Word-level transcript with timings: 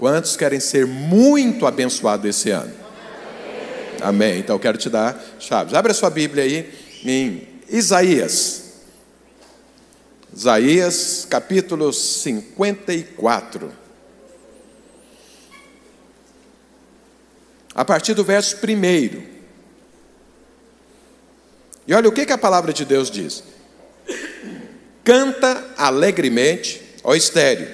Quantos 0.00 0.34
querem 0.34 0.58
ser 0.58 0.86
muito 0.86 1.66
abençoados 1.66 2.24
esse 2.24 2.48
ano? 2.48 2.72
Amém. 4.00 4.38
Então 4.38 4.56
eu 4.56 4.60
quero 4.60 4.78
te 4.78 4.88
dar 4.88 5.22
chaves. 5.38 5.74
Abre 5.74 5.92
a 5.92 5.94
sua 5.94 6.08
Bíblia 6.08 6.42
aí 6.42 6.72
em 7.04 7.46
Isaías. 7.68 8.62
Isaías 10.34 11.26
capítulo 11.28 11.92
54. 11.92 13.70
A 17.74 17.84
partir 17.84 18.14
do 18.14 18.24
verso 18.24 18.56
1. 18.56 19.22
E 21.86 21.92
olha 21.92 22.08
o 22.08 22.12
que, 22.12 22.24
que 22.24 22.32
a 22.32 22.38
palavra 22.38 22.72
de 22.72 22.86
Deus 22.86 23.10
diz: 23.10 23.44
Canta 25.04 25.74
alegremente, 25.76 26.80
ó 27.04 27.14
estéreo, 27.14 27.68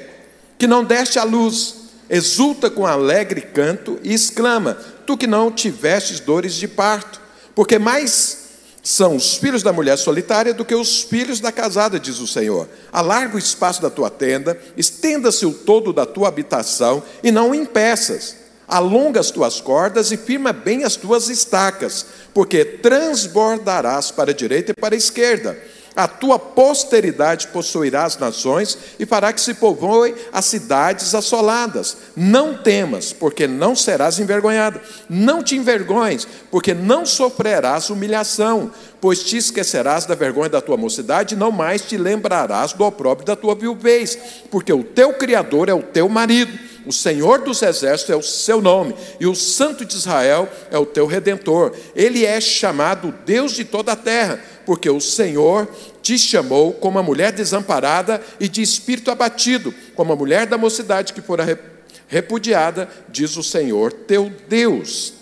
que 0.58 0.66
não 0.66 0.82
deste 0.82 1.20
a 1.20 1.22
luz, 1.22 1.86
exulta 2.09 2.70
com 2.70 2.86
alegre 2.86 3.41
canto 3.41 3.98
e 4.02 4.12
exclama: 4.12 4.79
Tu 5.07 5.17
que 5.17 5.26
não 5.26 5.50
tivestes 5.50 6.21
dores 6.21 6.54
de 6.54 6.68
parto, 6.68 7.21
porque 7.54 7.79
mais 7.79 8.46
são 8.82 9.17
os 9.17 9.35
filhos 9.35 9.64
da 9.64 9.72
mulher 9.72 9.96
solitária 9.99 10.54
do 10.54 10.64
que 10.64 10.75
os 10.75 11.03
filhos 11.03 11.40
da 11.40 11.50
casada, 11.50 11.99
diz 11.99 12.21
o 12.21 12.27
Senhor. 12.27 12.68
Alarga 12.93 13.35
o 13.35 13.39
espaço 13.39 13.82
da 13.82 13.90
tua 13.90 14.08
tenda, 14.08 14.57
estenda-se 14.77 15.44
o 15.44 15.53
todo 15.53 15.93
da 15.93 16.07
tua 16.07 16.29
habitação 16.29 17.03
e 17.22 17.32
não 17.32 17.54
impeças. 17.54 18.36
Alonga 18.68 19.21
as 19.21 19.30
tuas 19.30 19.61
cordas 19.61 20.13
e 20.13 20.16
firma 20.16 20.52
bem 20.52 20.85
as 20.85 20.96
tuas 20.96 21.29
estacas, 21.29 22.07
porque 22.32 22.64
transbordarás 22.64 24.11
para 24.11 24.30
a 24.30 24.35
direita 24.35 24.72
e 24.72 24.80
para 24.80 24.94
a 24.94 24.99
esquerda 24.99 25.57
a 25.96 26.07
tua 26.07 26.39
posteridade 26.39 27.49
possuirá 27.49 28.05
as 28.05 28.18
nações 28.18 28.77
e 28.99 29.07
fará 29.07 29.32
que 29.32 29.41
se 29.41 29.55
povoem 29.55 30.14
as 30.31 30.45
cidades 30.45 31.14
assoladas. 31.14 31.96
Não 32.14 32.55
temas, 32.55 33.14
porque 33.14 33.47
não 33.47 33.75
serás 33.75 34.19
envergonhado. 34.19 34.78
Não 35.09 35.42
te 35.42 35.56
envergonhes, 35.56 36.28
porque 36.50 36.75
não 36.75 37.06
sofrerás 37.06 37.88
humilhação, 37.88 38.70
pois 39.00 39.25
te 39.25 39.38
esquecerás 39.38 40.05
da 40.05 40.14
vergonha 40.14 40.50
da 40.50 40.61
tua 40.61 40.77
mocidade 40.77 41.34
e 41.34 41.38
não 41.38 41.50
mais 41.50 41.80
te 41.80 41.97
lembrarás 41.97 42.75
do 42.75 42.84
opróbrio 42.84 43.27
da 43.27 43.34
tua 43.34 43.55
viuvez, 43.55 44.19
porque 44.50 44.72
o 44.72 44.84
teu 44.84 45.14
Criador 45.14 45.70
é 45.70 45.75
o 45.75 45.83
teu 45.83 46.10
marido. 46.10 46.77
O 46.84 46.92
Senhor 46.92 47.41
dos 47.41 47.62
Exércitos 47.62 48.10
é 48.10 48.16
o 48.16 48.22
seu 48.22 48.60
nome, 48.60 48.94
e 49.19 49.27
o 49.27 49.34
Santo 49.34 49.84
de 49.84 49.97
Israel 49.97 50.48
é 50.70 50.78
o 50.78 50.86
teu 50.86 51.05
redentor. 51.06 51.72
Ele 51.97 52.25
é 52.25 52.41
chamado 52.41 53.12
Deus 53.25 53.53
de 53.53 53.64
toda 53.64 53.92
a 53.92 53.97
terra 53.97 54.38
porque 54.66 54.91
o 54.91 55.00
Senhor 55.00 55.69
te 56.06 56.16
chamou 56.16 56.72
como 56.72 57.00
a 57.00 57.02
mulher 57.02 57.32
desamparada 57.32 58.22
e 58.38 58.48
de 58.48 58.62
espírito 58.62 59.10
abatido, 59.10 59.74
como 59.96 60.12
a 60.12 60.16
mulher 60.16 60.46
da 60.46 60.56
mocidade 60.56 61.12
que 61.12 61.20
fora 61.20 61.58
repudiada, 62.06 62.88
diz 63.08 63.36
o 63.36 63.42
Senhor 63.42 63.92
teu 63.92 64.32
Deus. 64.48 65.14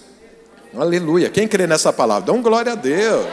Aleluia. 0.77 1.31
Quem 1.31 1.49
crê 1.49 1.67
nessa 1.67 1.91
palavra? 1.91 2.27
Dá 2.27 2.33
um 2.35 2.43
glória 2.43 2.73
a 2.73 2.75
Deus. 2.75 3.25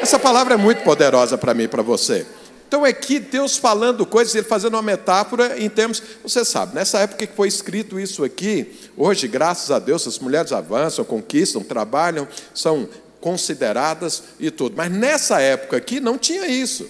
Essa 0.00 0.18
palavra 0.18 0.54
é 0.54 0.56
muito 0.56 0.82
poderosa 0.82 1.36
para 1.36 1.52
mim 1.52 1.64
e 1.64 1.68
para 1.68 1.82
você. 1.82 2.24
Então 2.66 2.86
é 2.86 2.92
que 2.94 3.20
Deus 3.20 3.58
falando 3.58 4.06
coisas, 4.06 4.34
ele 4.34 4.46
fazendo 4.46 4.72
uma 4.72 4.82
metáfora 4.82 5.60
em 5.60 5.68
termos, 5.68 6.02
você 6.22 6.42
sabe, 6.42 6.74
nessa 6.74 7.00
época 7.00 7.26
que 7.26 7.36
foi 7.36 7.48
escrito 7.48 8.00
isso 8.00 8.24
aqui, 8.24 8.80
hoje, 8.96 9.28
graças 9.28 9.70
a 9.70 9.78
Deus, 9.78 10.06
as 10.06 10.18
mulheres 10.18 10.52
avançam, 10.52 11.04
conquistam, 11.04 11.62
trabalham, 11.62 12.26
são 12.54 12.88
consideradas 13.24 14.22
e 14.38 14.50
tudo. 14.50 14.76
Mas 14.76 14.92
nessa 14.92 15.40
época 15.40 15.78
aqui 15.78 15.98
não 15.98 16.18
tinha 16.18 16.46
isso. 16.46 16.86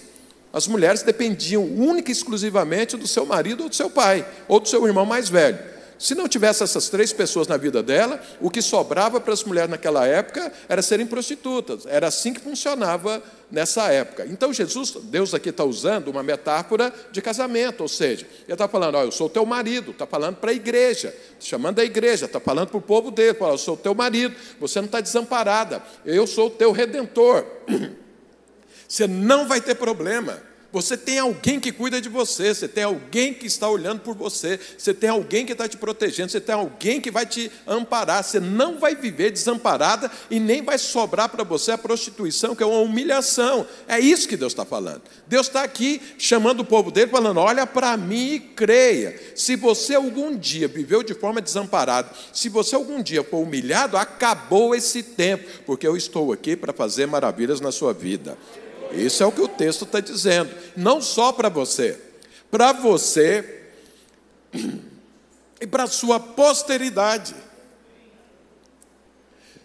As 0.51 0.67
mulheres 0.67 1.01
dependiam 1.01 1.63
única 1.63 2.11
e 2.11 2.11
exclusivamente 2.11 2.97
do 2.97 3.07
seu 3.07 3.25
marido 3.25 3.63
ou 3.63 3.69
do 3.69 3.75
seu 3.75 3.89
pai, 3.89 4.27
ou 4.45 4.59
do 4.59 4.67
seu 4.67 4.85
irmão 4.85 5.05
mais 5.05 5.29
velho. 5.29 5.57
Se 5.97 6.13
não 6.13 6.27
tivesse 6.27 6.61
essas 6.61 6.89
três 6.89 7.13
pessoas 7.13 7.47
na 7.47 7.55
vida 7.55 7.81
dela, 7.81 8.21
o 8.41 8.49
que 8.49 8.61
sobrava 8.61 9.19
para 9.21 9.33
as 9.33 9.43
mulheres 9.43 9.69
naquela 9.69 10.05
época 10.05 10.51
era 10.67 10.81
serem 10.81 11.05
prostitutas. 11.05 11.85
Era 11.85 12.07
assim 12.07 12.33
que 12.33 12.41
funcionava 12.41 13.23
nessa 13.49 13.91
época. 13.91 14.25
Então 14.25 14.51
Jesus, 14.51 14.91
Deus 15.03 15.33
aqui 15.33 15.49
está 15.49 15.63
usando 15.63 16.09
uma 16.09 16.21
metáfora 16.21 16.93
de 17.11 17.21
casamento, 17.21 17.81
ou 17.81 17.87
seja, 17.87 18.27
ele 18.43 18.53
está 18.53 18.67
falando, 18.67 18.95
ó, 18.95 19.03
eu 19.03 19.11
sou 19.11 19.29
teu 19.29 19.45
marido, 19.45 19.91
está 19.91 20.05
falando 20.05 20.35
para 20.35 20.51
a 20.51 20.53
igreja, 20.53 21.15
chamando 21.39 21.79
a 21.79 21.85
igreja, 21.85 22.25
está 22.25 22.39
falando 22.39 22.69
para 22.69 22.77
o 22.77 22.81
povo 22.81 23.09
dele, 23.09 23.33
fala, 23.35 23.53
eu 23.53 23.57
sou 23.57 23.77
teu 23.77 23.95
marido, 23.95 24.35
você 24.59 24.79
não 24.79 24.87
está 24.87 24.99
desamparada, 24.99 25.81
eu 26.05 26.27
sou 26.27 26.49
teu 26.49 26.71
redentor. 26.71 27.45
Você 28.87 29.07
não 29.07 29.47
vai 29.47 29.59
ter 29.59 29.73
problema. 29.73 30.39
Você 30.75 30.97
tem 30.97 31.19
alguém 31.19 31.57
que 31.57 31.71
cuida 31.71 32.01
de 32.01 32.09
você, 32.09 32.53
você 32.53 32.67
tem 32.67 32.83
alguém 32.83 33.33
que 33.33 33.47
está 33.47 33.69
olhando 33.69 34.01
por 34.01 34.13
você, 34.13 34.59
você 34.77 34.93
tem 34.93 35.09
alguém 35.09 35.45
que 35.45 35.53
está 35.53 35.69
te 35.69 35.77
protegendo, 35.77 36.29
você 36.29 36.41
tem 36.41 36.53
alguém 36.53 36.99
que 36.99 37.09
vai 37.09 37.25
te 37.25 37.49
amparar. 37.65 38.21
Você 38.21 38.41
não 38.41 38.77
vai 38.77 38.93
viver 38.93 39.31
desamparada 39.31 40.11
e 40.29 40.37
nem 40.37 40.61
vai 40.61 40.77
sobrar 40.77 41.29
para 41.29 41.45
você 41.45 41.71
a 41.71 41.77
prostituição, 41.77 42.53
que 42.53 42.61
é 42.61 42.65
uma 42.65 42.81
humilhação. 42.81 43.65
É 43.87 44.01
isso 44.01 44.27
que 44.27 44.35
Deus 44.35 44.51
está 44.51 44.65
falando. 44.65 45.01
Deus 45.25 45.47
está 45.47 45.63
aqui 45.63 46.01
chamando 46.17 46.59
o 46.59 46.65
povo 46.65 46.91
dele, 46.91 47.09
falando: 47.09 47.39
olha 47.39 47.65
para 47.65 47.95
mim 47.95 48.33
e 48.33 48.39
creia. 48.41 49.17
Se 49.33 49.55
você 49.55 49.95
algum 49.95 50.37
dia 50.37 50.67
viveu 50.67 51.01
de 51.03 51.13
forma 51.13 51.39
desamparada, 51.39 52.09
se 52.33 52.49
você 52.49 52.75
algum 52.75 53.01
dia 53.01 53.23
for 53.23 53.37
humilhado, 53.37 53.95
acabou 53.95 54.75
esse 54.75 55.01
tempo, 55.01 55.45
porque 55.65 55.87
eu 55.87 55.95
estou 55.95 56.33
aqui 56.33 56.53
para 56.53 56.73
fazer 56.73 57.05
maravilhas 57.05 57.61
na 57.61 57.71
sua 57.71 57.93
vida. 57.93 58.37
Isso 58.91 59.23
é 59.23 59.25
o 59.25 59.31
que 59.31 59.41
o 59.41 59.47
texto 59.47 59.83
está 59.83 59.99
dizendo. 59.99 60.53
Não 60.75 61.01
só 61.01 61.31
para 61.31 61.49
você, 61.49 61.99
para 62.49 62.71
você 62.71 63.67
e 65.59 65.67
para 65.67 65.83
a 65.83 65.87
sua 65.87 66.19
posteridade. 66.19 67.35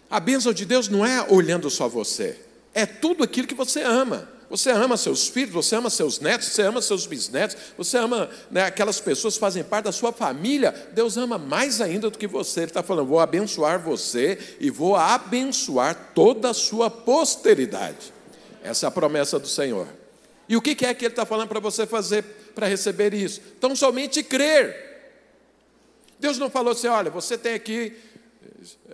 A 0.09 0.19
bênção 0.19 0.51
de 0.51 0.65
Deus 0.65 0.89
não 0.89 1.05
é 1.05 1.25
olhando 1.29 1.69
só 1.69 1.87
você, 1.87 2.37
é 2.73 2.85
tudo 2.85 3.23
aquilo 3.23 3.47
que 3.47 3.55
você 3.55 3.81
ama. 3.81 4.29
Você 4.51 4.69
ama 4.69 4.97
seus 4.97 5.29
filhos, 5.29 5.53
você 5.53 5.77
ama 5.77 5.89
seus 5.89 6.19
netos, 6.19 6.49
você 6.49 6.63
ama 6.63 6.81
seus 6.81 7.07
bisnetos, 7.07 7.55
você 7.77 7.97
ama 7.97 8.29
né, 8.51 8.65
aquelas 8.65 8.99
pessoas 8.99 9.35
que 9.35 9.39
fazem 9.39 9.63
parte 9.63 9.85
da 9.85 9.93
sua 9.93 10.11
família. 10.11 10.73
Deus 10.91 11.15
ama 11.15 11.37
mais 11.37 11.79
ainda 11.79 12.09
do 12.09 12.17
que 12.17 12.27
você. 12.27 12.59
Ele 12.59 12.67
está 12.67 12.83
falando: 12.83 13.07
vou 13.07 13.21
abençoar 13.21 13.79
você 13.79 14.37
e 14.59 14.69
vou 14.69 14.97
abençoar 14.97 16.11
toda 16.13 16.49
a 16.49 16.53
sua 16.53 16.89
posteridade. 16.89 18.11
Essa 18.63 18.85
é 18.85 18.87
a 18.87 18.91
promessa 18.91 19.39
do 19.39 19.47
Senhor. 19.47 19.87
E 20.47 20.55
o 20.55 20.61
que 20.61 20.71
é 20.85 20.93
que 20.93 21.05
Ele 21.05 21.13
está 21.13 21.25
falando 21.25 21.47
para 21.47 21.59
você 21.59 21.85
fazer 21.85 22.23
para 22.53 22.67
receber 22.67 23.13
isso? 23.13 23.41
Então, 23.57 23.75
somente 23.75 24.23
crer. 24.23 24.91
Deus 26.19 26.37
não 26.37 26.49
falou 26.49 26.73
assim: 26.73 26.87
olha, 26.87 27.09
você 27.09 27.37
tem 27.37 27.53
aqui 27.53 27.95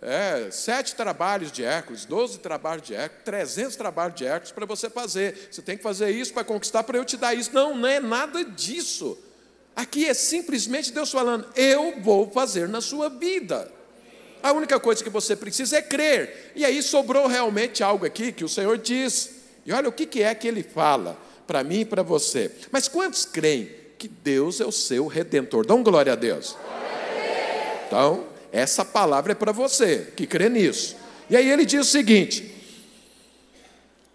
é, 0.01 0.50
sete 0.51 0.95
trabalhos 0.95 1.51
de 1.51 1.63
Hércules, 1.63 2.06
doze 2.06 2.39
trabalhos 2.39 2.85
de 2.88 2.94
Hércules, 2.94 3.23
trezentos 3.25 3.75
trabalhos 3.75 4.16
de 4.16 4.25
Hércules 4.25 4.51
para 4.51 4.66
você 4.66 4.89
fazer. 4.89 5.50
Você 5.51 5.61
tem 5.61 5.75
que 5.75 5.83
fazer 5.83 6.09
isso 6.11 6.33
para 6.33 6.44
conquistar, 6.44 6.83
para 6.83 6.97
eu 6.97 7.03
te 7.03 7.17
dar 7.17 7.33
isso. 7.33 7.53
Não, 7.53 7.75
não 7.75 7.88
é 7.88 8.00
nada 8.00 8.44
disso. 8.45 9.17
Aqui 9.75 10.07
é 10.07 10.13
simplesmente 10.13 10.91
Deus 10.91 11.11
falando: 11.11 11.47
eu 11.56 12.00
vou 12.01 12.29
fazer 12.31 12.69
na 12.69 12.81
sua 12.81 13.09
vida. 13.09 13.72
A 14.41 14.53
única 14.53 14.79
coisa 14.79 15.03
que 15.03 15.09
você 15.09 15.35
precisa 15.35 15.77
é 15.77 15.81
crer. 15.81 16.53
E 16.56 16.63
aí 16.63 16.81
sobrou 16.81 17.27
realmente 17.27 17.83
algo 17.83 18.06
aqui 18.06 18.31
que 18.31 18.45
o 18.45 18.50
Senhor 18.50 18.77
diz. 18.77 19.36
E 19.67 19.73
olha 19.73 19.89
o 19.89 19.91
que, 19.91 20.23
é 20.23 20.33
que 20.33 20.47
ele 20.47 20.63
fala 20.63 21.19
para 21.45 21.61
mim 21.61 21.81
e 21.81 21.85
para 21.85 22.01
você. 22.01 22.50
Mas 22.72 22.88
quantos 22.88 23.25
creem 23.25 23.69
que 23.97 24.07
Deus 24.07 24.61
é 24.61 24.66
o 24.66 24.72
seu 24.72 25.07
redentor? 25.07 25.66
Dão 25.66 25.83
glória 25.83 26.13
a 26.13 26.16
Deus. 26.16 26.55
Então, 27.85 28.27
essa 28.50 28.85
palavra 28.85 29.33
é 29.33 29.35
para 29.35 29.51
você 29.51 30.13
que 30.16 30.25
crê 30.25 30.47
nisso. 30.47 30.95
E 31.29 31.35
aí 31.35 31.50
ele 31.50 31.66
diz 31.66 31.81
o 31.81 31.91
seguinte: 31.91 32.56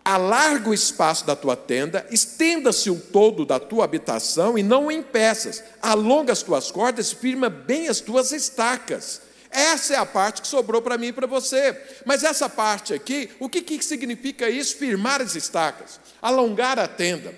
alarga 0.02 0.70
o 0.70 0.74
espaço 0.74 1.26
da 1.26 1.36
tua 1.36 1.54
tenda, 1.54 2.06
estenda-se 2.10 2.90
o 2.90 2.98
todo 2.98 3.44
da 3.44 3.60
tua 3.60 3.84
habitação 3.84 4.56
e 4.56 4.62
não 4.62 4.86
o 4.86 4.92
impeças, 4.92 5.62
alonga 5.82 6.32
as 6.32 6.42
tuas 6.42 6.70
cordas, 6.70 7.12
firma 7.12 7.50
bem 7.50 7.88
as 7.88 8.00
tuas 8.00 8.32
estacas. 8.32 9.20
Essa 9.52 9.94
é 9.94 9.96
a 9.96 10.06
parte 10.06 10.40
que 10.40 10.48
sobrou 10.48 10.80
para 10.80 10.96
mim 10.96 11.08
e 11.08 11.12
para 11.12 11.26
você. 11.26 11.78
Mas 12.04 12.24
essa 12.24 12.48
parte 12.48 12.94
aqui, 12.94 13.30
o 13.38 13.48
que, 13.48 13.60
que 13.60 13.84
significa 13.84 14.48
isso? 14.48 14.76
Firmar 14.76 15.20
as 15.20 15.36
estacas, 15.36 16.00
alongar 16.20 16.78
a 16.78 16.88
tenda. 16.88 17.34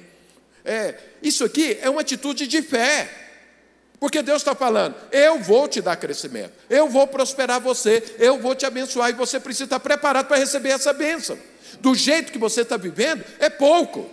É, 0.64 0.94
isso 1.22 1.44
aqui 1.44 1.76
é 1.82 1.90
uma 1.90 2.00
atitude 2.00 2.46
de 2.46 2.62
fé. 2.62 3.22
Porque 3.98 4.22
Deus 4.22 4.42
está 4.42 4.54
falando, 4.54 4.94
eu 5.10 5.38
vou 5.38 5.66
te 5.66 5.80
dar 5.80 5.96
crescimento, 5.96 6.52
eu 6.68 6.88
vou 6.88 7.06
prosperar 7.06 7.58
você, 7.60 8.02
eu 8.18 8.38
vou 8.38 8.54
te 8.54 8.66
abençoar, 8.66 9.08
e 9.08 9.14
você 9.14 9.40
precisa 9.40 9.64
estar 9.64 9.80
preparado 9.80 10.26
para 10.26 10.36
receber 10.36 10.70
essa 10.70 10.92
bênção. 10.92 11.38
Do 11.80 11.94
jeito 11.94 12.30
que 12.30 12.38
você 12.38 12.62
está 12.62 12.76
vivendo, 12.76 13.24
é 13.38 13.48
pouco. 13.48 14.10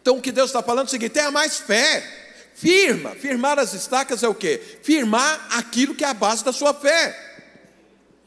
Então 0.00 0.18
o 0.18 0.20
que 0.20 0.32
Deus 0.32 0.50
está 0.50 0.62
falando 0.62 0.86
é 0.86 0.88
o 0.88 0.90
seguinte: 0.90 1.12
tenha 1.12 1.30
mais 1.30 1.58
fé. 1.58 2.21
Firma, 2.54 3.10
firmar 3.10 3.58
as 3.58 3.74
estacas 3.74 4.22
é 4.22 4.28
o 4.28 4.34
quê? 4.34 4.60
Firmar 4.82 5.48
aquilo 5.56 5.94
que 5.94 6.04
é 6.04 6.08
a 6.08 6.14
base 6.14 6.44
da 6.44 6.52
sua 6.52 6.74
fé. 6.74 7.16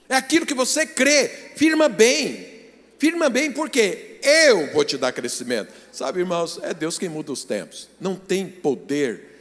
É 0.09 0.15
aquilo 0.15 0.45
que 0.45 0.53
você 0.53 0.85
crê. 0.85 1.27
Firma 1.55 1.87
bem. 1.87 2.53
Firma 2.97 3.29
bem 3.29 3.51
porque 3.51 4.19
eu 4.21 4.71
vou 4.73 4.83
te 4.83 4.97
dar 4.97 5.11
crescimento. 5.11 5.71
Sabe, 5.91 6.19
irmãos, 6.19 6.59
é 6.63 6.73
Deus 6.73 6.97
quem 6.97 7.09
muda 7.09 7.31
os 7.31 7.43
tempos. 7.43 7.87
Não 7.99 8.15
tem 8.15 8.47
poder 8.47 9.35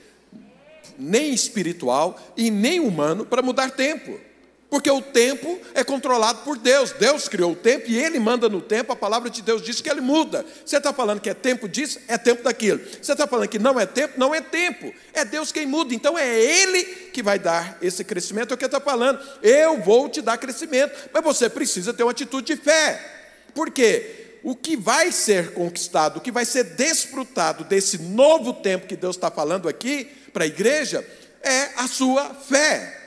nem 0.98 1.32
espiritual 1.32 2.20
e 2.36 2.50
nem 2.50 2.80
humano 2.80 3.24
para 3.24 3.42
mudar 3.42 3.70
tempo. 3.70 4.20
Porque 4.70 4.90
o 4.90 5.00
tempo 5.00 5.60
é 5.72 5.84
controlado 5.84 6.40
por 6.42 6.58
Deus. 6.58 6.90
Deus 6.92 7.28
criou 7.28 7.52
o 7.52 7.56
tempo 7.56 7.88
e 7.88 7.96
Ele 7.96 8.18
manda 8.18 8.48
no 8.48 8.60
tempo. 8.60 8.92
A 8.92 8.96
palavra 8.96 9.30
de 9.30 9.40
Deus 9.40 9.62
diz 9.62 9.80
que 9.80 9.88
Ele 9.88 10.00
muda. 10.00 10.44
Você 10.64 10.78
está 10.78 10.92
falando 10.92 11.20
que 11.20 11.30
é 11.30 11.34
tempo 11.34 11.68
disso? 11.68 12.00
É 12.08 12.18
tempo 12.18 12.42
daquilo. 12.42 12.80
Você 13.00 13.12
está 13.12 13.26
falando 13.26 13.48
que 13.48 13.58
não 13.58 13.78
é 13.78 13.86
tempo? 13.86 14.14
Não 14.18 14.34
é 14.34 14.40
tempo. 14.40 14.92
É 15.12 15.24
Deus 15.24 15.52
quem 15.52 15.64
muda. 15.64 15.94
Então 15.94 16.18
é 16.18 16.28
Ele 16.28 16.84
que 17.12 17.22
vai 17.22 17.38
dar 17.38 17.78
esse 17.80 18.02
crescimento. 18.02 18.50
É 18.50 18.54
o 18.54 18.58
que 18.58 18.64
está 18.64 18.80
falando. 18.80 19.20
Eu 19.42 19.80
vou 19.80 20.08
te 20.08 20.20
dar 20.20 20.38
crescimento. 20.38 21.08
Mas 21.12 21.22
você 21.22 21.48
precisa 21.48 21.94
ter 21.94 22.02
uma 22.02 22.10
atitude 22.10 22.46
de 22.54 22.56
fé. 22.60 23.00
Por 23.54 23.70
quê? 23.70 24.38
O 24.42 24.56
que 24.56 24.76
vai 24.76 25.12
ser 25.12 25.52
conquistado, 25.52 26.18
o 26.18 26.20
que 26.20 26.32
vai 26.32 26.44
ser 26.44 26.64
desfrutado 26.64 27.64
desse 27.64 27.96
novo 27.98 28.52
tempo 28.52 28.86
que 28.86 28.96
Deus 28.96 29.16
está 29.16 29.30
falando 29.30 29.68
aqui 29.68 30.04
para 30.32 30.44
a 30.44 30.48
igreja, 30.48 31.06
é 31.42 31.70
a 31.76 31.86
sua 31.86 32.34
fé. 32.34 33.03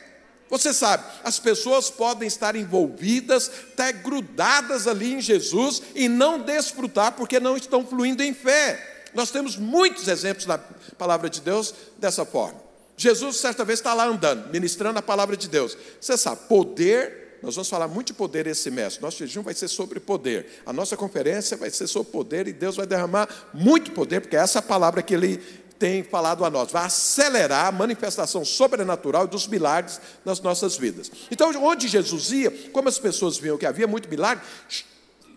Você 0.49 0.73
sabe, 0.73 1.03
as 1.23 1.39
pessoas 1.39 1.89
podem 1.89 2.27
estar 2.27 2.55
envolvidas, 2.55 3.51
até 3.73 3.91
grudadas 3.91 4.87
ali 4.87 5.13
em 5.13 5.21
Jesus 5.21 5.81
e 5.93 6.07
não 6.07 6.39
desfrutar 6.39 7.13
porque 7.13 7.39
não 7.39 7.57
estão 7.57 7.85
fluindo 7.85 8.23
em 8.23 8.33
fé. 8.33 8.95
Nós 9.13 9.31
temos 9.31 9.57
muitos 9.57 10.07
exemplos 10.07 10.45
na 10.45 10.57
palavra 10.97 11.29
de 11.29 11.41
Deus 11.41 11.73
dessa 11.97 12.25
forma. 12.25 12.67
Jesus, 12.95 13.37
certa 13.37 13.63
vez, 13.63 13.79
está 13.79 13.93
lá 13.93 14.05
andando, 14.05 14.49
ministrando 14.49 14.97
a 14.97 15.01
palavra 15.01 15.37
de 15.37 15.47
Deus. 15.47 15.77
Você 16.01 16.17
sabe, 16.17 16.41
poder, 16.47 17.37
nós 17.43 17.55
vamos 17.55 17.69
falar 17.69 17.87
muito 17.87 18.07
de 18.07 18.13
poder 18.13 18.47
esse 18.47 18.71
mês. 18.71 18.99
Nosso 18.99 19.19
jejum 19.19 19.43
vai 19.43 19.53
ser 19.53 19.67
sobre 19.67 19.99
poder. 19.99 20.61
A 20.65 20.73
nossa 20.73 20.97
conferência 20.97 21.55
vai 21.55 21.69
ser 21.69 21.87
sobre 21.87 22.11
poder 22.11 22.47
e 22.47 22.53
Deus 22.53 22.75
vai 22.75 22.87
derramar 22.87 23.29
muito 23.53 23.91
poder, 23.91 24.21
porque 24.21 24.35
essa 24.35 24.57
é 24.57 24.61
a 24.61 24.63
palavra 24.63 25.03
que 25.03 25.13
ele 25.13 25.43
tem 25.79 26.03
falado 26.03 26.43
a 26.43 26.49
nós, 26.49 26.71
vai 26.71 26.85
acelerar 26.85 27.67
a 27.67 27.71
manifestação 27.71 28.43
sobrenatural 28.43 29.27
dos 29.27 29.47
milagres 29.47 29.99
nas 30.25 30.39
nossas 30.39 30.77
vidas. 30.77 31.11
Então, 31.29 31.51
onde 31.63 31.87
Jesus 31.87 32.31
ia, 32.31 32.51
como 32.71 32.89
as 32.89 32.99
pessoas 32.99 33.37
viam 33.37 33.57
que 33.57 33.65
havia 33.65 33.87
muito 33.87 34.09
milagre, 34.09 34.43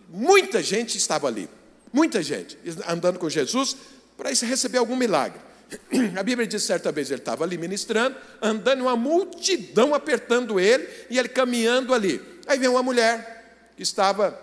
muita 0.09 0.63
gente 0.63 0.97
estava 0.97 1.27
ali, 1.27 1.49
muita 1.93 2.23
gente 2.23 2.59
andando 2.87 3.19
com 3.19 3.29
Jesus 3.29 3.77
para 4.17 4.31
receber 4.31 4.79
algum 4.79 4.97
milagre. 4.97 5.41
A 6.19 6.23
Bíblia 6.23 6.47
diz 6.47 6.63
certa 6.63 6.91
vez 6.91 7.11
ele 7.11 7.21
estava 7.21 7.45
ali 7.45 7.57
ministrando, 7.57 8.17
andando, 8.43 8.83
uma 8.83 8.97
multidão 8.97 9.95
apertando 9.95 10.59
ele 10.59 10.89
e 11.09 11.19
ele 11.19 11.29
caminhando 11.29 11.95
ali. 11.95 12.21
Aí 12.47 12.59
vem 12.59 12.69
uma 12.69 12.83
mulher 12.83 13.73
que 13.77 13.83
estava, 13.83 14.39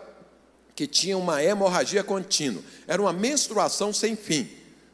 que 0.75 0.87
tinha 0.87 1.17
uma 1.17 1.43
hemorragia 1.43 2.03
contínua, 2.03 2.63
era 2.87 3.01
uma 3.01 3.11
menstruação 3.11 3.91
sem 3.91 4.15
fim. 4.15 4.49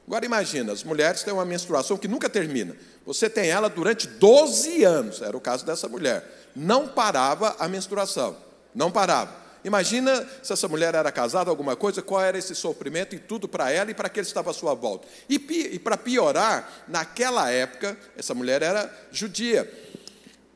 Agora 0.06 0.26
imagina, 0.26 0.74
as 0.74 0.84
mulheres 0.84 1.24
têm 1.24 1.34
uma 1.34 1.46
menstruação 1.46 1.98
que 1.98 2.08
nunca 2.08 2.30
termina. 2.30 2.76
Você 3.06 3.30
tem 3.30 3.50
ela 3.50 3.70
durante 3.70 4.08
12 4.08 4.84
anos, 4.84 5.22
era 5.22 5.36
o 5.36 5.42
caso 5.42 5.66
dessa 5.66 5.88
mulher. 5.88 6.50
Não 6.56 6.88
parava 6.88 7.56
a 7.58 7.68
menstruação, 7.70 8.36
não 8.76 8.92
parava. 8.92 9.44
Imagina 9.64 10.28
se 10.44 10.52
essa 10.52 10.68
mulher 10.68 10.94
era 10.94 11.10
casada, 11.10 11.50
alguma 11.50 11.74
coisa, 11.78 12.02
qual 12.02 12.22
era 12.22 12.38
esse 12.38 12.54
sofrimento 12.54 13.16
e 13.16 13.20
tudo 13.20 13.48
para 13.48 13.72
ela 13.72 13.92
e 13.92 13.94
para 13.94 14.08
aquele 14.08 14.26
que 14.26 14.30
estava 14.30 14.52
à 14.52 14.54
sua 14.54 14.74
volta. 14.74 15.08
E, 15.30 15.36
e 15.36 15.80
para 15.80 15.96
piorar, 15.96 16.84
naquela 16.86 17.50
época, 17.50 17.98
essa 18.18 18.34
mulher 18.34 18.62
era 18.62 18.94
judia. 19.10 19.72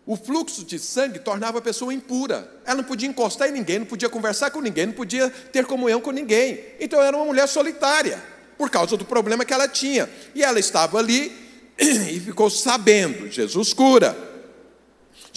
O 0.06 0.18
fluxo 0.18 0.66
de 0.66 0.78
sangue 0.78 1.20
tornava 1.20 1.60
a 1.60 1.62
pessoa 1.62 1.94
impura. 1.94 2.52
Ela 2.66 2.78
não 2.78 2.84
podia 2.84 3.08
encostar 3.08 3.48
em 3.48 3.54
ninguém, 3.54 3.80
não 3.80 3.86
podia 3.86 4.10
conversar 4.10 4.52
com 4.52 4.60
ninguém, 4.60 4.88
não 4.88 4.94
podia 4.94 5.30
ter 5.30 5.66
comunhão 5.66 6.02
com 6.02 6.12
ninguém. 6.12 6.66
Então 6.78 7.02
era 7.02 7.16
uma 7.16 7.26
mulher 7.26 7.48
solitária 7.48 8.22
por 8.58 8.70
causa 8.70 8.98
do 8.98 9.06
problema 9.06 9.46
que 9.46 9.54
ela 9.54 9.68
tinha. 9.68 10.10
E 10.34 10.44
ela 10.44 10.60
estava 10.60 10.98
ali 10.98 11.32
e 11.78 12.20
ficou 12.20 12.50
sabendo: 12.50 13.30
Jesus 13.30 13.74
cura. 13.74 14.28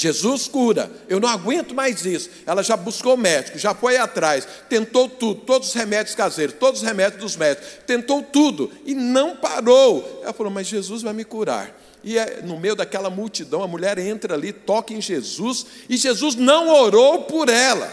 Jesus 0.00 0.48
cura, 0.48 0.90
eu 1.10 1.20
não 1.20 1.28
aguento 1.28 1.74
mais 1.74 2.06
isso. 2.06 2.30
Ela 2.46 2.62
já 2.62 2.74
buscou 2.74 3.18
médico, 3.18 3.58
já 3.58 3.74
foi 3.74 3.98
atrás, 3.98 4.48
tentou 4.66 5.10
tudo, 5.10 5.42
todos 5.42 5.68
os 5.68 5.74
remédios 5.74 6.14
caseiros, 6.14 6.56
todos 6.58 6.80
os 6.80 6.86
remédios 6.86 7.20
dos 7.20 7.36
médicos, 7.36 7.68
tentou 7.86 8.22
tudo 8.22 8.72
e 8.86 8.94
não 8.94 9.36
parou. 9.36 10.20
Ela 10.22 10.32
falou: 10.32 10.50
Mas 10.50 10.68
Jesus 10.68 11.02
vai 11.02 11.12
me 11.12 11.24
curar. 11.24 11.78
E 12.02 12.16
é, 12.18 12.40
no 12.42 12.58
meio 12.58 12.74
daquela 12.74 13.10
multidão, 13.10 13.62
a 13.62 13.68
mulher 13.68 13.98
entra 13.98 14.34
ali, 14.34 14.54
toca 14.54 14.94
em 14.94 15.02
Jesus, 15.02 15.66
e 15.86 15.98
Jesus 15.98 16.34
não 16.34 16.68
orou 16.68 17.24
por 17.24 17.50
ela. 17.50 17.92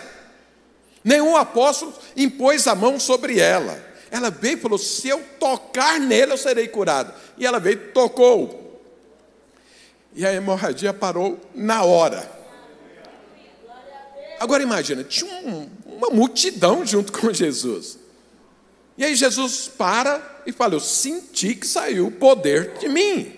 Nenhum 1.03 1.35
apóstolo 1.35 1.93
impôs 2.15 2.67
a 2.67 2.75
mão 2.75 2.99
sobre 2.99 3.39
ela. 3.39 3.86
Ela 4.09 4.29
veio 4.29 4.57
e 4.57 4.61
falou: 4.61 4.77
Se 4.77 5.07
eu 5.07 5.23
tocar 5.39 5.99
nele, 5.99 6.33
eu 6.33 6.37
serei 6.37 6.67
curado. 6.67 7.13
E 7.37 7.45
ela 7.45 7.59
veio 7.59 7.75
e 7.75 7.91
tocou. 7.91 8.81
E 10.13 10.25
a 10.25 10.33
hemorragia 10.33 10.93
parou 10.93 11.39
na 11.53 11.83
hora. 11.83 12.37
Agora 14.39 14.63
imagina, 14.63 15.03
tinha 15.03 15.31
um, 15.31 15.69
uma 15.85 16.09
multidão 16.09 16.85
junto 16.85 17.11
com 17.11 17.31
Jesus. 17.33 17.97
E 18.97 19.05
aí 19.05 19.15
Jesus 19.15 19.67
para 19.67 20.41
e 20.45 20.51
fala: 20.51 20.75
Eu 20.75 20.79
senti 20.79 21.55
que 21.55 21.67
saiu 21.67 22.07
o 22.07 22.11
poder 22.11 22.73
de 22.79 22.87
mim. 22.87 23.33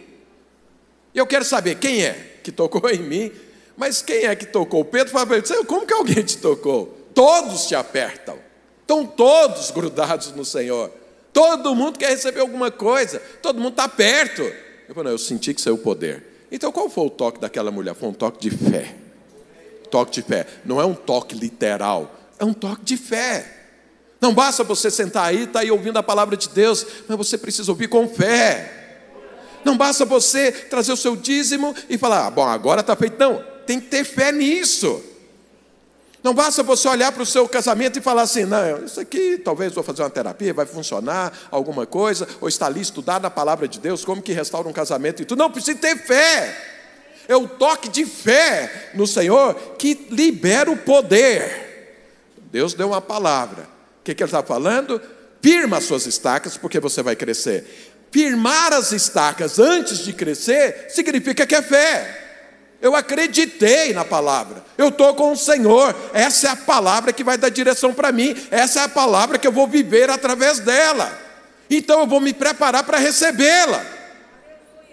E 1.14 1.18
eu 1.18 1.26
quero 1.26 1.44
saber 1.44 1.76
quem 1.76 2.04
é 2.04 2.40
que 2.44 2.52
tocou 2.52 2.90
em 2.90 3.00
mim. 3.00 3.32
Mas 3.76 4.02
quem 4.02 4.26
é 4.26 4.36
que 4.36 4.46
tocou? 4.46 4.84
Pedro 4.84 5.12
fala 5.12 5.42
Como 5.66 5.86
que 5.86 5.94
alguém 5.94 6.24
te 6.24 6.38
tocou? 6.38 6.88
Todos 7.14 7.66
te 7.66 7.76
apertam. 7.76 8.38
Estão 8.90 9.06
todos 9.06 9.70
grudados 9.70 10.32
no 10.32 10.44
Senhor. 10.44 10.92
Todo 11.32 11.76
mundo 11.76 12.00
quer 12.00 12.10
receber 12.10 12.40
alguma 12.40 12.72
coisa. 12.72 13.22
Todo 13.40 13.58
mundo 13.62 13.74
está 13.74 13.88
perto. 13.88 14.42
Eu 14.42 14.96
falei, 14.96 15.14
eu 15.14 15.18
senti 15.20 15.54
que 15.54 15.62
saiu 15.62 15.76
o 15.76 15.78
poder. 15.78 16.48
Então 16.52 16.72
qual 16.72 16.90
foi 16.90 17.06
o 17.06 17.10
toque 17.12 17.40
daquela 17.40 17.70
mulher? 17.70 17.94
Foi 17.94 18.10
um 18.10 18.14
toque 18.14 18.50
de 18.50 18.58
fé. 18.58 18.96
Toque 19.92 20.14
de 20.14 20.24
fé. 20.24 20.48
Não 20.66 20.82
é 20.82 20.86
um 20.86 20.96
toque 20.96 21.36
literal. 21.36 22.12
É 22.40 22.44
um 22.44 22.52
toque 22.52 22.84
de 22.84 22.98
fé. 22.98 23.68
Não 24.20 24.34
basta 24.34 24.64
você 24.64 24.90
sentar 24.90 25.26
aí, 25.26 25.42
estar 25.42 25.54
tá 25.54 25.60
aí 25.60 25.70
ouvindo 25.70 25.98
a 25.98 26.04
palavra 26.04 26.36
de 26.36 26.50
Deus, 26.50 26.84
mas 27.08 27.16
você 27.16 27.38
precisa 27.38 27.72
ouvir 27.72 27.90
com 27.90 28.10
fé. 28.10 29.04
Não 29.64 29.78
basta 29.78 30.04
você 30.04 30.52
trazer 30.52 30.94
o 30.94 30.98
seu 30.98 31.16
dízimo 31.16 31.76
e 31.88 31.96
falar, 31.96 32.26
ah, 32.26 32.32
bom, 32.32 32.48
agora 32.48 32.82
está 32.82 32.96
feito. 32.96 33.20
Não, 33.20 33.44
tem 33.68 33.80
que 33.80 33.86
ter 33.86 34.04
fé 34.04 34.32
nisso. 34.32 35.09
Não 36.22 36.34
basta 36.34 36.62
você 36.64 36.88
olhar 36.88 37.12
para 37.12 37.24
o 37.24 37.26
seu 37.26 37.48
casamento 37.48 37.98
e 37.98 38.02
falar 38.02 38.24
assim, 38.24 38.44
não, 38.44 38.84
isso 38.84 39.00
aqui 39.00 39.38
talvez 39.38 39.74
vou 39.74 39.84
fazer 39.84 40.02
uma 40.02 40.10
terapia, 40.10 40.54
vai 40.54 40.66
funcionar, 40.66 41.32
alguma 41.50 41.86
coisa, 41.86 42.28
ou 42.42 42.50
está 42.50 42.66
ali 42.66 42.82
estudado 42.82 43.26
a 43.26 43.30
palavra 43.30 43.68
de 43.68 43.80
Deus, 43.80 44.04
como 44.04 44.22
que 44.22 44.34
restaura 44.34 44.68
um 44.68 44.74
casamento 44.74 45.22
e 45.22 45.26
tudo. 45.26 45.40
Não, 45.40 45.50
precisa 45.50 45.78
ter 45.78 45.98
fé. 45.98 46.76
É 47.28 47.36
o 47.36 47.48
toque 47.48 47.88
de 47.88 48.06
fé 48.06 48.92
no 48.96 49.08
Senhor 49.08 49.54
que 49.78 50.08
libera 50.10 50.70
o 50.70 50.78
poder. 50.78 51.70
Deus 52.52 52.74
deu 52.74 52.88
uma 52.88 53.02
palavra. 53.02 53.64
O 54.02 54.04
que, 54.04 54.14
que 54.14 54.24
ele 54.24 54.28
está 54.28 54.44
falando? 54.44 55.02
Firma 55.42 55.78
as 55.78 55.86
suas 55.86 56.06
estacas, 56.06 56.58
porque 56.58 56.80
você 56.80 57.02
vai 57.02 57.16
crescer. 57.16 57.66
Firmar 58.12 58.74
as 58.74 58.92
estacas 58.92 59.60
antes 59.60 60.00
de 60.00 60.12
crescer 60.12 60.88
significa 60.90 61.46
que 61.46 61.56
é 61.56 61.62
fé. 61.62 62.29
Eu 62.82 62.96
acreditei 62.96 63.94
na 63.94 64.06
palavra. 64.06 64.64
Eu 64.78 64.88
estou 64.88 65.14
com 65.14 65.34
o 65.34 65.38
Senhor. 65.38 65.94
Essa 66.14 66.48
é 66.48 66.50
a 66.52 66.56
palavra 66.56 67.12
que 67.12 67.24
vai 67.24 67.38
dar 67.38 67.50
direção 67.50 67.94
para 67.94 68.12
mim. 68.12 68.36
Essa 68.50 68.82
é 68.82 68.84
a 68.84 68.90
palavra 68.90 69.38
que 69.38 69.48
eu 69.48 69.52
vou 69.52 69.68
viver 69.68 70.10
através 70.10 70.60
dela. 70.60 71.12
Então 71.70 72.00
eu 72.00 72.08
vou 72.08 72.22
me 72.22 72.34
preparar 72.34 72.84
para 72.84 72.98
recebê-la. 72.98 73.86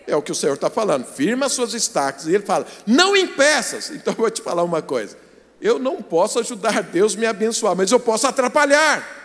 É 0.07 0.17
o 0.17 0.23
que 0.23 0.33
o 0.33 0.35
Senhor 0.35 0.55
está 0.55 0.69
falando. 0.69 1.07
Firma 1.07 1.47
as 1.47 1.53
suas 1.53 1.75
estacas. 1.75 2.27
E 2.27 2.35
ele 2.35 2.45
fala: 2.45 2.67
não 2.87 3.17
impeças. 3.17 3.91
Então 3.91 4.13
eu 4.15 4.19
vou 4.19 4.31
te 4.31 4.43
falar 4.43 4.65
uma 4.65 4.83
coisa. 4.83 5.17
Eu 5.61 5.79
não 5.79 6.03
posso 6.03 6.39
ajudar 6.41 6.83
Deus 6.83 7.15
me 7.15 7.25
abençoar, 7.25 7.75
mas 7.77 7.91
eu 7.91 8.01
posso 8.01 8.27
atrapalhar. 8.27 9.25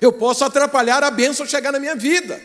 Eu 0.00 0.12
posso 0.12 0.44
atrapalhar 0.44 1.02
a 1.02 1.10
bênção 1.10 1.46
chegar 1.46 1.72
na 1.72 1.80
minha 1.80 1.96
vida. 1.96 2.40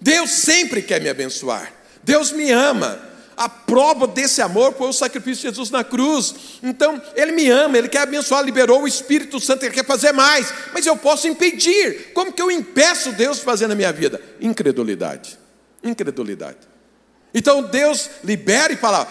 Deus 0.00 0.30
sempre 0.30 0.80
quer 0.80 1.00
me 1.00 1.08
abençoar. 1.08 1.72
Deus 2.02 2.30
me 2.30 2.50
ama. 2.50 3.09
A 3.40 3.48
prova 3.48 4.06
desse 4.06 4.42
amor 4.42 4.74
foi 4.74 4.90
o 4.90 4.92
sacrifício 4.92 5.36
de 5.36 5.48
Jesus 5.48 5.70
na 5.70 5.82
cruz. 5.82 6.58
Então, 6.62 7.00
Ele 7.14 7.32
me 7.32 7.48
ama, 7.48 7.78
Ele 7.78 7.88
quer 7.88 8.02
abençoar, 8.02 8.44
liberou 8.44 8.82
o 8.82 8.86
Espírito 8.86 9.40
Santo, 9.40 9.64
Ele 9.64 9.72
quer 9.72 9.86
fazer 9.86 10.12
mais. 10.12 10.52
Mas 10.74 10.84
eu 10.84 10.94
posso 10.94 11.26
impedir. 11.26 12.12
Como 12.12 12.34
que 12.34 12.42
eu 12.42 12.50
impeço 12.50 13.12
Deus 13.12 13.38
de 13.38 13.44
fazer 13.44 13.66
na 13.66 13.74
minha 13.74 13.90
vida? 13.94 14.20
Incredulidade. 14.42 15.38
Incredulidade. 15.82 16.58
Então 17.32 17.62
Deus 17.62 18.10
libera 18.22 18.74
e 18.74 18.76
fala: 18.76 19.08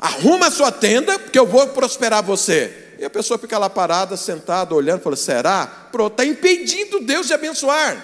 arruma 0.00 0.48
a 0.48 0.50
sua 0.50 0.72
tenda, 0.72 1.16
porque 1.16 1.38
eu 1.38 1.46
vou 1.46 1.68
prosperar 1.68 2.20
você. 2.20 2.96
E 2.98 3.04
a 3.04 3.10
pessoa 3.10 3.38
fica 3.38 3.56
lá 3.58 3.70
parada, 3.70 4.16
sentada, 4.16 4.74
olhando, 4.74 5.02
fala: 5.02 5.14
será? 5.14 5.88
Pronto, 5.92 6.14
está 6.14 6.24
impedindo 6.24 6.98
Deus 6.98 7.28
de 7.28 7.32
abençoar. 7.32 7.94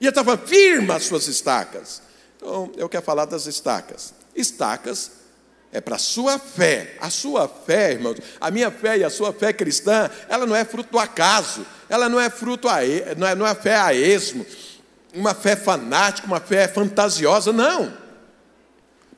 E 0.00 0.04
ele 0.04 0.10
está 0.10 0.22
falando: 0.22 0.46
firma 0.46 0.94
as 0.94 1.02
suas 1.02 1.26
estacas. 1.26 2.00
Então, 2.36 2.70
eu 2.76 2.88
quero 2.88 3.02
falar 3.04 3.24
das 3.24 3.46
estacas. 3.46 4.21
Estacas 4.34 5.22
é 5.72 5.80
para 5.80 5.96
a 5.96 5.98
sua 5.98 6.38
fé. 6.38 6.96
A 7.00 7.10
sua 7.10 7.48
fé, 7.48 7.92
irmãos, 7.92 8.18
a 8.40 8.50
minha 8.50 8.70
fé 8.70 8.98
e 8.98 9.04
a 9.04 9.10
sua 9.10 9.32
fé 9.32 9.52
cristã, 9.52 10.10
ela 10.28 10.46
não 10.46 10.54
é 10.54 10.64
fruto 10.64 10.92
do 10.92 10.98
acaso, 10.98 11.66
ela 11.88 12.08
não 12.08 12.20
é 12.20 12.28
fruto 12.28 12.68
a, 12.68 12.80
não 13.16 13.26
é, 13.26 13.34
não 13.34 13.46
é 13.46 13.54
fé 13.54 13.76
a 13.76 13.94
esmo, 13.94 14.44
uma 15.14 15.34
fé 15.34 15.56
fanática, 15.56 16.26
uma 16.26 16.40
fé 16.40 16.68
fantasiosa, 16.68 17.52
não. 17.52 17.92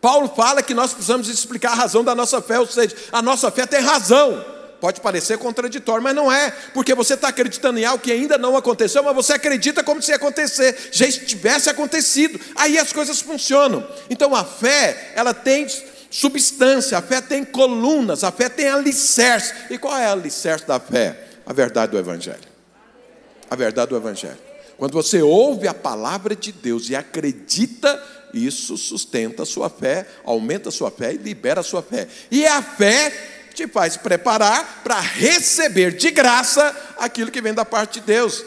Paulo 0.00 0.28
fala 0.36 0.62
que 0.62 0.74
nós 0.74 0.92
precisamos 0.92 1.28
explicar 1.28 1.72
a 1.72 1.76
razão 1.76 2.04
da 2.04 2.14
nossa 2.14 2.40
fé, 2.42 2.60
ou 2.60 2.66
seja, 2.66 2.94
a 3.10 3.22
nossa 3.22 3.50
fé 3.50 3.66
tem 3.66 3.80
razão. 3.80 4.44
Pode 4.84 5.00
parecer 5.00 5.38
contraditório, 5.38 6.02
mas 6.02 6.14
não 6.14 6.30
é, 6.30 6.50
porque 6.74 6.94
você 6.94 7.14
está 7.14 7.28
acreditando 7.28 7.78
em 7.78 7.86
algo 7.86 8.04
que 8.04 8.12
ainda 8.12 8.36
não 8.36 8.54
aconteceu, 8.54 9.02
mas 9.02 9.14
você 9.14 9.32
acredita 9.32 9.82
como 9.82 10.02
se 10.02 10.10
ia 10.10 10.16
acontecer, 10.16 10.90
já 10.92 11.10
tivesse 11.10 11.70
acontecido. 11.70 12.38
Aí 12.54 12.76
as 12.76 12.92
coisas 12.92 13.18
funcionam. 13.22 13.82
Então 14.10 14.34
a 14.34 14.44
fé, 14.44 15.12
ela 15.16 15.32
tem 15.32 15.66
substância, 16.10 16.98
a 16.98 17.00
fé 17.00 17.22
tem 17.22 17.46
colunas, 17.46 18.22
a 18.24 18.30
fé 18.30 18.50
tem 18.50 18.68
alicerce. 18.68 19.54
E 19.70 19.78
qual 19.78 19.96
é 19.96 20.06
o 20.06 20.12
alicerce 20.12 20.66
da 20.66 20.78
fé? 20.78 21.18
A 21.46 21.54
verdade 21.54 21.92
do 21.92 21.98
Evangelho. 21.98 22.44
A 23.50 23.56
verdade 23.56 23.88
do 23.88 23.96
Evangelho. 23.96 24.36
Quando 24.76 24.92
você 24.92 25.22
ouve 25.22 25.66
a 25.66 25.72
palavra 25.72 26.36
de 26.36 26.52
Deus 26.52 26.90
e 26.90 26.94
acredita, 26.94 28.02
isso 28.34 28.76
sustenta 28.76 29.44
a 29.44 29.46
sua 29.46 29.70
fé, 29.70 30.06
aumenta 30.26 30.68
a 30.68 30.72
sua 30.72 30.90
fé 30.90 31.14
e 31.14 31.16
libera 31.16 31.60
a 31.60 31.64
sua 31.64 31.80
fé. 31.80 32.06
E 32.30 32.44
a 32.44 32.60
fé 32.60 33.33
te 33.54 33.66
faz 33.66 33.96
preparar 33.96 34.82
para 34.82 35.00
receber 35.00 35.92
de 35.92 36.10
graça 36.10 36.74
aquilo 36.98 37.30
que 37.30 37.40
vem 37.40 37.54
da 37.54 37.64
parte 37.64 38.00
de 38.00 38.06
Deus. 38.06 38.44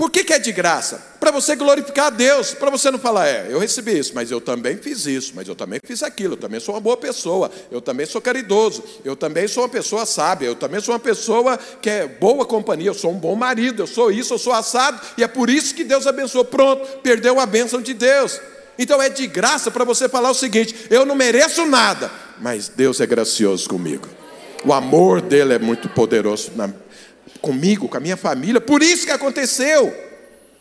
Por 0.00 0.10
que, 0.10 0.24
que 0.24 0.32
é 0.32 0.38
de 0.38 0.50
graça? 0.50 0.96
Para 1.20 1.30
você 1.30 1.54
glorificar 1.54 2.06
a 2.06 2.10
Deus, 2.10 2.54
para 2.54 2.70
você 2.70 2.90
não 2.90 2.98
falar, 2.98 3.28
é, 3.28 3.48
eu 3.50 3.58
recebi 3.58 3.98
isso, 3.98 4.12
mas 4.14 4.30
eu 4.30 4.40
também 4.40 4.78
fiz 4.78 5.04
isso, 5.04 5.32
mas 5.34 5.46
eu 5.46 5.54
também 5.54 5.78
fiz 5.84 6.02
aquilo, 6.02 6.32
eu 6.32 6.38
também 6.38 6.58
sou 6.58 6.74
uma 6.74 6.80
boa 6.80 6.96
pessoa, 6.96 7.50
eu 7.70 7.82
também 7.82 8.06
sou 8.06 8.18
caridoso, 8.18 8.82
eu 9.04 9.14
também 9.14 9.46
sou 9.46 9.62
uma 9.62 9.68
pessoa 9.68 10.06
sábia, 10.06 10.46
eu 10.46 10.54
também 10.54 10.80
sou 10.80 10.94
uma 10.94 10.98
pessoa 10.98 11.58
que 11.82 11.90
é 11.90 12.06
boa 12.06 12.46
companhia, 12.46 12.88
eu 12.88 12.94
sou 12.94 13.12
um 13.12 13.18
bom 13.18 13.34
marido, 13.34 13.82
eu 13.82 13.86
sou 13.86 14.10
isso, 14.10 14.32
eu 14.32 14.38
sou 14.38 14.54
assado, 14.54 14.98
e 15.18 15.22
é 15.22 15.28
por 15.28 15.50
isso 15.50 15.74
que 15.74 15.84
Deus 15.84 16.06
abençoou. 16.06 16.46
Pronto, 16.46 16.86
perdeu 17.02 17.38
a 17.38 17.44
bênção 17.44 17.82
de 17.82 17.92
Deus. 17.92 18.40
Então 18.80 19.00
é 19.00 19.10
de 19.10 19.26
graça 19.26 19.70
para 19.70 19.84
você 19.84 20.08
falar 20.08 20.30
o 20.30 20.34
seguinte: 20.34 20.74
eu 20.88 21.04
não 21.04 21.14
mereço 21.14 21.66
nada, 21.66 22.10
mas 22.40 22.70
Deus 22.70 22.98
é 22.98 23.06
gracioso 23.06 23.68
comigo. 23.68 24.08
O 24.64 24.72
amor 24.72 25.20
dele 25.20 25.52
é 25.52 25.58
muito 25.58 25.86
poderoso 25.90 26.52
na, 26.56 26.72
comigo, 27.42 27.88
com 27.88 27.98
a 27.98 28.00
minha 28.00 28.16
família. 28.16 28.58
Por 28.58 28.82
isso 28.82 29.04
que 29.04 29.12
aconteceu. 29.12 29.94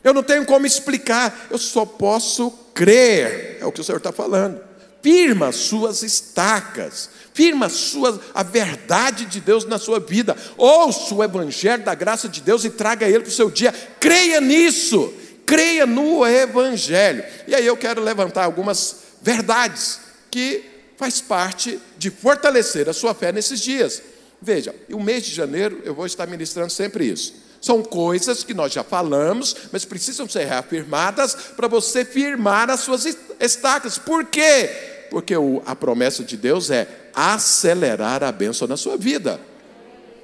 Eu 0.04 0.14
não 0.14 0.22
tenho 0.22 0.46
como 0.46 0.66
explicar, 0.66 1.48
eu 1.50 1.58
só 1.58 1.86
posso 1.86 2.52
crer. 2.74 3.58
É 3.62 3.66
o 3.66 3.72
que 3.72 3.80
o 3.80 3.84
Senhor 3.84 3.98
está 3.98 4.12
falando. 4.12 4.60
Firma 5.02 5.54
suas 5.54 6.04
estacas, 6.04 7.10
firma 7.34 7.70
sua, 7.70 8.20
a 8.34 8.44
verdade 8.44 9.26
de 9.26 9.40
Deus 9.40 9.64
na 9.64 9.78
sua 9.78 9.98
vida. 9.98 10.36
Ouça 10.58 11.16
o 11.16 11.24
evangelho 11.24 11.84
da 11.84 11.96
graça 11.96 12.28
de 12.28 12.42
Deus 12.42 12.66
e 12.66 12.70
traga 12.70 13.08
ele 13.08 13.22
para 13.22 13.30
o 13.30 13.34
seu 13.34 13.50
dia. 13.50 13.74
Creia 13.98 14.42
nisso 14.42 15.14
creia 15.50 15.88
no 15.88 16.24
Evangelho. 16.28 17.24
E 17.48 17.56
aí 17.56 17.66
eu 17.66 17.76
quero 17.76 18.04
levantar 18.04 18.44
algumas 18.44 18.98
verdades 19.20 20.00
que 20.30 20.64
faz 20.96 21.22
parte 21.22 21.80
de 21.98 22.12
fortalecer 22.12 22.88
a 22.88 22.94
sua 22.94 23.16
fé 23.16 23.32
nesses 23.32 23.60
dias. 23.60 24.00
Veja, 24.40 24.76
o 24.92 25.00
mês 25.00 25.26
de 25.26 25.34
janeiro 25.34 25.82
eu 25.84 25.96
vou 25.96 26.06
estar 26.06 26.28
ministrando 26.28 26.70
sempre 26.70 27.06
isso. 27.06 27.34
São 27.60 27.82
coisas 27.82 28.44
que 28.44 28.54
nós 28.54 28.72
já 28.72 28.84
falamos, 28.84 29.56
mas 29.72 29.86
precisam 29.86 30.30
ser 30.30 30.46
reafirmadas 30.46 31.34
para 31.58 31.68
você 31.68 32.06
firmar 32.06 32.70
as 32.70 32.82
suas 32.82 33.08
estacas. 33.40 33.98
Por 33.98 34.26
quê? 34.26 34.70
Porque 35.10 35.34
a 35.66 35.76
promessa 35.76 36.24
de 36.24 36.38
Deus 36.38 36.70
é 36.70 36.88
acelerar 37.16 38.24
a 38.24 38.32
bênção 38.32 38.68
na 38.68 38.78
sua 38.78 38.98
vida. 38.98 39.40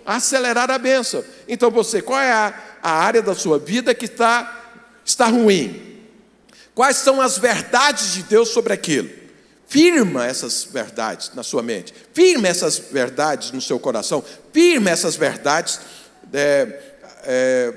Acelerar 0.05 0.69
a 0.69 0.77
bênção. 0.77 1.23
Então 1.47 1.71
você, 1.71 1.99
qual 1.99 2.19
é 2.19 2.31
a, 2.31 2.53
a 2.83 2.91
área 2.91 3.23
da 3.23 3.33
sua 3.33 3.57
vida 3.57 3.95
que 3.95 4.05
está 4.05 4.54
está 5.05 5.27
ruim? 5.27 6.01
Quais 6.73 6.97
são 6.97 7.21
as 7.21 7.37
verdades 7.37 8.13
de 8.13 8.23
Deus 8.23 8.49
sobre 8.49 8.73
aquilo? 8.73 9.09
Firma 9.67 10.25
essas 10.25 10.65
verdades 10.65 11.31
na 11.33 11.43
sua 11.43 11.63
mente, 11.63 11.93
firma 12.13 12.47
essas 12.47 12.77
verdades 12.77 13.51
no 13.51 13.61
seu 13.61 13.79
coração, 13.79 14.23
firma 14.51 14.89
essas 14.89 15.15
verdades 15.15 15.79
é, 16.33 16.79
é, 17.23 17.73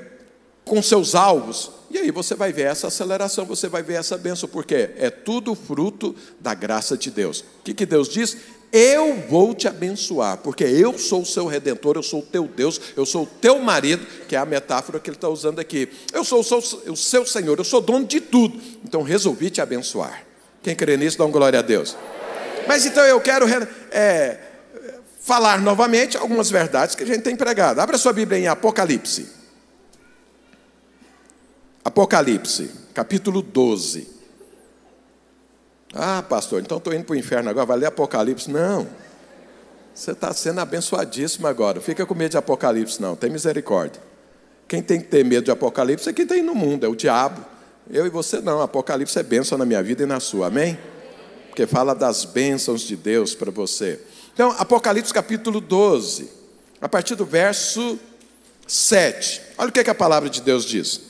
com 0.64 0.82
seus 0.82 1.14
alvos, 1.14 1.70
e 1.90 1.96
aí 1.96 2.10
você 2.10 2.34
vai 2.34 2.52
ver 2.52 2.66
essa 2.66 2.88
aceleração, 2.88 3.46
você 3.46 3.68
vai 3.68 3.82
ver 3.82 3.94
essa 3.94 4.18
bênção, 4.18 4.48
porque 4.48 4.90
é 4.96 5.08
tudo 5.08 5.54
fruto 5.54 6.14
da 6.38 6.52
graça 6.52 6.96
de 6.96 7.10
Deus. 7.10 7.40
O 7.40 7.62
que, 7.64 7.72
que 7.72 7.86
Deus 7.86 8.08
diz? 8.08 8.36
Eu 8.72 9.16
vou 9.28 9.54
te 9.54 9.66
abençoar, 9.66 10.38
porque 10.38 10.64
eu 10.64 10.98
sou 10.98 11.22
o 11.22 11.26
seu 11.26 11.46
redentor, 11.46 11.96
eu 11.96 12.02
sou 12.02 12.20
o 12.20 12.22
teu 12.22 12.44
Deus, 12.46 12.80
eu 12.96 13.06
sou 13.06 13.22
o 13.22 13.26
teu 13.26 13.58
marido, 13.60 14.04
que 14.28 14.36
é 14.36 14.38
a 14.38 14.44
metáfora 14.44 15.00
que 15.00 15.08
ele 15.08 15.16
está 15.16 15.28
usando 15.28 15.58
aqui. 15.58 15.88
Eu 16.12 16.22
sou 16.22 16.40
o 16.40 16.44
seu, 16.44 16.58
o 16.58 16.96
seu 16.96 17.26
Senhor, 17.26 17.58
eu 17.58 17.64
sou 17.64 17.80
dono 17.80 18.04
de 18.04 18.20
tudo, 18.20 18.60
então 18.84 19.02
resolvi 19.02 19.50
te 19.50 19.60
abençoar. 19.60 20.24
Quem 20.62 20.76
crê 20.76 20.96
nisso, 20.96 21.16
dá 21.16 21.24
uma 21.24 21.32
glória 21.32 21.58
a 21.58 21.62
Deus. 21.62 21.96
Mas 22.66 22.84
então 22.84 23.02
eu 23.04 23.20
quero 23.20 23.46
é, 23.90 24.38
falar 25.20 25.60
novamente 25.60 26.16
algumas 26.16 26.50
verdades 26.50 26.94
que 26.94 27.02
a 27.02 27.06
gente 27.06 27.22
tem 27.22 27.36
pregado. 27.36 27.80
Abra 27.80 27.96
sua 27.96 28.12
Bíblia 28.12 28.38
em 28.38 28.48
Apocalipse. 28.48 29.28
Apocalipse, 31.82 32.70
capítulo 32.92 33.40
12. 33.40 34.17
Ah, 35.94 36.22
pastor, 36.22 36.60
então 36.60 36.78
estou 36.78 36.92
indo 36.92 37.04
para 37.04 37.14
o 37.14 37.16
inferno 37.16 37.48
agora, 37.48 37.66
vai 37.66 37.78
ler 37.78 37.86
Apocalipse. 37.86 38.50
Não. 38.50 38.86
Você 39.94 40.12
está 40.12 40.32
sendo 40.32 40.60
abençoadíssimo 40.60 41.46
agora. 41.46 41.80
Fica 41.80 42.06
com 42.06 42.14
medo 42.14 42.32
de 42.32 42.36
Apocalipse, 42.36 43.00
não. 43.00 43.16
Tem 43.16 43.30
misericórdia. 43.30 44.00
Quem 44.68 44.82
tem 44.82 45.00
que 45.00 45.06
ter 45.06 45.24
medo 45.24 45.44
de 45.44 45.50
Apocalipse 45.50 46.08
é 46.08 46.12
quem 46.12 46.26
tem 46.26 46.42
no 46.42 46.54
mundo, 46.54 46.84
é 46.84 46.88
o 46.88 46.94
diabo. 46.94 47.44
Eu 47.90 48.06
e 48.06 48.10
você 48.10 48.40
não. 48.40 48.60
Apocalipse 48.60 49.18
é 49.18 49.22
bênção 49.22 49.56
na 49.56 49.64
minha 49.64 49.82
vida 49.82 50.02
e 50.02 50.06
na 50.06 50.20
sua. 50.20 50.48
Amém? 50.48 50.78
Porque 51.48 51.66
fala 51.66 51.94
das 51.94 52.24
bênçãos 52.24 52.82
de 52.82 52.94
Deus 52.94 53.34
para 53.34 53.50
você. 53.50 53.98
Então, 54.34 54.54
Apocalipse 54.58 55.12
capítulo 55.12 55.60
12, 55.60 56.30
a 56.80 56.88
partir 56.88 57.16
do 57.16 57.24
verso 57.24 57.98
7. 58.68 59.40
Olha 59.56 59.70
o 59.70 59.72
que, 59.72 59.80
é 59.80 59.84
que 59.84 59.90
a 59.90 59.94
palavra 59.94 60.28
de 60.28 60.42
Deus 60.42 60.64
diz. 60.64 61.07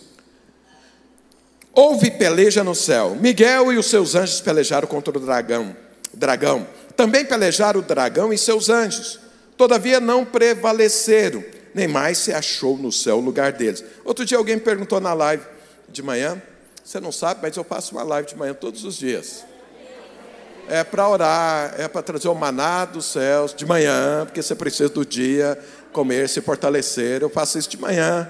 Houve 1.81 2.11
peleja 2.11 2.65
no 2.65 2.75
céu. 2.75 3.17
Miguel 3.21 3.73
e 3.73 3.79
os 3.79 3.87
seus 3.87 4.17
anjos 4.17 4.41
pelejaram 4.41 4.89
contra 4.89 5.17
o 5.17 5.21
dragão. 5.21 5.77
Dragão. 6.13 6.67
Também 6.97 7.25
pelejaram 7.25 7.79
o 7.79 7.85
dragão 7.85 8.33
e 8.33 8.37
seus 8.37 8.69
anjos. 8.69 9.21
Todavia 9.57 10.01
não 10.01 10.25
prevaleceram, 10.25 11.45
nem 11.73 11.87
mais 11.87 12.19
se 12.19 12.33
achou 12.33 12.77
no 12.77 12.91
céu 12.91 13.19
o 13.19 13.21
lugar 13.21 13.53
deles. 13.53 13.85
Outro 14.05 14.25
dia 14.25 14.37
alguém 14.37 14.59
perguntou 14.59 14.99
na 14.99 15.15
live 15.15 15.45
de 15.89 16.03
manhã. 16.03 16.43
Você 16.85 16.99
não 16.99 17.13
sabe, 17.13 17.43
mas 17.45 17.57
eu 17.57 17.63
faço 17.63 17.95
uma 17.95 18.03
live 18.03 18.27
de 18.27 18.37
manhã 18.37 18.55
todos 18.55 18.83
os 18.83 18.97
dias. 18.97 19.45
É 20.69 20.83
para 20.83 21.09
orar, 21.09 21.77
é 21.79 21.87
para 21.87 22.03
trazer 22.03 22.27
o 22.27 22.35
maná 22.35 22.87
dos 22.87 23.05
céus 23.05 23.55
de 23.55 23.65
manhã, 23.65 24.25
porque 24.25 24.43
você 24.43 24.57
precisa 24.57 24.89
do 24.89 25.07
dia 25.07 25.57
comer, 25.93 26.29
se 26.29 26.41
fortalecer. 26.41 27.23
Eu 27.23 27.31
faço 27.31 27.57
isso 27.57 27.71
de 27.71 27.79
manhã. 27.79 28.29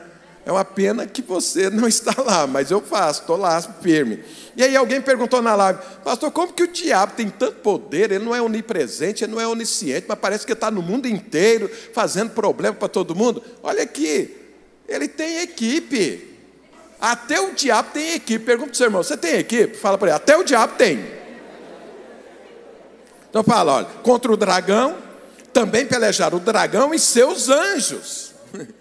É 0.49 0.50
uma 0.50 0.64
pena 0.64 1.07
que 1.07 1.21
você 1.21 1.69
não 1.69 1.87
está 1.87 2.23
lá, 2.23 2.47
mas 2.47 2.71
eu 2.71 2.81
faço, 2.81 3.21
estou 3.21 3.37
lá 3.37 3.61
firme. 3.61 4.25
E 4.57 4.62
aí 4.62 4.75
alguém 4.75 4.99
perguntou 4.99 5.43
na 5.43 5.55
live, 5.55 5.78
pastor, 6.02 6.31
como 6.31 6.55
que 6.55 6.62
o 6.62 6.73
diabo 6.73 7.12
tem 7.14 7.28
tanto 7.28 7.57
poder? 7.57 8.12
Ele 8.12 8.25
não 8.25 8.35
é 8.35 8.40
onipresente, 8.40 9.23
ele 9.23 9.33
não 9.33 9.40
é 9.43 9.47
onisciente, 9.47 10.07
mas 10.09 10.19
parece 10.19 10.47
que 10.47 10.55
está 10.55 10.71
no 10.71 10.81
mundo 10.81 11.07
inteiro 11.07 11.71
fazendo 11.93 12.31
problema 12.31 12.75
para 12.75 12.88
todo 12.88 13.14
mundo. 13.14 13.45
Olha 13.62 13.83
aqui, 13.83 14.35
ele 14.88 15.07
tem 15.07 15.40
equipe. 15.40 16.35
Até 16.99 17.38
o 17.38 17.52
diabo 17.52 17.90
tem 17.93 18.14
equipe. 18.14 18.43
Pergunta 18.43 18.71
para 18.71 18.75
o 18.75 18.76
seu 18.78 18.87
irmão, 18.87 19.02
você 19.02 19.19
tem 19.19 19.35
equipe? 19.35 19.76
Fala 19.76 19.99
para 19.99 20.09
ele, 20.09 20.17
até 20.17 20.35
o 20.35 20.43
diabo 20.43 20.76
tem. 20.78 21.05
Então 23.28 23.45
fala, 23.45 23.75
olha, 23.75 23.87
contra 24.02 24.33
o 24.33 24.37
dragão, 24.37 24.97
também 25.52 25.85
pelejaram 25.85 26.38
o 26.38 26.40
dragão 26.40 26.95
e 26.95 26.99
seus 26.99 27.50
anjos. 27.50 28.33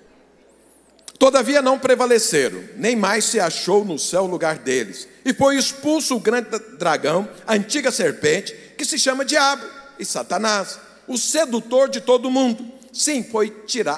Todavia 1.19 1.61
não 1.63 1.79
prevaleceram, 1.79 2.63
nem 2.75 2.95
mais 2.95 3.25
se 3.25 3.39
achou 3.39 3.83
no 3.83 3.97
céu 3.97 4.23
o 4.23 4.27
lugar 4.27 4.59
deles. 4.59 5.07
E 5.25 5.33
foi 5.33 5.57
expulso 5.57 6.15
o 6.15 6.19
grande 6.19 6.49
dragão, 6.77 7.27
a 7.45 7.53
antiga 7.53 7.91
serpente, 7.91 8.53
que 8.77 8.85
se 8.85 8.99
chama 8.99 9.25
Diabo 9.25 9.65
e 9.97 10.05
Satanás, 10.05 10.79
o 11.07 11.17
sedutor 11.17 11.89
de 11.89 12.01
todo 12.01 12.29
mundo. 12.29 12.63
Sim, 12.93 13.23
foi 13.23 13.55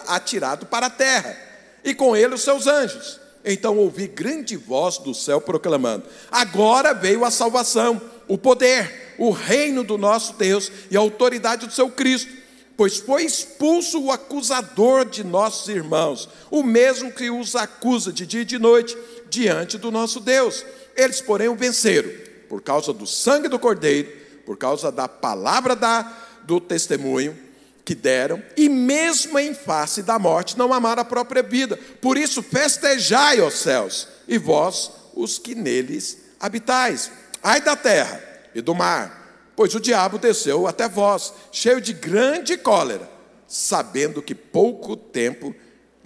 atirado 0.08 0.66
para 0.66 0.86
a 0.86 0.90
terra, 0.90 1.38
e 1.84 1.94
com 1.94 2.16
ele 2.16 2.36
os 2.36 2.42
seus 2.42 2.68
anjos. 2.68 3.20
Então 3.44 3.78
ouvi 3.78 4.08
grande 4.08 4.56
voz 4.56 4.98
do 4.98 5.14
céu 5.14 5.42
proclamando: 5.42 6.06
Agora 6.32 6.94
veio 6.94 7.26
a 7.26 7.32
salvação, 7.32 8.02
o 8.28 8.38
poder, 8.38 9.16
o 9.18 9.32
reino 9.32 9.84
do 9.84 9.98
nosso 9.98 10.34
Deus 10.34 10.72
e 10.90 10.96
a 10.96 11.00
autoridade 11.00 11.66
do 11.66 11.74
seu 11.74 11.90
Cristo 11.90 12.39
pois 12.80 12.96
foi 12.96 13.26
expulso 13.26 14.02
o 14.02 14.10
acusador 14.10 15.04
de 15.04 15.22
nossos 15.22 15.68
irmãos, 15.68 16.30
o 16.50 16.64
mesmo 16.64 17.12
que 17.12 17.30
os 17.30 17.54
acusa 17.54 18.14
de 18.14 18.26
dia 18.26 18.44
e 18.44 18.46
de 18.46 18.58
noite 18.58 18.98
diante 19.30 19.78
do 19.78 19.92
nosso 19.92 20.22
Deus. 20.22 20.66
Eles, 20.96 21.20
porém, 21.20 21.50
o 21.50 21.58
venceram, 21.58 22.10
por 22.48 22.62
causa 22.62 22.94
do 22.94 23.06
sangue 23.06 23.50
do 23.50 23.60
Cordeiro, 23.60 24.10
por 24.46 24.56
causa 24.56 24.90
da 24.94 25.10
palavra 25.10 25.76
da, 25.76 26.10
do 26.44 26.62
testemunho 26.62 27.38
que 27.84 27.94
deram, 27.94 28.42
e 28.56 28.70
mesmo 28.70 29.38
em 29.38 29.54
face 29.54 30.02
da 30.02 30.18
morte, 30.18 30.58
não 30.58 30.74
amaram 30.74 31.02
a 31.02 31.06
própria 31.06 31.44
vida. 31.44 31.78
Por 32.02 32.18
isso, 32.18 32.42
festejai, 32.42 33.42
os 33.42 33.56
céus, 33.56 34.08
e 34.26 34.38
vós, 34.38 34.90
os 35.14 35.38
que 35.38 35.54
neles 35.54 36.18
habitais. 36.40 37.12
Ai 37.44 37.60
da 37.60 37.76
terra 37.76 38.24
e 38.56 38.62
do 38.62 38.74
mar 38.74 39.19
Pois 39.60 39.76
o 39.76 39.80
diabo 39.82 40.18
desceu 40.18 40.68
até 40.68 40.88
vós, 40.88 41.34
cheio 41.52 41.82
de 41.82 41.92
grande 41.92 42.56
cólera, 42.56 43.10
sabendo 43.46 44.22
que 44.22 44.34
pouco 44.34 44.96
tempo 44.96 45.54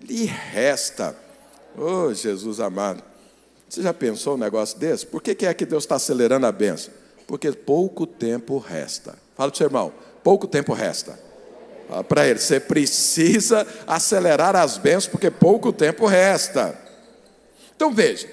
lhe 0.03 0.25
resta. 0.25 1.15
Oh, 1.77 2.11
Jesus 2.11 2.59
amado. 2.59 3.03
Você 3.69 3.83
já 3.83 3.93
pensou 3.93 4.33
um 4.33 4.39
negócio 4.39 4.79
desse? 4.79 5.05
Por 5.05 5.21
que, 5.21 5.45
é 5.45 5.53
que 5.53 5.67
Deus 5.67 5.83
está 5.83 5.97
acelerando 5.97 6.47
a 6.47 6.51
benção? 6.51 6.91
Porque 7.27 7.51
pouco 7.51 8.07
tempo 8.07 8.57
resta. 8.57 9.19
Fala 9.35 9.51
para 9.51 9.53
o 9.53 9.55
seu 9.55 9.67
irmão, 9.67 9.93
pouco 10.23 10.47
tempo 10.47 10.73
resta. 10.73 11.19
Fala 11.87 12.03
para 12.03 12.27
ele, 12.27 12.39
você 12.39 12.59
precisa 12.59 13.67
acelerar 13.85 14.55
as 14.55 14.79
bênçãos, 14.79 15.09
porque 15.09 15.29
pouco 15.29 15.71
tempo 15.71 16.07
resta. 16.07 16.75
Então 17.75 17.93
veja, 17.93 18.27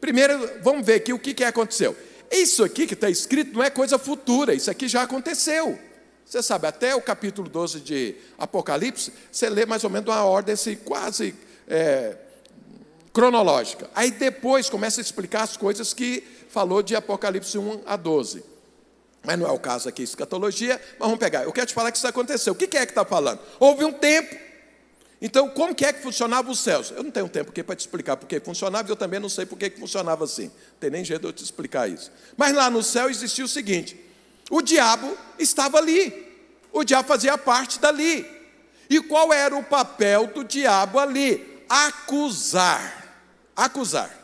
primeiro 0.00 0.50
vamos 0.64 0.84
ver 0.84 0.94
aqui 0.94 1.12
o 1.12 1.18
que, 1.20 1.32
que 1.32 1.44
aconteceu. 1.44 1.94
Isso 2.34 2.64
aqui 2.64 2.84
que 2.84 2.94
está 2.94 3.08
escrito 3.08 3.54
não 3.54 3.62
é 3.62 3.70
coisa 3.70 3.96
futura, 3.96 4.52
isso 4.52 4.68
aqui 4.68 4.88
já 4.88 5.02
aconteceu. 5.02 5.78
Você 6.26 6.42
sabe, 6.42 6.66
até 6.66 6.92
o 6.92 7.00
capítulo 7.00 7.48
12 7.48 7.78
de 7.80 8.16
Apocalipse, 8.36 9.12
você 9.30 9.48
lê 9.48 9.64
mais 9.64 9.84
ou 9.84 9.90
menos 9.90 10.08
uma 10.08 10.24
ordem 10.24 10.54
assim, 10.54 10.74
quase 10.74 11.32
é, 11.68 12.16
cronológica. 13.12 13.88
Aí 13.94 14.10
depois 14.10 14.68
começa 14.68 15.00
a 15.00 15.02
explicar 15.02 15.42
as 15.42 15.56
coisas 15.56 15.94
que 15.94 16.24
falou 16.48 16.82
de 16.82 16.96
Apocalipse 16.96 17.56
1 17.56 17.82
a 17.86 17.96
12. 17.96 18.42
Mas 19.22 19.38
não 19.38 19.46
é 19.46 19.52
o 19.52 19.58
caso 19.58 19.88
aqui, 19.88 20.02
escatologia, 20.02 20.80
mas 20.98 21.08
vamos 21.08 21.18
pegar. 21.18 21.44
Eu 21.44 21.52
quero 21.52 21.68
te 21.68 21.74
falar 21.74 21.92
que 21.92 21.98
isso 21.98 22.08
aconteceu. 22.08 22.52
O 22.52 22.56
que 22.56 22.64
é 22.76 22.84
que 22.84 22.90
está 22.90 23.04
falando? 23.04 23.38
Houve 23.60 23.84
um 23.84 23.92
tempo. 23.92 24.43
Então, 25.20 25.48
como 25.48 25.74
que 25.74 25.84
é 25.84 25.92
que 25.92 26.02
funcionava 26.02 26.50
os 26.50 26.60
céus? 26.60 26.90
Eu 26.90 27.02
não 27.02 27.10
tenho 27.10 27.28
tempo 27.28 27.50
aqui 27.50 27.62
para 27.62 27.74
te 27.76 27.80
explicar 27.80 28.16
porque 28.16 28.40
funcionava, 28.40 28.88
e 28.88 28.92
eu 28.92 28.96
também 28.96 29.20
não 29.20 29.28
sei 29.28 29.46
porque 29.46 29.70
que 29.70 29.80
funcionava 29.80 30.24
assim. 30.24 30.44
Não 30.46 30.78
tem 30.80 30.90
nem 30.90 31.04
jeito 31.04 31.22
de 31.22 31.28
eu 31.28 31.32
te 31.32 31.42
explicar 31.42 31.88
isso. 31.88 32.10
Mas 32.36 32.54
lá 32.54 32.68
no 32.68 32.82
céu 32.82 33.08
existia 33.08 33.44
o 33.44 33.48
seguinte: 33.48 33.98
o 34.50 34.60
diabo 34.60 35.16
estava 35.38 35.78
ali. 35.78 36.24
O 36.72 36.84
diabo 36.84 37.06
fazia 37.08 37.38
parte 37.38 37.78
dali. 37.78 38.26
E 38.90 39.00
qual 39.00 39.32
era 39.32 39.56
o 39.56 39.62
papel 39.62 40.26
do 40.26 40.44
diabo 40.44 40.98
ali? 40.98 41.64
Acusar. 41.68 43.14
Acusar. 43.56 44.23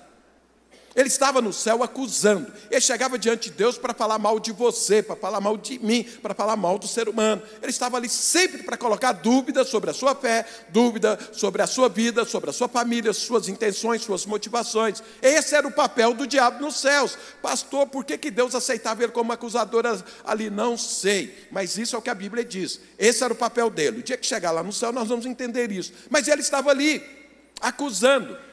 Ele 0.94 1.06
estava 1.06 1.40
no 1.40 1.52
céu 1.52 1.84
acusando. 1.84 2.52
Ele 2.68 2.80
chegava 2.80 3.16
diante 3.16 3.48
de 3.48 3.56
Deus 3.56 3.78
para 3.78 3.94
falar 3.94 4.18
mal 4.18 4.40
de 4.40 4.50
você, 4.50 5.00
para 5.02 5.14
falar 5.14 5.40
mal 5.40 5.56
de 5.56 5.78
mim, 5.78 6.02
para 6.20 6.34
falar 6.34 6.56
mal 6.56 6.78
do 6.78 6.88
ser 6.88 7.08
humano. 7.08 7.42
Ele 7.62 7.70
estava 7.70 7.96
ali 7.96 8.08
sempre 8.08 8.64
para 8.64 8.76
colocar 8.76 9.12
dúvidas 9.12 9.68
sobre 9.68 9.90
a 9.90 9.94
sua 9.94 10.16
fé, 10.16 10.44
dúvida 10.70 11.16
sobre 11.32 11.62
a 11.62 11.66
sua 11.66 11.88
vida, 11.88 12.24
sobre 12.24 12.50
a 12.50 12.52
sua 12.52 12.68
família, 12.68 13.12
suas 13.12 13.48
intenções, 13.48 14.02
suas 14.02 14.26
motivações. 14.26 15.00
Esse 15.22 15.54
era 15.54 15.66
o 15.66 15.72
papel 15.72 16.12
do 16.12 16.26
diabo 16.26 16.60
nos 16.60 16.80
céus. 16.80 17.16
Pastor, 17.40 17.86
por 17.86 18.04
que, 18.04 18.18
que 18.18 18.30
Deus 18.30 18.54
aceitava 18.56 19.04
ele 19.04 19.12
como 19.12 19.32
acusador 19.32 19.84
ali? 20.24 20.50
Não 20.50 20.76
sei, 20.76 21.46
mas 21.52 21.78
isso 21.78 21.94
é 21.94 21.98
o 21.98 22.02
que 22.02 22.10
a 22.10 22.14
Bíblia 22.14 22.44
diz. 22.44 22.80
Esse 22.98 23.22
era 23.22 23.32
o 23.32 23.36
papel 23.36 23.70
dele. 23.70 24.00
O 24.00 24.02
dia 24.02 24.16
que 24.16 24.26
chegar 24.26 24.50
lá 24.50 24.62
no 24.62 24.72
céu, 24.72 24.92
nós 24.92 25.08
vamos 25.08 25.24
entender 25.24 25.70
isso. 25.70 25.92
Mas 26.10 26.26
ele 26.26 26.40
estava 26.40 26.70
ali, 26.70 27.00
acusando 27.60 28.49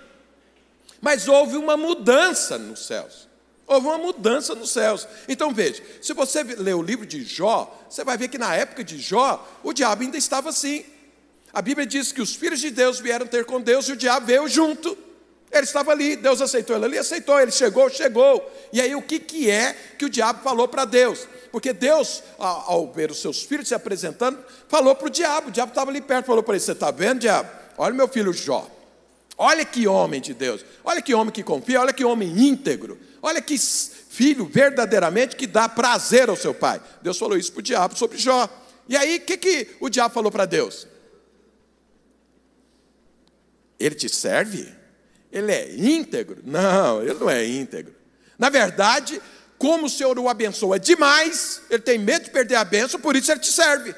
mas 1.02 1.28
houve 1.28 1.58
uma 1.58 1.78
mudança 1.78 2.58
nos 2.58 2.86
céus. 2.86 3.28
Houve 3.68 3.88
uma 3.88 3.98
mudança 3.98 4.56
nos 4.56 4.72
céus. 4.72 5.08
Então 5.28 5.54
veja, 5.54 5.84
se 6.02 6.14
você 6.14 6.42
ler 6.42 6.74
o 6.74 6.82
livro 6.82 7.06
de 7.06 7.24
Jó, 7.24 7.86
você 7.90 8.04
vai 8.04 8.18
ver 8.18 8.30
que 8.30 8.38
na 8.38 8.56
época 8.56 8.84
de 8.84 8.98
Jó, 8.98 9.46
o 9.62 9.74
diabo 9.74 10.04
ainda 10.04 10.18
estava 10.18 10.50
assim. 10.50 10.86
A 11.52 11.62
Bíblia 11.62 11.86
diz 11.86 12.12
que 12.12 12.22
os 12.22 12.34
filhos 12.34 12.60
de 12.60 12.70
Deus 12.70 13.00
vieram 13.00 13.28
ter 13.28 13.44
com 13.46 13.60
Deus 13.60 13.90
e 13.90 13.92
o 13.92 13.98
diabo 13.98 14.26
veio 14.26 14.48
junto. 14.48 14.98
Ele 15.52 15.64
estava 15.64 15.92
ali, 15.92 16.16
Deus 16.16 16.42
aceitou 16.42 16.76
ele 16.76 16.86
ali, 16.86 16.98
aceitou, 16.98 17.40
ele 17.40 17.52
chegou, 17.52 17.90
chegou. 17.90 18.52
E 18.72 18.82
aí 18.82 18.96
o 18.96 19.02
que, 19.02 19.20
que 19.20 19.50
é 19.50 19.74
que 19.98 20.06
o 20.06 20.10
diabo 20.10 20.44
falou 20.44 20.68
para 20.68 20.86
Deus? 20.86 21.28
Porque 21.52 21.74
Deus, 21.74 22.22
ao, 22.38 22.92
ver 22.92 23.12
os 23.12 23.22
seus 23.22 23.44
filhos 23.44 23.68
se 23.68 23.76
apresentando, 23.76 24.38
falou 24.68 24.94
para 24.96 25.08
o 25.08 25.10
diabo, 25.10 25.48
o 25.48 25.52
diabo 25.52 25.72
estava 25.72 25.90
ali 25.90 26.02
perto, 26.02 26.26
falou 26.26 26.44
para 26.44 26.56
ele: 26.56 26.64
Você 26.64 26.74
está 26.74 26.92
vendo, 26.92 27.20
diabo? 27.20 27.50
Olha 27.78 27.94
meu 27.94 28.08
filho 28.08 28.34
Jó. 28.34 28.70
Olha 29.38 29.64
que 29.64 29.88
homem 29.88 30.20
de 30.20 30.34
Deus, 30.34 30.66
olha 30.84 31.02
que 31.02 31.14
homem 31.14 31.32
que 31.32 31.44
confia, 31.44 31.80
olha 31.80 31.94
que 31.94 32.04
homem 32.04 32.28
íntegro, 32.30 32.98
olha 33.22 33.40
que 33.40 33.56
filho 33.58 34.46
verdadeiramente 34.46 35.36
que 35.36 35.46
dá 35.46 35.70
prazer 35.70 36.28
ao 36.28 36.36
seu 36.36 36.56
pai. 36.56 36.82
Deus 37.04 37.20
falou 37.20 37.38
isso 37.38 37.52
para 37.52 37.60
o 37.60 37.64
diabo 37.64 37.96
sobre 37.96 38.18
Jó. 38.18 38.50
E 38.90 38.98
aí, 38.98 39.18
o 39.18 39.22
que, 39.22 39.38
que 39.38 39.76
o 39.80 39.90
diabo 39.90 40.12
falou 40.12 40.32
para 40.32 40.46
Deus? 40.46 40.88
Ele 43.80 43.94
te 43.94 44.10
serve? 44.10 44.74
Ele 45.32 45.52
é 45.52 45.76
íntegro? 45.76 46.42
Não, 46.44 47.04
ele 47.04 47.14
não 47.14 47.30
é 47.30 47.46
íntegro. 47.46 47.94
Na 48.40 48.50
verdade, 48.50 49.22
como 49.60 49.86
o 49.86 49.90
Senhor 49.90 50.18
o 50.18 50.30
abençoa 50.30 50.80
demais, 50.80 51.62
ele 51.70 51.84
tem 51.84 52.00
medo 52.00 52.26
de 52.26 52.32
perder 52.32 52.56
a 52.56 52.64
benção, 52.64 53.00
por 53.00 53.16
isso 53.16 53.32
ele 53.32 53.40
te 53.40 53.52
serve. 53.52 53.94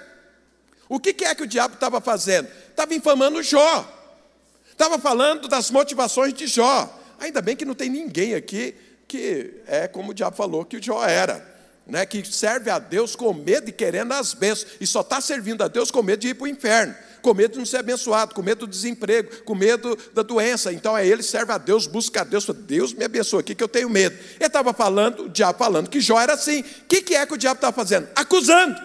O 0.90 1.00
que 1.00 1.24
é 1.24 1.34
que 1.34 1.44
o 1.44 1.48
diabo 1.48 1.76
estava 1.76 2.02
fazendo? 2.02 2.50
Estava 2.70 2.94
infamando 2.94 3.42
Jó. 3.42 3.99
Estava 4.80 4.98
falando 4.98 5.50
das 5.50 5.70
motivações 5.70 6.34
de 6.34 6.48
Jó. 6.48 6.90
Ainda 7.20 7.42
bem 7.42 7.54
que 7.54 7.66
não 7.66 7.76
tem 7.76 7.90
ninguém 7.90 8.34
aqui 8.34 8.74
que 9.10 9.56
é 9.68 9.90
como 9.90 10.12
o 10.12 10.14
diabo 10.14 10.38
falou 10.38 10.64
que 10.64 10.78
o 10.78 10.82
Jó 10.82 11.06
era. 11.06 11.46
Né, 11.86 12.06
que 12.06 12.24
serve 12.26 12.70
a 12.70 12.80
Deus 12.80 13.14
com 13.14 13.34
medo 13.34 13.68
e 13.68 13.74
querendo 13.74 14.14
as 14.14 14.36
bênçãos, 14.36 14.74
e 14.80 14.86
só 14.86 15.02
está 15.02 15.20
servindo 15.20 15.64
a 15.64 15.68
Deus 15.68 15.90
com 15.90 16.04
medo 16.04 16.20
de 16.20 16.28
ir 16.28 16.34
para 16.36 16.44
o 16.44 16.48
inferno, 16.48 16.96
com 17.20 17.34
medo 17.34 17.54
de 17.54 17.58
não 17.58 17.66
ser 17.66 17.78
abençoado, 17.78 18.36
com 18.36 18.44
medo 18.44 18.68
do 18.68 18.70
desemprego, 18.70 19.44
com 19.44 19.56
medo 19.56 19.98
da 20.14 20.22
doença. 20.22 20.72
Então 20.72 20.96
é 20.96 21.06
ele 21.06 21.24
serve 21.24 21.52
a 21.52 21.58
Deus, 21.58 21.88
busca 21.88 22.22
a 22.22 22.24
Deus, 22.24 22.46
Deus 22.46 22.94
me 22.94 23.04
abençoa 23.04 23.40
aqui 23.40 23.56
que 23.56 23.64
eu 23.64 23.68
tenho 23.68 23.90
medo. 23.90 24.16
Ele 24.36 24.46
estava 24.46 24.72
falando, 24.72 25.24
o 25.24 25.30
diabo 25.30 25.58
falando 25.58 25.90
que 25.90 26.00
Jó 26.00 26.22
era 26.22 26.34
assim. 26.34 26.62
O 26.62 26.86
que, 26.88 27.02
que 27.02 27.16
é 27.16 27.26
que 27.26 27.34
o 27.34 27.38
diabo 27.38 27.58
estava 27.58 27.76
fazendo? 27.76 28.08
Acusando. 28.16 28.80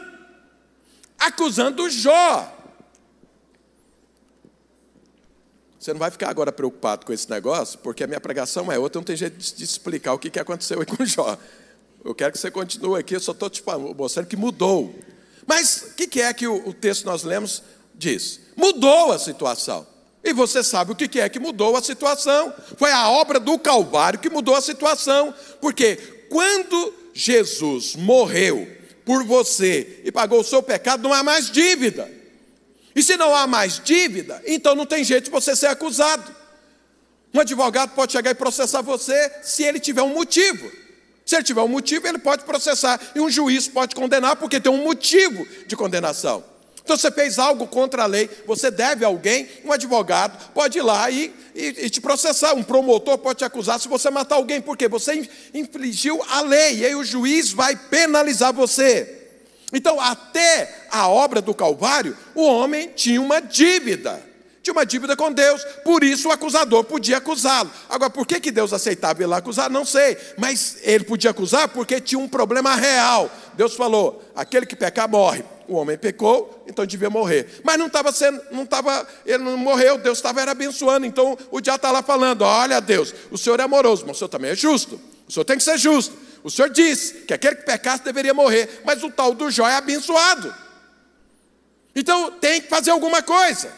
Acusando 1.18 1.88
Jó. 1.90 2.53
Você 5.84 5.92
não 5.92 6.00
vai 6.00 6.10
ficar 6.10 6.30
agora 6.30 6.50
preocupado 6.50 7.04
com 7.04 7.12
esse 7.12 7.28
negócio, 7.28 7.78
porque 7.80 8.02
a 8.02 8.06
minha 8.06 8.18
pregação 8.18 8.72
é 8.72 8.78
outra, 8.78 8.98
não 8.98 9.04
tem 9.04 9.14
jeito 9.14 9.36
de, 9.36 9.64
explicar 9.64 10.14
o 10.14 10.18
que 10.18 10.40
aconteceu 10.40 10.80
aí 10.80 10.86
com 10.86 11.04
Jó. 11.04 11.36
Eu 12.02 12.14
quero 12.14 12.32
que 12.32 12.38
você 12.38 12.50
continue 12.50 12.98
aqui, 12.98 13.14
eu 13.14 13.20
só 13.20 13.32
estou 13.32 13.50
te 13.50 13.62
mostrando 13.94 14.26
que 14.26 14.34
mudou. 14.34 14.98
Mas 15.46 15.88
o 15.90 15.94
que 15.94 16.22
é 16.22 16.32
que 16.32 16.48
o, 16.48 16.72
texto 16.72 17.04
nós 17.04 17.22
lemos 17.22 17.62
diz? 17.94 18.40
Mudou 18.56 19.12
a 19.12 19.18
situação. 19.18 19.86
E 20.24 20.32
você 20.32 20.64
sabe 20.64 20.92
o 20.92 20.96
que 20.96 21.20
é 21.20 21.28
que 21.28 21.38
mudou 21.38 21.76
a 21.76 21.82
situação. 21.82 22.50
Foi 22.78 22.90
a 22.90 23.10
obra 23.10 23.38
do 23.38 23.58
Calvário 23.58 24.18
que 24.18 24.30
mudou 24.30 24.56
a 24.56 24.62
situação. 24.62 25.34
Porque 25.60 25.96
quando 26.30 26.94
Jesus 27.12 27.94
morreu 27.94 28.66
por 29.04 29.22
você 29.22 30.00
e 30.02 30.10
pagou 30.10 30.40
o 30.40 30.44
seu 30.44 30.62
pecado, 30.62 31.02
não 31.02 31.12
há 31.12 31.22
mais 31.22 31.50
dívida. 31.50 32.10
E 32.94 33.02
se 33.02 33.16
não 33.16 33.34
há 33.34 33.46
mais 33.46 33.80
dívida, 33.82 34.40
então 34.46 34.74
não 34.74 34.86
tem 34.86 35.02
jeito 35.02 35.24
de 35.24 35.30
você 35.30 35.56
ser 35.56 35.66
acusado. 35.66 36.34
Um 37.32 37.40
advogado 37.40 37.90
pode 37.94 38.12
chegar 38.12 38.30
e 38.30 38.34
processar 38.34 38.80
você 38.80 39.32
se 39.42 39.64
ele 39.64 39.80
tiver 39.80 40.02
um 40.02 40.14
motivo. 40.14 40.70
Se 41.26 41.34
ele 41.34 41.42
tiver 41.42 41.62
um 41.62 41.68
motivo, 41.68 42.06
ele 42.06 42.18
pode 42.18 42.44
processar. 42.44 43.00
E 43.14 43.20
um 43.20 43.28
juiz 43.28 43.66
pode 43.66 43.94
condenar 43.94 44.36
porque 44.36 44.60
tem 44.60 44.70
um 44.70 44.84
motivo 44.84 45.44
de 45.66 45.74
condenação. 45.74 46.44
Então 46.84 46.96
você 46.96 47.10
fez 47.10 47.38
algo 47.38 47.66
contra 47.66 48.02
a 48.02 48.06
lei, 48.06 48.28
você 48.46 48.70
deve 48.70 49.06
a 49.06 49.08
alguém, 49.08 49.48
um 49.64 49.72
advogado 49.72 50.52
pode 50.52 50.76
ir 50.76 50.82
lá 50.82 51.10
e, 51.10 51.34
e, 51.54 51.86
e, 51.86 51.90
te 51.90 51.98
processar. 51.98 52.52
Um 52.52 52.62
promotor 52.62 53.16
pode 53.16 53.38
te 53.38 53.44
acusar 53.44 53.80
se 53.80 53.88
você 53.88 54.10
matar 54.10 54.36
alguém, 54.36 54.60
porque 54.60 54.86
você 54.86 55.26
infligiu 55.54 56.22
a 56.28 56.42
lei, 56.42 56.80
e 56.80 56.86
aí 56.86 56.94
o 56.94 57.02
juiz 57.02 57.52
vai 57.52 57.74
penalizar 57.74 58.52
você. 58.52 59.23
Então, 59.74 60.00
até 60.00 60.86
a 60.90 61.08
obra 61.08 61.40
do 61.42 61.52
Calvário, 61.52 62.16
o 62.34 62.46
homem 62.46 62.90
tinha 62.94 63.20
uma 63.20 63.40
dívida. 63.40 64.22
Tinha 64.64 64.72
uma 64.72 64.86
dívida 64.86 65.14
com 65.14 65.30
Deus, 65.30 65.62
por 65.84 66.02
isso 66.02 66.28
o 66.28 66.32
acusador 66.32 66.84
podia 66.84 67.18
acusá-lo. 67.18 67.70
Agora, 67.86 68.08
por 68.08 68.26
que, 68.26 68.40
que 68.40 68.50
Deus 68.50 68.72
aceitava 68.72 69.22
ele 69.22 69.34
acusar? 69.34 69.68
Não 69.68 69.84
sei, 69.84 70.16
mas 70.38 70.78
ele 70.80 71.04
podia 71.04 71.32
acusar 71.32 71.68
porque 71.68 72.00
tinha 72.00 72.18
um 72.18 72.26
problema 72.26 72.74
real. 72.74 73.30
Deus 73.52 73.74
falou: 73.74 74.24
aquele 74.34 74.64
que 74.64 74.74
pecar 74.74 75.06
morre. 75.06 75.44
O 75.68 75.76
homem 75.76 75.98
pecou, 75.98 76.64
então 76.66 76.86
devia 76.86 77.10
morrer. 77.10 77.60
Mas 77.62 77.78
não 77.78 77.88
estava 77.88 78.10
sendo, 78.10 78.40
não 78.50 78.62
estava, 78.62 79.06
ele 79.26 79.42
não 79.44 79.56
morreu, 79.56 79.98
Deus 79.98 80.16
estava 80.16 80.42
abençoando. 80.42 81.04
Então 81.04 81.36
o 81.50 81.60
diabo 81.60 81.76
está 81.76 81.90
lá 81.90 82.02
falando: 82.02 82.40
olha, 82.40 82.80
Deus, 82.80 83.14
o 83.30 83.36
Senhor 83.36 83.60
é 83.60 83.64
amoroso, 83.64 84.04
mas 84.06 84.16
o 84.16 84.18
Senhor 84.18 84.30
também 84.30 84.50
é 84.50 84.54
justo. 84.54 84.98
O 85.28 85.32
Senhor 85.32 85.44
tem 85.44 85.58
que 85.58 85.62
ser 85.62 85.76
justo. 85.76 86.16
O 86.44 86.50
Senhor 86.50 86.68
disse 86.68 87.22
que 87.22 87.32
aquele 87.32 87.56
que 87.56 87.62
pecasse 87.62 88.04
deveria 88.04 88.34
morrer, 88.34 88.82
mas 88.84 89.02
o 89.02 89.10
tal 89.10 89.34
do 89.34 89.50
Jó 89.50 89.66
é 89.66 89.76
abençoado. 89.76 90.54
Então 91.96 92.32
tem 92.32 92.60
que 92.60 92.68
fazer 92.68 92.90
alguma 92.90 93.22
coisa, 93.22 93.72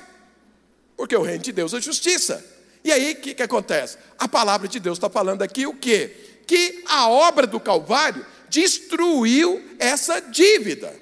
porque 0.97 1.15
o 1.15 1.23
reino 1.23 1.45
de 1.45 1.53
Deus 1.53 1.73
é 1.73 1.81
justiça. 1.81 2.45
E 2.83 2.91
aí 2.91 3.13
o 3.13 3.21
que, 3.21 3.35
que 3.35 3.43
acontece? 3.43 3.99
A 4.19 4.27
palavra 4.27 4.67
de 4.67 4.81
Deus 4.81 4.99
está 4.99 5.09
falando 5.09 5.43
aqui 5.43 5.65
o 5.65 5.75
quê? 5.75 6.41
Que 6.45 6.83
a 6.87 7.09
obra 7.09 7.47
do 7.47 7.61
Calvário 7.61 8.27
destruiu 8.49 9.63
essa 9.79 10.21
dívida. 10.21 10.93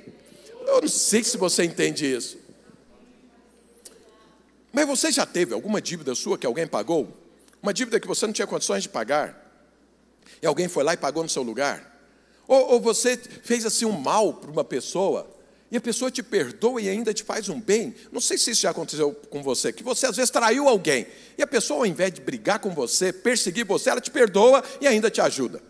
Eu 0.66 0.82
não 0.82 0.88
sei 0.88 1.24
se 1.24 1.38
você 1.38 1.64
entende 1.64 2.04
isso. 2.04 2.38
Mas 4.70 4.86
você 4.86 5.10
já 5.10 5.24
teve 5.24 5.54
alguma 5.54 5.80
dívida 5.80 6.14
sua 6.14 6.36
que 6.36 6.46
alguém 6.46 6.66
pagou? 6.66 7.16
Uma 7.62 7.72
dívida 7.72 7.98
que 7.98 8.06
você 8.06 8.26
não 8.26 8.34
tinha 8.34 8.46
condições 8.46 8.82
de 8.82 8.90
pagar? 8.90 9.43
E 10.42 10.46
alguém 10.46 10.68
foi 10.68 10.84
lá 10.84 10.94
e 10.94 10.96
pagou 10.96 11.22
no 11.22 11.28
seu 11.28 11.42
lugar? 11.42 11.92
Ou, 12.46 12.72
ou 12.72 12.80
você 12.80 13.16
fez 13.16 13.64
assim 13.64 13.84
um 13.84 13.92
mal 13.92 14.34
para 14.34 14.50
uma 14.50 14.64
pessoa, 14.64 15.30
e 15.70 15.76
a 15.76 15.80
pessoa 15.80 16.10
te 16.10 16.22
perdoa 16.22 16.80
e 16.80 16.88
ainda 16.88 17.12
te 17.12 17.24
faz 17.24 17.48
um 17.48 17.60
bem. 17.60 17.94
Não 18.12 18.20
sei 18.20 18.38
se 18.38 18.50
isso 18.50 18.60
já 18.62 18.70
aconteceu 18.70 19.12
com 19.28 19.42
você, 19.42 19.72
que 19.72 19.82
você 19.82 20.06
às 20.06 20.16
vezes 20.16 20.30
traiu 20.30 20.68
alguém, 20.68 21.06
e 21.36 21.42
a 21.42 21.46
pessoa, 21.46 21.80
ao 21.80 21.86
invés 21.86 22.12
de 22.12 22.20
brigar 22.20 22.58
com 22.58 22.70
você, 22.70 23.12
perseguir 23.12 23.66
você, 23.66 23.90
ela 23.90 24.00
te 24.00 24.10
perdoa 24.10 24.62
e 24.80 24.86
ainda 24.86 25.10
te 25.10 25.20
ajuda. 25.20 25.60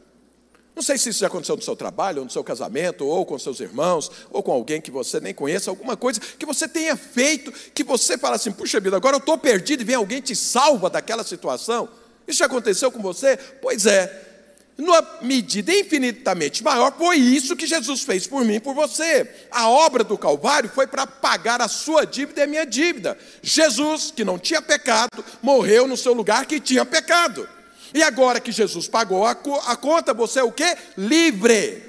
Não 0.74 0.82
sei 0.82 0.98
se 0.98 1.08
isso 1.08 1.20
já 1.20 1.28
aconteceu 1.28 1.54
no 1.54 1.62
seu 1.62 1.76
trabalho, 1.76 2.18
ou 2.18 2.24
no 2.24 2.30
seu 2.30 2.42
casamento, 2.42 3.06
ou 3.06 3.24
com 3.24 3.38
seus 3.38 3.60
irmãos, 3.60 4.10
ou 4.30 4.42
com 4.42 4.50
alguém 4.50 4.80
que 4.80 4.90
você 4.90 5.20
nem 5.20 5.32
conhece, 5.32 5.68
alguma 5.68 5.96
coisa 5.96 6.20
que 6.20 6.44
você 6.44 6.66
tenha 6.66 6.96
feito, 6.96 7.52
que 7.72 7.84
você 7.84 8.18
fala 8.18 8.34
assim, 8.34 8.50
puxa 8.50 8.80
vida, 8.80 8.96
agora 8.96 9.14
eu 9.14 9.20
estou 9.20 9.38
perdido 9.38 9.82
e 9.82 9.84
vem 9.84 9.94
alguém 9.94 10.20
te 10.20 10.34
salva 10.34 10.90
daquela 10.90 11.22
situação. 11.22 11.88
Isso 12.26 12.40
já 12.40 12.46
aconteceu 12.46 12.90
com 12.90 13.00
você? 13.00 13.36
Pois 13.36 13.86
é. 13.86 14.33
Numa 14.76 15.06
medida 15.22 15.72
infinitamente 15.72 16.64
maior, 16.64 16.92
foi 16.98 17.16
isso 17.16 17.54
que 17.54 17.66
Jesus 17.66 18.02
fez 18.02 18.26
por 18.26 18.44
mim 18.44 18.54
e 18.54 18.60
por 18.60 18.74
você. 18.74 19.28
A 19.50 19.68
obra 19.68 20.02
do 20.02 20.18
Calvário 20.18 20.68
foi 20.68 20.86
para 20.86 21.06
pagar 21.06 21.62
a 21.62 21.68
sua 21.68 22.04
dívida 22.04 22.40
e 22.40 22.44
a 22.44 22.46
minha 22.46 22.66
dívida. 22.66 23.16
Jesus, 23.40 24.10
que 24.10 24.24
não 24.24 24.36
tinha 24.36 24.60
pecado, 24.60 25.24
morreu 25.40 25.86
no 25.86 25.96
seu 25.96 26.12
lugar 26.12 26.44
que 26.46 26.58
tinha 26.58 26.84
pecado. 26.84 27.48
E 27.92 28.02
agora 28.02 28.40
que 28.40 28.50
Jesus 28.50 28.88
pagou 28.88 29.24
a, 29.24 29.30
a 29.30 29.76
conta, 29.76 30.12
você 30.12 30.40
é 30.40 30.42
o 30.42 30.50
que? 30.50 30.76
Livre. 30.96 31.80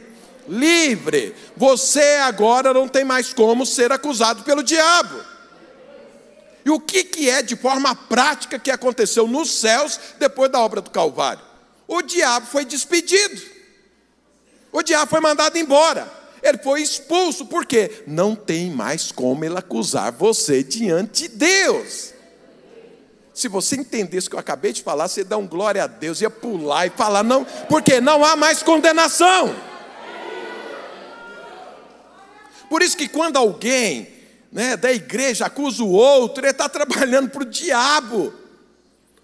Livre. 0.48 1.36
Você 1.58 2.20
agora 2.22 2.72
não 2.72 2.88
tem 2.88 3.04
mais 3.04 3.34
como 3.34 3.66
ser 3.66 3.92
acusado 3.92 4.44
pelo 4.44 4.62
diabo. 4.62 5.20
E 6.64 6.70
o 6.70 6.80
que, 6.80 7.04
que 7.04 7.32
é 7.32 7.42
de 7.42 7.56
forma 7.56 7.96
prática 7.96 8.60
que 8.60 8.70
aconteceu 8.70 9.28
nos 9.28 9.50
céus 9.50 10.00
depois 10.20 10.52
da 10.52 10.60
obra 10.60 10.82
do 10.82 10.92
Calvário? 10.92 11.55
O 11.88 12.02
diabo 12.02 12.48
foi 12.48 12.66
despedido. 12.66 13.42
O 14.72 14.82
diabo 14.82 15.10
foi 15.10 15.20
mandado 15.20 15.58
embora. 15.58 16.12
Ele 16.42 16.58
foi 16.60 16.82
expulso, 16.82 17.46
porque 17.46 18.04
não 18.06 18.36
tem 18.36 18.70
mais 18.70 19.12
como 19.12 19.44
ele 19.44 19.58
acusar 19.58 20.12
você 20.12 20.64
diante 20.64 21.24
de 21.24 21.28
Deus. 21.30 22.14
Se 23.34 23.48
você 23.48 23.76
entendesse 23.76 24.28
o 24.28 24.30
que 24.30 24.36
eu 24.36 24.40
acabei 24.40 24.72
de 24.72 24.82
falar, 24.82 25.08
você 25.08 25.24
dar 25.24 25.38
um 25.38 25.48
glória 25.48 25.84
a 25.84 25.88
Deus, 25.88 26.22
ia 26.22 26.30
pular 26.30 26.88
e 26.88 26.90
falar, 26.90 27.24
não, 27.24 27.44
porque 27.68 28.00
não 28.00 28.24
há 28.24 28.36
mais 28.36 28.64
condenação. 28.64 29.56
Por 32.70 32.82
isso 32.82 32.96
que 32.96 33.08
quando 33.08 33.38
alguém 33.38 34.08
né, 34.52 34.78
da 34.78 34.92
igreja 34.92 35.48
acusa 35.48 35.84
o 35.84 35.92
outro, 35.92 36.44
ele 36.44 36.52
está 36.52 36.70
trabalhando 36.70 37.30
para 37.30 37.44
o 37.44 37.46
diabo. 37.46 38.34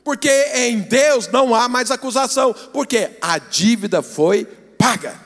Porque 0.03 0.29
em 0.55 0.79
Deus 0.79 1.27
não 1.27 1.53
há 1.53 1.69
mais 1.69 1.91
acusação, 1.91 2.53
porque 2.73 3.11
a 3.21 3.37
dívida 3.37 4.01
foi 4.01 4.45
paga. 4.77 5.19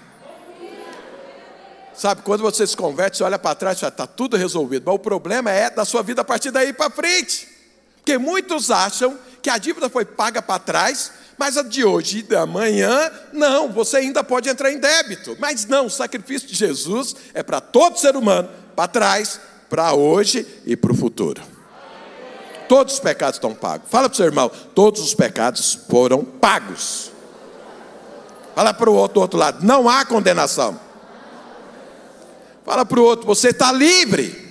Sabe, 1.94 2.24
quando 2.24 2.42
você 2.42 2.68
se 2.68 2.76
converte, 2.76 3.18
você 3.18 3.24
olha 3.24 3.40
para 3.40 3.56
trás 3.56 3.78
e 3.78 3.82
fala, 3.82 3.90
está 3.90 4.06
tudo 4.06 4.36
resolvido. 4.36 4.84
Mas 4.86 4.96
o 4.96 5.00
problema 5.00 5.50
é 5.50 5.70
da 5.70 5.86
sua 5.86 6.04
vida 6.04 6.22
a 6.22 6.26
partir 6.26 6.52
daí 6.52 6.74
para 6.74 6.90
frente. 6.90 7.48
Porque 7.96 8.18
muitos 8.18 8.70
acham 8.70 9.18
que 9.42 9.50
a 9.50 9.58
dívida 9.58 9.90
foi 9.90 10.04
paga 10.04 10.42
para 10.42 10.60
trás, 10.60 11.12
mas 11.38 11.58
a 11.58 11.64
de 11.64 11.86
hoje 11.86 12.20
e 12.20 12.24
da 12.24 12.46
manhã, 12.46 13.12
não, 13.32 13.72
você 13.72 13.98
ainda 13.98 14.24
pode 14.24 14.50
entrar 14.50 14.72
em 14.72 14.78
débito. 14.78 15.38
Mas 15.40 15.66
não, 15.66 15.86
o 15.86 15.90
sacrifício 15.90 16.48
de 16.48 16.56
Jesus 16.56 17.16
é 17.34 17.42
para 17.42 17.62
todo 17.62 17.98
ser 17.98 18.16
humano, 18.18 18.50
para 18.76 18.88
trás, 18.90 19.40
para 19.70 19.94
hoje 19.94 20.46
e 20.66 20.76
para 20.76 20.92
o 20.92 20.96
futuro. 20.96 21.55
Todos 22.68 22.96
os 22.96 23.00
pecados 23.00 23.36
estão 23.36 23.54
pagos. 23.54 23.90
Fala 23.90 24.10
para 24.10 24.14
o 24.14 24.18
seu 24.18 24.26
irmão, 24.26 24.50
todos 24.74 25.02
os 25.02 25.14
pecados 25.14 25.80
foram 25.90 26.24
pagos. 26.24 27.12
Fala 28.56 28.74
para 28.74 28.90
o 28.90 28.94
outro, 28.94 29.20
outro 29.22 29.38
lado, 29.38 29.66
não 29.66 29.90
há 29.90 30.06
condenação. 30.06 30.80
Fala 32.66 32.86
para 32.86 33.00
o 33.00 33.04
outro, 33.04 33.26
você 33.26 33.50
está 33.50 33.72
livre. 33.72 34.44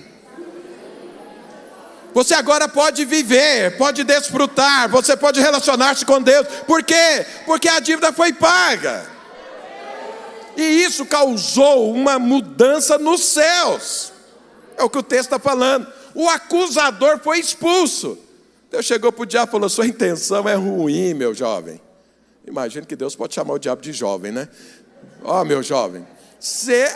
Você 2.13 2.33
agora 2.33 2.69
pode 2.69 3.03
viver, 3.03 3.77
pode 3.77 4.05
desfrutar, 4.05 4.87
você 4.87 5.17
pode 5.17 5.41
relacionar-se 5.41 6.05
com 6.05 6.21
Deus. 6.21 6.47
Por 6.65 6.81
quê? 6.81 7.25
Porque 7.45 7.67
a 7.67 7.81
dívida 7.81 8.13
foi 8.13 8.31
paga. 8.31 9.05
E 10.55 10.63
isso 10.63 11.05
causou 11.05 11.91
uma 11.91 12.17
mudança 12.17 12.97
nos 12.97 13.21
céus. 13.21 14.13
É 14.77 14.83
o 14.83 14.89
que 14.89 14.97
o 14.97 15.03
texto 15.03 15.25
está 15.25 15.39
falando. 15.39 15.85
O 16.15 16.29
acusador 16.29 17.19
foi 17.19 17.39
expulso. 17.39 18.17
Deus 18.71 18.85
chegou 18.85 19.11
para 19.11 19.23
o 19.23 19.25
diabo 19.25 19.49
e 19.49 19.51
falou: 19.51 19.69
Sua 19.69 19.85
intenção 19.85 20.47
é 20.47 20.55
ruim, 20.55 21.13
meu 21.13 21.33
jovem. 21.33 21.79
Imagina 22.47 22.85
que 22.85 22.95
Deus 22.95 23.15
pode 23.15 23.33
chamar 23.33 23.53
o 23.53 23.59
diabo 23.59 23.81
de 23.81 23.91
jovem, 23.91 24.31
né? 24.31 24.47
Ó, 25.23 25.41
oh, 25.41 25.45
meu 25.45 25.61
jovem, 25.61 26.07
você 26.39 26.87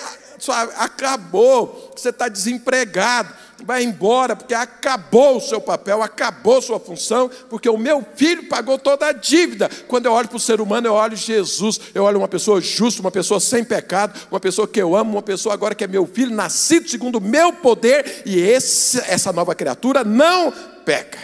acabou, 0.78 1.91
você 1.95 2.10
está 2.10 2.28
desempregado 2.28 3.34
vai 3.63 3.84
embora, 3.84 4.36
porque 4.36 4.54
acabou 4.54 5.38
o 5.38 5.41
seu 5.41 5.60
papel, 5.60 6.02
acabou 6.02 6.62
sua 6.62 6.80
função, 6.80 7.30
porque 7.49 7.69
o 7.69 7.78
meu 7.78 8.06
filho 8.15 8.47
pagou 8.47 8.78
toda 8.78 9.08
a 9.08 9.12
dívida. 9.12 9.69
Quando 9.88 10.06
eu 10.06 10.13
olho 10.13 10.28
para 10.28 10.38
o 10.38 10.39
ser 10.39 10.62
humano, 10.62 10.88
eu 10.88 10.93
olho 10.93 11.15
Jesus, 11.15 11.80
eu 11.93 12.04
olho 12.04 12.17
uma 12.17 12.28
pessoa 12.28 12.62
justa, 12.62 13.02
uma 13.02 13.12
pessoa 13.12 13.39
sem 13.39 13.63
pecado, 13.63 14.19
uma 14.32 14.39
pessoa 14.39 14.67
que 14.67 14.82
eu 14.82 14.95
amo, 14.95 15.12
uma 15.12 15.21
pessoa 15.21 15.54
agora 15.54 15.75
que 15.75 15.84
é 15.84 15.88
meu 15.88 16.06
filho, 16.06 16.36
nascido 16.36 16.89
segundo 16.89 17.17
o 17.17 17.21
meu 17.21 17.54
poder, 17.54 18.23
e 18.25 18.39
esse, 18.39 18.99
essa 18.99 19.32
nova 19.34 19.54
criatura 19.56 20.04
não 20.04 20.52
peca. 20.86 21.19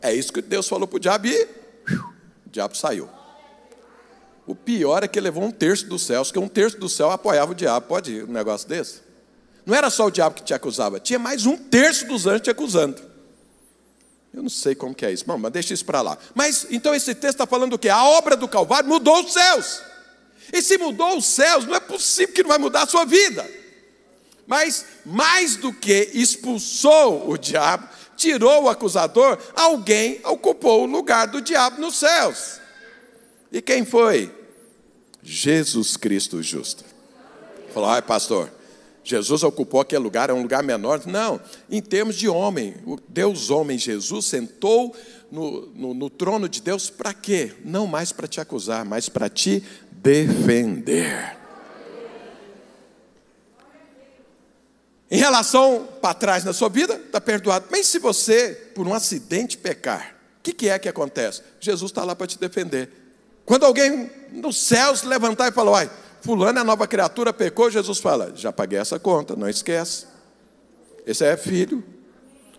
É 0.00 0.14
isso 0.14 0.32
que 0.32 0.42
Deus 0.42 0.68
falou 0.68 0.86
para 0.86 0.96
o 0.96 1.00
diabo 1.00 1.26
e 1.26 1.48
o 2.46 2.50
diabo 2.50 2.76
saiu. 2.76 3.15
O 4.46 4.54
pior 4.54 5.02
é 5.02 5.08
que 5.08 5.20
levou 5.20 5.42
um 5.42 5.50
terço 5.50 5.86
dos 5.86 6.02
céus, 6.02 6.30
que 6.30 6.38
um 6.38 6.48
terço 6.48 6.78
do 6.78 6.88
céu 6.88 7.10
apoiava 7.10 7.52
o 7.52 7.54
diabo. 7.54 7.86
Pode 7.86 8.12
ir 8.12 8.24
um 8.24 8.32
negócio 8.32 8.68
desse? 8.68 9.00
Não 9.64 9.74
era 9.74 9.90
só 9.90 10.06
o 10.06 10.10
diabo 10.10 10.36
que 10.36 10.44
te 10.44 10.54
acusava, 10.54 11.00
tinha 11.00 11.18
mais 11.18 11.44
um 11.44 11.56
terço 11.56 12.06
dos 12.06 12.26
anjos 12.26 12.42
te 12.42 12.50
acusando. 12.50 13.02
Eu 14.32 14.42
não 14.42 14.50
sei 14.50 14.74
como 14.74 14.94
que 14.94 15.04
é 15.04 15.10
isso, 15.10 15.24
Bom, 15.26 15.38
mas 15.38 15.50
deixa 15.50 15.74
isso 15.74 15.84
para 15.84 16.02
lá. 16.02 16.16
Mas 16.34 16.66
então 16.70 16.94
esse 16.94 17.14
texto 17.14 17.34
está 17.34 17.46
falando 17.46 17.72
o 17.72 17.78
quê? 17.78 17.88
A 17.88 18.04
obra 18.04 18.36
do 18.36 18.46
Calvário 18.46 18.88
mudou 18.88 19.24
os 19.24 19.32
céus. 19.32 19.82
E 20.52 20.62
se 20.62 20.78
mudou 20.78 21.16
os 21.16 21.24
céus, 21.24 21.64
não 21.64 21.74
é 21.74 21.80
possível 21.80 22.32
que 22.32 22.42
não 22.42 22.50
vai 22.50 22.58
mudar 22.58 22.82
a 22.82 22.86
sua 22.86 23.04
vida. 23.04 23.48
Mas 24.46 24.84
mais 25.04 25.56
do 25.56 25.72
que 25.72 26.10
expulsou 26.14 27.28
o 27.28 27.36
diabo, 27.36 27.88
tirou 28.16 28.64
o 28.64 28.68
acusador, 28.68 29.38
alguém 29.56 30.20
ocupou 30.24 30.82
o 30.82 30.86
lugar 30.86 31.26
do 31.26 31.40
diabo 31.40 31.80
nos 31.80 31.96
céus. 31.96 32.60
E 33.50 33.62
quem 33.62 33.84
foi? 33.84 34.32
Jesus 35.22 35.96
Cristo 35.96 36.42
justo. 36.42 36.84
Falou, 37.72 37.88
ai 37.90 38.02
pastor, 38.02 38.50
Jesus 39.06 39.44
ocupou 39.44 39.80
aquele 39.80 40.02
lugar, 40.02 40.30
é 40.30 40.32
um 40.32 40.42
lugar 40.42 40.62
menor. 40.62 41.06
Não, 41.06 41.40
em 41.70 41.80
termos 41.80 42.16
de 42.16 42.28
homem, 42.28 42.74
o 42.84 42.98
Deus 43.08 43.50
homem 43.50 43.78
Jesus 43.78 44.24
sentou 44.24 44.94
no, 45.30 45.66
no, 45.68 45.94
no 45.94 46.10
trono 46.10 46.48
de 46.48 46.60
Deus 46.60 46.90
para 46.90 47.14
quê? 47.14 47.54
Não 47.64 47.86
mais 47.86 48.10
para 48.10 48.26
te 48.26 48.40
acusar, 48.40 48.84
mas 48.84 49.08
para 49.08 49.28
te 49.28 49.62
defender. 49.92 51.36
Em 55.08 55.18
relação 55.18 55.88
para 56.02 56.14
trás 56.14 56.42
na 56.42 56.52
sua 56.52 56.68
vida, 56.68 56.94
está 56.94 57.20
perdoado. 57.20 57.66
Mas 57.70 57.86
se 57.86 58.00
você, 58.00 58.72
por 58.74 58.88
um 58.88 58.92
acidente, 58.92 59.56
pecar, 59.56 60.16
o 60.40 60.42
que, 60.42 60.52
que 60.52 60.68
é 60.68 60.78
que 60.80 60.88
acontece? 60.88 61.42
Jesus 61.60 61.92
está 61.92 62.02
lá 62.02 62.16
para 62.16 62.26
te 62.26 62.38
defender. 62.38 63.05
Quando 63.46 63.64
alguém 63.64 64.10
nos 64.32 64.60
céus 64.60 65.04
levantar 65.04 65.48
e 65.48 65.52
falar, 65.52 65.70
olha, 65.70 65.90
fulano 66.20 66.58
é 66.58 66.64
nova 66.64 66.86
criatura, 66.88 67.32
pecou, 67.32 67.70
Jesus 67.70 67.98
fala, 67.98 68.32
já 68.34 68.52
paguei 68.52 68.78
essa 68.78 68.98
conta, 68.98 69.36
não 69.36 69.48
esquece. 69.48 70.06
Esse 71.06 71.24
é 71.24 71.36
filho, 71.36 71.82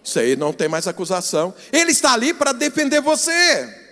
isso 0.01 0.17
aí 0.17 0.37
não 0.37 0.53
tem 0.53 0.69
mais 0.69 0.87
acusação. 0.87 1.53
Ele 1.73 1.91
está 1.91 2.13
ali 2.13 2.33
para 2.33 2.53
defender 2.53 3.01
você. 3.01 3.85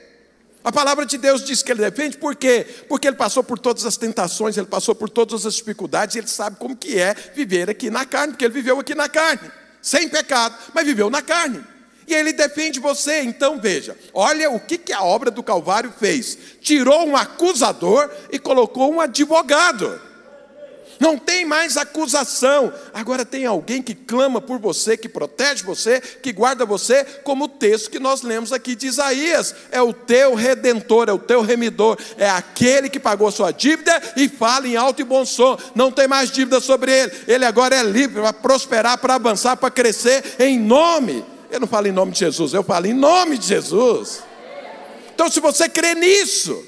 A 0.63 0.71
palavra 0.71 1.05
de 1.05 1.17
Deus 1.17 1.43
diz 1.43 1.61
que 1.61 1.71
ele 1.71 1.81
defende, 1.81 2.17
por 2.17 2.33
quê? 2.33 2.65
Porque 2.87 3.05
ele 3.05 3.17
passou 3.17 3.43
por 3.43 3.59
todas 3.59 3.85
as 3.85 3.97
tentações, 3.97 4.55
ele 4.55 4.65
passou 4.65 4.95
por 4.95 5.09
todas 5.09 5.45
as 5.45 5.55
dificuldades, 5.55 6.15
ele 6.15 6.27
sabe 6.27 6.55
como 6.55 6.75
que 6.75 6.97
é 6.97 7.13
viver 7.35 7.69
aqui 7.69 7.89
na 7.89 8.05
carne, 8.05 8.31
porque 8.31 8.45
ele 8.45 8.53
viveu 8.53 8.79
aqui 8.79 8.95
na 8.95 9.09
carne, 9.09 9.51
sem 9.81 10.07
pecado, 10.07 10.55
mas 10.73 10.85
viveu 10.85 11.09
na 11.09 11.21
carne. 11.21 11.61
E 12.07 12.13
ele 12.13 12.33
defende 12.33 12.79
você. 12.79 13.21
Então 13.21 13.59
veja, 13.59 13.97
olha 14.13 14.49
o 14.51 14.59
que, 14.59 14.77
que 14.77 14.93
a 14.93 15.03
obra 15.03 15.31
do 15.31 15.43
Calvário 15.43 15.93
fez: 15.99 16.37
tirou 16.61 17.07
um 17.07 17.15
acusador 17.15 18.09
e 18.31 18.39
colocou 18.39 18.93
um 18.93 19.01
advogado. 19.01 20.01
Não 20.99 21.17
tem 21.17 21.45
mais 21.45 21.77
acusação. 21.77 22.71
Agora 22.93 23.25
tem 23.25 23.45
alguém 23.45 23.81
que 23.81 23.93
clama 23.93 24.39
por 24.39 24.59
você, 24.59 24.95
que 24.95 25.09
protege 25.09 25.63
você, 25.63 25.99
que 25.99 26.31
guarda 26.31 26.65
você, 26.65 27.03
como 27.23 27.45
o 27.45 27.49
texto 27.49 27.89
que 27.89 27.99
nós 27.99 28.21
lemos 28.21 28.53
aqui 28.53 28.75
de 28.75 28.87
Isaías. 28.87 29.53
É 29.71 29.81
o 29.81 29.93
teu 29.93 30.35
redentor, 30.35 31.09
é 31.09 31.13
o 31.13 31.19
teu 31.19 31.41
remidor, 31.41 31.97
é 32.17 32.29
aquele 32.29 32.89
que 32.89 32.99
pagou 32.99 33.31
sua 33.31 33.51
dívida 33.51 34.01
e 34.15 34.29
fala 34.29 34.67
em 34.67 34.75
alto 34.75 35.01
e 35.01 35.05
bom 35.05 35.25
som. 35.25 35.57
Não 35.73 35.91
tem 35.91 36.07
mais 36.07 36.31
dívida 36.31 36.59
sobre 36.59 36.91
ele. 36.91 37.11
Ele 37.27 37.45
agora 37.45 37.75
é 37.75 37.83
livre 37.83 38.21
para 38.21 38.33
prosperar, 38.33 38.97
para 38.97 39.15
avançar, 39.15 39.57
para 39.57 39.69
crescer 39.69 40.35
em 40.39 40.57
nome 40.57 41.34
eu 41.55 41.59
não 41.61 41.67
falo 41.67 41.87
em 41.87 41.91
nome 41.91 42.11
de 42.11 42.19
Jesus, 42.19 42.53
eu 42.53 42.63
falo 42.63 42.85
em 42.85 42.93
nome 42.93 43.37
de 43.37 43.47
Jesus. 43.47 44.23
Então, 45.13 45.29
se 45.29 45.39
você 45.39 45.69
crê 45.69 45.95
nisso, 45.95 46.63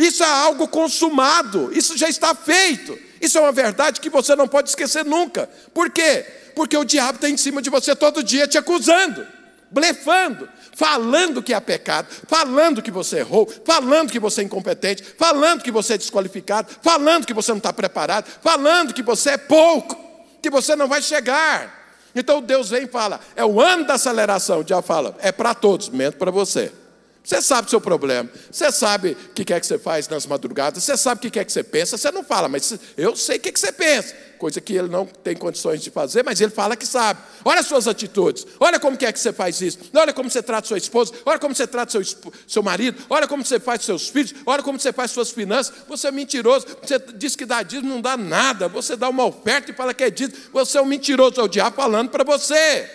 Isso 0.00 0.22
é 0.22 0.26
algo 0.26 0.66
consumado, 0.66 1.70
isso 1.76 1.96
já 1.96 2.08
está 2.08 2.34
feito. 2.34 2.98
Isso 3.20 3.36
é 3.36 3.40
uma 3.40 3.52
verdade 3.52 4.00
que 4.00 4.08
você 4.08 4.34
não 4.34 4.48
pode 4.48 4.70
esquecer 4.70 5.04
nunca. 5.04 5.48
Por 5.74 5.90
quê? 5.90 6.24
Porque 6.54 6.74
o 6.74 6.84
diabo 6.84 7.16
está 7.16 7.28
em 7.28 7.36
cima 7.36 7.60
de 7.60 7.68
você 7.68 7.94
todo 7.94 8.22
dia 8.22 8.46
te 8.46 8.56
acusando, 8.56 9.26
blefando, 9.70 10.48
falando 10.74 11.42
que 11.42 11.52
é 11.52 11.60
pecado, 11.60 12.08
falando 12.26 12.80
que 12.80 12.90
você 12.90 13.18
errou, 13.18 13.46
falando 13.64 14.10
que 14.10 14.18
você 14.18 14.40
é 14.40 14.44
incompetente, 14.44 15.04
falando 15.18 15.62
que 15.62 15.70
você 15.70 15.94
é 15.94 15.98
desqualificado, 15.98 16.70
falando 16.80 17.26
que 17.26 17.34
você 17.34 17.50
não 17.50 17.58
está 17.58 17.72
preparado, 17.72 18.26
falando 18.40 18.94
que 18.94 19.02
você 19.02 19.30
é 19.30 19.36
pouco, 19.36 19.94
que 20.40 20.48
você 20.48 20.74
não 20.74 20.88
vai 20.88 21.02
chegar. 21.02 21.78
Então 22.14 22.40
Deus 22.40 22.70
vem 22.70 22.84
e 22.84 22.88
fala: 22.88 23.20
é 23.36 23.44
o 23.44 23.60
ano 23.60 23.86
da 23.86 23.94
aceleração. 23.94 24.60
O 24.60 24.64
diabo 24.64 24.86
fala: 24.86 25.14
é 25.20 25.30
para 25.30 25.54
todos, 25.54 25.88
menos 25.88 26.14
para 26.14 26.30
você. 26.30 26.72
Você 27.22 27.42
sabe 27.42 27.66
o 27.66 27.70
seu 27.70 27.80
problema, 27.80 28.30
você 28.50 28.72
sabe 28.72 29.10
o 29.12 29.34
que 29.34 29.52
é 29.52 29.60
que 29.60 29.66
você 29.66 29.78
faz 29.78 30.08
nas 30.08 30.24
madrugadas, 30.24 30.82
você 30.82 30.96
sabe 30.96 31.28
o 31.28 31.30
que 31.30 31.38
é 31.38 31.44
que 31.44 31.52
você 31.52 31.62
pensa, 31.62 31.98
você 31.98 32.10
não 32.10 32.24
fala, 32.24 32.48
mas 32.48 32.78
eu 32.96 33.14
sei 33.14 33.36
o 33.36 33.40
que, 33.40 33.50
é 33.50 33.52
que 33.52 33.60
você 33.60 33.70
pensa, 33.70 34.16
coisa 34.38 34.58
que 34.58 34.72
ele 34.72 34.88
não 34.88 35.04
tem 35.04 35.36
condições 35.36 35.82
de 35.82 35.90
fazer, 35.90 36.24
mas 36.24 36.40
ele 36.40 36.50
fala 36.50 36.74
que 36.76 36.86
sabe. 36.86 37.20
Olha 37.44 37.60
as 37.60 37.66
suas 37.66 37.86
atitudes, 37.86 38.46
olha 38.58 38.80
como 38.80 38.96
que 38.96 39.04
é 39.04 39.12
que 39.12 39.20
você 39.20 39.34
faz 39.34 39.60
isso, 39.60 39.78
olha 39.94 40.14
como 40.14 40.30
você 40.30 40.42
trata 40.42 40.66
sua 40.66 40.78
esposa, 40.78 41.12
olha 41.26 41.38
como 41.38 41.54
você 41.54 41.66
trata 41.66 41.92
seu, 41.92 42.02
seu 42.48 42.62
marido, 42.62 43.04
olha 43.10 43.28
como 43.28 43.44
você 43.44 43.60
faz 43.60 43.84
seus 43.84 44.08
filhos, 44.08 44.34
olha 44.46 44.62
como 44.62 44.80
você 44.80 44.92
faz 44.92 45.10
suas 45.10 45.30
finanças, 45.30 45.74
você 45.86 46.08
é 46.08 46.10
mentiroso, 46.10 46.66
você 46.82 46.98
diz 47.16 47.36
que 47.36 47.44
dá 47.44 47.62
dízimo, 47.62 47.90
não 47.90 48.00
dá 48.00 48.16
nada, 48.16 48.66
você 48.66 48.96
dá 48.96 49.10
uma 49.10 49.26
oferta 49.26 49.70
e 49.70 49.74
fala 49.74 49.92
que 49.92 50.04
é 50.04 50.10
dízimo, 50.10 50.38
você 50.54 50.78
é 50.78 50.80
um 50.82 50.86
mentiroso, 50.86 51.38
é 51.38 51.44
o 51.44 51.48
diabo 51.48 51.76
falando 51.76 52.08
para 52.08 52.24
você. 52.24 52.90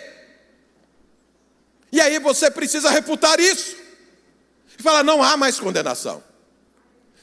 E 1.92 2.00
aí 2.00 2.18
você 2.18 2.50
precisa 2.50 2.90
refutar 2.90 3.38
isso 3.38 3.85
e 4.78 4.82
fala: 4.82 5.02
não 5.02 5.22
há 5.22 5.36
mais 5.36 5.58
condenação. 5.58 6.22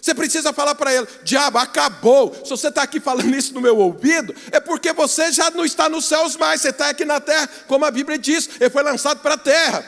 Você 0.04 0.14
precisa 0.14 0.52
falar 0.52 0.76
para 0.76 0.94
ele: 0.94 1.08
diabo, 1.24 1.58
acabou. 1.58 2.36
Se 2.44 2.50
você 2.50 2.68
está 2.68 2.84
aqui 2.84 3.00
falando 3.00 3.34
isso 3.34 3.54
no 3.54 3.62
meu 3.62 3.78
ouvido, 3.78 4.36
é 4.52 4.60
porque 4.60 4.92
você 4.92 5.32
já 5.32 5.50
não 5.50 5.64
está 5.64 5.88
nos 5.88 6.04
céus 6.04 6.36
mais, 6.36 6.60
você 6.60 6.70
está 6.70 6.90
aqui 6.90 7.06
na 7.06 7.22
terra, 7.22 7.50
como 7.68 7.86
a 7.86 7.92
Bíblia 7.92 8.18
diz, 8.18 8.50
ele 8.60 8.70
foi 8.70 8.84
lançado 8.84 9.22
para 9.22 9.36
a 9.36 9.38
terra. 9.38 9.86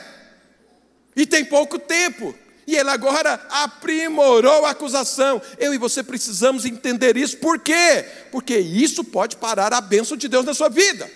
E 1.14 1.26
tem 1.26 1.44
pouco 1.44 1.78
tempo. 1.78 2.34
E 2.66 2.74
ele 2.74 2.90
agora 2.90 3.34
aprimorou 3.48 4.64
a 4.64 4.70
acusação. 4.70 5.40
Eu 5.58 5.72
e 5.72 5.78
você 5.78 6.02
precisamos 6.02 6.64
entender 6.64 7.16
isso. 7.16 7.36
Por 7.36 7.60
quê? 7.60 8.04
Porque 8.32 8.58
isso 8.58 9.04
pode 9.04 9.36
parar 9.36 9.72
a 9.72 9.80
bênção 9.80 10.16
de 10.16 10.28
Deus 10.28 10.44
na 10.44 10.52
sua 10.52 10.68
vida. 10.68 11.08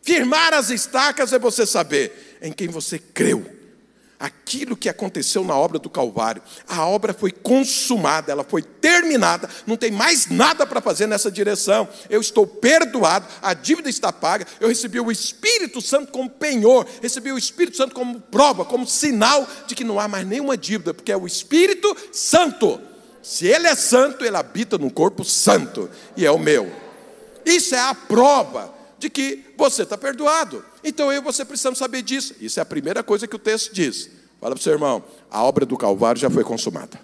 Firmar 0.00 0.54
as 0.54 0.70
estacas 0.70 1.32
é 1.32 1.38
você 1.38 1.66
saber 1.66 2.38
em 2.40 2.52
quem 2.52 2.68
você 2.68 2.98
creu 2.98 3.57
aquilo 4.18 4.76
que 4.76 4.88
aconteceu 4.88 5.44
na 5.44 5.56
obra 5.56 5.78
do 5.78 5.88
Calvário. 5.88 6.42
A 6.66 6.86
obra 6.86 7.14
foi 7.14 7.30
consumada, 7.30 8.32
ela 8.32 8.42
foi 8.42 8.62
terminada, 8.62 9.48
não 9.66 9.76
tem 9.76 9.90
mais 9.90 10.26
nada 10.28 10.66
para 10.66 10.80
fazer 10.80 11.06
nessa 11.06 11.30
direção. 11.30 11.88
Eu 12.10 12.20
estou 12.20 12.46
perdoado, 12.46 13.26
a 13.40 13.54
dívida 13.54 13.88
está 13.88 14.12
paga, 14.12 14.46
eu 14.60 14.68
recebi 14.68 14.98
o 14.98 15.12
Espírito 15.12 15.80
Santo 15.80 16.10
como 16.10 16.28
penhor, 16.28 16.86
recebi 17.00 17.30
o 17.30 17.38
Espírito 17.38 17.76
Santo 17.76 17.94
como 17.94 18.20
prova, 18.20 18.64
como 18.64 18.86
sinal 18.86 19.46
de 19.66 19.74
que 19.74 19.84
não 19.84 20.00
há 20.00 20.08
mais 20.08 20.26
nenhuma 20.26 20.56
dívida, 20.56 20.92
porque 20.92 21.12
é 21.12 21.16
o 21.16 21.26
Espírito 21.26 21.96
Santo. 22.12 22.80
Se 23.22 23.46
ele 23.46 23.66
é 23.66 23.74
santo, 23.74 24.24
ele 24.24 24.36
habita 24.36 24.78
no 24.78 24.90
corpo 24.90 25.24
santo, 25.24 25.88
e 26.16 26.24
é 26.24 26.30
o 26.30 26.38
meu. 26.38 26.72
Isso 27.44 27.74
é 27.74 27.80
a 27.80 27.94
prova 27.94 28.74
de 28.98 29.08
que 29.08 29.44
você 29.56 29.82
está 29.82 29.96
perdoado. 29.96 30.64
Então 30.82 31.12
eu 31.12 31.20
e 31.20 31.24
você 31.24 31.44
precisamos 31.44 31.78
saber 31.78 32.02
disso. 32.02 32.34
Isso 32.40 32.58
é 32.58 32.62
a 32.62 32.66
primeira 32.66 33.02
coisa 33.02 33.26
que 33.26 33.36
o 33.36 33.38
texto 33.38 33.72
diz. 33.72 34.08
Fala 34.40 34.54
para 34.54 34.60
o 34.60 34.62
seu 34.62 34.72
irmão, 34.72 35.02
a 35.30 35.42
obra 35.42 35.66
do 35.66 35.76
Calvário 35.76 36.20
já 36.20 36.30
foi 36.30 36.44
consumada. 36.44 37.00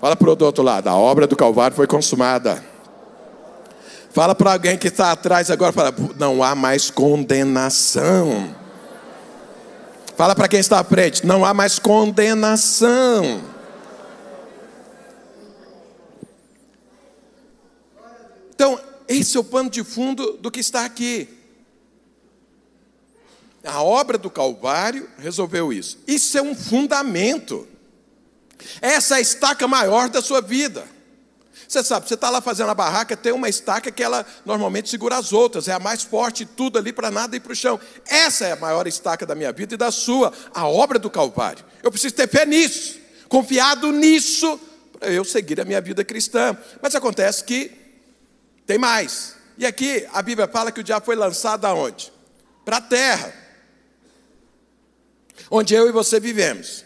Fala 0.00 0.16
para 0.16 0.28
o 0.28 0.44
outro 0.44 0.64
lado, 0.64 0.88
a 0.88 0.96
obra 0.96 1.26
do 1.26 1.36
Calvário 1.36 1.76
foi 1.76 1.86
consumada. 1.86 2.64
Fala 4.10 4.34
para 4.34 4.52
alguém 4.52 4.76
que 4.76 4.88
está 4.88 5.12
atrás 5.12 5.50
agora, 5.50 5.72
fala, 5.72 5.94
não 6.18 6.42
há 6.42 6.54
mais 6.54 6.90
condenação. 6.90 8.56
Fala 10.16 10.34
para 10.34 10.48
quem 10.48 10.58
está 10.58 10.80
à 10.80 10.84
frente, 10.84 11.24
não 11.24 11.44
há 11.44 11.54
mais 11.54 11.78
condenação. 11.78 13.40
Então, 18.54 18.80
esse 19.08 19.36
é 19.36 19.40
o 19.40 19.44
pano 19.44 19.70
de 19.70 19.84
fundo 19.84 20.38
do 20.38 20.50
que 20.50 20.60
está 20.60 20.84
aqui. 20.84 21.39
A 23.64 23.82
obra 23.82 24.16
do 24.16 24.30
Calvário 24.30 25.08
resolveu 25.18 25.72
isso. 25.72 25.98
Isso 26.06 26.38
é 26.38 26.42
um 26.42 26.54
fundamento. 26.54 27.68
Essa 28.80 29.14
é 29.14 29.18
a 29.18 29.20
estaca 29.20 29.68
maior 29.68 30.08
da 30.08 30.22
sua 30.22 30.40
vida. 30.40 30.86
Você 31.68 31.84
sabe, 31.84 32.08
você 32.08 32.14
está 32.14 32.28
lá 32.30 32.40
fazendo 32.40 32.70
a 32.70 32.74
barraca, 32.74 33.16
tem 33.16 33.32
uma 33.32 33.48
estaca 33.48 33.92
que 33.92 34.02
ela 34.02 34.26
normalmente 34.44 34.88
segura 34.88 35.16
as 35.16 35.32
outras, 35.32 35.68
é 35.68 35.72
a 35.72 35.78
mais 35.78 36.02
forte, 36.02 36.44
tudo 36.44 36.78
ali 36.78 36.92
para 36.92 37.12
nada 37.12 37.36
ir 37.36 37.40
para 37.40 37.52
o 37.52 37.54
chão. 37.54 37.78
Essa 38.06 38.46
é 38.46 38.52
a 38.52 38.56
maior 38.56 38.88
estaca 38.88 39.24
da 39.24 39.36
minha 39.36 39.52
vida 39.52 39.74
e 39.74 39.76
da 39.76 39.92
sua, 39.92 40.32
a 40.52 40.66
obra 40.66 40.98
do 40.98 41.08
Calvário. 41.08 41.64
Eu 41.80 41.92
preciso 41.92 42.14
ter 42.14 42.28
fé 42.28 42.44
nisso, 42.44 42.98
confiado 43.28 43.92
nisso, 43.92 44.58
para 44.98 45.12
eu 45.12 45.24
seguir 45.24 45.60
a 45.60 45.64
minha 45.64 45.80
vida 45.80 46.04
cristã. 46.04 46.58
Mas 46.82 46.96
acontece 46.96 47.44
que 47.44 47.70
tem 48.66 48.76
mais. 48.76 49.36
E 49.56 49.64
aqui 49.64 50.08
a 50.12 50.22
Bíblia 50.22 50.48
fala 50.48 50.72
que 50.72 50.80
o 50.80 50.84
diabo 50.84 51.06
foi 51.06 51.14
lançado 51.14 51.66
aonde? 51.66 52.12
Para 52.64 52.78
a 52.78 52.80
terra 52.80 53.32
onde 55.50 55.74
eu 55.74 55.88
e 55.88 55.92
você 55.92 56.18
vivemos. 56.18 56.84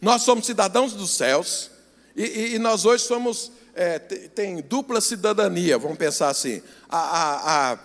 Nós 0.00 0.22
somos 0.22 0.46
cidadãos 0.46 0.92
dos 0.92 1.10
céus 1.10 1.70
e, 2.16 2.24
e, 2.24 2.54
e 2.54 2.58
nós 2.58 2.84
hoje 2.84 3.04
somos, 3.04 3.52
é, 3.74 3.98
tem 3.98 4.60
dupla 4.62 5.00
cidadania, 5.00 5.78
vamos 5.78 5.98
pensar 5.98 6.28
assim. 6.28 6.62
A, 6.88 6.98
a, 6.98 7.72
a, 7.72 7.78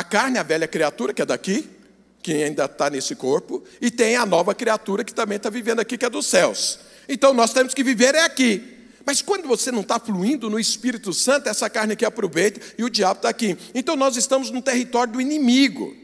a 0.00 0.04
carne, 0.04 0.38
a 0.38 0.42
velha 0.42 0.68
criatura 0.68 1.12
que 1.12 1.22
é 1.22 1.26
daqui, 1.26 1.68
que 2.22 2.32
ainda 2.32 2.66
está 2.66 2.88
nesse 2.88 3.16
corpo, 3.16 3.62
e 3.80 3.90
tem 3.90 4.16
a 4.16 4.24
nova 4.24 4.54
criatura 4.54 5.02
que 5.02 5.12
também 5.12 5.36
está 5.36 5.50
vivendo 5.50 5.80
aqui, 5.80 5.98
que 5.98 6.04
é 6.04 6.10
dos 6.10 6.26
céus. 6.26 6.78
Então 7.08 7.34
nós 7.34 7.52
temos 7.52 7.74
que 7.74 7.82
viver 7.82 8.14
é 8.14 8.24
aqui. 8.24 8.78
Mas 9.04 9.20
quando 9.20 9.48
você 9.48 9.72
não 9.72 9.80
está 9.80 9.98
fluindo 9.98 10.48
no 10.48 10.60
Espírito 10.60 11.12
Santo, 11.12 11.48
essa 11.48 11.68
carne 11.68 11.94
aqui 11.94 12.04
aproveita 12.04 12.60
e 12.78 12.84
o 12.84 12.90
diabo 12.90 13.18
está 13.18 13.28
aqui. 13.28 13.58
Então 13.74 13.96
nós 13.96 14.16
estamos 14.16 14.50
no 14.50 14.62
território 14.62 15.12
do 15.12 15.20
inimigo. 15.20 15.96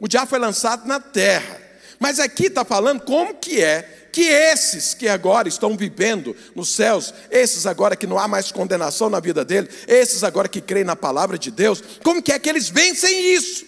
O 0.00 0.08
diabo 0.08 0.26
foi 0.26 0.38
lançado 0.38 0.86
na 0.86 0.98
terra. 0.98 1.65
Mas 1.98 2.20
aqui 2.20 2.46
está 2.46 2.64
falando 2.64 3.02
como 3.02 3.34
que 3.34 3.60
é 3.60 4.08
que 4.12 4.22
esses 4.22 4.94
que 4.94 5.08
agora 5.08 5.46
estão 5.46 5.76
vivendo 5.76 6.34
nos 6.54 6.70
céus, 6.70 7.12
esses 7.30 7.66
agora 7.66 7.94
que 7.94 8.06
não 8.06 8.18
há 8.18 8.26
mais 8.26 8.50
condenação 8.50 9.10
na 9.10 9.20
vida 9.20 9.44
dele, 9.44 9.68
esses 9.86 10.24
agora 10.24 10.48
que 10.48 10.60
creem 10.60 10.86
na 10.86 10.96
palavra 10.96 11.38
de 11.38 11.50
Deus, 11.50 11.82
como 12.02 12.22
que 12.22 12.32
é 12.32 12.38
que 12.38 12.48
eles 12.48 12.70
vencem 12.70 13.34
isso? 13.34 13.66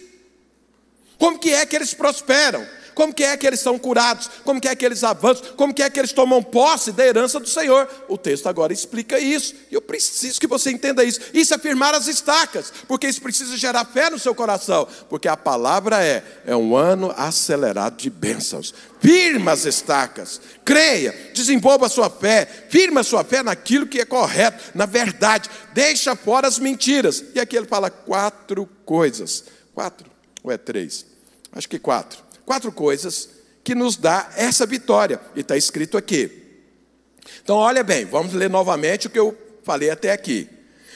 Como 1.18 1.38
que 1.38 1.52
é 1.52 1.66
que 1.66 1.76
eles 1.76 1.92
prosperam? 1.92 2.66
Como 2.98 3.14
que 3.14 3.22
é 3.22 3.36
que 3.36 3.46
eles 3.46 3.60
são 3.60 3.78
curados? 3.78 4.28
Como 4.42 4.60
que 4.60 4.66
é 4.66 4.74
que 4.74 4.84
eles 4.84 5.04
avançam? 5.04 5.54
Como 5.54 5.72
que 5.72 5.84
é 5.84 5.88
que 5.88 6.00
eles 6.00 6.10
tomam 6.10 6.42
posse 6.42 6.90
da 6.90 7.06
herança 7.06 7.38
do 7.38 7.48
Senhor? 7.48 7.88
O 8.08 8.18
texto 8.18 8.48
agora 8.48 8.72
explica 8.72 9.20
isso. 9.20 9.54
E 9.70 9.74
eu 9.74 9.80
preciso 9.80 10.40
que 10.40 10.48
você 10.48 10.72
entenda 10.72 11.04
isso. 11.04 11.20
Isso 11.32 11.54
é 11.54 11.58
firmar 11.58 11.94
as 11.94 12.08
estacas, 12.08 12.72
porque 12.88 13.06
isso 13.06 13.22
precisa 13.22 13.56
gerar 13.56 13.84
fé 13.84 14.10
no 14.10 14.18
seu 14.18 14.34
coração, 14.34 14.88
porque 15.08 15.28
a 15.28 15.36
palavra 15.36 16.04
é 16.04 16.24
é 16.44 16.56
um 16.56 16.74
ano 16.74 17.14
acelerado 17.16 17.98
de 17.98 18.10
bênçãos. 18.10 18.74
Firma 18.98 19.52
as 19.52 19.64
estacas, 19.64 20.40
creia, 20.64 21.14
desenvolva 21.32 21.86
a 21.86 21.88
sua 21.88 22.10
fé, 22.10 22.48
firma 22.68 23.02
a 23.02 23.04
sua 23.04 23.22
fé 23.22 23.44
naquilo 23.44 23.86
que 23.86 24.00
é 24.00 24.04
correto, 24.04 24.72
na 24.74 24.86
verdade, 24.86 25.48
deixa 25.72 26.16
fora 26.16 26.48
as 26.48 26.58
mentiras. 26.58 27.22
E 27.32 27.38
aqui 27.38 27.56
ele 27.56 27.66
fala 27.66 27.90
quatro 27.90 28.68
coisas. 28.84 29.44
Quatro? 29.72 30.10
Ou 30.42 30.50
é 30.50 30.58
três? 30.58 31.06
Acho 31.52 31.68
que 31.68 31.78
quatro 31.78 32.26
quatro 32.48 32.72
coisas 32.72 33.28
que 33.62 33.74
nos 33.74 33.98
dá 33.98 34.30
essa 34.34 34.64
vitória. 34.64 35.20
E 35.36 35.40
está 35.40 35.54
escrito 35.54 35.98
aqui. 35.98 36.64
Então, 37.42 37.56
olha 37.56 37.84
bem, 37.84 38.06
vamos 38.06 38.32
ler 38.32 38.48
novamente 38.48 39.06
o 39.06 39.10
que 39.10 39.18
eu 39.18 39.36
falei 39.62 39.90
até 39.90 40.10
aqui. 40.10 40.48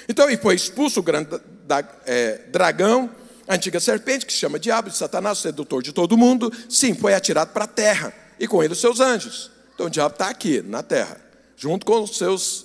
Então, 0.09 0.31
e 0.31 0.37
foi 0.39 0.55
expulso 0.55 1.01
o 1.01 1.03
grande 1.03 1.29
da, 1.67 1.85
é, 2.07 2.39
dragão, 2.49 3.11
a 3.47 3.55
antiga 3.55 3.79
serpente, 3.79 4.25
que 4.25 4.33
se 4.33 4.39
chama 4.39 4.59
diabo, 4.59 4.89
de 4.89 4.97
Satanás, 4.97 5.39
sedutor 5.39 5.83
de 5.83 5.93
todo 5.93 6.17
mundo. 6.17 6.51
Sim, 6.71 6.95
foi 6.95 7.13
atirado 7.13 7.53
para 7.53 7.65
a 7.65 7.69
terra, 7.69 8.15
e 8.41 8.49
com 8.49 8.63
ele 8.63 8.73
os 8.73 8.81
seus 8.81 8.99
anjos. 8.99 9.51
Então, 9.75 9.87
o 9.87 9.91
diabo 9.91 10.15
está 10.15 10.31
aqui, 10.31 10.63
na 10.63 10.83
terra, 10.83 11.21
junto 11.55 11.85
com 11.85 12.03
os 12.03 12.17
seus 12.17 12.65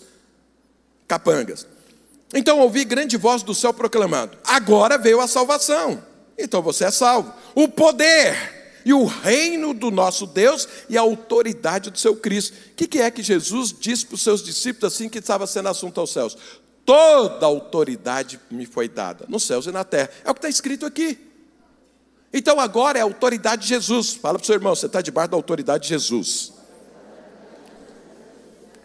capangas. 1.05 1.67
Então, 2.33 2.59
ouvi 2.59 2.85
grande 2.85 3.17
voz 3.17 3.43
do 3.43 3.53
céu 3.53 3.73
proclamando: 3.73 4.37
Agora 4.45 4.97
veio 4.97 5.19
a 5.19 5.27
salvação. 5.27 6.01
Então, 6.37 6.61
você 6.61 6.85
é 6.85 6.91
salvo. 6.91 7.33
O 7.53 7.67
poder 7.67 8.56
e 8.87 8.93
o 8.93 9.03
reino 9.03 9.73
do 9.73 9.91
nosso 9.91 10.25
Deus 10.25 10.65
e 10.87 10.97
a 10.97 11.01
autoridade 11.01 11.89
do 11.89 11.99
seu 11.99 12.15
Cristo. 12.15 12.55
O 12.71 12.73
que 12.73 13.01
é 13.01 13.11
que 13.11 13.21
Jesus 13.21 13.75
disse 13.77 14.05
para 14.05 14.15
os 14.15 14.21
seus 14.21 14.41
discípulos 14.41 14.93
assim 14.93 15.09
que 15.09 15.19
estava 15.19 15.45
sendo 15.45 15.67
assunto 15.67 15.99
aos 15.99 16.09
céus? 16.09 16.37
Toda 16.85 17.45
autoridade 17.45 18.39
me 18.49 18.65
foi 18.65 18.87
dada, 18.87 19.25
nos 19.27 19.43
céus 19.43 19.65
e 19.65 19.73
na 19.73 19.83
terra. 19.83 20.09
É 20.23 20.31
o 20.31 20.33
que 20.33 20.37
está 20.37 20.47
escrito 20.47 20.85
aqui. 20.85 21.19
Então 22.31 22.61
agora 22.61 22.97
é 22.97 23.01
a 23.01 23.03
autoridade 23.03 23.63
de 23.63 23.67
Jesus. 23.67 24.13
Fala 24.13 24.39
para 24.39 24.43
o 24.43 24.45
seu 24.45 24.55
irmão, 24.55 24.73
você 24.73 24.85
está 24.85 25.01
debaixo 25.01 25.31
da 25.31 25.35
autoridade 25.35 25.83
de 25.83 25.89
Jesus. 25.89 26.53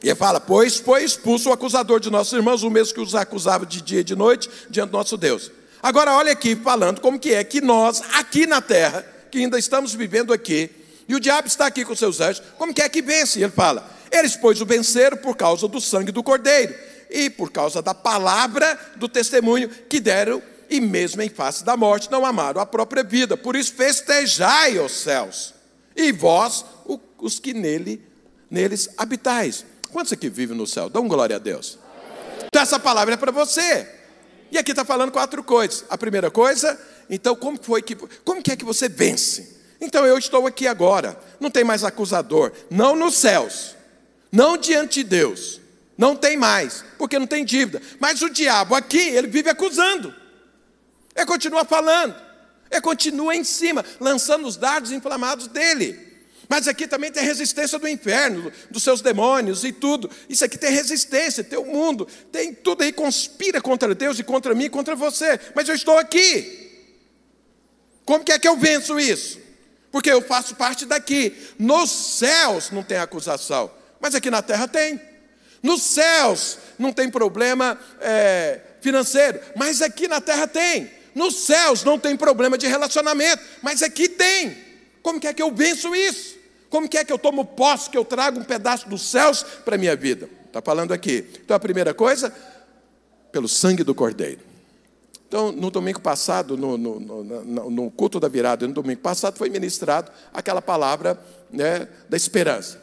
E 0.02 0.08
ele 0.08 0.16
fala: 0.16 0.40
Pois 0.40 0.78
foi 0.78 1.04
expulso 1.04 1.48
o 1.48 1.52
acusador 1.52 2.00
de 2.00 2.10
nossos 2.10 2.32
irmãos, 2.32 2.64
o 2.64 2.70
mesmo 2.70 2.92
que 2.92 3.00
os 3.00 3.14
acusava 3.14 3.64
de 3.64 3.80
dia 3.80 4.00
e 4.00 4.04
de 4.04 4.16
noite 4.16 4.50
diante 4.68 4.90
do 4.90 4.98
nosso 4.98 5.16
Deus. 5.16 5.52
Agora, 5.80 6.16
olha 6.16 6.32
aqui, 6.32 6.56
falando 6.56 7.00
como 7.00 7.20
que 7.20 7.32
é 7.32 7.44
que 7.44 7.60
nós, 7.60 8.02
aqui 8.14 8.48
na 8.48 8.60
terra, 8.60 9.11
que 9.32 9.38
ainda 9.38 9.58
estamos 9.58 9.94
vivendo 9.94 10.30
aqui, 10.30 10.70
e 11.08 11.14
o 11.14 11.20
diabo 11.20 11.48
está 11.48 11.66
aqui 11.66 11.86
com 11.86 11.96
seus 11.96 12.20
anjos, 12.20 12.42
como 12.58 12.74
que 12.74 12.82
é 12.82 12.88
que 12.88 13.00
vence? 13.00 13.40
Ele 13.40 13.50
fala: 13.50 13.90
Eles, 14.10 14.36
pois, 14.36 14.60
o 14.60 14.66
venceram 14.66 15.16
por 15.16 15.34
causa 15.34 15.66
do 15.66 15.80
sangue 15.80 16.12
do 16.12 16.22
cordeiro 16.22 16.74
e 17.10 17.30
por 17.30 17.50
causa 17.50 17.80
da 17.80 17.94
palavra 17.94 18.78
do 18.96 19.08
testemunho 19.08 19.68
que 19.68 19.98
deram, 19.98 20.42
e 20.68 20.80
mesmo 20.80 21.22
em 21.22 21.30
face 21.30 21.64
da 21.64 21.76
morte, 21.76 22.10
não 22.10 22.26
amaram 22.26 22.60
a 22.60 22.66
própria 22.66 23.02
vida. 23.02 23.36
Por 23.36 23.56
isso, 23.56 23.72
festejai 23.72 24.78
os 24.78 24.92
céus, 24.92 25.54
e 25.96 26.12
vós, 26.12 26.64
os 27.18 27.38
que 27.38 27.54
nele, 27.54 28.02
neles 28.50 28.90
habitais. 28.98 29.64
Quantos 29.90 30.12
aqui 30.12 30.28
vivem 30.28 30.56
no 30.56 30.66
céu? 30.66 30.90
Dão 30.90 31.08
glória 31.08 31.36
a 31.36 31.38
Deus. 31.38 31.78
Então, 32.46 32.62
essa 32.62 32.78
palavra 32.78 33.14
é 33.14 33.16
para 33.16 33.32
você. 33.32 33.88
E 34.50 34.58
aqui 34.58 34.72
está 34.72 34.84
falando 34.84 35.10
quatro 35.10 35.42
coisas. 35.42 35.84
A 35.88 35.96
primeira 35.96 36.30
coisa, 36.30 36.78
então, 37.08 37.34
como 37.34 37.58
foi 37.62 37.82
que, 37.82 37.94
como 38.24 38.42
que 38.42 38.52
é 38.52 38.56
que 38.56 38.64
você 38.64 38.88
vence? 38.88 39.56
Então, 39.80 40.06
eu 40.06 40.16
estou 40.16 40.46
aqui 40.46 40.66
agora. 40.66 41.18
Não 41.40 41.50
tem 41.50 41.64
mais 41.64 41.84
acusador. 41.84 42.52
Não 42.70 42.94
nos 42.94 43.14
céus. 43.14 43.74
Não 44.30 44.56
diante 44.56 45.02
de 45.02 45.04
Deus. 45.04 45.60
Não 45.98 46.16
tem 46.16 46.36
mais, 46.36 46.84
porque 46.96 47.18
não 47.18 47.26
tem 47.26 47.44
dívida. 47.44 47.82
Mas 48.00 48.22
o 48.22 48.30
diabo 48.30 48.74
aqui, 48.74 48.98
ele 48.98 49.26
vive 49.26 49.50
acusando. 49.50 50.14
Ele 51.14 51.26
continua 51.26 51.64
falando. 51.64 52.14
Ele 52.70 52.80
continua 52.80 53.36
em 53.36 53.44
cima, 53.44 53.84
lançando 54.00 54.46
os 54.46 54.56
dardos 54.56 54.90
inflamados 54.90 55.46
dele. 55.48 56.12
Mas 56.48 56.68
aqui 56.68 56.86
também 56.86 57.10
tem 57.10 57.24
resistência 57.24 57.78
do 57.78 57.88
inferno, 57.88 58.52
dos 58.70 58.82
seus 58.82 59.00
demônios 59.00 59.64
e 59.64 59.72
tudo. 59.72 60.10
Isso 60.28 60.44
aqui 60.44 60.58
tem 60.58 60.70
resistência, 60.70 61.44
tem 61.44 61.58
o 61.58 61.64
mundo, 61.64 62.06
tem 62.30 62.52
tudo 62.52 62.82
aí, 62.82 62.92
conspira 62.92 63.60
contra 63.60 63.94
Deus 63.94 64.18
e 64.18 64.22
contra 64.22 64.54
mim 64.54 64.64
e 64.64 64.70
contra 64.70 64.94
você. 64.94 65.38
Mas 65.54 65.68
eu 65.68 65.74
estou 65.74 65.98
aqui. 65.98 66.61
Como 68.04 68.24
que 68.24 68.32
é 68.32 68.38
que 68.38 68.48
eu 68.48 68.56
venço 68.56 68.98
isso? 68.98 69.38
Porque 69.90 70.10
eu 70.10 70.22
faço 70.22 70.54
parte 70.56 70.86
daqui. 70.86 71.36
Nos 71.58 71.90
céus 71.90 72.70
não 72.70 72.82
tem 72.82 72.98
acusação, 72.98 73.70
mas 74.00 74.14
aqui 74.14 74.30
na 74.30 74.42
terra 74.42 74.66
tem. 74.66 75.00
Nos 75.62 75.82
céus 75.82 76.58
não 76.78 76.92
tem 76.92 77.08
problema 77.08 77.78
é, 78.00 78.60
financeiro, 78.80 79.40
mas 79.54 79.80
aqui 79.80 80.08
na 80.08 80.20
terra 80.20 80.46
tem. 80.46 80.90
Nos 81.14 81.44
céus 81.44 81.84
não 81.84 81.98
tem 81.98 82.16
problema 82.16 82.56
de 82.56 82.66
relacionamento, 82.66 83.42
mas 83.60 83.82
aqui 83.82 84.08
tem. 84.08 84.56
Como 85.02 85.20
que 85.20 85.26
é 85.26 85.34
que 85.34 85.42
eu 85.42 85.52
venço 85.52 85.94
isso? 85.94 86.36
Como 86.70 86.88
que 86.88 86.96
é 86.96 87.04
que 87.04 87.12
eu 87.12 87.18
tomo 87.18 87.44
posse, 87.44 87.90
que 87.90 87.98
eu 87.98 88.04
trago 88.04 88.40
um 88.40 88.44
pedaço 88.44 88.88
dos 88.88 89.02
céus 89.02 89.42
para 89.64 89.74
a 89.74 89.78
minha 89.78 89.94
vida? 89.94 90.28
Está 90.46 90.62
falando 90.62 90.92
aqui. 90.92 91.26
Então 91.44 91.54
a 91.54 91.60
primeira 91.60 91.92
coisa, 91.92 92.34
pelo 93.30 93.46
sangue 93.46 93.84
do 93.84 93.94
Cordeiro. 93.94 94.51
Então, 95.32 95.50
no 95.50 95.70
domingo 95.70 95.98
passado, 95.98 96.58
no, 96.58 96.76
no, 96.76 97.00
no, 97.00 97.70
no 97.70 97.90
culto 97.90 98.20
da 98.20 98.28
virada, 98.28 98.68
no 98.68 98.74
domingo 98.74 99.00
passado, 99.00 99.38
foi 99.38 99.48
ministrado 99.48 100.12
aquela 100.30 100.60
palavra 100.60 101.18
né, 101.50 101.88
da 102.06 102.18
esperança, 102.18 102.78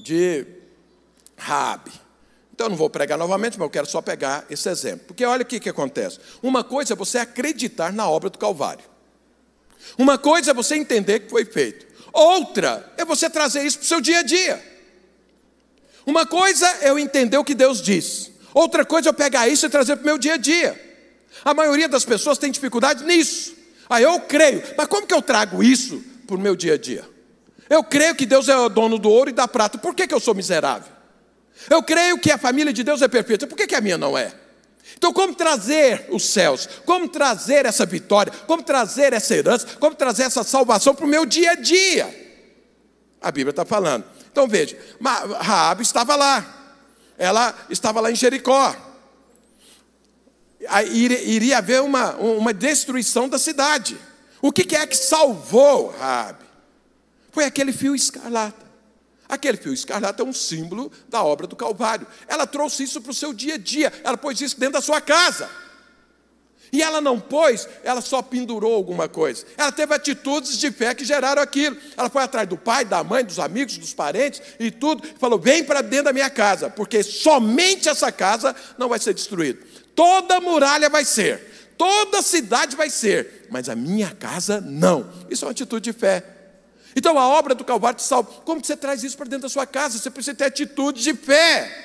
de 0.00 0.44
Raabe. 1.36 1.92
Então, 2.52 2.66
eu 2.66 2.70
não 2.70 2.76
vou 2.76 2.90
pregar 2.90 3.16
novamente, 3.16 3.56
mas 3.56 3.66
eu 3.66 3.70
quero 3.70 3.86
só 3.86 4.02
pegar 4.02 4.46
esse 4.50 4.68
exemplo. 4.68 5.06
Porque 5.06 5.24
olha 5.24 5.42
o 5.42 5.46
que, 5.46 5.60
que 5.60 5.68
acontece. 5.68 6.18
Uma 6.42 6.64
coisa 6.64 6.94
é 6.94 6.96
você 6.96 7.18
acreditar 7.18 7.92
na 7.92 8.10
obra 8.10 8.28
do 8.28 8.36
Calvário. 8.36 8.84
Uma 9.96 10.18
coisa 10.18 10.50
é 10.50 10.54
você 10.54 10.74
entender 10.74 11.20
que 11.20 11.30
foi 11.30 11.44
feito. 11.44 11.86
Outra 12.12 12.92
é 12.96 13.04
você 13.04 13.30
trazer 13.30 13.62
isso 13.62 13.78
para 13.78 13.84
o 13.84 13.88
seu 13.88 14.00
dia 14.00 14.18
a 14.18 14.22
dia. 14.24 14.60
Uma 16.04 16.26
coisa 16.26 16.66
é 16.80 16.90
eu 16.90 16.98
entender 16.98 17.38
o 17.38 17.44
que 17.44 17.54
Deus 17.54 17.80
diz. 17.80 18.32
Outra 18.52 18.84
coisa 18.84 19.08
é 19.08 19.10
eu 19.10 19.14
pegar 19.14 19.46
isso 19.46 19.66
e 19.66 19.68
trazer 19.68 19.94
para 19.94 20.02
o 20.02 20.06
meu 20.06 20.18
dia 20.18 20.34
a 20.34 20.36
dia. 20.36 20.85
A 21.46 21.54
maioria 21.54 21.88
das 21.88 22.04
pessoas 22.04 22.38
tem 22.38 22.50
dificuldade 22.50 23.04
nisso. 23.04 23.54
Aí 23.88 24.02
eu 24.02 24.18
creio, 24.18 24.64
mas 24.76 24.88
como 24.88 25.06
que 25.06 25.14
eu 25.14 25.22
trago 25.22 25.62
isso 25.62 26.02
para 26.26 26.34
o 26.34 26.40
meu 26.40 26.56
dia 26.56 26.74
a 26.74 26.76
dia? 26.76 27.08
Eu 27.70 27.84
creio 27.84 28.16
que 28.16 28.26
Deus 28.26 28.48
é 28.48 28.56
o 28.56 28.68
dono 28.68 28.98
do 28.98 29.08
ouro 29.08 29.30
e 29.30 29.32
da 29.32 29.46
prata, 29.46 29.78
por 29.78 29.94
que, 29.94 30.08
que 30.08 30.14
eu 30.14 30.18
sou 30.18 30.34
miserável? 30.34 30.92
Eu 31.70 31.84
creio 31.84 32.18
que 32.18 32.32
a 32.32 32.36
família 32.36 32.72
de 32.72 32.82
Deus 32.82 33.00
é 33.00 33.06
perfeita, 33.06 33.46
por 33.46 33.56
que, 33.56 33.68
que 33.68 33.76
a 33.76 33.80
minha 33.80 33.96
não 33.96 34.18
é? 34.18 34.34
Então, 34.96 35.12
como 35.12 35.36
trazer 35.36 36.08
os 36.10 36.24
céus? 36.24 36.68
Como 36.84 37.06
trazer 37.08 37.64
essa 37.64 37.86
vitória? 37.86 38.32
Como 38.48 38.64
trazer 38.64 39.12
essa 39.12 39.32
herança? 39.32 39.68
Como 39.78 39.94
trazer 39.94 40.24
essa 40.24 40.42
salvação 40.42 40.96
para 40.96 41.04
o 41.04 41.08
meu 41.08 41.24
dia 41.24 41.52
a 41.52 41.54
dia? 41.54 42.12
A 43.22 43.30
Bíblia 43.30 43.50
está 43.50 43.64
falando. 43.64 44.04
Então 44.32 44.48
veja, 44.48 44.76
Raab 45.38 45.80
estava 45.80 46.16
lá. 46.16 46.44
Ela 47.16 47.54
estava 47.70 48.00
lá 48.00 48.10
em 48.10 48.16
Jericó. 48.16 48.85
Iria 50.90 51.58
haver 51.58 51.82
uma, 51.82 52.16
uma 52.16 52.52
destruição 52.52 53.28
da 53.28 53.38
cidade. 53.38 53.96
O 54.40 54.52
que 54.52 54.76
é 54.76 54.86
que 54.86 54.96
salvou 54.96 55.88
Raab? 55.98 56.38
Foi 57.32 57.44
aquele 57.44 57.72
fio 57.72 57.94
escarlata. 57.94 58.66
Aquele 59.28 59.56
fio 59.56 59.72
escarlate 59.72 60.20
é 60.20 60.24
um 60.24 60.32
símbolo 60.32 60.90
da 61.08 61.22
obra 61.22 61.46
do 61.46 61.56
Calvário. 61.56 62.06
Ela 62.28 62.46
trouxe 62.46 62.84
isso 62.84 63.00
para 63.00 63.10
o 63.10 63.14
seu 63.14 63.32
dia 63.32 63.54
a 63.54 63.58
dia, 63.58 63.92
ela 64.04 64.16
pôs 64.16 64.40
isso 64.40 64.58
dentro 64.58 64.74
da 64.74 64.80
sua 64.80 65.00
casa. 65.00 65.50
E 66.72 66.82
ela 66.82 67.00
não 67.00 67.20
pôs, 67.20 67.68
ela 67.84 68.00
só 68.00 68.20
pendurou 68.22 68.74
alguma 68.74 69.08
coisa. 69.08 69.46
Ela 69.56 69.70
teve 69.70 69.94
atitudes 69.94 70.58
de 70.58 70.70
fé 70.70 70.94
que 70.94 71.04
geraram 71.04 71.40
aquilo. 71.40 71.76
Ela 71.96 72.10
foi 72.10 72.22
atrás 72.22 72.48
do 72.48 72.56
pai, 72.56 72.84
da 72.84 73.04
mãe, 73.04 73.24
dos 73.24 73.38
amigos, 73.38 73.78
dos 73.78 73.94
parentes 73.94 74.42
e 74.58 74.70
tudo. 74.70 75.02
E 75.06 75.18
falou: 75.18 75.38
vem 75.38 75.64
para 75.64 75.80
dentro 75.80 76.06
da 76.06 76.12
minha 76.12 76.30
casa, 76.30 76.68
porque 76.68 77.02
somente 77.02 77.88
essa 77.88 78.10
casa 78.10 78.54
não 78.76 78.88
vai 78.88 78.98
ser 78.98 79.14
destruída. 79.14 79.60
Toda 79.96 80.40
muralha 80.40 80.90
vai 80.90 81.06
ser, 81.06 81.72
toda 81.78 82.20
cidade 82.20 82.76
vai 82.76 82.90
ser, 82.90 83.48
mas 83.50 83.70
a 83.70 83.74
minha 83.74 84.10
casa 84.14 84.60
não. 84.60 85.10
Isso 85.30 85.44
é 85.44 85.48
uma 85.48 85.52
atitude 85.52 85.90
de 85.90 85.98
fé. 85.98 86.22
Então 86.94 87.18
a 87.18 87.26
obra 87.26 87.54
do 87.54 87.64
Calvário 87.64 87.96
te 87.96 88.02
salva. 88.02 88.30
Como 88.44 88.62
você 88.62 88.76
traz 88.76 89.02
isso 89.02 89.16
para 89.16 89.24
dentro 89.24 89.42
da 89.42 89.48
sua 89.48 89.66
casa? 89.66 89.98
Você 89.98 90.10
precisa 90.10 90.36
ter 90.36 90.44
atitude 90.44 91.02
de 91.02 91.14
fé. 91.14 91.84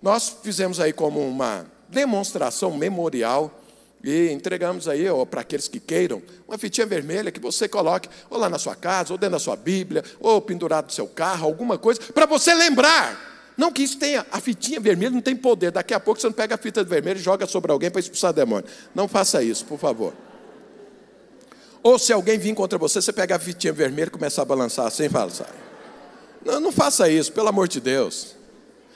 Nós 0.00 0.36
fizemos 0.42 0.78
aí 0.78 0.92
como 0.92 1.20
uma 1.20 1.66
demonstração 1.88 2.76
memorial 2.76 3.60
e 4.02 4.30
entregamos 4.30 4.86
aí 4.88 5.04
para 5.30 5.40
aqueles 5.40 5.66
que 5.66 5.80
queiram 5.80 6.22
uma 6.46 6.58
fitinha 6.58 6.86
vermelha 6.86 7.30
que 7.30 7.40
você 7.40 7.68
coloque 7.68 8.08
ou 8.30 8.38
lá 8.38 8.48
na 8.48 8.58
sua 8.58 8.74
casa, 8.76 9.12
ou 9.12 9.18
dentro 9.18 9.32
da 9.32 9.38
sua 9.38 9.56
Bíblia, 9.56 10.04
ou 10.20 10.40
pendurado 10.40 10.86
no 10.86 10.92
seu 10.92 11.06
carro, 11.08 11.46
alguma 11.46 11.76
coisa, 11.76 12.00
para 12.12 12.26
você 12.26 12.54
lembrar. 12.54 13.31
Não 13.56 13.70
que 13.70 13.82
isso 13.82 13.98
tenha, 13.98 14.26
a 14.30 14.40
fitinha 14.40 14.80
vermelha 14.80 15.10
não 15.10 15.20
tem 15.20 15.36
poder. 15.36 15.70
Daqui 15.70 15.92
a 15.92 16.00
pouco 16.00 16.20
você 16.20 16.26
não 16.26 16.32
pega 16.32 16.54
a 16.54 16.58
fita 16.58 16.82
vermelha 16.82 17.18
e 17.18 17.22
joga 17.22 17.46
sobre 17.46 17.70
alguém 17.70 17.90
para 17.90 18.00
expulsar 18.00 18.32
demônio. 18.32 18.64
Não 18.94 19.06
faça 19.06 19.42
isso, 19.42 19.64
por 19.64 19.78
favor. 19.78 20.14
Ou 21.82 21.98
se 21.98 22.12
alguém 22.12 22.38
vir 22.38 22.54
contra 22.54 22.78
você, 22.78 23.02
você 23.02 23.12
pega 23.12 23.36
a 23.36 23.38
fitinha 23.38 23.72
vermelha 23.72 24.06
e 24.06 24.10
começa 24.10 24.40
a 24.40 24.44
balançar 24.44 24.86
assim 24.86 25.08
fala, 25.08 25.30
sai. 25.30 25.46
Não, 26.44 26.60
não 26.60 26.72
faça 26.72 27.08
isso, 27.08 27.32
pelo 27.32 27.48
amor 27.48 27.68
de 27.68 27.80
Deus. 27.80 28.34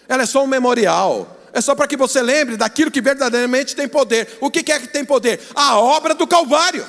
Ela 0.08 0.22
é 0.22 0.26
só 0.26 0.42
um 0.42 0.46
memorial. 0.46 1.36
É 1.52 1.60
só 1.60 1.74
para 1.74 1.86
que 1.86 1.96
você 1.96 2.20
lembre 2.22 2.56
daquilo 2.56 2.90
que 2.90 3.00
verdadeiramente 3.00 3.74
tem 3.74 3.88
poder. 3.88 4.38
O 4.40 4.50
que 4.50 4.70
é 4.70 4.78
que 4.78 4.88
tem 4.88 5.04
poder? 5.04 5.40
A 5.54 5.78
obra 5.78 6.14
do 6.14 6.26
Calvário. 6.26 6.84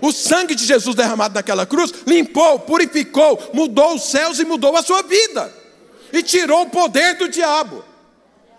O 0.00 0.12
sangue 0.12 0.54
de 0.54 0.64
Jesus 0.64 0.94
derramado 0.94 1.34
naquela 1.34 1.64
cruz 1.64 1.92
limpou, 2.06 2.58
purificou, 2.60 3.50
mudou 3.52 3.94
os 3.94 4.10
céus 4.10 4.38
e 4.38 4.44
mudou 4.44 4.76
a 4.76 4.82
sua 4.82 5.02
vida. 5.02 5.52
E 6.16 6.22
tirou 6.22 6.62
o 6.62 6.70
poder 6.70 7.18
do 7.18 7.28
diabo. 7.28 7.84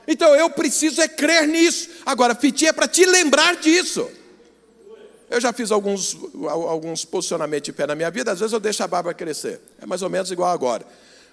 Então 0.07 0.35
eu 0.35 0.47
preciso 0.47 1.01
é 1.01 1.07
crer 1.07 1.47
nisso. 1.47 1.89
Agora, 2.05 2.35
fitinha 2.35 2.69
é 2.69 2.73
para 2.73 2.87
te 2.87 3.03
lembrar 3.03 3.55
disso. 3.55 4.07
Eu 5.27 5.41
já 5.41 5.51
fiz 5.51 5.71
alguns, 5.71 6.15
alguns 6.47 7.03
posicionamentos 7.03 7.65
de 7.65 7.73
pé 7.73 7.87
na 7.87 7.95
minha 7.95 8.11
vida, 8.11 8.31
às 8.31 8.39
vezes 8.39 8.53
eu 8.53 8.59
deixo 8.59 8.83
a 8.83 8.87
barba 8.87 9.11
crescer. 9.11 9.59
É 9.81 9.87
mais 9.87 10.03
ou 10.03 10.09
menos 10.09 10.29
igual 10.29 10.51
agora. 10.51 10.85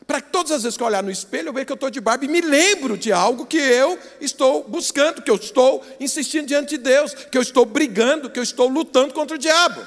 Para 0.07 0.23
que 0.23 0.31
todas 0.31 0.51
as 0.53 0.63
vezes 0.63 0.79
que 0.79 0.83
eu 0.83 0.87
olhar 0.87 1.03
no 1.03 1.11
espelho, 1.11 1.51
eu 1.51 1.53
vejo 1.53 1.67
que 1.67 1.73
eu 1.73 1.77
estou 1.77 1.91
de 1.91 2.01
barba 2.01 2.25
e 2.25 2.29
me 2.29 2.41
lembro 2.41 2.97
de 2.97 3.13
algo 3.13 3.45
que 3.45 3.59
eu 3.59 3.99
estou 4.19 4.65
buscando, 4.65 5.21
que 5.21 5.31
eu 5.31 5.37
estou 5.37 5.85
insistindo 6.01 6.47
diante 6.47 6.71
de 6.71 6.79
Deus, 6.79 7.13
que 7.13 7.37
eu 7.37 7.43
estou 7.43 7.67
brigando, 7.67 8.31
que 8.31 8.39
eu 8.39 8.43
estou 8.43 8.67
lutando 8.67 9.13
contra 9.13 9.37
o 9.37 9.39
diabo. 9.39 9.87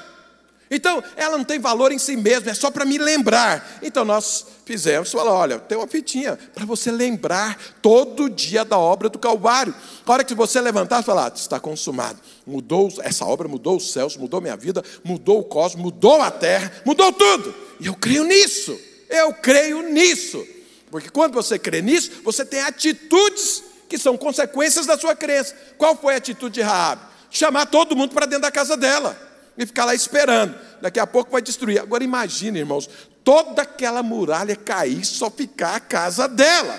Então, 0.70 1.02
ela 1.16 1.38
não 1.38 1.44
tem 1.44 1.58
valor 1.58 1.92
em 1.92 1.98
si 1.98 2.16
mesma, 2.16 2.50
é 2.50 2.54
só 2.54 2.70
para 2.70 2.84
me 2.84 2.98
lembrar. 2.98 3.78
Então, 3.82 4.04
nós 4.04 4.46
fizemos, 4.66 5.10
falou, 5.10 5.32
olha, 5.32 5.58
tem 5.58 5.78
uma 5.78 5.86
fitinha 5.86 6.38
para 6.54 6.66
você 6.66 6.90
lembrar 6.90 7.58
todo 7.80 8.28
dia 8.28 8.64
da 8.64 8.78
obra 8.78 9.08
do 9.08 9.18
Calvário. 9.18 9.74
A 10.04 10.12
hora 10.12 10.24
que 10.24 10.34
você 10.34 10.60
levantar 10.60 11.02
falar, 11.02 11.26
ah, 11.26 11.32
está 11.34 11.58
consumado. 11.58 12.18
Mudou, 12.46 12.92
essa 13.00 13.24
obra 13.24 13.48
mudou 13.48 13.76
os 13.76 13.92
céus, 13.92 14.16
mudou 14.16 14.40
minha 14.40 14.56
vida, 14.56 14.84
mudou 15.02 15.40
o 15.40 15.44
cosmos, 15.44 15.82
mudou 15.82 16.20
a 16.20 16.30
terra, 16.30 16.70
mudou 16.84 17.12
tudo. 17.12 17.54
E 17.80 17.86
eu 17.86 17.94
creio 17.94 18.24
nisso. 18.24 18.78
Eu 19.08 19.32
creio 19.32 19.82
nisso. 19.82 20.46
Porque 20.90 21.08
quando 21.08 21.32
você 21.32 21.58
crê 21.58 21.80
nisso, 21.80 22.10
você 22.22 22.44
tem 22.44 22.60
atitudes 22.60 23.64
que 23.88 23.96
são 23.96 24.18
consequências 24.18 24.84
da 24.84 24.98
sua 24.98 25.16
crença. 25.16 25.56
Qual 25.78 25.96
foi 25.96 26.14
a 26.14 26.18
atitude 26.18 26.56
de 26.56 26.60
Raabe? 26.60 27.02
Chamar 27.30 27.66
todo 27.66 27.96
mundo 27.96 28.12
para 28.12 28.26
dentro 28.26 28.42
da 28.42 28.50
casa 28.50 28.76
dela 28.76 29.27
e 29.58 29.66
ficar 29.66 29.84
lá 29.84 29.94
esperando. 29.94 30.54
daqui 30.80 31.00
a 31.00 31.06
pouco 31.06 31.32
vai 31.32 31.42
destruir. 31.42 31.80
Agora 31.80 32.04
imagine, 32.04 32.60
irmãos, 32.60 32.88
toda 33.24 33.62
aquela 33.62 34.02
muralha 34.02 34.56
cair, 34.56 35.04
só 35.04 35.28
ficar 35.30 35.74
a 35.74 35.80
casa 35.80 36.28
dela. 36.28 36.78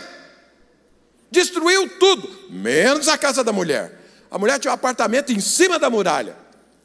Destruiu 1.30 1.88
tudo, 2.00 2.28
menos 2.50 3.08
a 3.08 3.18
casa 3.18 3.44
da 3.44 3.52
mulher. 3.52 4.00
A 4.32 4.40
mulher 4.40 4.58
tinha 4.60 4.72
um 4.72 4.74
apartamento 4.74 5.32
em 5.32 5.40
cima 5.40 5.78
da 5.78 5.90
muralha. 5.90 6.36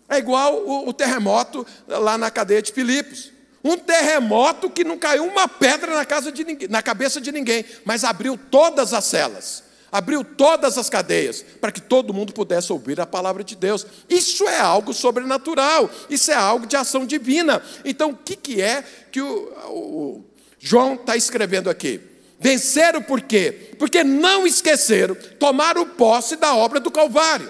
É 0.09 0.19
igual 0.19 0.63
o, 0.67 0.89
o 0.89 0.93
terremoto 0.93 1.67
lá 1.87 2.19
na 2.19 2.31
cadeia 2.31 2.61
de 2.61 2.73
Filipos. 2.73 3.33
Um 3.63 3.79
terremoto 3.79 4.69
que 4.69 4.85
não 4.85 4.99
caiu 4.99 5.25
uma 5.25 5.49
pedra 5.49 5.95
na, 5.95 6.05
casa 6.05 6.31
de 6.31 6.45
ninguém, 6.45 6.69
na 6.69 6.83
cabeça 6.83 7.19
de 7.19 7.33
ninguém, 7.33 7.65
mas 7.85 8.05
abriu 8.05 8.37
todas 8.37 8.93
as 8.93 9.07
celas, 9.07 9.64
abriu 9.95 10.25
todas 10.25 10.77
as 10.77 10.91
cadeias, 10.91 11.45
para 11.61 11.71
que 11.71 11.81
todo 11.81 12.13
mundo 12.13 12.33
pudesse 12.33 12.73
ouvir 12.73 13.01
a 13.01 13.07
palavra 13.07 13.45
de 13.45 13.55
Deus. 13.55 13.87
Isso 14.09 14.43
é 14.49 14.59
algo 14.59 14.93
sobrenatural, 14.93 15.89
isso 16.11 16.33
é 16.33 16.35
algo 16.35 16.67
de 16.67 16.75
ação 16.75 17.07
divina. 17.07 17.63
Então, 17.85 18.11
o 18.11 18.17
que, 18.17 18.35
que 18.35 18.61
é 18.61 18.83
que 19.13 19.21
o, 19.21 19.53
o 19.69 20.25
João 20.59 20.95
está 20.95 21.17
escrevendo 21.17 21.71
aqui? 21.71 22.01
Venceram 22.41 23.01
por 23.01 23.21
quê? 23.21 23.77
Porque 23.79 24.03
não 24.03 24.45
esqueceram, 24.45 25.15
tomaram 25.39 25.87
posse 25.87 26.35
da 26.35 26.57
obra 26.57 26.81
do 26.81 26.91
Calvário. 26.91 27.49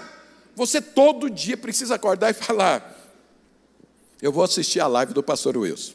Você 0.55 0.79
todo 0.79 1.31
dia 1.31 1.57
precisa 1.57 1.95
acordar 1.95 2.29
e 2.29 2.33
falar: 2.35 2.95
Eu 4.21 4.31
vou 4.31 4.43
assistir 4.43 4.79
a 4.79 4.85
live 4.85 5.15
do 5.15 5.23
pastor 5.23 5.57
Wilson. 5.57 5.93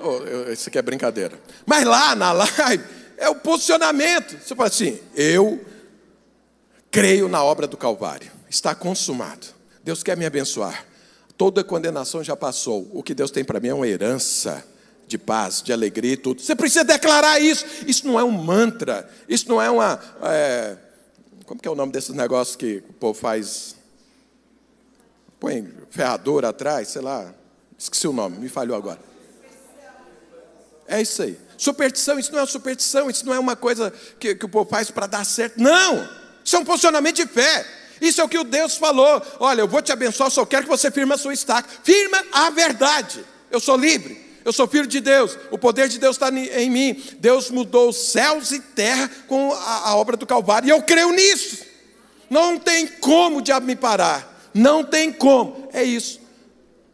Oh, 0.00 0.52
isso 0.52 0.68
aqui 0.68 0.78
é 0.78 0.82
brincadeira. 0.82 1.36
Mas 1.66 1.84
lá 1.84 2.14
na 2.14 2.30
live 2.30 2.95
é 3.16 3.28
o 3.28 3.34
posicionamento. 3.34 4.38
Você 4.38 4.54
fala 4.54 4.68
assim: 4.68 4.98
Eu 5.14 5.64
creio 6.90 7.28
na 7.28 7.42
obra 7.42 7.66
do 7.66 7.76
Calvário. 7.76 8.30
Está 8.48 8.74
consumado. 8.74 9.46
Deus 9.82 10.02
quer 10.02 10.16
me 10.16 10.24
abençoar. 10.24 10.86
Toda 11.36 11.62
condenação 11.62 12.24
já 12.24 12.34
passou. 12.34 12.88
O 12.92 13.02
que 13.02 13.14
Deus 13.14 13.30
tem 13.30 13.44
para 13.44 13.60
mim 13.60 13.68
é 13.68 13.74
uma 13.74 13.86
herança 13.86 14.64
de 15.06 15.18
paz, 15.18 15.62
de 15.62 15.72
alegria 15.72 16.14
e 16.14 16.16
tudo. 16.16 16.40
Você 16.40 16.56
precisa 16.56 16.84
declarar 16.84 17.40
isso. 17.40 17.64
Isso 17.86 18.06
não 18.06 18.18
é 18.18 18.24
um 18.24 18.30
mantra. 18.30 19.08
Isso 19.28 19.48
não 19.48 19.60
é 19.60 19.70
uma. 19.70 20.00
É, 20.22 20.76
como 21.44 21.60
que 21.60 21.68
é 21.68 21.70
o 21.70 21.74
nome 21.74 21.92
desses 21.92 22.14
negócios 22.14 22.56
que 22.56 22.82
o 22.88 22.92
povo 22.94 23.18
faz? 23.18 23.76
Põe 25.38 25.70
ferradura 25.90 26.48
atrás, 26.48 26.88
sei 26.88 27.02
lá. 27.02 27.32
Esqueci 27.78 28.08
o 28.08 28.12
nome, 28.12 28.38
me 28.38 28.48
falhou 28.48 28.76
agora. 28.76 28.98
É 30.88 31.00
isso 31.00 31.22
aí. 31.22 31.45
Superstição, 31.56 32.18
isso 32.18 32.32
não 32.32 32.40
é 32.40 32.46
superstição, 32.46 33.08
isso 33.08 33.24
não 33.24 33.34
é 33.34 33.38
uma 33.38 33.56
coisa 33.56 33.92
que, 34.18 34.34
que 34.34 34.44
o 34.44 34.48
povo 34.48 34.68
faz 34.68 34.90
para 34.90 35.06
dar 35.06 35.24
certo. 35.24 35.60
Não! 35.60 36.08
Isso 36.44 36.56
é 36.56 36.58
um 36.58 36.64
posicionamento 36.64 37.16
de 37.16 37.26
fé. 37.26 37.66
Isso 38.00 38.20
é 38.20 38.24
o 38.24 38.28
que 38.28 38.38
o 38.38 38.44
Deus 38.44 38.76
falou. 38.76 39.22
Olha, 39.40 39.62
eu 39.62 39.68
vou 39.68 39.80
te 39.80 39.90
abençoar, 39.90 40.30
só 40.30 40.44
quero 40.44 40.64
que 40.64 40.68
você 40.68 40.90
firme 40.90 41.14
a 41.14 41.18
sua 41.18 41.32
estaca. 41.32 41.68
Firma 41.82 42.22
a 42.32 42.50
verdade. 42.50 43.24
Eu 43.50 43.58
sou 43.58 43.76
livre. 43.76 44.26
Eu 44.46 44.52
sou 44.52 44.68
filho 44.68 44.86
de 44.86 45.00
Deus, 45.00 45.36
o 45.50 45.58
poder 45.58 45.88
de 45.88 45.98
Deus 45.98 46.14
está 46.14 46.30
em 46.30 46.70
mim. 46.70 47.02
Deus 47.18 47.50
mudou 47.50 47.92
céus 47.92 48.52
e 48.52 48.60
terra 48.60 49.10
com 49.26 49.52
a, 49.52 49.88
a 49.88 49.96
obra 49.96 50.16
do 50.16 50.24
Calvário, 50.24 50.68
e 50.68 50.70
eu 50.70 50.80
creio 50.82 51.10
nisso. 51.10 51.64
Não 52.30 52.56
tem 52.56 52.86
como 52.86 53.38
o 53.38 53.42
diabo 53.42 53.66
me 53.66 53.74
parar, 53.74 54.48
não 54.54 54.84
tem 54.84 55.12
como. 55.12 55.68
É 55.72 55.82
isso. 55.82 56.20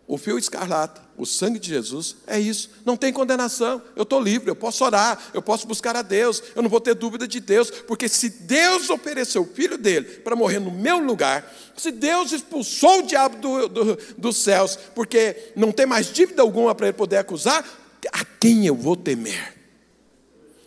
O 0.07 0.17
fio 0.17 0.39
escarlata, 0.39 1.02
o 1.23 1.27
sangue 1.27 1.61
de 1.61 1.69
Jesus, 1.69 2.17
é 2.27 2.39
isso. 2.39 2.69
Não 2.85 2.97
tem 2.97 3.13
condenação. 3.13 3.81
Eu 3.95 4.03
estou 4.03 4.21
livre, 4.21 4.51
eu 4.51 4.57
posso 4.57 4.85
orar, 4.85 5.31
eu 5.33 5.41
posso 5.41 5.69
buscar 5.69 5.95
a 5.95 6.03
Deus, 6.03 6.43
eu 6.57 6.63
não 6.63 6.69
vou 6.69 6.81
ter 6.81 6.95
dúvida 6.95 7.29
de 7.29 7.39
Deus, 7.39 7.71
porque 7.71 8.09
se 8.09 8.29
Deus 8.29 8.91
ofereceu 8.91 9.43
o 9.43 9.47
filho 9.47 9.79
dele 9.79 10.05
para 10.05 10.35
morrer 10.35 10.59
no 10.59 10.73
meu 10.73 10.99
lugar, 10.99 11.49
se 11.77 11.93
Deus 11.93 12.33
expulsou 12.33 12.99
o 12.99 13.07
diabo 13.07 13.37
do, 13.37 13.69
do, 13.69 13.99
dos 14.19 14.37
céus, 14.37 14.77
porque 14.97 15.53
não 15.55 15.71
tem 15.71 15.87
mais 15.87 16.13
dívida 16.13 16.43
alguma 16.43 16.75
para 16.75 16.89
ele 16.89 16.97
poder 16.97 17.19
acusar, 17.19 17.65
a 18.13 18.25
quem 18.25 18.67
eu 18.67 18.75
vou 18.75 18.97
temer? 18.97 19.57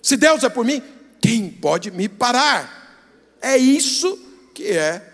Se 0.02 0.16
Deus 0.16 0.42
é 0.44 0.50
por 0.50 0.64
mim, 0.64 0.82
quem 1.22 1.50
pode 1.50 1.92
me 1.92 2.08
parar? 2.08 3.36
É 3.42 3.58
isso 3.58 4.18
que 4.54 4.68
é 4.68 5.06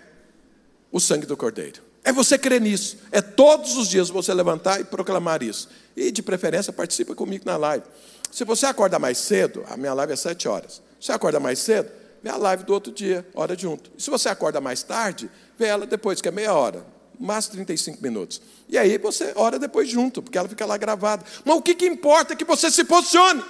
o 0.92 1.00
sangue 1.00 1.26
do 1.26 1.36
Cordeiro. 1.36 1.81
É 2.04 2.12
você 2.12 2.36
crer 2.36 2.60
nisso. 2.60 2.98
É 3.10 3.20
todos 3.20 3.76
os 3.76 3.88
dias 3.88 4.10
você 4.10 4.34
levantar 4.34 4.80
e 4.80 4.84
proclamar 4.84 5.42
isso. 5.42 5.68
E 5.96 6.10
de 6.10 6.22
preferência, 6.22 6.72
participa 6.72 7.14
comigo 7.14 7.44
na 7.46 7.56
live. 7.56 7.84
Se 8.30 8.44
você 8.44 8.66
acorda 8.66 8.98
mais 8.98 9.18
cedo, 9.18 9.64
a 9.68 9.76
minha 9.76 9.94
live 9.94 10.12
é 10.12 10.16
sete 10.16 10.48
horas. 10.48 10.82
Se 10.98 11.06
você 11.06 11.12
acorda 11.12 11.38
mais 11.38 11.58
cedo, 11.58 11.90
vê 12.22 12.30
a 12.30 12.36
live 12.36 12.64
do 12.64 12.72
outro 12.72 12.92
dia, 12.92 13.26
hora 13.34 13.56
junto. 13.56 13.90
E 13.96 14.02
se 14.02 14.10
você 14.10 14.28
acorda 14.28 14.60
mais 14.60 14.82
tarde, 14.82 15.30
vê 15.58 15.66
ela 15.66 15.86
depois, 15.86 16.20
que 16.20 16.28
é 16.28 16.30
meia 16.30 16.54
hora, 16.54 16.84
mais 17.20 17.46
35 17.46 18.02
minutos. 18.02 18.40
E 18.68 18.78
aí 18.78 18.96
você 18.98 19.32
ora 19.36 19.58
depois 19.58 19.88
junto, 19.88 20.22
porque 20.22 20.38
ela 20.38 20.48
fica 20.48 20.64
lá 20.66 20.76
gravada. 20.76 21.24
Mas 21.44 21.56
o 21.56 21.62
que, 21.62 21.74
que 21.74 21.86
importa 21.86 22.32
é 22.32 22.36
que 22.36 22.44
você 22.44 22.70
se 22.70 22.84
posicione. 22.84 23.42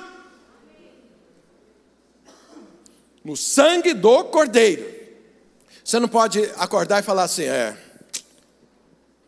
No 3.25 3.37
sangue 3.37 3.95
do 3.95 4.25
cordeiro. 4.25 5.01
Você 5.85 5.99
não 5.99 6.09
pode 6.09 6.43
acordar 6.57 7.01
e 7.01 7.03
falar 7.03 7.25
assim, 7.25 7.45
é, 7.45 7.77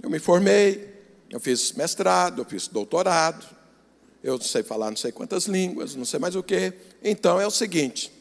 eu 0.05 0.11
me 0.11 0.19
formei, 0.19 0.87
eu 1.31 1.41
fiz 1.41 1.73
mestrado, 1.73 2.43
eu 2.43 2.45
fiz 2.45 2.69
doutorado, 2.69 3.47
eu 4.23 4.39
sei 4.39 4.63
falar 4.63 4.91
não 4.91 4.99
sei 4.99 5.11
quantas 5.11 5.45
línguas, 5.47 5.95
não 5.95 6.05
sei 6.05 6.21
mais 6.21 6.37
o 6.37 6.43
que. 6.43 6.75
Então 7.03 7.41
é 7.41 7.47
o 7.47 7.51
seguinte: 7.51 8.13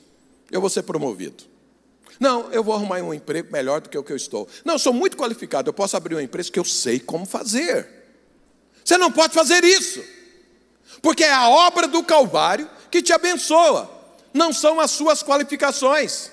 eu 0.49 0.61
vou 0.61 0.69
ser 0.69 0.84
promovido. 0.84 1.43
Não, 2.17 2.49
eu 2.53 2.63
vou 2.63 2.73
arrumar 2.73 3.01
um 3.01 3.13
emprego 3.13 3.51
melhor 3.51 3.81
do 3.81 3.89
que 3.89 3.97
o 3.97 4.03
que 4.03 4.13
eu 4.13 4.15
estou. 4.15 4.47
Não, 4.63 4.75
eu 4.75 4.79
sou 4.79 4.93
muito 4.93 5.17
qualificado, 5.17 5.69
eu 5.69 5.73
posso 5.73 5.97
abrir 5.97 6.15
uma 6.15 6.23
empresa 6.23 6.49
que 6.49 6.57
eu 6.57 6.63
sei 6.63 7.01
como 7.01 7.25
fazer. 7.25 7.86
Você 8.86 8.97
não 8.97 9.11
pode 9.11 9.34
fazer 9.34 9.65
isso, 9.65 10.01
porque 11.01 11.25
é 11.25 11.34
a 11.34 11.49
obra 11.49 11.86
do 11.86 12.01
Calvário 12.01 12.69
que 12.89 13.01
te 13.01 13.11
abençoa, 13.11 13.91
não 14.34 14.53
são 14.53 14.79
as 14.79 14.91
suas 14.91 15.21
qualificações. 15.21 16.31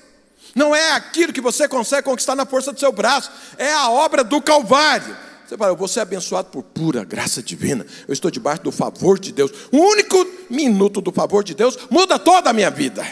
Não 0.55 0.74
é 0.74 0.92
aquilo 0.92 1.32
que 1.32 1.40
você 1.40 1.66
consegue 1.66 2.05
conquistar 2.05 2.36
na 2.36 2.46
força 2.46 2.72
do 2.72 2.78
seu 2.78 2.92
braço, 2.92 3.32
é 3.59 3.72
a 3.72 3.90
obra 3.90 4.22
do 4.22 4.40
Calvário. 4.40 5.30
Você 5.51 5.57
fala, 5.57 5.72
eu 5.72 5.76
vou 5.76 5.88
ser 5.88 5.98
abençoado 5.98 6.48
por 6.48 6.62
pura 6.62 7.03
graça 7.03 7.42
divina. 7.42 7.84
Eu 8.07 8.12
estou 8.12 8.30
debaixo 8.30 8.62
do 8.62 8.70
favor 8.70 9.18
de 9.18 9.32
Deus. 9.32 9.51
O 9.72 9.78
único 9.78 10.24
minuto 10.48 11.01
do 11.01 11.11
favor 11.11 11.42
de 11.42 11.57
Deus 11.57 11.76
muda 11.90 12.20
toda 12.20 12.51
a 12.51 12.53
minha 12.53 12.70
vida. 12.70 13.05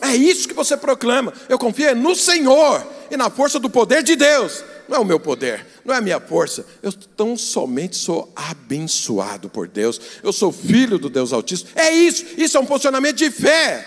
É 0.00 0.16
isso 0.16 0.48
que 0.48 0.54
você 0.54 0.76
proclama. 0.76 1.32
Eu 1.48 1.56
confio 1.56 1.94
no 1.94 2.16
Senhor 2.16 2.84
e 3.12 3.16
na 3.16 3.30
força 3.30 3.60
do 3.60 3.70
poder 3.70 4.02
de 4.02 4.16
Deus. 4.16 4.64
Não 4.88 4.96
é 4.96 4.98
o 4.98 5.04
meu 5.04 5.20
poder, 5.20 5.64
não 5.84 5.94
é 5.94 5.98
a 5.98 6.00
minha 6.00 6.18
força. 6.18 6.66
Eu 6.82 6.92
tão 6.92 7.36
somente 7.36 7.94
sou 7.94 8.32
abençoado 8.34 9.48
por 9.48 9.68
Deus. 9.68 10.00
Eu 10.24 10.32
sou 10.32 10.50
filho 10.50 10.98
do 10.98 11.08
Deus 11.08 11.32
Altíssimo. 11.32 11.70
É 11.76 11.92
isso. 11.92 12.26
Isso 12.36 12.56
é 12.56 12.60
um 12.60 12.66
posicionamento 12.66 13.18
de 13.18 13.30
fé. 13.30 13.86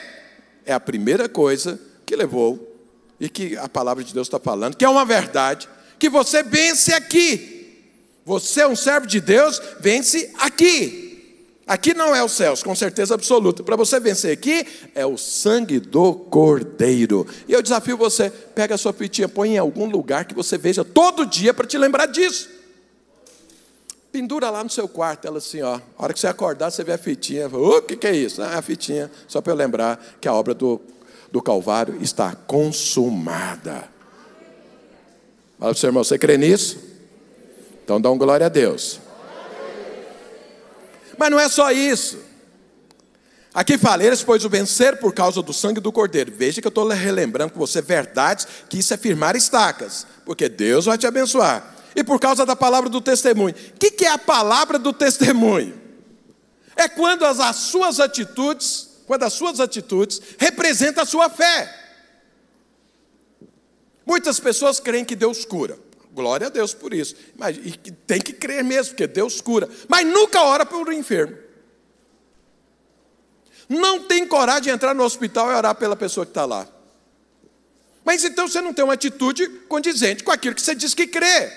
É 0.66 0.72
a 0.72 0.80
primeira 0.80 1.28
coisa 1.28 1.78
que 2.06 2.16
levou 2.16 2.74
e 3.20 3.28
que 3.28 3.58
a 3.58 3.68
palavra 3.68 4.02
de 4.02 4.14
Deus 4.14 4.28
está 4.28 4.40
falando, 4.40 4.78
que 4.78 4.86
é 4.86 4.90
uma 4.90 5.04
verdade 5.04 5.68
que 6.00 6.10
você 6.10 6.42
vence 6.42 6.94
aqui. 6.94 7.58
Você 8.26 8.62
é 8.62 8.68
um 8.68 8.76
servo 8.76 9.06
de 9.06 9.20
Deus, 9.20 9.62
vence 9.80 10.32
aqui. 10.40 11.10
Aqui 11.68 11.94
não 11.94 12.16
é 12.16 12.24
os 12.24 12.32
céus, 12.32 12.64
com 12.64 12.74
certeza 12.74 13.14
absoluta. 13.14 13.62
Para 13.62 13.76
você 13.76 14.00
vencer 14.00 14.32
aqui, 14.32 14.66
é 14.96 15.06
o 15.06 15.18
sangue 15.18 15.80
do 15.80 16.16
Cordeiro. 16.16 17.28
E 17.48 17.54
eu 17.54 17.62
desafio 17.62 17.96
você: 17.96 18.32
pega 18.32 18.74
a 18.74 18.78
sua 18.78 18.92
fitinha, 18.92 19.30
põe 19.30 19.54
em 19.54 19.58
algum 19.60 19.86
lugar 19.88 20.26
que 20.26 20.34
você 20.34 20.58
veja 20.58 20.84
todo 20.84 21.28
dia 21.28 21.54
para 21.54 21.68
te 21.68 21.78
lembrar 21.78 22.08
disso. 22.08 22.50
Pendura 24.12 24.50
lá 24.50 24.64
no 24.64 24.70
seu 24.72 24.88
quarto, 24.88 25.28
ela 25.28 25.38
assim, 25.38 25.62
ó. 25.62 25.80
A 25.96 26.04
hora 26.04 26.12
que 26.12 26.20
você 26.20 26.26
acordar, 26.26 26.72
você 26.72 26.84
vê 26.84 26.94
a 26.94 26.98
fitinha. 26.98 27.48
O 27.48 27.78
oh, 27.78 27.82
que, 27.84 27.96
que 27.96 28.08
é 28.08 28.16
isso? 28.16 28.42
Ah, 28.42 28.58
a 28.58 28.62
fitinha, 28.64 29.12
só 29.28 29.40
para 29.40 29.54
eu 29.54 29.58
lembrar 29.58 30.04
que 30.20 30.28
a 30.28 30.34
obra 30.34 30.56
do, 30.56 30.82
do 31.32 31.40
Calvário 31.40 32.00
está 32.02 32.34
consumada. 32.34 33.99
Fala 35.60 35.72
para 35.74 35.78
o 35.78 35.80
seu 35.80 35.90
irmão, 35.90 36.04
você 36.04 36.18
crê 36.18 36.38
nisso? 36.38 36.80
Então 37.84 38.00
dá 38.00 38.10
um 38.10 38.18
glória 38.18 38.46
a 38.46 38.50
Deus. 38.50 39.00
Mas 41.18 41.30
não 41.30 41.40
é 41.40 41.50
só 41.50 41.70
isso. 41.72 42.18
Aqui 43.54 43.78
fala, 43.78 44.06
eles 44.06 44.24
pois 44.24 44.46
o 44.46 44.50
vencer 44.50 45.00
por 45.00 45.14
causa 45.14 45.42
do 45.42 45.52
sangue 45.52 45.82
do 45.82 45.92
cordeiro. 45.92 46.32
Veja 46.34 46.62
que 46.62 46.68
eu 46.68 46.70
estou 46.70 46.88
relembrando 46.88 47.52
com 47.52 47.60
você 47.60 47.82
verdades, 47.82 48.48
que 48.70 48.78
isso 48.78 48.94
é 48.94 48.98
firmar 48.98 49.36
estacas, 49.36 50.08
porque 50.24 50.48
Deus 50.48 50.86
vai 50.86 50.98
te 50.98 51.06
abençoar. 51.06 51.76
E 51.94 52.06
por 52.06 52.22
causa 52.22 52.46
da 52.46 52.56
palavra 52.56 52.90
do 52.90 53.02
testemunho. 53.02 53.54
O 53.54 53.80
que, 53.80 53.92
que 53.92 54.06
é 54.06 54.12
a 54.12 54.18
palavra 54.18 54.80
do 54.80 54.94
testemunho? 54.94 55.78
É 56.74 56.88
quando 56.88 57.26
as, 57.26 57.42
as 57.42 57.58
suas 57.58 58.00
atitudes, 58.00 58.88
quando 59.06 59.24
as 59.24 59.34
suas 59.34 59.60
atitudes 59.60 60.22
representam 60.38 61.04
a 61.04 61.06
sua 61.06 61.30
fé. 61.30 61.89
Muitas 64.10 64.40
pessoas 64.40 64.80
creem 64.80 65.06
que 65.06 65.16
Deus 65.16 65.46
cura. 65.46 65.78
Glória 66.12 66.48
a 66.48 66.50
Deus 66.50 66.74
por 66.74 66.96
isso. 66.96 67.16
Mas, 67.38 67.58
e 67.58 67.78
tem 68.08 68.20
que 68.20 68.34
crer 68.34 68.64
mesmo, 68.64 68.94
porque 68.94 69.06
Deus 69.06 69.40
cura. 69.40 69.70
Mas 69.88 70.04
nunca 70.04 70.42
ora 70.42 70.66
pelo 70.66 70.92
enfermo. 70.92 71.38
Não 73.70 74.08
tem 74.08 74.28
coragem 74.28 74.64
de 74.64 74.70
entrar 74.72 74.96
no 74.96 75.04
hospital 75.04 75.52
e 75.52 75.54
orar 75.54 75.76
pela 75.76 75.96
pessoa 75.96 76.26
que 76.26 76.32
está 76.32 76.44
lá. 76.44 76.68
Mas 78.04 78.24
então 78.24 78.48
você 78.48 78.60
não 78.62 78.74
tem 78.74 78.84
uma 78.84 78.96
atitude 78.96 79.48
condizente 79.68 80.24
com 80.24 80.32
aquilo 80.32 80.56
que 80.56 80.62
você 80.64 80.74
diz 80.74 80.96
que 80.96 81.06
crê. 81.06 81.54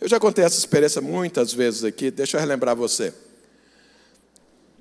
Eu 0.00 0.08
já 0.08 0.18
contei 0.18 0.46
essa 0.46 0.56
experiência 0.56 1.02
muitas 1.02 1.52
vezes 1.52 1.84
aqui, 1.84 2.10
deixa 2.10 2.38
eu 2.38 2.40
relembrar 2.40 2.74
você. 2.74 3.12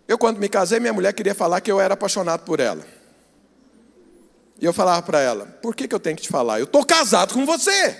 Eu, 0.07 0.17
quando 0.17 0.39
me 0.39 0.47
casei, 0.47 0.79
minha 0.79 0.93
mulher 0.93 1.11
queria 1.11 1.35
falar 1.35 1.59
que 1.59 1.69
eu 1.69 1.81
era 1.81 1.93
apaixonado 1.93 2.45
por 2.45 2.61
ela. 2.61 2.94
E 4.59 4.65
eu 4.65 4.73
falava 4.73 5.01
para 5.01 5.19
ela: 5.19 5.45
por 5.61 5.75
que, 5.75 5.87
que 5.87 5.95
eu 5.95 5.99
tenho 5.99 6.15
que 6.15 6.23
te 6.23 6.29
falar? 6.29 6.59
Eu 6.59 6.65
estou 6.65 6.85
casado 6.85 7.33
com 7.33 7.45
você. 7.45 7.97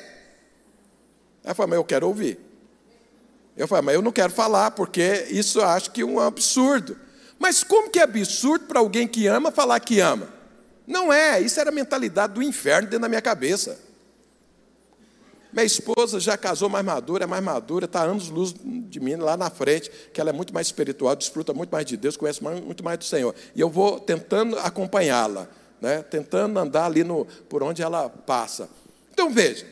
Ela 1.44 1.54
falou: 1.54 1.70
mas 1.70 1.78
eu 1.78 1.84
quero 1.84 2.08
ouvir. 2.08 2.40
Eu 3.56 3.68
falei: 3.68 3.84
mas 3.84 3.96
eu 3.96 4.02
não 4.02 4.12
quero 4.12 4.32
falar, 4.32 4.72
porque 4.72 5.28
isso 5.30 5.60
eu 5.60 5.66
acho 5.66 5.92
que 5.92 6.02
é 6.02 6.06
um 6.06 6.20
absurdo. 6.20 6.98
Mas 7.38 7.64
como 7.64 7.90
que 7.90 8.00
é 8.00 8.04
absurdo 8.04 8.66
para 8.66 8.80
alguém 8.80 9.08
que 9.08 9.28
ama 9.28 9.52
falar 9.52 9.80
que 9.80 10.00
ama? 10.00 10.34
Não 10.88 11.12
é, 11.12 11.42
isso 11.42 11.60
era 11.60 11.70
a 11.70 11.74
mentalidade 11.74 12.34
do 12.34 12.44
inferno 12.44 12.88
dentro 12.88 13.02
da 13.02 13.10
minha 13.10 13.22
cabeça. 13.22 13.80
Minha 15.52 15.66
esposa 15.66 16.20
já 16.20 16.38
casou 16.38 16.68
mais 16.68 16.86
madura, 16.86 17.24
é 17.24 17.28
mais 17.28 17.42
madura, 17.42 17.86
está 17.86 18.04
anos 18.04 18.30
luz 18.30 18.54
de 18.62 19.00
mim 19.00 19.16
lá 19.16 19.38
na 19.38 19.50
frente, 19.50 19.90
que 20.14 20.20
ela 20.20 20.30
é 20.30 20.34
muito 20.34 20.54
mais 20.54 20.68
espiritual, 20.68 21.16
desfruta 21.16 21.54
muito 21.54 21.70
mais 21.70 21.86
de 21.86 21.96
Deus, 21.96 22.18
conhece 22.18 22.44
muito 22.44 22.84
mais 22.84 23.00
do 23.00 23.06
Senhor. 23.06 23.34
E 23.56 23.62
eu 23.62 23.70
vou 23.70 23.98
tentando 24.00 24.60
acompanhá-la, 24.60 25.48
né? 25.82 26.02
tentando 26.04 26.60
andar 26.60 26.86
ali 26.86 27.04
no, 27.04 27.26
por 27.50 27.64
onde 27.64 27.82
ela 27.82 28.10
passa. 28.10 28.70
Então 29.12 29.30
veja, 29.30 29.66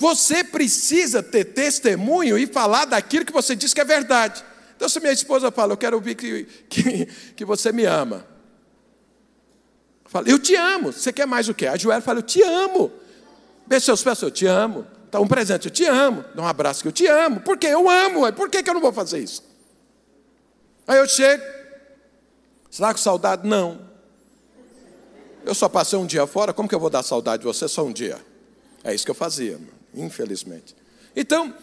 você 0.00 0.42
precisa 0.42 1.22
ter 1.22 1.44
testemunho 1.44 2.38
e 2.38 2.46
falar 2.46 2.86
daquilo 2.86 3.24
que 3.24 3.32
você 3.32 3.54
diz 3.54 3.74
que 3.74 3.80
é 3.80 3.84
verdade. 3.84 4.42
Então, 4.74 4.88
se 4.88 4.98
minha 4.98 5.12
esposa 5.12 5.50
fala, 5.50 5.74
eu 5.74 5.76
quero 5.76 5.94
ouvir 5.94 6.14
que, 6.14 6.44
que, 6.70 7.04
que 7.36 7.44
você 7.44 7.70
me 7.70 7.84
ama. 7.84 8.24
Fala, 10.06 10.26
eu 10.26 10.38
te 10.38 10.56
amo. 10.56 10.90
Você 10.90 11.12
quer 11.12 11.26
mais 11.26 11.50
o 11.50 11.54
quê? 11.54 11.66
A 11.66 11.76
Joel 11.76 12.00
fala, 12.00 12.20
eu 12.20 12.22
te 12.22 12.42
amo. 12.42 12.90
Beija 13.66 13.84
seus 13.84 14.02
pés, 14.02 14.22
eu 14.22 14.30
te 14.30 14.46
amo. 14.46 14.86
Dá 15.10 15.20
um 15.20 15.28
presente, 15.28 15.66
eu 15.66 15.70
te 15.70 15.84
amo. 15.84 16.24
Dá 16.34 16.42
um 16.42 16.46
abraço, 16.46 16.88
eu 16.88 16.92
te 16.92 17.06
amo. 17.06 17.40
Por 17.40 17.58
quê? 17.58 17.66
Eu 17.66 17.90
amo. 17.90 18.32
Por 18.32 18.48
que, 18.48 18.62
que 18.62 18.70
eu 18.70 18.74
não 18.74 18.80
vou 18.80 18.92
fazer 18.92 19.18
isso? 19.18 19.44
Aí 20.88 20.96
eu 20.98 21.06
chego. 21.06 21.44
Será 22.70 22.94
que 22.94 23.00
saudade? 23.00 23.46
Não. 23.46 23.89
Eu 25.44 25.54
só 25.54 25.68
passei 25.68 25.98
um 25.98 26.06
dia 26.06 26.26
fora, 26.26 26.52
como 26.52 26.68
que 26.68 26.74
eu 26.74 26.80
vou 26.80 26.90
dar 26.90 27.02
saudade 27.02 27.42
de 27.42 27.46
você 27.46 27.66
só 27.66 27.84
um 27.84 27.92
dia? 27.92 28.18
É 28.84 28.94
isso 28.94 29.04
que 29.04 29.10
eu 29.10 29.14
fazia, 29.14 29.58
infelizmente. 29.94 30.76
Então, 31.14 31.54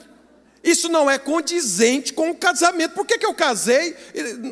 isso 0.63 0.89
não 0.89 1.09
é 1.09 1.17
condizente 1.17 2.13
com 2.13 2.29
o 2.29 2.35
casamento. 2.35 2.93
Por 2.93 3.05
que, 3.05 3.17
que 3.17 3.25
eu 3.25 3.33
casei? 3.33 3.95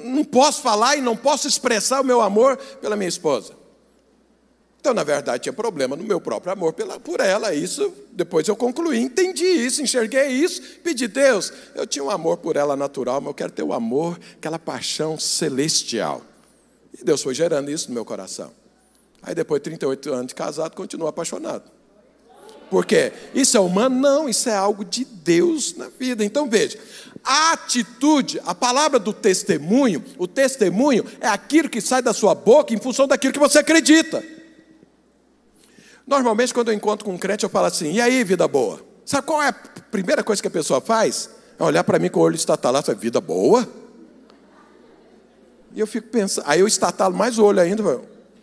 Não 0.03 0.23
posso 0.23 0.61
falar 0.61 0.95
e 0.95 1.01
não 1.01 1.17
posso 1.17 1.47
expressar 1.47 2.01
o 2.01 2.03
meu 2.03 2.21
amor 2.21 2.57
pela 2.57 2.95
minha 2.95 3.09
esposa. 3.09 3.53
Então, 4.79 4.93
na 4.93 5.03
verdade, 5.03 5.43
tinha 5.43 5.53
problema 5.53 5.95
no 5.95 6.03
meu 6.03 6.21
próprio 6.21 6.53
amor 6.53 6.73
pela, 6.73 6.99
por 6.99 7.19
ela. 7.19 7.55
Isso, 7.55 7.91
depois 8.11 8.47
eu 8.47 8.55
concluí, 8.55 8.99
entendi 8.99 9.43
isso, 9.43 9.81
enxerguei 9.81 10.27
isso, 10.27 10.61
pedi, 10.83 11.07
Deus, 11.07 11.51
eu 11.73 11.87
tinha 11.87 12.05
um 12.05 12.11
amor 12.11 12.37
por 12.37 12.55
ela 12.55 12.75
natural, 12.75 13.19
mas 13.19 13.29
eu 13.29 13.33
quero 13.33 13.51
ter 13.51 13.63
o 13.63 13.73
amor, 13.73 14.19
aquela 14.37 14.59
paixão 14.59 15.17
celestial. 15.17 16.21
E 16.93 17.03
Deus 17.03 17.23
foi 17.23 17.33
gerando 17.33 17.71
isso 17.71 17.87
no 17.87 17.95
meu 17.95 18.05
coração. 18.05 18.53
Aí, 19.25 19.33
depois 19.33 19.59
de 19.59 19.63
38 19.63 20.13
anos 20.13 20.27
de 20.27 20.35
casado, 20.35 20.75
continuo 20.75 21.07
apaixonado. 21.07 21.63
Por 22.69 22.85
quê? 22.85 23.11
Isso 23.33 23.57
é 23.57 23.59
humano? 23.59 23.99
Não, 23.99 24.29
isso 24.29 24.47
é 24.47 24.55
algo 24.55 24.85
de 24.85 25.03
Deus 25.03 25.75
na 25.75 25.87
vida. 25.87 26.23
Então 26.23 26.47
veja, 26.47 26.77
a 27.23 27.53
atitude, 27.53 28.39
a 28.45 28.53
palavra 28.53 28.99
do 28.99 29.11
testemunho, 29.11 30.03
o 30.17 30.27
testemunho 30.27 31.05
é 31.19 31.27
aquilo 31.27 31.69
que 31.69 31.81
sai 31.81 32.01
da 32.01 32.13
sua 32.13 32.35
boca 32.35 32.73
em 32.73 32.77
função 32.77 33.07
daquilo 33.07 33.33
que 33.33 33.39
você 33.39 33.59
acredita. 33.59 34.23
Normalmente, 36.05 36.53
quando 36.53 36.69
eu 36.69 36.75
encontro 36.75 37.05
com 37.05 37.13
um 37.13 37.17
crente, 37.17 37.43
eu 37.43 37.49
falo 37.49 37.65
assim: 37.65 37.93
e 37.93 38.01
aí, 38.01 38.23
vida 38.23 38.47
boa? 38.47 38.79
Sabe 39.05 39.25
qual 39.25 39.41
é 39.41 39.49
a 39.49 39.53
primeira 39.53 40.23
coisa 40.23 40.41
que 40.41 40.47
a 40.47 40.51
pessoa 40.51 40.79
faz? 40.79 41.29
É 41.57 41.63
olhar 41.63 41.83
para 41.83 41.97
mim 41.97 42.09
com 42.09 42.19
o 42.19 42.23
olho 42.23 42.35
estatalado 42.35 42.91
e 42.91 42.95
vida 42.95 43.19
boa? 43.19 43.67
E 45.73 45.79
eu 45.79 45.87
fico 45.87 46.09
pensando, 46.09 46.45
aí 46.47 46.59
eu 46.59 46.67
estatalo 46.67 47.15
mais 47.15 47.37
o 47.37 47.43
olho 47.43 47.59
ainda, 47.59 47.83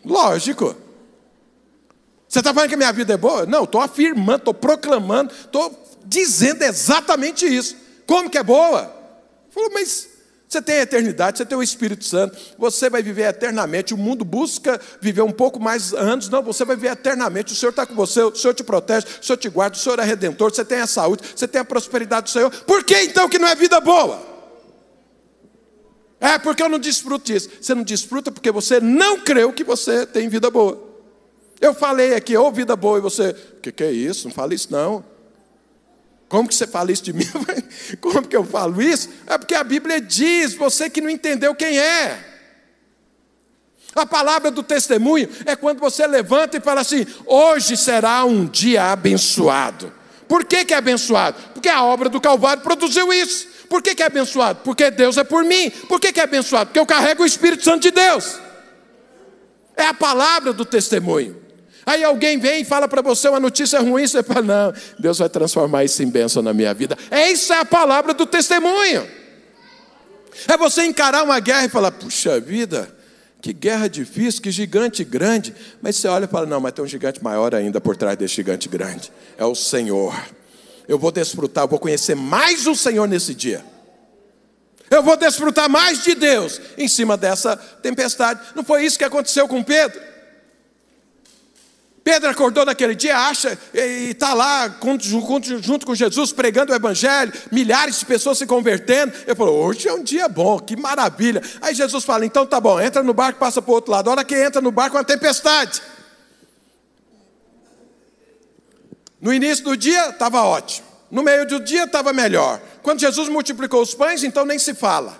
lógico. 0.05 0.75
Você 2.27 2.39
está 2.39 2.53
falando 2.53 2.69
que 2.69 2.75
a 2.75 2.77
minha 2.77 2.91
vida 2.91 3.13
é 3.13 3.17
boa? 3.17 3.45
Não, 3.45 3.63
estou 3.63 3.79
afirmando, 3.79 4.37
estou 4.39 4.53
proclamando, 4.53 5.31
estou 5.33 5.99
dizendo 6.03 6.63
exatamente 6.63 7.45
isso. 7.45 7.77
Como 8.07 8.29
que 8.29 8.37
é 8.37 8.43
boa? 8.43 8.91
Falou, 9.51 9.69
mas 9.71 10.09
você 10.49 10.61
tem 10.61 10.75
a 10.75 10.81
eternidade, 10.81 11.37
você 11.37 11.45
tem 11.45 11.57
o 11.57 11.63
Espírito 11.63 12.03
Santo, 12.05 12.37
você 12.57 12.89
vai 12.89 13.01
viver 13.01 13.23
eternamente. 13.23 13.93
O 13.93 13.97
mundo 13.97 14.25
busca 14.25 14.79
viver 14.99 15.21
um 15.21 15.31
pouco 15.31 15.59
mais 15.59 15.93
anos, 15.93 16.29
não, 16.29 16.41
você 16.41 16.65
vai 16.65 16.75
viver 16.75 16.91
eternamente. 16.91 17.53
O 17.53 17.55
Senhor 17.55 17.71
está 17.71 17.85
com 17.85 17.95
você, 17.95 18.21
o 18.21 18.35
Senhor 18.35 18.53
te 18.53 18.63
protege, 18.63 19.05
o 19.21 19.23
Senhor 19.23 19.37
te 19.37 19.49
guarda, 19.49 19.75
o 19.75 19.79
Senhor 19.79 19.99
é 19.99 20.03
redentor, 20.03 20.51
você 20.51 20.65
tem 20.65 20.79
a 20.79 20.87
saúde, 20.87 21.23
você 21.35 21.47
tem 21.47 21.61
a 21.61 21.65
prosperidade 21.65 22.25
do 22.25 22.29
Senhor. 22.29 22.49
Por 22.51 22.83
que 22.83 22.99
então 23.03 23.29
que 23.29 23.39
não 23.39 23.47
é 23.47 23.55
vida 23.55 23.79
boa? 23.79 24.32
É 26.23 26.37
porque 26.37 26.63
eu 26.63 26.69
não 26.69 26.79
desfruto 26.79 27.25
disso. 27.25 27.49
Você 27.59 27.75
não 27.75 27.83
desfruta 27.83 28.31
porque 28.31 28.49
você 28.49 28.79
não 28.79 29.19
creu 29.19 29.51
que 29.51 29.61
você 29.61 30.05
tem 30.05 30.29
vida 30.29 30.49
boa. 30.49 30.81
Eu 31.59 31.73
falei 31.73 32.15
aqui, 32.15 32.35
ou 32.37 32.49
vida 32.49 32.77
boa, 32.77 32.97
e 32.97 33.01
você, 33.01 33.31
o 33.57 33.59
que, 33.59 33.73
que 33.73 33.83
é 33.83 33.91
isso? 33.91 34.29
Não 34.29 34.33
fala 34.33 34.53
isso 34.53 34.69
não. 34.71 35.03
Como 36.29 36.47
que 36.47 36.55
você 36.55 36.65
fala 36.65 36.93
isso 36.93 37.03
de 37.03 37.11
mim? 37.11 37.27
Como 37.99 38.25
que 38.25 38.37
eu 38.37 38.45
falo 38.45 38.81
isso? 38.81 39.09
É 39.27 39.37
porque 39.37 39.53
a 39.53 39.65
Bíblia 39.65 39.99
diz, 39.99 40.53
você 40.53 40.89
que 40.89 41.01
não 41.01 41.09
entendeu 41.09 41.53
quem 41.53 41.77
é. 41.77 42.25
A 43.93 44.05
palavra 44.05 44.49
do 44.49 44.63
testemunho 44.63 45.27
é 45.45 45.57
quando 45.57 45.79
você 45.79 46.07
levanta 46.07 46.55
e 46.55 46.61
fala 46.61 46.81
assim: 46.81 47.05
hoje 47.25 47.75
será 47.75 48.23
um 48.23 48.45
dia 48.45 48.93
abençoado. 48.93 49.91
Por 50.25 50.45
que, 50.45 50.63
que 50.63 50.73
é 50.73 50.77
abençoado? 50.77 51.37
Porque 51.53 51.69
a 51.69 51.83
obra 51.83 52.07
do 52.07 52.21
Calvário 52.21 52.63
produziu 52.63 53.11
isso. 53.11 53.52
Por 53.73 53.81
que, 53.81 53.95
que 53.95 54.03
é 54.03 54.05
abençoado? 54.05 54.59
Porque 54.63 54.91
Deus 54.91 55.17
é 55.17 55.23
por 55.23 55.43
mim. 55.43 55.71
Por 55.89 55.99
que, 55.99 56.13
que 56.13 56.19
é 56.19 56.23
abençoado? 56.23 56.67
Porque 56.67 56.77
eu 56.77 56.85
carrego 56.85 57.23
o 57.23 57.25
Espírito 57.25 57.63
Santo 57.63 57.81
de 57.81 57.89
Deus. 57.89 58.39
É 59.75 59.87
a 59.87 59.95
palavra 59.95 60.53
do 60.53 60.63
testemunho. 60.63 61.41
Aí 61.83 62.03
alguém 62.03 62.37
vem 62.37 62.61
e 62.61 62.65
fala 62.65 62.87
para 62.87 63.01
você 63.01 63.27
uma 63.27 63.39
notícia 63.39 63.79
ruim, 63.79 64.05
você 64.05 64.21
fala, 64.21 64.43
não, 64.43 64.73
Deus 64.99 65.17
vai 65.17 65.27
transformar 65.27 65.83
isso 65.85 66.03
em 66.03 66.07
bênção 66.07 66.43
na 66.43 66.53
minha 66.53 66.71
vida. 66.71 66.95
Essa 67.09 67.55
é 67.55 67.59
a 67.61 67.65
palavra 67.65 68.13
do 68.13 68.27
testemunho. 68.27 69.09
É 70.47 70.55
você 70.55 70.85
encarar 70.85 71.23
uma 71.23 71.39
guerra 71.39 71.65
e 71.65 71.69
falar, 71.69 71.89
puxa 71.93 72.39
vida, 72.39 72.95
que 73.41 73.51
guerra 73.51 73.87
difícil, 73.89 74.39
que 74.39 74.51
gigante 74.51 75.03
grande. 75.03 75.51
Mas 75.81 75.95
você 75.95 76.07
olha 76.07 76.25
e 76.25 76.27
fala, 76.27 76.45
não, 76.45 76.59
mas 76.59 76.73
tem 76.73 76.85
um 76.85 76.87
gigante 76.87 77.23
maior 77.23 77.55
ainda 77.55 77.81
por 77.81 77.97
trás 77.97 78.15
desse 78.19 78.35
gigante 78.35 78.69
grande. 78.69 79.11
É 79.35 79.43
o 79.43 79.55
Senhor. 79.55 80.13
Eu 80.87 80.99
vou 80.99 81.11
desfrutar, 81.11 81.63
eu 81.63 81.67
vou 81.67 81.79
conhecer 81.79 82.15
mais 82.15 82.67
o 82.67 82.75
Senhor 82.75 83.07
nesse 83.07 83.33
dia. 83.33 83.63
Eu 84.89 85.01
vou 85.01 85.17
desfrutar 85.17 85.69
mais 85.69 86.03
de 86.03 86.13
Deus 86.13 86.61
em 86.77 86.87
cima 86.87 87.17
dessa 87.17 87.57
tempestade. 87.57 88.39
Não 88.55 88.63
foi 88.63 88.85
isso 88.85 88.97
que 88.97 89.03
aconteceu 89.03 89.47
com 89.47 89.63
Pedro? 89.63 89.99
Pedro 92.03 92.29
acordou 92.29 92.65
naquele 92.65 92.93
dia, 92.93 93.17
acha, 93.17 93.57
e 93.73 94.09
está 94.09 94.33
lá 94.33 94.77
junto 94.99 95.85
com 95.85 95.95
Jesus 95.95 96.33
pregando 96.33 96.73
o 96.73 96.75
Evangelho, 96.75 97.31
milhares 97.49 97.99
de 97.99 98.05
pessoas 98.05 98.37
se 98.37 98.45
convertendo. 98.45 99.13
Ele 99.25 99.35
falou: 99.35 99.65
hoje 99.65 99.87
é 99.87 99.93
um 99.93 100.03
dia 100.03 100.27
bom, 100.27 100.59
que 100.59 100.75
maravilha. 100.75 101.41
Aí 101.61 101.73
Jesus 101.73 102.03
fala: 102.03 102.25
então 102.25 102.45
tá 102.45 102.59
bom, 102.59 102.79
entra 102.79 103.01
no 103.01 103.13
barco, 103.13 103.39
passa 103.39 103.61
para 103.61 103.71
o 103.71 103.75
outro 103.75 103.91
lado. 103.91 104.09
A 104.09 104.11
hora 104.11 104.23
que 104.25 104.35
entra 104.35 104.61
no 104.61 104.71
barco, 104.71 104.97
é 104.97 104.99
uma 104.99 105.05
tempestade. 105.05 105.81
No 109.23 109.33
início 109.33 109.63
do 109.63 109.77
dia 109.77 110.09
estava 110.09 110.41
ótimo, 110.41 110.85
no 111.09 111.23
meio 111.23 111.47
do 111.47 111.61
dia 111.61 111.85
estava 111.85 112.11
melhor. 112.11 112.61
Quando 112.81 112.99
Jesus 112.99 113.29
multiplicou 113.29 113.81
os 113.81 113.95
pães, 113.95 114.21
então 114.21 114.45
nem 114.45 114.59
se 114.59 114.73
fala. 114.73 115.17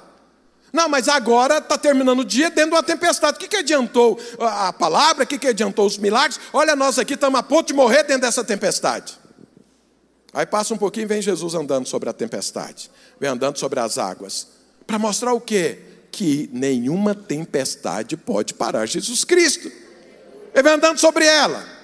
Não, 0.74 0.89
mas 0.89 1.08
agora 1.08 1.60
está 1.60 1.78
terminando 1.78 2.20
o 2.20 2.26
dia 2.26 2.49
dentro 2.49 2.72
de 2.72 2.76
uma 2.76 2.84
tempestade. 2.84 3.38
O 3.38 3.39
que, 3.39 3.47
que 3.47 3.56
adiantou 3.56 4.20
a 4.41 4.74
palavra? 4.74 5.24
O 5.24 5.28
que, 5.28 5.38
que 5.38 5.47
adiantou 5.47 5.86
os 5.86 5.97
milagres? 5.97 6.38
Olha, 6.51 6.76
nós 6.76 6.99
aqui 6.99 7.14
estamos 7.14 7.39
a 7.39 7.43
ponto 7.43 7.68
de 7.68 7.74
morrer 7.74 8.04
dentro 8.04 8.24
dessa 8.24 8.43
tempestade. 8.43 9.18
Aí 10.34 10.45
passa 10.45 10.74
um 10.74 10.78
pouquinho 10.78 11.06
e 11.06 11.08
vem 11.08 11.22
Jesus 11.22 11.54
andando 11.54 11.88
sobre 11.88 12.10
a 12.10 12.14
tempestade, 12.14 12.91
vem 13.22 13.30
andando 13.30 13.58
sobre 13.58 13.80
as 13.80 13.97
águas. 13.97 14.49
Para 14.86 14.99
mostrar 14.99 15.32
o 15.32 15.39
quê? 15.39 15.80
Que 16.12 16.49
nenhuma 16.51 17.16
tempestade 17.16 18.18
pode 18.18 18.54
parar 18.54 18.86
Jesus 18.86 19.24
Cristo. 19.24 19.72
Ele 20.54 20.62
vem 20.62 20.74
andando 20.74 20.97
sobre 20.97 21.26
ela. 21.26 21.83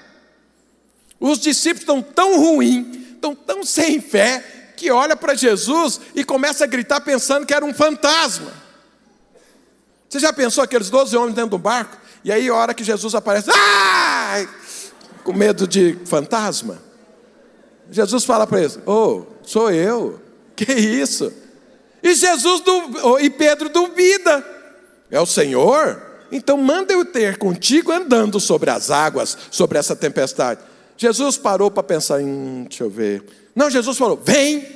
Os 1.20 1.40
discípulos 1.40 1.82
estão 1.82 2.02
tão 2.02 2.40
ruins, 2.40 2.96
estão 3.14 3.36
tão 3.36 3.64
sem 3.64 4.00
fé, 4.00 4.74
que 4.78 4.90
olha 4.90 5.16
para 5.16 5.36
Jesus 5.36 6.00
e 6.16 6.24
começa 6.24 6.64
a 6.64 6.68
gritar 6.68 7.02
pensando 7.02 7.46
que 7.46 7.54
era 7.54 7.66
um 7.66 7.74
fantasma. 7.74 8.52
Você 10.08 10.20
já 10.20 10.32
pensou 10.32 10.64
aqueles 10.64 10.90
12 10.90 11.16
homens 11.18 11.36
dentro 11.36 11.52
do 11.52 11.58
barco? 11.58 11.98
E 12.24 12.32
aí, 12.32 12.48
a 12.50 12.56
hora 12.56 12.74
que 12.74 12.84
Jesus 12.84 13.14
aparece, 13.14 13.50
ah! 13.52 14.48
com 15.24 15.34
medo 15.34 15.68
de 15.68 15.98
fantasma. 16.06 16.82
Jesus 17.92 18.24
fala 18.24 18.48
para 18.48 18.62
eles: 18.62 18.80
Oh, 18.86 19.24
sou 19.44 19.72
eu. 19.72 20.20
Que 20.56 20.74
isso? 20.74 21.32
E 22.02 22.14
Jesus 22.14 22.64
e 23.22 23.30
Pedro 23.30 23.70
duvida. 23.70 24.44
É 25.12 25.20
o 25.20 25.26
Senhor? 25.26 26.02
Então 26.32 26.58
manda 26.58 26.94
eu 26.94 27.06
ter 27.06 27.38
contigo 27.38 27.92
andando 27.92 28.40
sobre 28.40 28.70
as 28.70 28.92
águas, 28.92 29.38
sobre 29.52 29.78
essa 29.78 29.96
tempestade. 29.96 30.62
Jesus 31.00 31.38
parou 31.38 31.72
para 31.72 31.82
pensar, 31.82 32.20
hum, 32.20 32.66
deixa 32.68 32.84
eu 32.84 32.90
ver. 32.90 33.24
Não, 33.56 33.70
Jesus 33.70 33.98
falou: 33.98 34.18
vem. 34.22 34.68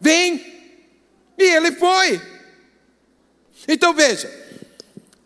Vem. 0.00 0.36
E 1.36 1.42
ele 1.42 1.72
foi. 1.72 2.22
Então 3.66 3.92
veja, 3.92 4.32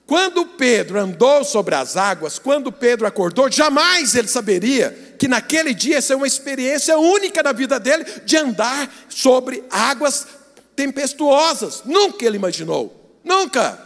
quando 0.07 0.47
Pedro 0.47 0.99
andou 0.99 1.45
sobre 1.45 1.75
as 1.75 1.95
águas, 1.95 2.39
quando 2.39 2.73
Pedro 2.73 3.07
acordou, 3.07 3.53
jamais 3.53 4.15
ele 4.15 4.29
saberia 4.29 5.15
que 5.19 5.29
naquele 5.29 5.75
dia 5.75 5.97
ia 5.97 6.03
ser 6.03 6.15
uma 6.15 6.27
experiência 6.27 6.99
única 6.99 7.43
na 7.43 7.53
vida 7.53 7.79
dele 7.79 8.07
de 8.25 8.35
andar 8.35 8.91
sobre 9.11 9.63
águas 9.69 10.27
tempestuosas. 10.75 11.83
Nunca 11.85 12.25
ele 12.25 12.37
imaginou. 12.37 13.19
Nunca. 13.23 13.79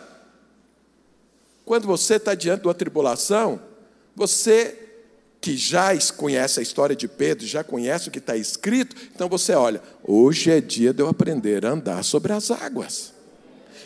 Quando 1.64 1.88
você 1.88 2.14
está 2.14 2.36
diante 2.36 2.60
de 2.60 2.68
uma 2.68 2.74
tribulação, 2.74 3.60
você 4.14 4.89
que 5.40 5.56
já 5.56 5.90
conhece 6.16 6.60
a 6.60 6.62
história 6.62 6.94
de 6.94 7.08
Pedro, 7.08 7.46
já 7.46 7.64
conhece 7.64 8.08
o 8.08 8.10
que 8.10 8.18
está 8.18 8.36
escrito, 8.36 8.94
então 9.14 9.28
você 9.28 9.54
olha, 9.54 9.80
hoje 10.04 10.50
é 10.50 10.60
dia 10.60 10.92
de 10.92 11.02
eu 11.02 11.08
aprender 11.08 11.64
a 11.64 11.70
andar 11.70 12.04
sobre 12.04 12.32
as 12.32 12.50
águas. 12.50 13.12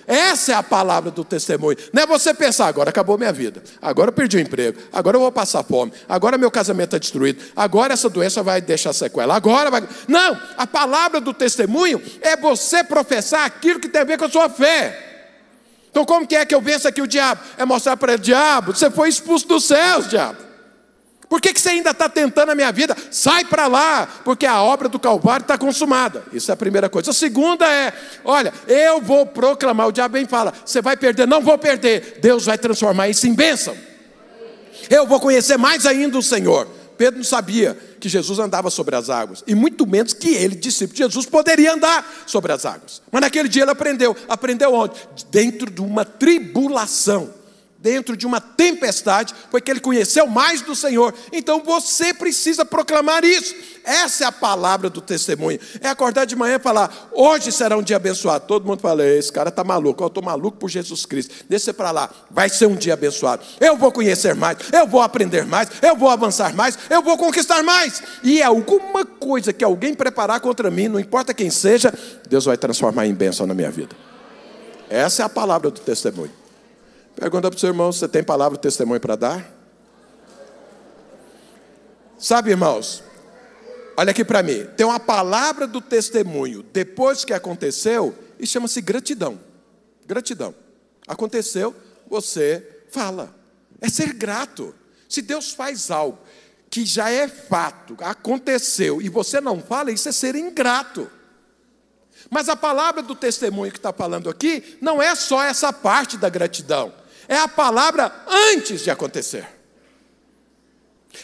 Essa 0.07 0.53
é 0.53 0.55
a 0.55 0.63
palavra 0.63 1.11
do 1.11 1.25
testemunho. 1.25 1.79
Não 1.93 2.03
é 2.03 2.07
você 2.07 2.35
pensar, 2.35 2.67
agora 2.67 2.91
acabou 2.91 3.17
minha 3.17 3.33
vida, 3.33 3.63
agora 3.81 4.09
eu 4.09 4.13
perdi 4.13 4.37
o 4.37 4.41
emprego, 4.41 4.79
agora 4.93 5.17
eu 5.17 5.21
vou 5.21 5.33
passar 5.33 5.63
fome, 5.63 5.93
agora 6.09 6.37
meu 6.37 6.51
casamento 6.51 6.89
está 6.89 6.99
destruído, 6.99 7.43
agora 7.57 7.95
essa 7.95 8.11
doença 8.11 8.43
vai 8.43 8.61
deixar 8.61 8.93
sequela, 8.93 9.35
agora 9.35 9.71
vai. 9.71 9.89
Não, 10.09 10.39
a 10.59 10.67
palavra 10.67 11.21
do 11.21 11.33
testemunho 11.33 12.03
é 12.21 12.37
você 12.37 12.83
professar 12.85 13.47
aquilo 13.47 13.81
que 13.81 13.89
tem 13.89 14.03
a 14.03 14.05
ver 14.05 14.19
com 14.19 14.25
a 14.25 14.31
sua 14.31 14.51
fé. 14.51 15.13
Então, 15.91 16.05
como 16.05 16.27
que 16.27 16.35
é 16.35 16.45
que 16.45 16.55
eu 16.55 16.61
venço 16.61 16.89
aqui 16.89 17.01
o 17.01 17.07
diabo? 17.07 17.41
É 17.57 17.65
mostrar 17.65 17.97
para 17.97 18.15
ele, 18.15 18.23
diabo, 18.23 18.75
você 18.75 18.91
foi 18.91 19.09
expulso 19.09 19.47
dos 19.47 19.65
céus, 19.65 20.09
diabo. 20.11 20.54
Por 21.29 21.41
que, 21.41 21.53
que 21.53 21.61
você 21.61 21.71
ainda 21.71 21.91
está 21.91 22.09
tentando 22.09 22.53
a 22.53 22.55
minha 22.55 22.71
vida? 22.71 22.97
Sai 23.11 23.45
para 23.45 23.67
lá, 23.67 24.07
porque 24.25 24.47
a 24.47 24.63
obra 24.63 24.89
do 24.89 24.99
Calvário 24.99 25.45
está 25.45 25.57
consumada. 25.57 26.23
Isso 26.33 26.51
é 26.51 26.55
a 26.55 26.57
primeira 26.57 26.89
coisa. 26.89 27.11
A 27.11 27.15
segunda 27.15 27.67
é: 27.67 27.93
olha, 28.25 28.53
eu 28.69 29.01
vou 29.01 29.27
proclamar. 29.27 29.89
O 29.89 29.93
diabo 29.93 30.13
bem 30.13 30.27
fala: 30.27 30.53
você 30.65 30.83
vai 30.83 30.97
perder, 30.97 31.27
não 31.27 31.41
vou 31.41 31.57
perder. 31.59 32.19
Deus 32.21 32.45
vai 32.45 32.59
transformar 32.59 33.09
isso 33.09 33.27
em 33.27 33.35
bênção. 33.35 33.77
Eu 34.91 35.07
vou 35.07 35.19
conhecer 35.19 35.57
mais 35.57 35.87
ainda 35.87 36.19
o 36.19 36.23
Senhor. 36.23 36.69
Pedro 36.97 37.19
não 37.19 37.25
sabia 37.25 37.77
que 37.99 38.09
Jesus 38.09 38.39
andava 38.39 38.71
sobre 38.71 38.95
as 38.95 39.11
águas, 39.11 39.43
e 39.47 39.55
muito 39.55 39.87
menos 39.87 40.13
que 40.13 40.29
ele, 40.29 40.55
discípulo 40.55 40.95
de 40.95 41.03
Jesus, 41.03 41.27
poderia 41.27 41.73
andar 41.73 42.07
sobre 42.27 42.53
as 42.53 42.65
águas. 42.65 43.03
Mas 43.11 43.23
naquele 43.23 43.49
dia 43.49 43.63
ele 43.63 43.71
aprendeu. 43.71 44.17
Aprendeu 44.29 44.73
onde? 44.73 44.95
Dentro 45.31 45.71
de 45.71 45.81
uma 45.81 46.05
tribulação 46.05 47.33
dentro 47.85 48.17
de 48.17 48.27
uma 48.27 48.41
tempestade, 48.41 49.35
foi 49.51 49.61
que 49.61 49.71
ele 49.71 49.79
conheceu 49.79 50.27
mais 50.27 50.63
do 50.63 50.75
Senhor. 50.75 51.13
Então 51.31 51.63
você 51.63 52.15
precisa 52.15 52.65
proclamar 52.65 53.23
isso. 53.25 53.55
Essa 53.85 54.25
é 54.25 54.27
a 54.27 54.33
palavra 54.33 54.89
do 54.89 55.03
testemunho. 55.03 55.61
É 55.83 55.91
acordar 55.91 56.25
de 56.25 56.35
manhã 56.35 56.57
e 56.57 56.59
falar: 56.59 57.11
hoje 57.13 57.53
será 57.53 57.77
um 57.77 57.83
dia 57.83 57.97
abençoado. 57.97 58.47
Todo 58.47 58.67
mundo 58.67 58.81
fala: 58.81 59.07
esse 59.07 59.31
cara 59.31 59.51
está 59.51 59.63
maluco. 59.63 60.03
Eu 60.03 60.07
estou 60.07 60.25
maluco 60.25 60.57
por 60.57 60.71
Jesus 60.71 61.05
Cristo. 61.05 61.45
Desça 61.47 61.75
para 61.75 61.91
lá. 61.91 62.11
Vai 62.31 62.49
ser 62.49 62.65
um 62.65 62.75
dia 62.75 62.95
abençoado. 62.95 63.45
Eu 63.61 63.77
vou 63.77 63.93
conhecer 63.93 64.35
mais. 64.35 64.57
Eu 64.73 64.87
vou 64.87 65.03
aprender 65.03 65.45
mais. 65.45 65.69
Eu 65.83 65.95
vou 65.95 66.09
avançar 66.09 66.55
mais. 66.55 66.79
Eu 66.89 67.03
vou 67.03 67.19
conquistar 67.19 67.63
mais. 67.63 68.03
E 68.23 68.41
é 68.41 68.45
alguma 68.45 69.05
coisa 69.05 69.53
que 69.53 69.63
alguém 69.63 69.93
preparar 69.93 70.41
contra 70.41 70.71
mim, 70.71 70.89
não 70.89 70.99
importa 70.99 71.35
quem 71.35 71.51
seja, 71.51 71.93
Deus 72.27 72.47
vai 72.47 72.57
transformar 72.57 73.07
em 73.07 73.13
bênção 73.13 73.47
na 73.47 73.53
minha 73.53 73.71
vida. 73.71 73.95
Essa 74.89 75.23
é 75.23 75.27
a 75.27 75.29
palavra 75.29 75.71
do 75.71 75.81
testemunho. 75.81 76.44
Pergunta 77.15 77.49
para 77.51 77.57
o 77.57 77.61
seu 77.61 77.69
irmão: 77.69 77.93
você 77.93 78.09
tem 78.09 78.23
palavra 78.23 78.59
de 78.59 78.63
testemunho 78.63 79.01
para 79.01 79.17
dar? 79.17 79.55
Sabe, 82.19 82.51
irmãos, 82.51 83.03
olha 83.97 84.11
aqui 84.11 84.25
para 84.25 84.43
mim: 84.43 84.67
tem 84.77 84.85
uma 84.87 85.01
palavra 85.01 85.67
do 85.67 85.81
testemunho 85.81 86.63
depois 86.63 87.25
que 87.25 87.33
aconteceu 87.33 88.15
e 88.39 88.47
chama-se 88.47 88.81
gratidão. 88.81 89.39
Gratidão. 90.07 90.55
Aconteceu, 91.07 91.75
você 92.09 92.85
fala. 92.91 93.35
É 93.81 93.89
ser 93.89 94.13
grato. 94.13 94.75
Se 95.09 95.23
Deus 95.23 95.53
faz 95.53 95.91
algo 95.91 96.19
que 96.71 96.85
já 96.85 97.09
é 97.09 97.29
fato, 97.29 97.97
aconteceu, 98.01 99.01
e 99.01 99.09
você 99.09 99.41
não 99.41 99.61
fala, 99.61 99.93
isso 99.93 100.09
é 100.09 100.13
ser 100.13 100.35
ingrato. 100.35 101.09
Mas 102.29 102.49
a 102.49 102.57
palavra 102.57 103.01
do 103.01 103.15
testemunho 103.15 103.71
que 103.71 103.79
está 103.79 103.93
falando 103.93 104.29
aqui 104.29 104.77
não 104.81 105.01
é 105.01 105.15
só 105.15 105.43
essa 105.43 105.73
parte 105.73 106.17
da 106.17 106.29
gratidão 106.29 106.93
é 107.29 107.37
a 107.37 107.49
palavra 107.49 108.13
antes 108.29 108.83
de 108.83 108.91
acontecer. 108.91 109.47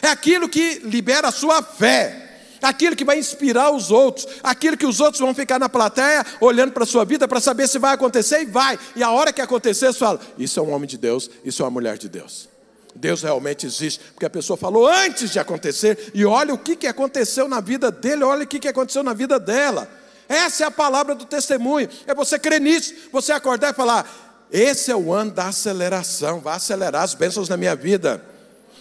É 0.01 0.07
aquilo 0.07 0.47
que 0.47 0.79
libera 0.83 1.27
a 1.27 1.31
sua 1.31 1.61
fé, 1.61 2.29
aquilo 2.61 2.95
que 2.95 3.03
vai 3.03 3.17
inspirar 3.17 3.71
os 3.71 3.91
outros, 3.91 4.27
aquilo 4.43 4.77
que 4.77 4.85
os 4.85 4.99
outros 4.99 5.19
vão 5.19 5.33
ficar 5.33 5.59
na 5.59 5.67
plateia 5.67 6.25
olhando 6.39 6.71
para 6.71 6.83
a 6.83 6.87
sua 6.87 7.03
vida 7.03 7.27
para 7.27 7.39
saber 7.39 7.67
se 7.67 7.79
vai 7.79 7.93
acontecer 7.93 8.41
e 8.41 8.45
vai. 8.45 8.79
E 8.95 9.03
a 9.03 9.11
hora 9.11 9.33
que 9.33 9.41
acontecer, 9.41 9.87
você 9.87 9.99
fala: 9.99 10.19
Isso 10.37 10.59
é 10.59 10.63
um 10.63 10.71
homem 10.71 10.87
de 10.87 10.97
Deus, 10.97 11.29
isso 11.43 11.61
é 11.61 11.65
uma 11.65 11.71
mulher 11.71 11.97
de 11.97 12.07
Deus. 12.07 12.49
Deus 12.95 13.21
realmente 13.21 13.65
existe, 13.65 14.03
porque 14.13 14.25
a 14.25 14.29
pessoa 14.29 14.57
falou 14.57 14.87
antes 14.87 15.31
de 15.31 15.39
acontecer, 15.39 16.11
e 16.13 16.25
olha 16.25 16.53
o 16.53 16.57
que, 16.57 16.75
que 16.75 16.87
aconteceu 16.87 17.47
na 17.47 17.61
vida 17.61 17.89
dele, 17.89 18.23
olha 18.23 18.43
o 18.43 18.47
que, 18.47 18.59
que 18.59 18.67
aconteceu 18.67 19.01
na 19.01 19.13
vida 19.13 19.39
dela. 19.39 19.89
Essa 20.27 20.65
é 20.65 20.67
a 20.67 20.71
palavra 20.71 21.15
do 21.15 21.25
testemunho, 21.25 21.89
é 22.05 22.13
você 22.13 22.37
crer 22.37 22.59
nisso, 22.59 22.93
você 23.11 23.31
acordar 23.31 23.71
e 23.71 23.75
falar: 23.75 24.30
esse 24.51 24.91
é 24.91 24.95
o 24.95 25.13
ano 25.13 25.31
da 25.31 25.47
aceleração, 25.47 26.39
vai 26.39 26.55
acelerar 26.55 27.03
as 27.03 27.13
bênçãos 27.13 27.47
na 27.47 27.55
minha 27.55 27.75
vida. 27.75 28.23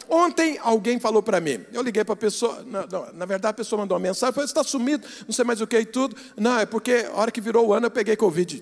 Ontem 0.08 0.58
alguém 0.60 0.98
falou 0.98 1.22
para 1.22 1.40
mim, 1.40 1.64
eu 1.72 1.82
liguei 1.82 2.02
para 2.02 2.14
a 2.14 2.16
pessoa, 2.16 2.64
não, 2.66 2.84
não, 2.86 3.12
na 3.12 3.24
verdade 3.24 3.52
a 3.52 3.54
pessoa 3.54 3.80
mandou 3.80 3.96
uma 3.96 4.02
mensagem, 4.02 4.34
falou, 4.34 4.48
você 4.48 4.50
está 4.50 4.64
sumido, 4.64 5.06
não 5.24 5.32
sei 5.32 5.44
mais 5.44 5.60
o 5.60 5.66
que 5.68 5.78
e 5.78 5.84
tudo. 5.84 6.16
Não, 6.36 6.58
é 6.58 6.66
porque 6.66 7.06
a 7.12 7.16
hora 7.16 7.30
que 7.30 7.40
virou 7.40 7.68
o 7.68 7.72
ano 7.72 7.86
eu 7.86 7.90
peguei 7.90 8.16
Covid. 8.16 8.60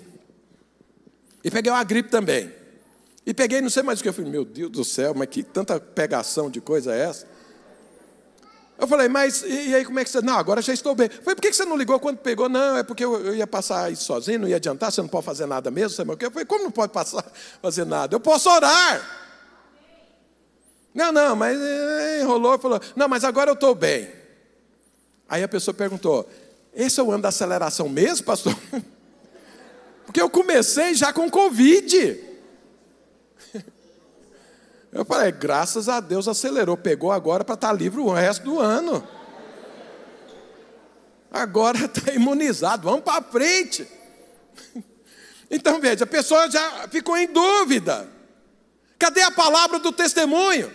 E 1.43 1.51
peguei 1.51 1.73
uma 1.73 1.83
gripe 1.85 2.11
também. 2.11 2.53
E 3.25 3.33
peguei 3.33 3.63
não 3.63 3.71
sei 3.71 3.83
mais 3.83 4.01
o 4.01 4.03
que. 4.03 4.11
Eu 4.11 4.13
falei, 4.13 4.31
meu 4.31 4.45
Deus 4.45 4.71
do 4.71 4.85
céu, 4.85 5.15
mas 5.15 5.29
que 5.29 5.43
tanta 5.43 5.81
pegação 5.81 6.51
de 6.51 6.61
coisa 6.61 6.95
é 6.95 7.01
essa? 7.01 7.27
Eu 8.79 8.87
falei, 8.87 9.09
mas 9.09 9.43
e, 9.43 9.71
e, 9.71 9.75
aí 9.75 9.85
como 9.85 9.99
é 9.99 10.05
que 10.05 10.11
você. 10.11 10.23
Não, 10.23 10.39
agora 10.39 10.63
já 10.63 10.73
estou 10.73 10.95
bem. 10.95 11.09
Eu 11.09 11.23
falei, 11.23 11.35
por 11.35 11.43
que 11.43 11.53
você 11.53 11.65
não 11.65 11.77
ligou 11.77 11.99
quando 11.99 12.19
pegou? 12.19 12.49
Não, 12.49 12.77
é 12.77 12.85
porque 12.85 13.05
eu, 13.05 13.27
eu 13.27 13.35
ia 13.35 13.47
passar 13.47 13.91
isso 13.91 14.05
sozinho, 14.05 14.39
não 14.39 14.49
ia 14.49 14.55
adiantar, 14.55 14.93
você 14.93 15.03
não 15.03 15.09
pode 15.09 15.27
fazer 15.27 15.47
nada 15.47 15.69
mesmo, 15.69 15.91
sabe 15.91 16.13
o 16.13 16.17
que? 16.17 16.25
Eu 16.25 16.31
falei, 16.31 16.47
como 16.47 16.63
não 16.63 16.71
pode 16.71 16.93
passar, 16.93 17.25
fazer 17.61 17.85
nada? 17.85 18.15
Eu 18.15 18.21
posso 18.21 18.49
orar. 18.49 19.27
Não, 20.95 21.11
não, 21.11 21.35
mas 21.35 21.59
eh, 21.61 22.21
enrolou 22.23 22.57
falou, 22.59 22.81
não, 22.95 23.09
mas 23.09 23.25
agora 23.25 23.51
eu 23.51 23.55
estou 23.55 23.75
bem. 23.75 24.13
Aí 25.29 25.43
a 25.43 25.49
pessoa 25.49 25.75
perguntou, 25.75 26.29
esse 26.73 27.01
é 27.01 27.03
o 27.03 27.11
ano 27.11 27.23
da 27.23 27.31
aceleração 27.31 27.89
mesmo, 27.89 28.25
pastor? 28.25 28.57
Porque 30.07 30.23
eu 30.23 30.31
comecei 30.31 30.95
já 30.95 31.13
com 31.13 31.29
Covid. 31.29 32.28
Eu 34.91 35.05
falei, 35.05 35.31
graças 35.31 35.89
a 35.89 36.01
Deus 36.01 36.27
acelerou, 36.27 36.77
pegou 36.77 37.13
agora 37.13 37.45
para 37.45 37.55
estar 37.55 37.69
tá 37.69 37.73
livre 37.75 38.01
o 38.01 38.13
resto 38.13 38.45
do 38.45 38.59
ano. 38.59 39.07
Agora 41.31 41.85
está 41.85 42.13
imunizado, 42.15 42.85
vamos 42.85 43.03
para 43.03 43.23
frente. 43.23 43.87
Então 45.51 45.81
veja, 45.81 46.05
a 46.05 46.07
pessoa 46.07 46.51
já 46.51 46.87
ficou 46.89 47.17
em 47.17 47.27
dúvida. 47.27 48.07
Cadê 48.99 49.23
a 49.23 49.31
palavra 49.31 49.79
do 49.79 49.91
testemunho? 49.91 50.71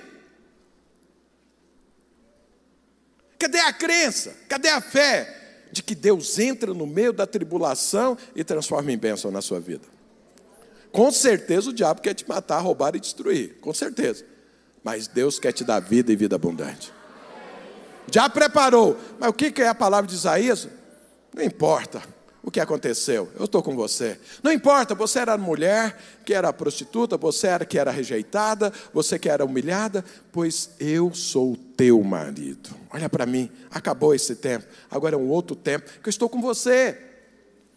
Cadê 3.37 3.59
a 3.59 3.71
crença? 3.71 4.35
Cadê 4.49 4.69
a 4.69 4.81
fé 4.81 5.67
de 5.71 5.83
que 5.83 5.93
Deus 5.93 6.39
entra 6.39 6.73
no 6.73 6.87
meio 6.87 7.13
da 7.13 7.27
tribulação 7.27 8.17
e 8.35 8.43
transforma 8.43 8.91
em 8.91 8.97
bênção 8.97 9.29
na 9.29 9.43
sua 9.43 9.59
vida? 9.59 9.92
Com 10.93 11.11
certeza 11.11 11.71
o 11.71 11.73
diabo 11.73 12.01
quer 12.01 12.13
te 12.13 12.29
matar, 12.29 12.59
roubar 12.59 12.95
e 12.95 12.99
destruir. 12.99 13.57
Com 13.59 13.73
certeza. 13.73 14.23
Mas 14.83 15.07
Deus 15.07 15.39
quer 15.39 15.51
te 15.51 15.63
dar 15.63 15.79
vida 15.79 16.13
e 16.13 16.15
vida 16.15 16.35
abundante. 16.35 16.93
Já 18.11 18.29
preparou. 18.29 18.95
Mas 19.19 19.29
o 19.31 19.33
que 19.33 19.59
é 19.59 19.67
a 19.67 19.73
palavra 19.73 20.07
de 20.07 20.13
Isaías? 20.13 20.67
Não 21.33 21.43
importa 21.43 22.03
o 22.43 22.51
que 22.51 22.59
aconteceu, 22.59 23.31
eu 23.39 23.45
estou 23.45 23.63
com 23.63 23.73
você. 23.73 24.19
Não 24.43 24.51
importa, 24.51 24.93
você 24.93 25.17
era 25.19 25.35
mulher 25.37 25.97
que 26.25 26.33
era 26.33 26.51
prostituta, 26.51 27.17
você 27.17 27.47
era 27.47 27.65
que 27.65 27.79
era 27.79 27.89
rejeitada, 27.89 28.71
você 28.93 29.17
que 29.17 29.29
era 29.29 29.45
humilhada, 29.45 30.03
pois 30.31 30.71
eu 30.77 31.13
sou 31.15 31.57
teu 31.77 32.03
marido. 32.03 32.69
Olha 32.91 33.09
para 33.09 33.25
mim, 33.25 33.49
acabou 33.71 34.13
esse 34.13 34.35
tempo, 34.35 34.65
agora 34.91 35.15
é 35.15 35.17
um 35.17 35.29
outro 35.29 35.55
tempo 35.55 35.89
que 36.03 36.09
eu 36.09 36.11
estou 36.11 36.27
com 36.27 36.41
você. 36.41 36.99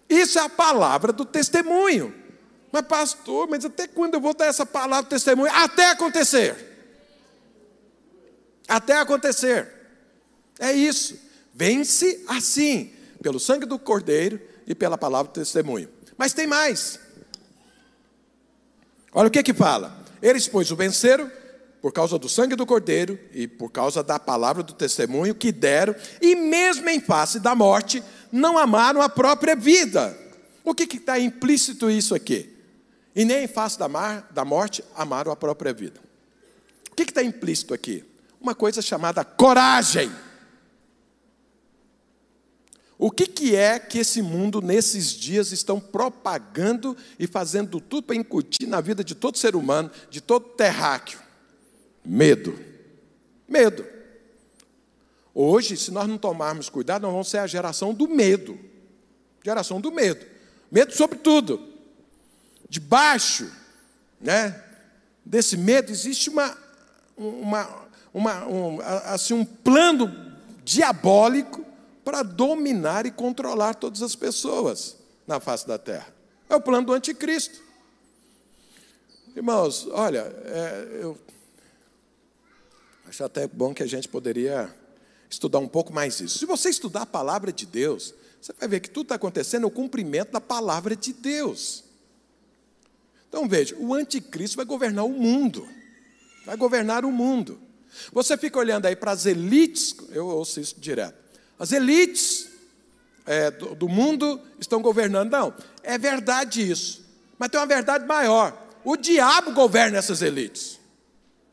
Isso 0.08 0.38
é 0.38 0.42
a 0.42 0.48
palavra 0.48 1.12
do 1.12 1.24
testemunho. 1.24 2.25
Mas, 2.76 2.86
pastor, 2.86 3.48
mas 3.48 3.64
até 3.64 3.86
quando 3.86 4.14
eu 4.14 4.20
vou 4.20 4.34
dar 4.34 4.46
essa 4.46 4.66
palavra 4.66 5.08
testemunho? 5.08 5.50
Até 5.54 5.90
acontecer. 5.90 6.54
Até 8.68 8.98
acontecer. 8.98 9.72
É 10.58 10.72
isso. 10.72 11.18
Vence 11.54 12.22
assim, 12.28 12.92
pelo 13.22 13.40
sangue 13.40 13.64
do 13.64 13.78
Cordeiro 13.78 14.38
e 14.66 14.74
pela 14.74 14.98
palavra 14.98 15.28
de 15.28 15.40
testemunho. 15.40 15.88
Mas 16.18 16.34
tem 16.34 16.46
mais. 16.46 17.00
Olha 19.12 19.28
o 19.28 19.30
que 19.30 19.42
que 19.42 19.54
fala. 19.54 20.04
Eles, 20.20 20.46
pois, 20.46 20.70
o 20.70 20.76
venceram 20.76 21.32
por 21.80 21.92
causa 21.92 22.18
do 22.18 22.28
sangue 22.28 22.56
do 22.56 22.66
Cordeiro 22.66 23.18
e 23.32 23.48
por 23.48 23.70
causa 23.70 24.02
da 24.02 24.18
palavra 24.18 24.62
do 24.62 24.74
testemunho 24.74 25.34
que 25.34 25.50
deram, 25.50 25.94
e 26.20 26.34
mesmo 26.34 26.88
em 26.90 27.00
face 27.00 27.40
da 27.40 27.54
morte, 27.54 28.02
não 28.30 28.58
amaram 28.58 29.00
a 29.00 29.08
própria 29.08 29.56
vida. 29.56 30.18
O 30.62 30.74
que 30.74 30.96
está 30.96 31.18
implícito 31.18 31.88
isso 31.88 32.14
aqui? 32.14 32.55
E 33.16 33.24
nem 33.24 33.44
em 33.44 33.48
face 33.48 33.78
da, 33.78 33.88
mar, 33.88 34.28
da 34.30 34.44
morte 34.44 34.84
amaram 34.94 35.32
a 35.32 35.36
própria 35.36 35.72
vida. 35.72 35.98
O 36.92 36.94
que 36.94 37.02
está 37.02 37.22
implícito 37.22 37.72
aqui? 37.72 38.04
Uma 38.38 38.54
coisa 38.54 38.82
chamada 38.82 39.24
coragem. 39.24 40.12
O 42.98 43.10
que, 43.10 43.26
que 43.26 43.56
é 43.56 43.78
que 43.78 43.98
esse 43.98 44.20
mundo, 44.20 44.60
nesses 44.60 45.12
dias, 45.12 45.50
estão 45.50 45.80
propagando 45.80 46.94
e 47.18 47.26
fazendo 47.26 47.80
tudo 47.80 48.02
para 48.04 48.16
incutir 48.16 48.66
na 48.66 48.82
vida 48.82 49.02
de 49.02 49.14
todo 49.14 49.38
ser 49.38 49.56
humano, 49.56 49.90
de 50.10 50.20
todo 50.20 50.50
terráqueo? 50.50 51.18
Medo. 52.04 52.58
Medo. 53.48 53.86
Hoje, 55.34 55.74
se 55.78 55.90
nós 55.90 56.06
não 56.06 56.18
tomarmos 56.18 56.68
cuidado, 56.68 57.02
nós 57.02 57.12
vamos 57.12 57.28
ser 57.28 57.38
a 57.38 57.46
geração 57.46 57.94
do 57.94 58.08
medo. 58.08 58.58
Geração 59.42 59.80
do 59.80 59.90
medo. 59.90 60.26
Medo 60.70 60.94
sobre 60.94 61.18
tudo. 61.18 61.75
Debaixo 62.68 63.50
né, 64.20 64.62
desse 65.24 65.56
medo 65.56 65.90
existe 65.90 66.30
uma, 66.30 66.56
uma, 67.16 67.88
uma, 68.12 68.46
um, 68.46 68.80
assim, 69.04 69.34
um 69.34 69.44
plano 69.44 70.34
diabólico 70.64 71.64
para 72.04 72.22
dominar 72.22 73.06
e 73.06 73.10
controlar 73.10 73.74
todas 73.74 74.02
as 74.02 74.14
pessoas 74.14 74.96
na 75.26 75.40
face 75.40 75.66
da 75.66 75.78
terra. 75.78 76.14
É 76.48 76.54
o 76.54 76.60
plano 76.60 76.86
do 76.86 76.92
anticristo. 76.92 77.60
Irmãos, 79.34 79.86
olha, 79.90 80.20
é, 80.44 81.00
eu 81.02 81.18
acho 83.08 83.22
até 83.24 83.46
bom 83.46 83.74
que 83.74 83.82
a 83.82 83.86
gente 83.86 84.08
poderia 84.08 84.74
estudar 85.28 85.58
um 85.58 85.68
pouco 85.68 85.92
mais 85.92 86.20
isso. 86.20 86.38
Se 86.38 86.46
você 86.46 86.68
estudar 86.70 87.02
a 87.02 87.06
palavra 87.06 87.52
de 87.52 87.66
Deus, 87.66 88.14
você 88.40 88.52
vai 88.58 88.68
ver 88.68 88.80
que 88.80 88.88
tudo 88.88 89.06
está 89.06 89.16
acontecendo 89.16 89.62
no 89.62 89.70
cumprimento 89.70 90.32
da 90.32 90.40
palavra 90.40 90.96
de 90.96 91.12
Deus. 91.12 91.84
Então 93.36 93.46
veja, 93.46 93.76
o 93.78 93.92
anticristo 93.92 94.56
vai 94.56 94.64
governar 94.64 95.04
o 95.04 95.10
mundo. 95.10 95.68
Vai 96.46 96.56
governar 96.56 97.04
o 97.04 97.12
mundo. 97.12 97.60
Você 98.10 98.34
fica 98.34 98.58
olhando 98.58 98.86
aí 98.86 98.96
para 98.96 99.10
as 99.10 99.26
elites, 99.26 99.94
eu 100.08 100.26
ouço 100.26 100.58
isso 100.58 100.80
direto. 100.80 101.18
As 101.58 101.70
elites 101.70 102.48
é, 103.26 103.50
do, 103.50 103.74
do 103.74 103.88
mundo 103.90 104.40
estão 104.58 104.80
governando. 104.80 105.30
Não, 105.30 105.52
é 105.82 105.98
verdade 105.98 106.66
isso. 106.66 107.04
Mas 107.38 107.50
tem 107.50 107.60
uma 107.60 107.66
verdade 107.66 108.06
maior. 108.06 108.56
O 108.82 108.96
diabo 108.96 109.52
governa 109.52 109.98
essas 109.98 110.22
elites. 110.22 110.80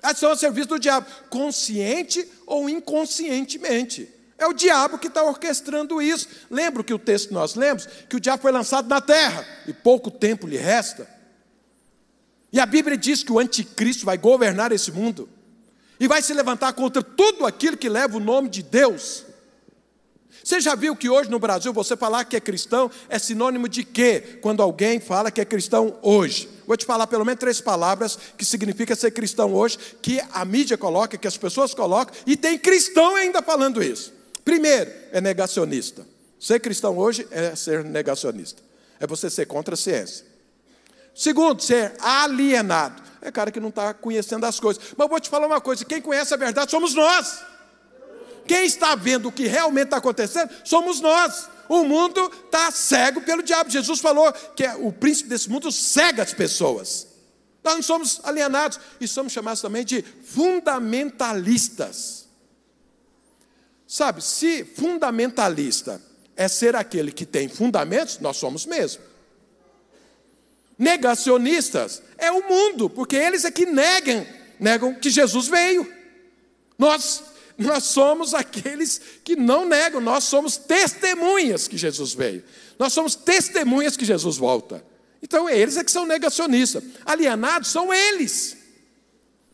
Elas 0.02 0.18
são 0.20 0.32
a 0.32 0.38
serviço 0.38 0.70
do 0.70 0.80
diabo, 0.80 1.06
consciente 1.30 2.26
ou 2.48 2.70
inconscientemente. 2.70 4.08
É 4.38 4.48
o 4.48 4.54
diabo 4.54 4.98
que 4.98 5.08
está 5.08 5.22
orquestrando 5.22 6.02
isso. 6.02 6.30
Lembra 6.50 6.82
que 6.82 6.94
o 6.94 7.00
texto 7.00 7.28
que 7.28 7.34
nós 7.34 7.56
lemos? 7.56 7.86
Que 8.08 8.16
o 8.16 8.22
diabo 8.22 8.42
foi 8.42 8.54
lançado 8.54 8.88
na 8.88 9.02
terra 9.02 9.46
e 9.68 9.74
pouco 9.74 10.10
tempo 10.10 10.48
lhe 10.48 10.56
resta. 10.56 11.12
E 12.54 12.60
a 12.60 12.68
Bíblia 12.68 12.96
diz 12.96 13.24
que 13.24 13.32
o 13.32 13.40
anticristo 13.40 14.06
vai 14.06 14.16
governar 14.16 14.72
esse 14.72 14.92
mundo 14.92 15.28
e 16.00 16.08
vai 16.08 16.22
se 16.22 16.36
levantar 16.36 16.72
contra 16.74 17.02
tudo 17.02 17.48
aquilo 17.48 17.76
que 17.76 17.90
leva 17.90 18.16
o 18.16 18.20
nome 18.20 18.48
de 18.48 18.62
Deus. 18.62 19.26
Você 20.44 20.62
já 20.62 20.76
viu 20.76 20.96
que 20.96 21.10
hoje 21.10 21.32
no 21.32 21.40
Brasil 21.40 21.74
você 21.74 21.98
falar 21.98 22.26
que 22.26 22.36
é 22.36 22.40
cristão 22.40 22.92
é 23.10 23.18
sinônimo 23.18 23.68
de 23.68 23.84
quê? 23.84 24.38
Quando 24.40 24.62
alguém 24.62 25.00
fala 25.00 25.32
que 25.32 25.42
é 25.42 25.46
cristão 25.46 25.98
hoje. 26.04 26.48
Vou 26.68 26.78
te 26.78 26.86
falar 26.86 27.08
pelo 27.08 27.26
menos 27.26 27.40
três 27.40 27.60
palavras 27.60 28.20
que 28.38 28.46
significa 28.46 28.96
ser 28.96 29.10
cristão 29.10 29.52
hoje, 29.56 29.80
que 30.00 30.22
a 30.32 30.46
mídia 30.46 30.78
coloca, 30.78 31.18
que 31.18 31.28
as 31.28 31.38
pessoas 31.38 31.74
colocam, 31.74 32.14
e 32.28 32.38
tem 32.38 32.60
cristão 32.60 33.16
ainda 33.16 33.42
falando 33.42 33.82
isso. 33.82 34.14
Primeiro, 34.46 34.92
é 35.12 35.20
negacionista. 35.20 36.06
Ser 36.40 36.60
cristão 36.60 36.96
hoje 37.00 37.26
é 37.32 37.56
ser 37.56 37.84
negacionista. 37.84 38.62
É 39.00 39.08
você 39.08 39.28
ser 39.28 39.48
contra 39.48 39.74
a 39.74 39.78
ciência. 39.78 40.33
Segundo, 41.14 41.62
ser 41.62 41.94
alienado. 42.00 43.02
É 43.22 43.32
cara 43.32 43.52
que 43.52 43.60
não 43.60 43.70
está 43.70 43.94
conhecendo 43.94 44.46
as 44.46 44.60
coisas. 44.60 44.84
Mas 44.98 45.08
vou 45.08 45.20
te 45.20 45.30
falar 45.30 45.48
uma 45.48 45.62
coisa: 45.62 45.86
quem 45.86 46.02
conhece 46.02 46.34
a 46.34 46.38
verdade 46.38 46.72
somos 46.72 46.94
nós. 46.94 47.42
Quem 48.46 48.66
está 48.66 48.96
vendo 48.96 49.30
o 49.30 49.32
que 49.32 49.48
realmente 49.48 49.86
está 49.86 49.98
acontecendo 49.98 50.52
somos 50.64 51.00
nós. 51.00 51.48
O 51.70 51.86
mundo 51.86 52.30
está 52.46 52.70
cego 52.72 53.22
pelo 53.22 53.42
diabo. 53.42 53.70
Jesus 53.70 54.00
falou 54.00 54.32
que 54.56 54.66
é 54.66 54.76
o 54.76 54.92
príncipe 54.92 55.30
desse 55.30 55.50
mundo 55.50 55.72
cega 55.72 56.24
as 56.24 56.34
pessoas. 56.34 57.08
Nós 57.64 57.76
não 57.76 57.84
somos 57.84 58.20
alienados 58.24 58.80
e 59.00 59.08
somos 59.08 59.32
chamados 59.32 59.62
também 59.62 59.86
de 59.86 60.02
fundamentalistas. 60.02 62.28
Sabe, 63.88 64.22
se 64.22 64.66
fundamentalista 64.66 66.02
é 66.36 66.48
ser 66.48 66.76
aquele 66.76 67.12
que 67.12 67.26
tem 67.26 67.48
fundamentos, 67.48 68.20
nós 68.20 68.38
somos 68.38 68.66
mesmo. 68.66 69.02
Negacionistas 70.78 72.02
é 72.18 72.32
o 72.32 72.48
mundo, 72.48 72.90
porque 72.90 73.16
eles 73.16 73.46
é 73.46 73.52
que 73.52 73.66
negam, 73.66 74.26
negam 74.60 74.96
que 74.96 75.10
Jesus 75.10 75.48
veio. 75.48 75.92
Nós 76.78 77.24
nós 77.58 77.84
somos 77.84 78.34
aqueles 78.34 79.00
que 79.24 79.36
não 79.36 79.66
negam, 79.66 80.02
nós 80.02 80.24
somos 80.24 80.58
testemunhas 80.58 81.68
que 81.68 81.78
Jesus 81.78 82.14
veio. 82.14 82.44
Nós 82.80 82.94
somos 82.94 83.16
testemunhas 83.16 83.96
que 83.96 84.06
Jesus 84.06 84.38
volta. 84.38 84.84
Então 85.22 85.48
eles 85.48 85.78
é 85.78 85.84
que 85.84 85.92
são 85.92 86.06
negacionistas. 86.06 86.84
Alienados 87.06 87.70
são 87.70 87.94
eles. 87.94 88.58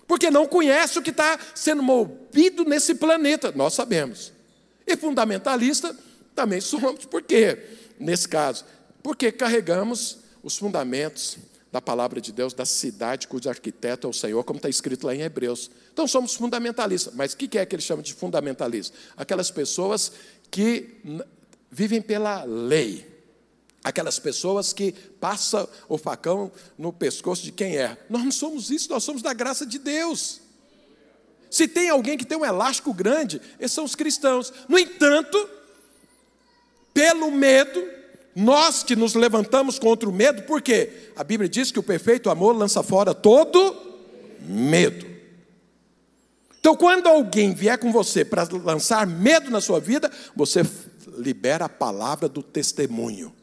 Porque 0.07 0.31
não 0.31 0.47
conhecem 0.47 0.99
o 0.99 1.03
que 1.03 1.11
está 1.11 1.37
sendo 1.53 1.83
movido 1.83 2.63
nesse 2.65 2.95
planeta. 2.95 3.51
Nós 3.51 3.73
sabemos. 3.73 4.31
E 4.87 4.95
fundamentalista 4.95 5.95
também 6.33 6.61
somos. 6.61 7.05
Por 7.05 7.21
quê? 7.21 7.59
Nesse 7.99 8.27
caso, 8.27 8.65
porque 9.03 9.31
carregamos 9.31 10.19
os 10.43 10.57
fundamentos 10.57 11.37
da 11.71 11.81
palavra 11.81 12.19
de 12.19 12.31
Deus, 12.31 12.53
da 12.53 12.65
cidade 12.65 13.27
cujo 13.27 13.47
arquiteto 13.47 14.07
é 14.07 14.09
o 14.09 14.13
Senhor, 14.13 14.43
como 14.43 14.57
está 14.57 14.69
escrito 14.69 15.05
lá 15.05 15.13
em 15.13 15.21
Hebreus. 15.21 15.69
Então 15.93 16.07
somos 16.07 16.33
fundamentalistas. 16.33 17.13
Mas 17.13 17.33
o 17.33 17.37
que 17.37 17.57
é 17.57 17.65
que 17.65 17.75
ele 17.75 17.81
chama 17.81 18.01
de 18.01 18.13
fundamentalista? 18.13 18.97
Aquelas 19.15 19.51
pessoas 19.51 20.11
que 20.49 20.97
vivem 21.69 22.01
pela 22.01 22.43
lei. 22.43 23.07
Aquelas 23.83 24.19
pessoas 24.19 24.73
que 24.73 24.91
passam 24.91 25.67
o 25.87 25.97
facão 25.97 26.51
no 26.77 26.91
pescoço 26.91 27.43
de 27.43 27.51
quem 27.51 27.77
é. 27.77 27.97
Nós 28.09 28.23
não 28.23 28.31
somos 28.31 28.71
isso, 28.71 28.89
nós 28.89 29.03
somos 29.03 29.21
da 29.21 29.33
graça 29.33 29.65
de 29.65 29.77
Deus. 29.77 30.41
Se 31.49 31.67
tem 31.67 31.89
alguém 31.89 32.17
que 32.17 32.25
tem 32.25 32.37
um 32.37 32.45
elástico 32.45 32.93
grande, 32.93 33.41
esses 33.59 33.73
são 33.73 33.85
os 33.85 33.95
cristãos. 33.95 34.51
No 34.67 34.77
entanto, 34.77 35.49
pelo 36.93 37.31
medo, 37.31 37.98
nós 38.39 38.83
que 38.83 38.95
nos 38.95 39.15
levantamos 39.15 39.77
contra 39.77 40.07
o 40.07 40.13
medo, 40.13 40.43
por 40.43 40.61
quê? 40.61 41.11
A 41.15 41.23
Bíblia 41.25 41.49
diz 41.49 41.71
que 41.71 41.79
o 41.79 41.83
perfeito 41.83 42.29
amor 42.29 42.55
lança 42.55 42.81
fora 42.81 43.13
todo 43.13 43.75
medo. 44.39 45.05
Então, 46.57 46.73
quando 46.73 47.07
alguém 47.07 47.53
vier 47.53 47.77
com 47.77 47.91
você 47.91 48.23
para 48.23 48.47
lançar 48.63 49.05
medo 49.05 49.51
na 49.51 49.59
sua 49.59 49.81
vida, 49.81 50.09
você 50.35 50.61
libera 51.17 51.65
a 51.65 51.69
palavra 51.69 52.29
do 52.29 52.41
testemunho. 52.41 53.33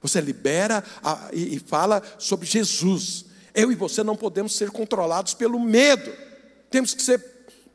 Você 0.00 0.20
libera 0.20 0.84
a, 1.02 1.30
e, 1.32 1.56
e 1.56 1.58
fala 1.58 2.00
sobre 2.16 2.46
Jesus. 2.46 3.24
Eu 3.52 3.72
e 3.72 3.74
você 3.74 4.04
não 4.04 4.14
podemos 4.14 4.54
ser 4.54 4.70
controlados 4.70 5.34
pelo 5.34 5.58
medo. 5.58 6.12
Temos 6.70 6.94
que 6.94 7.02
ser 7.02 7.18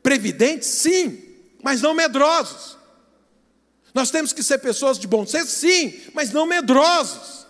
previdentes, 0.02 0.68
sim, 0.68 1.22
mas 1.62 1.82
não 1.82 1.92
medrosos. 1.94 2.79
Nós 3.94 4.10
temos 4.10 4.32
que 4.32 4.42
ser 4.42 4.58
pessoas 4.58 4.98
de 4.98 5.06
bom 5.06 5.26
senso, 5.26 5.50
sim, 5.50 6.00
mas 6.14 6.30
não 6.30 6.46
medrosos. 6.46 7.46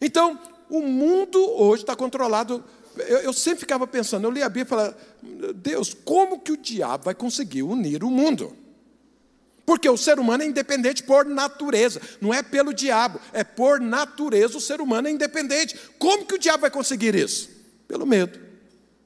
Então, 0.00 0.38
o 0.68 0.80
mundo 0.82 1.38
hoje 1.38 1.82
está 1.82 1.94
controlado. 1.94 2.64
Eu, 2.96 3.18
eu, 3.18 3.32
sempre 3.32 3.60
ficava 3.60 3.86
pensando, 3.86 4.24
eu 4.24 4.30
li 4.30 4.42
a 4.42 4.48
Bíblia 4.48 4.64
e 4.64 4.68
falava, 4.68 4.96
Deus, 5.54 5.94
como 6.04 6.40
que 6.40 6.52
o 6.52 6.56
diabo 6.56 7.04
vai 7.04 7.14
conseguir 7.14 7.62
unir 7.62 8.04
o 8.04 8.10
mundo? 8.10 8.56
Porque 9.66 9.88
o 9.88 9.96
ser 9.96 10.18
humano 10.18 10.42
é 10.42 10.46
independente 10.46 11.02
por 11.02 11.24
natureza, 11.24 12.00
não 12.20 12.34
é 12.34 12.42
pelo 12.42 12.74
diabo, 12.74 13.18
é 13.32 13.42
por 13.42 13.80
natureza 13.80 14.58
o 14.58 14.60
ser 14.60 14.80
humano 14.80 15.08
é 15.08 15.10
independente. 15.10 15.76
Como 15.98 16.26
que 16.26 16.34
o 16.34 16.38
diabo 16.38 16.62
vai 16.62 16.70
conseguir 16.70 17.14
isso? 17.14 17.48
Pelo 17.88 18.06
medo. 18.06 18.38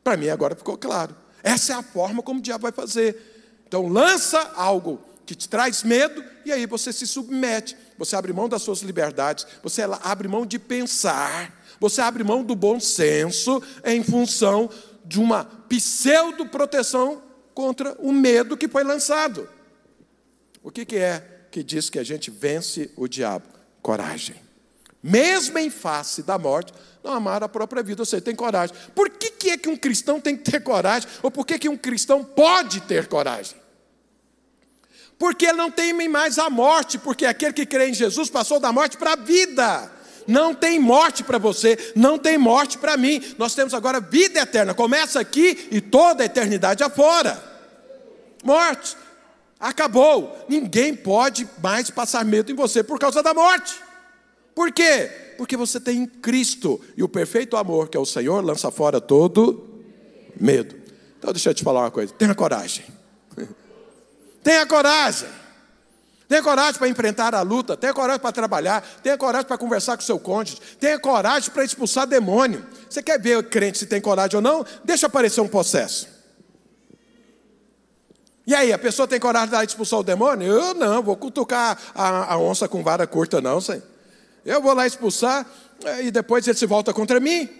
Para 0.02 0.16
mim 0.16 0.28
agora 0.28 0.56
ficou 0.56 0.76
claro. 0.76 1.14
Essa 1.42 1.74
é 1.74 1.76
a 1.76 1.82
forma 1.82 2.22
como 2.22 2.40
o 2.40 2.42
diabo 2.42 2.62
vai 2.62 2.72
fazer. 2.72 3.60
Então 3.66 3.86
lança 3.86 4.52
algo 4.56 5.00
que 5.28 5.34
te 5.34 5.46
traz 5.46 5.82
medo, 5.82 6.24
e 6.42 6.50
aí 6.50 6.64
você 6.64 6.90
se 6.90 7.06
submete, 7.06 7.76
você 7.98 8.16
abre 8.16 8.32
mão 8.32 8.48
das 8.48 8.62
suas 8.62 8.80
liberdades, 8.80 9.46
você 9.62 9.82
abre 9.82 10.26
mão 10.26 10.46
de 10.46 10.58
pensar, 10.58 11.62
você 11.78 12.00
abre 12.00 12.24
mão 12.24 12.42
do 12.42 12.56
bom 12.56 12.80
senso 12.80 13.62
em 13.84 14.02
função 14.02 14.70
de 15.04 15.20
uma 15.20 15.44
pseudo-proteção 15.44 17.22
contra 17.52 17.94
o 17.98 18.10
medo 18.10 18.56
que 18.56 18.66
foi 18.66 18.82
lançado. 18.82 19.46
O 20.62 20.70
que, 20.70 20.86
que 20.86 20.96
é 20.96 21.22
que 21.50 21.62
diz 21.62 21.90
que 21.90 21.98
a 21.98 22.04
gente 22.04 22.30
vence 22.30 22.90
o 22.96 23.06
diabo? 23.06 23.44
Coragem. 23.82 24.36
Mesmo 25.02 25.58
em 25.58 25.68
face 25.68 26.22
da 26.22 26.38
morte, 26.38 26.72
não 27.04 27.12
amar 27.12 27.42
a 27.42 27.48
própria 27.50 27.82
vida, 27.82 28.02
você 28.02 28.18
tem 28.18 28.34
coragem. 28.34 28.74
Por 28.94 29.10
que, 29.10 29.30
que 29.30 29.50
é 29.50 29.58
que 29.58 29.68
um 29.68 29.76
cristão 29.76 30.22
tem 30.22 30.34
que 30.34 30.50
ter 30.50 30.60
coragem? 30.60 31.06
Ou 31.22 31.30
por 31.30 31.44
que, 31.44 31.58
que 31.58 31.68
um 31.68 31.76
cristão 31.76 32.24
pode 32.24 32.80
ter 32.80 33.08
coragem? 33.08 33.67
Porque 35.18 35.52
não 35.52 35.70
teme 35.70 36.08
mais 36.08 36.38
a 36.38 36.48
morte, 36.48 36.96
porque 36.96 37.26
aquele 37.26 37.52
que 37.52 37.66
crê 37.66 37.88
em 37.88 37.94
Jesus 37.94 38.30
passou 38.30 38.60
da 38.60 38.72
morte 38.72 38.96
para 38.96 39.14
a 39.14 39.16
vida. 39.16 39.90
Não 40.28 40.54
tem 40.54 40.78
morte 40.78 41.24
para 41.24 41.38
você, 41.38 41.92
não 41.96 42.18
tem 42.18 42.36
morte 42.38 42.78
para 42.78 42.96
mim. 42.96 43.20
Nós 43.36 43.54
temos 43.54 43.74
agora 43.74 43.98
vida 43.98 44.40
eterna. 44.40 44.74
Começa 44.74 45.18
aqui 45.18 45.68
e 45.70 45.80
toda 45.80 46.22
a 46.22 46.26
eternidade 46.26 46.84
afora. 46.84 47.42
Morte. 48.44 48.96
Acabou. 49.58 50.36
Ninguém 50.48 50.94
pode 50.94 51.48
mais 51.60 51.90
passar 51.90 52.24
medo 52.24 52.52
em 52.52 52.54
você 52.54 52.84
por 52.84 52.98
causa 52.98 53.22
da 53.22 53.34
morte. 53.34 53.74
Por 54.54 54.70
quê? 54.70 55.10
Porque 55.36 55.56
você 55.56 55.80
tem 55.80 56.06
Cristo. 56.06 56.80
E 56.96 57.02
o 57.02 57.08
perfeito 57.08 57.56
amor, 57.56 57.88
que 57.88 57.96
é 57.96 58.00
o 58.00 58.06
Senhor, 58.06 58.44
lança 58.44 58.70
fora 58.70 59.00
todo 59.00 59.66
medo. 60.38 60.76
Então 61.18 61.32
deixa 61.32 61.50
eu 61.50 61.54
te 61.54 61.64
falar 61.64 61.80
uma 61.80 61.90
coisa. 61.90 62.12
Tenha 62.12 62.34
coragem. 62.34 62.97
Tenha 64.48 64.64
coragem. 64.64 65.28
Tenha 66.26 66.42
coragem 66.42 66.78
para 66.78 66.88
enfrentar 66.88 67.34
a 67.34 67.42
luta, 67.42 67.76
tenha 67.76 67.92
coragem 67.92 68.18
para 68.18 68.32
trabalhar, 68.32 68.80
tenha 69.02 69.18
coragem 69.18 69.46
para 69.46 69.58
conversar 69.58 69.94
com 69.94 70.02
seu 70.02 70.18
cônjuge, 70.18 70.58
tenha 70.80 70.98
coragem 70.98 71.50
para 71.50 71.62
expulsar 71.62 72.06
demônio. 72.06 72.66
Você 72.88 73.02
quer 73.02 73.20
ver 73.20 73.46
crente 73.50 73.76
se 73.76 73.84
tem 73.84 74.00
coragem 74.00 74.36
ou 74.36 74.40
não? 74.40 74.64
Deixa 74.82 75.06
aparecer 75.06 75.42
um 75.42 75.48
processo. 75.48 76.08
E 78.46 78.54
aí, 78.54 78.72
a 78.72 78.78
pessoa 78.78 79.06
tem 79.06 79.20
coragem 79.20 79.50
de 79.50 79.66
expulsar 79.66 79.98
o 80.00 80.02
demônio? 80.02 80.50
Eu 80.50 80.72
não, 80.72 81.02
vou 81.02 81.14
cutucar 81.14 81.78
a, 81.94 82.32
a 82.32 82.38
onça 82.38 82.66
com 82.66 82.82
vara 82.82 83.06
curta, 83.06 83.42
não, 83.42 83.60
sei. 83.60 83.82
Eu 84.46 84.62
vou 84.62 84.72
lá 84.72 84.86
expulsar 84.86 85.46
eh, 85.84 86.04
e 86.04 86.10
depois 86.10 86.48
ele 86.48 86.56
se 86.56 86.64
volta 86.64 86.94
contra 86.94 87.20
mim. 87.20 87.50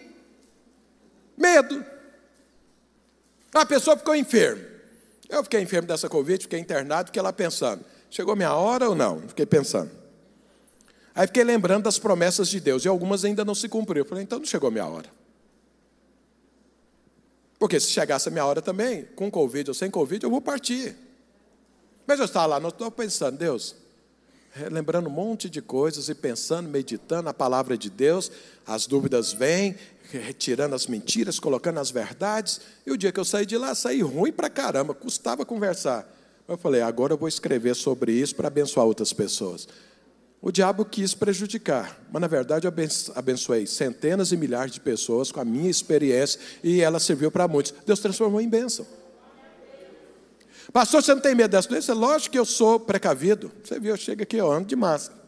Medo. 1.37 1.85
A 3.53 3.67
pessoa 3.67 3.95
ficou 3.95 4.17
enferma. 4.17 4.78
Eu 5.29 5.43
fiquei 5.45 5.61
enfermo 5.61 5.87
dessa 5.87 6.09
Covid, 6.09 6.43
fiquei 6.43 6.59
internado, 6.59 7.09
fiquei 7.09 7.21
lá 7.21 7.33
pensando. 7.33 7.85
Chegou 8.11 8.35
minha 8.35 8.55
hora 8.55 8.89
ou 8.89 8.95
não? 8.95 9.21
Fiquei 9.29 9.45
pensando. 9.45 9.91
Aí 11.15 11.27
fiquei 11.27 11.45
lembrando 11.45 11.85
das 11.85 11.99
promessas 11.99 12.49
de 12.49 12.61
Deus, 12.61 12.85
e 12.85 12.89
algumas 12.89 13.25
ainda 13.25 13.45
não 13.45 13.55
se 13.55 13.69
cumpriram. 13.69 14.07
Falei, 14.07 14.25
então 14.25 14.39
não 14.39 14.47
chegou 14.47 14.71
minha 14.71 14.87
hora. 14.87 15.11
Porque 17.59 17.79
se 17.81 17.91
chegasse 17.91 18.29
a 18.29 18.31
minha 18.31 18.47
hora 18.47 18.63
também, 18.63 19.05
com 19.17 19.31
Covid 19.31 19.71
ou 19.71 19.75
sem 19.75 19.91
Covid, 19.91 20.23
eu 20.23 20.31
vou 20.31 20.41
partir. 20.41 20.97
Mas 22.07 22.21
eu 22.21 22.25
estava 22.25 22.47
lá, 22.47 22.61
não 22.61 22.69
estou 22.69 22.91
pensando, 22.91 23.37
Deus, 23.37 23.75
lembrando 24.71 25.09
um 25.09 25.13
monte 25.13 25.51
de 25.51 25.61
coisas 25.61 26.09
e 26.09 26.15
pensando, 26.15 26.69
meditando 26.69 27.29
a 27.29 27.35
palavra 27.35 27.77
de 27.77 27.91
Deus, 27.91 28.31
as 28.67 28.87
dúvidas 28.87 29.33
vêm, 29.33 29.77
retirando 30.11 30.75
as 30.75 30.87
mentiras, 30.87 31.39
colocando 31.39 31.79
as 31.79 31.91
verdades. 31.91 32.61
E 32.87 32.91
o 32.91 32.97
dia 32.97 33.13
que 33.13 33.21
eu 33.21 33.25
saí 33.25 33.45
de 33.45 33.57
lá, 33.57 33.75
saí 33.75 34.01
ruim 34.01 34.33
pra 34.33 34.49
caramba, 34.49 34.95
custava 34.95 35.45
conversar. 35.45 36.11
Eu 36.47 36.57
falei, 36.57 36.81
agora 36.81 37.13
eu 37.13 37.19
vou 37.19 37.29
escrever 37.29 37.75
sobre 37.75 38.13
isso 38.13 38.35
para 38.35 38.49
abençoar 38.49 38.87
outras 38.87 39.13
pessoas. 39.13 39.69
O 40.41 40.53
diabo 40.53 40.85
quis 40.85 41.15
prejudicar, 41.15 42.01
mas 42.13 42.21
na 42.21 42.29
verdade 42.29 42.67
eu 42.67 42.73
abençoei 43.15 43.67
centenas 43.67 44.31
e 44.31 44.37
milhares 44.37 44.73
de 44.73 44.81
pessoas 44.81 45.33
com 45.33 45.41
a 45.41 45.45
minha 45.45 45.69
experiência 45.69 46.41
e 46.63 46.81
ela 46.81 47.01
serviu 47.01 47.31
para 47.31 47.49
muitos. 47.49 47.75
Deus 47.85 47.99
transformou 47.99 48.41
em 48.41 48.49
bênção. 48.49 48.87
Pastor, 50.73 51.03
você 51.03 51.15
não 51.15 51.21
tem 51.21 51.35
medo 51.35 51.51
dessa 51.51 51.69
doença? 51.69 51.93
Lógico 51.93 52.33
que 52.33 52.39
eu 52.39 52.45
sou 52.45 52.79
precavido. 52.79 53.51
Você 53.65 53.81
viu, 53.81 53.91
eu 53.91 53.97
chego 53.97 54.23
aqui, 54.23 54.37
eu 54.37 54.51
ando 54.51 54.69
de 54.69 54.77
máscara. 54.77 55.19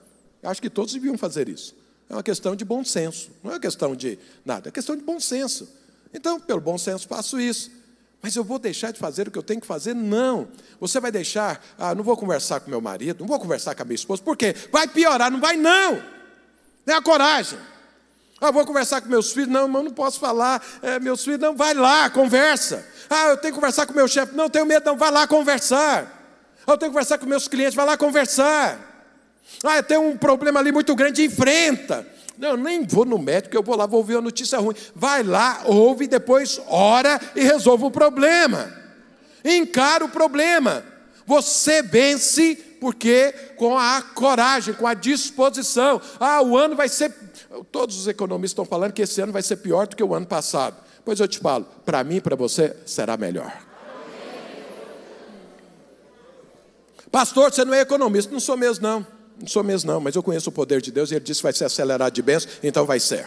Acho 0.43 0.63
que 0.63 0.71
todos 0.71 0.93
deviam 0.93 1.19
fazer 1.19 1.49
isso. 1.49 1.75
É 2.11 2.13
uma 2.13 2.25
questão 2.25 2.57
de 2.57 2.65
bom 2.65 2.85
senso, 2.85 3.31
não 3.41 3.53
é 3.53 3.55
uma 3.55 3.61
questão 3.61 3.95
de 3.95 4.19
nada, 4.45 4.69
é 4.69 4.73
questão 4.73 4.97
de 4.97 5.03
bom 5.03 5.21
senso. 5.21 5.69
Então, 6.13 6.41
pelo 6.41 6.61
bom 6.61 6.77
senso, 6.77 7.07
faço 7.07 7.41
isso. 7.41 7.71
Mas 8.21 8.35
eu 8.35 8.43
vou 8.43 8.59
deixar 8.59 8.91
de 8.91 8.99
fazer 8.99 9.29
o 9.29 9.31
que 9.31 9.39
eu 9.39 9.45
tenho 9.45 9.61
que 9.61 9.67
fazer? 9.67 9.95
Não. 9.95 10.49
Você 10.81 10.99
vai 10.99 11.13
deixar, 11.13 11.65
ah, 11.79 11.95
não 11.95 12.03
vou 12.03 12.17
conversar 12.17 12.59
com 12.59 12.69
meu 12.69 12.81
marido, 12.81 13.21
não 13.21 13.29
vou 13.29 13.39
conversar 13.39 13.77
com 13.77 13.83
a 13.83 13.85
minha 13.85 13.95
esposa, 13.95 14.21
por 14.21 14.37
quê? 14.37 14.57
Vai 14.73 14.89
piorar, 14.89 15.31
não 15.31 15.41
vai 15.41 15.57
não. 15.57 16.03
Tenha 16.85 16.99
a 16.99 17.03
coragem. 17.03 17.61
Ah, 18.41 18.51
vou 18.51 18.67
conversar 18.67 19.01
com 19.03 19.09
meus 19.09 19.31
filhos, 19.31 19.49
não, 19.49 19.73
eu 19.73 19.83
não 19.85 19.93
posso 19.93 20.19
falar, 20.19 20.61
é, 20.83 20.99
meus 20.99 21.23
filhos, 21.23 21.39
não, 21.39 21.55
vai 21.55 21.75
lá, 21.75 22.11
conversa. 22.11 22.85
Ah, 23.09 23.29
eu 23.29 23.37
tenho 23.37 23.55
que 23.55 23.61
conversar 23.61 23.87
com 23.87 23.93
meu 23.93 24.09
chefe, 24.09 24.35
não, 24.35 24.51
tenho 24.51 24.67
medo, 24.67 24.85
não, 24.85 24.97
vai 24.97 25.13
lá 25.13 25.29
conversar. 25.29 26.11
Ah, 26.67 26.73
eu 26.73 26.77
tenho 26.77 26.91
que 26.91 26.95
conversar 26.95 27.19
com 27.19 27.27
meus 27.27 27.47
clientes, 27.47 27.77
vai 27.77 27.87
lá 27.87 27.97
conversar. 27.97 28.90
Ah, 29.63 29.83
tenho 29.83 30.03
um 30.03 30.17
problema 30.17 30.61
ali 30.61 30.73
muito 30.73 30.95
grande, 30.95 31.25
enfrenta. 31.25 32.07
Não, 32.39 32.57
nem 32.57 32.87
vou 32.87 33.05
no 33.05 33.19
médico, 33.19 33.55
eu 33.55 33.63
vou 33.63 33.77
lá, 33.77 33.85
vou 33.85 33.99
ouvir 33.99 34.17
a 34.17 34.21
notícia 34.21 34.59
ruim. 34.59 34.75
Vai 34.95 35.23
lá, 35.23 35.63
ouve, 35.67 36.07
depois 36.07 36.61
ora 36.67 37.21
e 37.37 37.43
resolve 37.43 37.85
o 37.85 37.91
problema. 37.91 38.73
Encara 39.45 40.05
o 40.05 40.09
problema. 40.09 40.83
Você 41.27 41.83
vence 41.83 42.57
porque 42.81 43.35
com 43.57 43.79
a 43.79 44.01
coragem, 44.01 44.73
com 44.73 44.87
a 44.87 44.95
disposição. 44.95 46.01
Ah, 46.19 46.41
o 46.41 46.57
ano 46.57 46.75
vai 46.75 46.89
ser. 46.89 47.13
Todos 47.71 47.99
os 47.99 48.09
economistas 48.09 48.53
estão 48.53 48.65
falando 48.65 48.93
que 48.93 49.03
esse 49.03 49.21
ano 49.21 49.33
vai 49.33 49.43
ser 49.43 49.57
pior 49.57 49.87
do 49.87 49.95
que 49.95 50.03
o 50.03 50.15
ano 50.15 50.27
passado. 50.27 50.77
Pois 51.05 51.21
eu 51.21 51.29
te 51.29 51.39
falo, 51.39 51.67
para 51.85 52.03
mim 52.03 52.17
e 52.17 52.21
para 52.21 52.37
você 52.37 52.75
será 52.87 53.17
melhor. 53.17 53.53
Pastor, 57.11 57.53
você 57.53 57.65
não 57.65 57.75
é 57.75 57.81
economista, 57.81 58.33
não 58.33 58.41
sou 58.41 58.57
mesmo, 58.57 58.87
não. 58.87 59.20
Não 59.41 59.47
sou 59.47 59.65
mesmo, 59.65 59.91
não, 59.91 60.01
mas 60.01 60.15
eu 60.15 60.23
conheço 60.23 60.51
o 60.51 60.53
poder 60.53 60.83
de 60.83 60.93
Deus 60.93 61.11
e 61.11 61.15
ele 61.15 61.25
disse 61.25 61.41
que 61.41 61.45
vai 61.45 61.53
ser 61.53 61.65
acelerado 61.65 62.13
de 62.13 62.21
bênção, 62.21 62.51
então 62.63 62.85
vai 62.85 63.01
ser. 63.01 63.27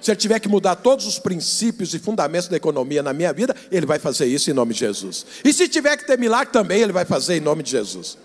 Se 0.00 0.10
ele 0.10 0.18
tiver 0.18 0.38
que 0.38 0.48
mudar 0.48 0.76
todos 0.76 1.06
os 1.06 1.18
princípios 1.18 1.92
e 1.94 1.98
fundamentos 1.98 2.48
da 2.48 2.56
economia 2.56 3.02
na 3.02 3.12
minha 3.12 3.32
vida, 3.32 3.56
ele 3.70 3.86
vai 3.86 3.98
fazer 3.98 4.26
isso 4.26 4.50
em 4.50 4.52
nome 4.52 4.72
de 4.74 4.80
Jesus. 4.80 5.26
E 5.44 5.52
se 5.52 5.66
tiver 5.68 5.96
que 5.96 6.06
ter 6.06 6.18
milagre 6.18 6.52
também, 6.52 6.80
ele 6.80 6.92
vai 6.92 7.04
fazer 7.04 7.36
em 7.36 7.40
nome 7.40 7.62
de 7.62 7.70
Jesus. 7.70 8.16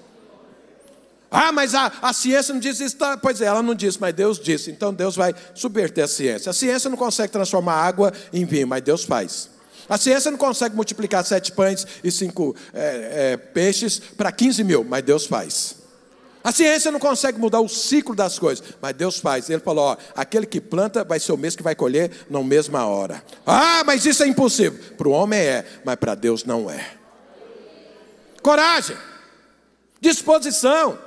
Ah, 1.32 1.52
mas 1.52 1.74
a, 1.74 1.92
a 2.00 2.14
ciência 2.14 2.54
não 2.54 2.60
diz 2.60 2.80
isso. 2.80 2.96
Tá? 2.96 3.18
Pois 3.18 3.42
é, 3.42 3.46
ela 3.46 3.64
não 3.64 3.74
disse, 3.74 4.00
mas 4.00 4.14
Deus 4.14 4.40
disse. 4.40 4.70
Então 4.70 4.94
Deus 4.94 5.16
vai 5.16 5.34
subverter 5.56 6.04
a 6.04 6.08
ciência. 6.08 6.52
A 6.52 6.54
ciência 6.54 6.90
não 6.92 6.98
consegue 6.98 7.32
transformar 7.32 7.74
água 7.74 8.14
em 8.32 8.46
vinho, 8.46 8.68
mas 8.68 8.84
Deus 8.84 9.04
faz. 9.04 9.50
A 9.90 9.98
ciência 9.98 10.30
não 10.30 10.38
consegue 10.38 10.76
multiplicar 10.76 11.26
sete 11.26 11.52
pães 11.52 11.88
e 12.04 12.12
cinco 12.12 12.56
é, 12.72 13.34
é, 13.34 13.38
peixes 13.38 14.00
para 14.00 14.32
15 14.32 14.64
mil, 14.64 14.84
mas 14.84 15.04
Deus 15.04 15.26
faz. 15.26 15.83
A 16.44 16.52
ciência 16.52 16.91
não 16.91 17.00
consegue 17.00 17.39
mudar 17.39 17.62
o 17.62 17.70
ciclo 17.70 18.14
das 18.14 18.38
coisas, 18.38 18.64
mas 18.82 18.94
Deus 18.94 19.20
faz. 19.20 19.50
Ele 19.50 19.62
falou: 19.62 19.86
ó, 19.86 19.98
aquele 20.14 20.46
que 20.46 20.60
planta 20.60 21.04
vai 21.04 21.20
ser 21.20 21.32
o 21.32 21.38
mesmo 21.38 21.58
que 21.58 21.64
vai 21.64 21.74
colher 21.74 22.12
na 22.30 22.44
mesma 22.44 22.86
hora. 22.86 23.24
Ah, 23.46 23.82
mas 23.86 24.06
isso 24.06 24.24
é 24.24 24.28
impossível. 24.28 24.78
Para 24.98 25.08
o 25.08 25.12
homem 25.12 25.39
é, 25.39 25.66
mas 25.86 25.96
para 25.96 26.16
Deus 26.16 26.44
não 26.44 26.70
é. 26.70 26.86
Coragem, 28.41 28.98
disposição. 30.02 31.00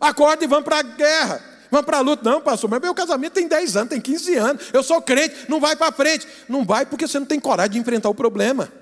Acorda 0.00 0.44
e 0.44 0.48
vamos 0.48 0.64
para 0.64 0.78
a 0.78 0.82
guerra. 0.82 1.44
Vamos 1.70 1.86
para 1.86 1.98
a 1.98 2.00
luta. 2.00 2.28
Não, 2.28 2.40
pastor, 2.40 2.68
mas 2.68 2.80
meu 2.80 2.92
casamento 2.92 3.34
tem 3.34 3.46
10 3.46 3.76
anos, 3.76 3.90
tem 3.90 4.00
15 4.00 4.34
anos. 4.34 4.64
Eu 4.72 4.82
sou 4.82 5.00
crente, 5.00 5.36
não 5.48 5.60
vai 5.60 5.76
para 5.76 5.92
frente. 5.92 6.26
Não 6.48 6.64
vai 6.64 6.84
porque 6.84 7.06
você 7.06 7.20
não 7.20 7.26
tem 7.26 7.38
coragem 7.38 7.72
de 7.72 7.78
enfrentar 7.78 8.08
o 8.08 8.14
problema. 8.14 8.72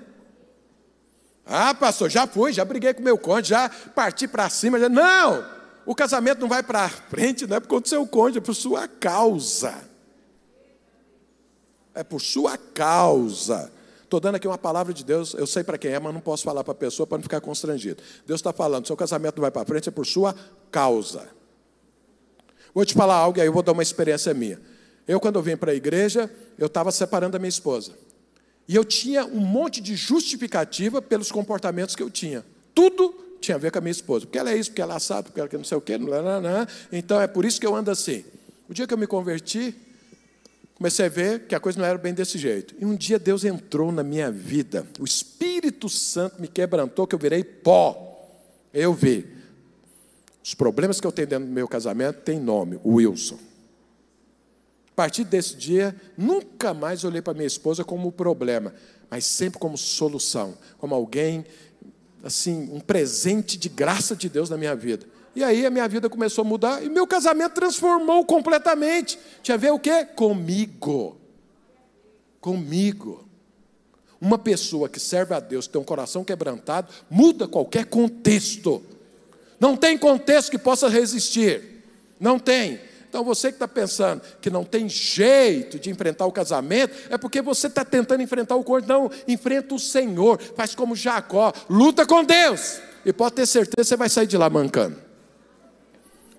Ah, 1.45 1.75
pastor, 1.75 2.09
já 2.09 2.25
fui, 2.25 2.51
já 2.51 2.65
briguei 2.65 2.95
com 2.95 3.03
meu 3.03 3.17
cônjuge, 3.17 3.49
já 3.49 3.69
parti 3.93 4.27
para 4.27 4.49
cima. 4.49 4.79
Já... 4.79 4.89
Não! 4.89 5.58
O 5.89 5.95
casamento 5.95 6.39
não 6.39 6.47
vai 6.47 6.61
para 6.61 6.87
frente, 6.87 7.47
não 7.47 7.57
é 7.57 7.59
por 7.59 7.67
conta 7.67 7.81
do 7.81 7.89
seu 7.89 8.05
cônjuge, 8.05 8.37
é 8.37 8.41
por 8.41 8.53
sua 8.53 8.87
causa. 8.87 9.73
É 11.95 12.03
por 12.03 12.21
sua 12.21 12.59
causa. 12.59 13.71
Estou 14.03 14.19
dando 14.19 14.35
aqui 14.35 14.47
uma 14.47 14.55
palavra 14.55 14.93
de 14.93 15.03
Deus, 15.03 15.33
eu 15.33 15.47
sei 15.47 15.63
para 15.63 15.79
quem 15.79 15.89
é, 15.89 15.97
mas 15.97 16.13
não 16.13 16.21
posso 16.21 16.43
falar 16.43 16.63
para 16.63 16.73
a 16.73 16.75
pessoa 16.75 17.07
para 17.07 17.17
não 17.17 17.23
ficar 17.23 17.41
constrangido. 17.41 18.03
Deus 18.23 18.39
está 18.39 18.53
falando, 18.53 18.85
seu 18.85 18.95
casamento 18.95 19.37
não 19.37 19.41
vai 19.41 19.49
para 19.49 19.65
frente, 19.65 19.89
é 19.89 19.91
por 19.91 20.05
sua 20.05 20.35
causa. 20.69 21.27
Vou 22.71 22.85
te 22.85 22.93
falar 22.93 23.15
algo, 23.15 23.41
aí 23.41 23.47
eu 23.47 23.51
vou 23.51 23.63
dar 23.63 23.71
uma 23.71 23.81
experiência 23.81 24.31
minha. 24.31 24.61
Eu, 25.07 25.19
quando 25.19 25.37
eu 25.37 25.41
vim 25.41 25.57
para 25.57 25.71
a 25.71 25.75
igreja, 25.75 26.31
eu 26.59 26.67
estava 26.67 26.91
separando 26.91 27.35
a 27.35 27.39
minha 27.39 27.49
esposa. 27.49 27.93
E 28.67 28.75
eu 28.75 28.85
tinha 28.85 29.25
um 29.25 29.39
monte 29.39 29.81
de 29.81 29.95
justificativa 29.95 31.01
pelos 31.01 31.31
comportamentos 31.31 31.95
que 31.95 32.03
eu 32.03 32.11
tinha. 32.11 32.45
Tudo 32.75 33.28
tinha 33.39 33.55
a 33.55 33.57
ver 33.59 33.71
com 33.71 33.77
a 33.79 33.81
minha 33.81 33.91
esposa. 33.91 34.25
Porque 34.25 34.37
ela 34.37 34.51
é 34.51 34.57
isso, 34.57 34.69
porque 34.71 34.81
ela 34.81 34.93
é 34.93 34.97
assado, 34.97 35.25
porque 35.25 35.39
ela 35.39 35.49
é 35.51 35.57
não 35.57 35.63
sei 35.63 35.77
o 35.77 35.81
quê. 35.81 35.97
Não. 35.97 36.09
Então 36.91 37.19
é 37.21 37.27
por 37.27 37.45
isso 37.45 37.59
que 37.59 37.65
eu 37.65 37.75
ando 37.75 37.91
assim. 37.91 38.23
O 38.67 38.73
dia 38.73 38.85
que 38.85 38.93
eu 38.93 38.97
me 38.97 39.07
converti, 39.07 39.75
comecei 40.75 41.07
a 41.07 41.09
ver 41.09 41.47
que 41.47 41.55
a 41.55 41.59
coisa 41.59 41.79
não 41.79 41.85
era 41.85 41.97
bem 41.97 42.13
desse 42.13 42.37
jeito. 42.37 42.75
E 42.79 42.85
um 42.85 42.95
dia 42.95 43.17
Deus 43.17 43.43
entrou 43.43 43.91
na 43.91 44.03
minha 44.03 44.31
vida. 44.31 44.85
O 44.99 45.05
Espírito 45.05 45.89
Santo 45.89 46.39
me 46.39 46.47
quebrantou, 46.47 47.07
que 47.07 47.15
eu 47.15 47.19
virei 47.19 47.43
pó. 47.43 48.05
Eu 48.73 48.93
vi. 48.93 49.25
Os 50.43 50.53
problemas 50.53 50.99
que 50.99 51.07
eu 51.07 51.11
tenho 51.11 51.27
dentro 51.27 51.47
do 51.47 51.51
meu 51.51 51.67
casamento 51.67 52.21
têm 52.21 52.39
nome, 52.39 52.79
Wilson. 52.85 53.39
A 54.91 54.95
partir 54.95 55.23
desse 55.23 55.55
dia, 55.55 55.95
nunca 56.17 56.73
mais 56.73 57.03
olhei 57.03 57.21
para 57.21 57.33
minha 57.33 57.47
esposa 57.47 57.83
como 57.83 58.11
problema, 58.11 58.73
mas 59.09 59.25
sempre 59.25 59.59
como 59.59 59.77
solução, 59.77 60.57
como 60.77 60.93
alguém 60.93 61.45
assim, 62.23 62.69
um 62.71 62.79
presente 62.79 63.57
de 63.57 63.69
graça 63.69 64.15
de 64.15 64.29
Deus 64.29 64.49
na 64.49 64.57
minha 64.57 64.75
vida. 64.75 65.05
E 65.35 65.43
aí 65.43 65.65
a 65.65 65.69
minha 65.69 65.87
vida 65.87 66.09
começou 66.09 66.43
a 66.43 66.47
mudar 66.47 66.83
e 66.83 66.89
meu 66.89 67.07
casamento 67.07 67.53
transformou 67.53 68.25
completamente. 68.25 69.17
Tinha 69.41 69.55
a 69.55 69.57
ver 69.57 69.71
o 69.71 69.79
quê? 69.79 70.05
Comigo. 70.05 71.17
Comigo. 72.41 73.27
Uma 74.19 74.37
pessoa 74.37 74.89
que 74.89 74.99
serve 74.99 75.33
a 75.33 75.39
Deus, 75.39 75.65
que 75.65 75.73
tem 75.73 75.81
um 75.81 75.85
coração 75.85 76.23
quebrantado, 76.23 76.91
muda 77.09 77.47
qualquer 77.47 77.85
contexto. 77.85 78.83
Não 79.59 79.77
tem 79.77 79.97
contexto 79.97 80.51
que 80.51 80.57
possa 80.57 80.89
resistir. 80.89 81.83
Não 82.19 82.37
tem. 82.37 82.79
Então 83.09 83.23
você 83.23 83.49
que 83.49 83.55
está 83.55 83.67
pensando 83.67 84.21
que 84.39 84.51
não 84.51 84.63
tem 84.63 84.87
jeito 84.87 85.79
de 85.79 85.89
enfrentar 85.89 86.27
o 86.27 86.31
casamento, 86.31 86.95
é 87.09 87.17
porque 87.17 87.41
você 87.41 87.65
está 87.65 87.83
tentando 87.83 88.21
enfrentar 88.21 88.55
o 88.55 88.63
corpo. 88.63 88.87
Não, 88.87 89.09
enfrenta 89.27 89.73
o 89.73 89.79
Senhor, 89.79 90.39
faz 90.55 90.75
como 90.75 90.95
Jacó, 90.95 91.51
luta 91.67 92.05
com 92.05 92.23
Deus. 92.23 92.79
E 93.03 93.11
pode 93.11 93.35
ter 93.35 93.47
certeza 93.47 93.77
que 93.77 93.83
você 93.83 93.97
vai 93.97 94.09
sair 94.09 94.27
de 94.27 94.37
lá 94.37 94.47
mancando. 94.47 94.95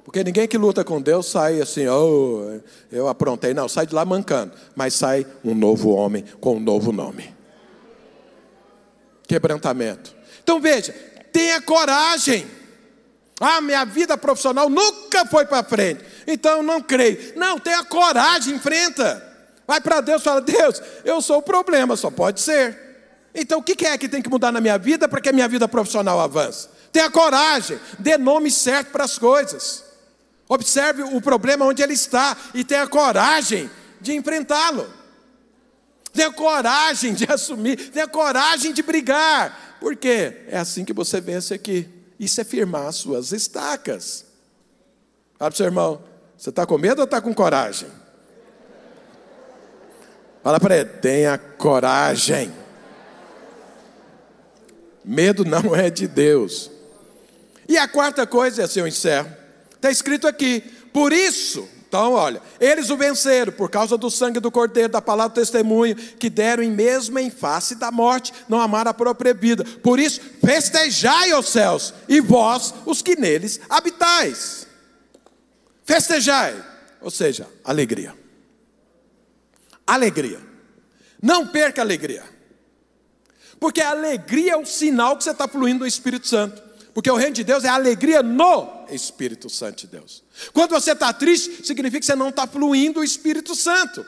Porque 0.05 0.23
ninguém 0.23 0.47
que 0.47 0.57
luta 0.57 0.85
com 0.85 1.01
Deus 1.01 1.27
sai 1.27 1.61
assim, 1.61 1.87
oh, 1.89 2.61
eu 2.91 3.09
aprontei. 3.09 3.53
Não, 3.53 3.69
sai 3.69 3.87
de 3.87 3.95
lá 3.95 4.05
mancando. 4.05 4.53
Mas 4.75 4.95
sai 4.95 5.27
um 5.45 5.55
novo 5.55 5.91
homem 5.91 6.25
com 6.41 6.57
um 6.57 6.61
novo 6.61 6.93
nome. 6.93 7.35
Quebrantamento. 9.27 10.15
Então 10.43 10.61
veja, 10.61 10.93
tenha 11.33 11.61
coragem. 11.61 12.47
Ah, 13.41 13.63
minha 13.63 13.87
vida 13.87 14.19
profissional 14.19 14.69
nunca 14.69 15.25
foi 15.25 15.47
para 15.47 15.65
frente. 15.65 16.05
Então 16.27 16.59
eu 16.59 16.63
não 16.63 16.83
creio. 16.83 17.33
Não, 17.37 17.59
tenha 17.59 17.83
coragem, 17.83 18.55
enfrenta. 18.55 19.27
Vai 19.67 19.81
para 19.81 20.03
Deus 20.03 20.21
e 20.21 20.25
fala: 20.25 20.43
Deus, 20.43 20.83
eu 21.05 21.23
sou 21.23 21.39
o 21.39 21.43
problema, 21.43 21.97
só 21.97 22.11
pode 22.11 22.41
ser. 22.41 22.79
Então 23.35 23.61
o 23.61 23.63
que 23.63 23.87
é 23.87 23.97
que 23.97 24.09
tem 24.09 24.21
que 24.21 24.29
mudar 24.29 24.53
na 24.53 24.61
minha 24.61 24.77
vida 24.77 25.09
para 25.09 25.21
que 25.23 25.31
a 25.31 25.33
minha 25.33 25.49
vida 25.49 25.67
profissional 25.67 26.21
avance? 26.21 26.69
Tenha 26.93 27.11
coragem, 27.11 27.81
dê 27.99 28.19
nome 28.19 28.51
certo 28.51 28.91
para 28.91 29.05
as 29.05 29.17
coisas. 29.17 29.85
Observe 30.47 31.03
o 31.05 31.21
problema 31.21 31.65
onde 31.65 31.83
ele 31.83 31.95
está 31.95 32.37
e 32.53 32.63
tenha 32.65 32.87
coragem 32.87 33.71
de 34.01 34.13
enfrentá-lo. 34.13 34.93
Tenha 36.13 36.33
coragem 36.33 37.15
de 37.15 37.25
assumir, 37.33 37.91
tenha 37.91 38.09
coragem 38.09 38.73
de 38.73 38.83
brigar. 38.83 39.79
Porque 39.81 40.43
é 40.49 40.59
assim 40.59 40.85
que 40.85 40.93
você 40.93 41.21
vence 41.21 41.55
aqui. 41.55 41.89
Isso 42.21 42.39
é 42.39 42.45
firmar 42.45 42.87
as 42.87 42.97
suas 42.97 43.33
estacas. 43.33 44.27
Fala 45.39 45.51
para 45.51 45.55
o 45.55 45.57
seu 45.57 45.65
irmão, 45.65 46.05
você 46.37 46.51
está 46.51 46.67
com 46.67 46.77
medo 46.77 46.99
ou 46.99 47.07
está 47.07 47.19
com 47.19 47.33
coragem? 47.33 47.89
Fala 50.43 50.61
para 50.61 50.77
ele, 50.77 50.91
tenha 50.91 51.39
coragem. 51.39 52.53
Medo 55.03 55.47
não 55.47 55.75
é 55.75 55.89
de 55.89 56.07
Deus. 56.07 56.71
E 57.67 57.79
a 57.79 57.89
quarta 57.89 58.27
coisa, 58.27 58.65
assim 58.65 58.81
eu 58.81 58.87
encerro, 58.87 59.35
está 59.75 59.91
escrito 59.91 60.29
aqui, 60.29 60.61
por 60.93 61.15
isso, 61.15 61.67
então 61.91 62.13
olha, 62.13 62.41
eles 62.61 62.89
o 62.89 62.97
venceram 62.97 63.53
por 63.53 63.69
causa 63.69 63.99
do 63.99 64.09
sangue 64.09 64.39
do 64.39 64.49
cordeiro, 64.49 64.93
da 64.93 65.03
palavra 65.03 65.35
do 65.35 65.41
testemunho, 65.41 65.97
que 65.97 66.31
deram 66.31 66.63
em 66.63 66.71
mesmo 66.71 67.19
em 67.19 67.33
face 67.33 67.75
da 67.75 67.91
morte, 67.91 68.33
não 68.49 68.61
amaram 68.61 68.93
a 68.93 68.95
própria 68.95 69.35
vida. 69.35 69.65
Por 69.65 69.99
isso, 69.99 70.21
festejai 70.41 71.35
os 71.35 71.49
céus, 71.49 71.93
e 72.09 72.21
vós, 72.21 72.73
os 72.87 73.03
que 73.03 73.17
neles 73.17 73.61
habitais. 73.69 74.69
Festejai, 75.85 76.65
ou 77.01 77.11
seja, 77.11 77.49
alegria. 77.65 78.15
Alegria. 79.85 80.39
Não 81.21 81.45
perca 81.45 81.83
a 81.83 81.85
alegria. 81.85 82.23
Porque 83.59 83.81
a 83.81 83.91
alegria 83.91 84.53
é 84.53 84.57
o 84.57 84.65
sinal 84.65 85.17
que 85.17 85.25
você 85.25 85.33
está 85.33 85.49
fluindo 85.49 85.81
no 85.81 85.87
Espírito 85.89 86.29
Santo. 86.29 86.70
Porque 86.93 87.11
o 87.11 87.17
reino 87.17 87.35
de 87.35 87.45
Deus 87.45 87.65
é 87.65 87.69
alegria 87.69 88.23
no 88.23 88.85
Espírito 88.91 89.49
Santo 89.49 89.79
de 89.79 89.87
Deus. 89.87 90.23
Quando 90.53 90.71
você 90.71 90.93
está 90.93 91.13
triste, 91.13 91.67
significa 91.67 92.01
que 92.01 92.07
você 92.07 92.17
não 92.17 92.31
está 92.31 92.47
fluindo 92.47 93.01
o 93.01 93.05
Espírito 93.05 93.55
Santo. 93.55 94.05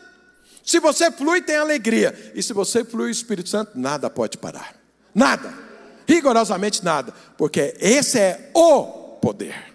Se 0.65 0.79
você 0.79 1.11
flui, 1.11 1.43
tem 1.43 1.57
alegria. 1.57 2.33
E 2.35 2.43
se 2.43 2.53
você 2.53 2.85
flui 2.85 3.09
o 3.09 3.11
Espírito 3.11 3.49
Santo, 3.49 3.73
nada 3.75 4.09
pode 4.09 4.39
parar. 4.39 4.75
Nada. 5.15 5.53
Rigorosamente 6.07 6.85
nada. 6.85 7.13
Porque 7.37 7.75
esse 7.79 8.19
é 8.19 8.51
o 8.55 8.85
poder. 9.21 9.73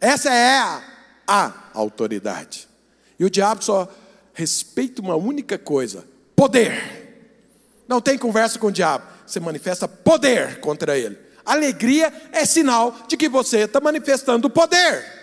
Essa 0.00 0.32
é 0.32 0.58
a, 0.58 0.82
a 1.26 1.52
autoridade. 1.74 2.68
E 3.18 3.24
o 3.24 3.30
diabo 3.30 3.64
só 3.64 3.88
respeita 4.34 5.00
uma 5.00 5.16
única 5.16 5.58
coisa: 5.58 6.04
poder. 6.34 7.04
Não 7.88 8.00
tem 8.00 8.18
conversa 8.18 8.58
com 8.58 8.66
o 8.66 8.72
diabo. 8.72 9.06
Você 9.26 9.40
manifesta 9.40 9.88
poder 9.88 10.60
contra 10.60 10.98
ele. 10.98 11.25
Alegria 11.46 12.12
é 12.32 12.44
sinal 12.44 12.94
de 13.06 13.16
que 13.16 13.28
você 13.28 13.60
está 13.60 13.80
manifestando 13.80 14.50
poder. 14.50 15.16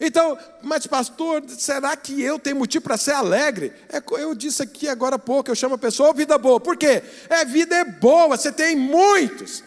Então, 0.00 0.36
mas 0.60 0.84
pastor, 0.84 1.44
será 1.48 1.96
que 1.96 2.20
eu 2.20 2.36
tenho 2.36 2.56
motivo 2.56 2.82
para 2.82 2.96
ser 2.96 3.12
alegre? 3.12 3.72
É, 3.88 4.02
eu 4.20 4.34
disse 4.34 4.60
aqui 4.60 4.88
agora 4.88 5.14
há 5.14 5.18
pouco, 5.18 5.48
eu 5.48 5.54
chamo 5.54 5.76
a 5.76 5.78
pessoa 5.78 6.12
vida 6.12 6.36
boa. 6.36 6.58
Por 6.58 6.76
quê? 6.76 7.04
É 7.28 7.44
vida 7.44 7.76
é 7.76 7.84
boa, 7.84 8.36
você 8.36 8.50
tem 8.50 8.74
muitos. 8.74 9.62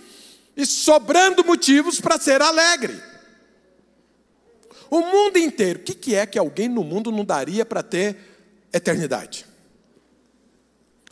E 0.57 0.65
sobrando 0.65 1.45
motivos 1.45 2.01
para 2.01 2.19
ser 2.19 2.41
alegre. 2.41 3.01
O 4.89 4.99
mundo 4.99 5.37
inteiro, 5.37 5.79
o 5.79 5.83
que 5.83 6.13
é 6.13 6.25
que 6.25 6.37
alguém 6.37 6.67
no 6.67 6.83
mundo 6.83 7.13
não 7.13 7.23
daria 7.23 7.65
para 7.65 7.81
ter 7.81 8.17
eternidade? 8.73 9.45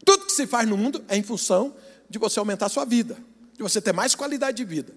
Tudo 0.03 0.25
que 0.25 0.33
se 0.33 0.45
faz 0.45 0.67
no 0.67 0.75
mundo 0.75 1.03
é 1.07 1.15
em 1.15 1.23
função 1.23 1.73
de 2.13 2.19
você 2.19 2.37
aumentar 2.37 2.67
a 2.67 2.69
sua 2.69 2.85
vida, 2.85 3.17
de 3.57 3.63
você 3.63 3.81
ter 3.81 3.91
mais 3.91 4.13
qualidade 4.13 4.57
de 4.57 4.63
vida. 4.63 4.93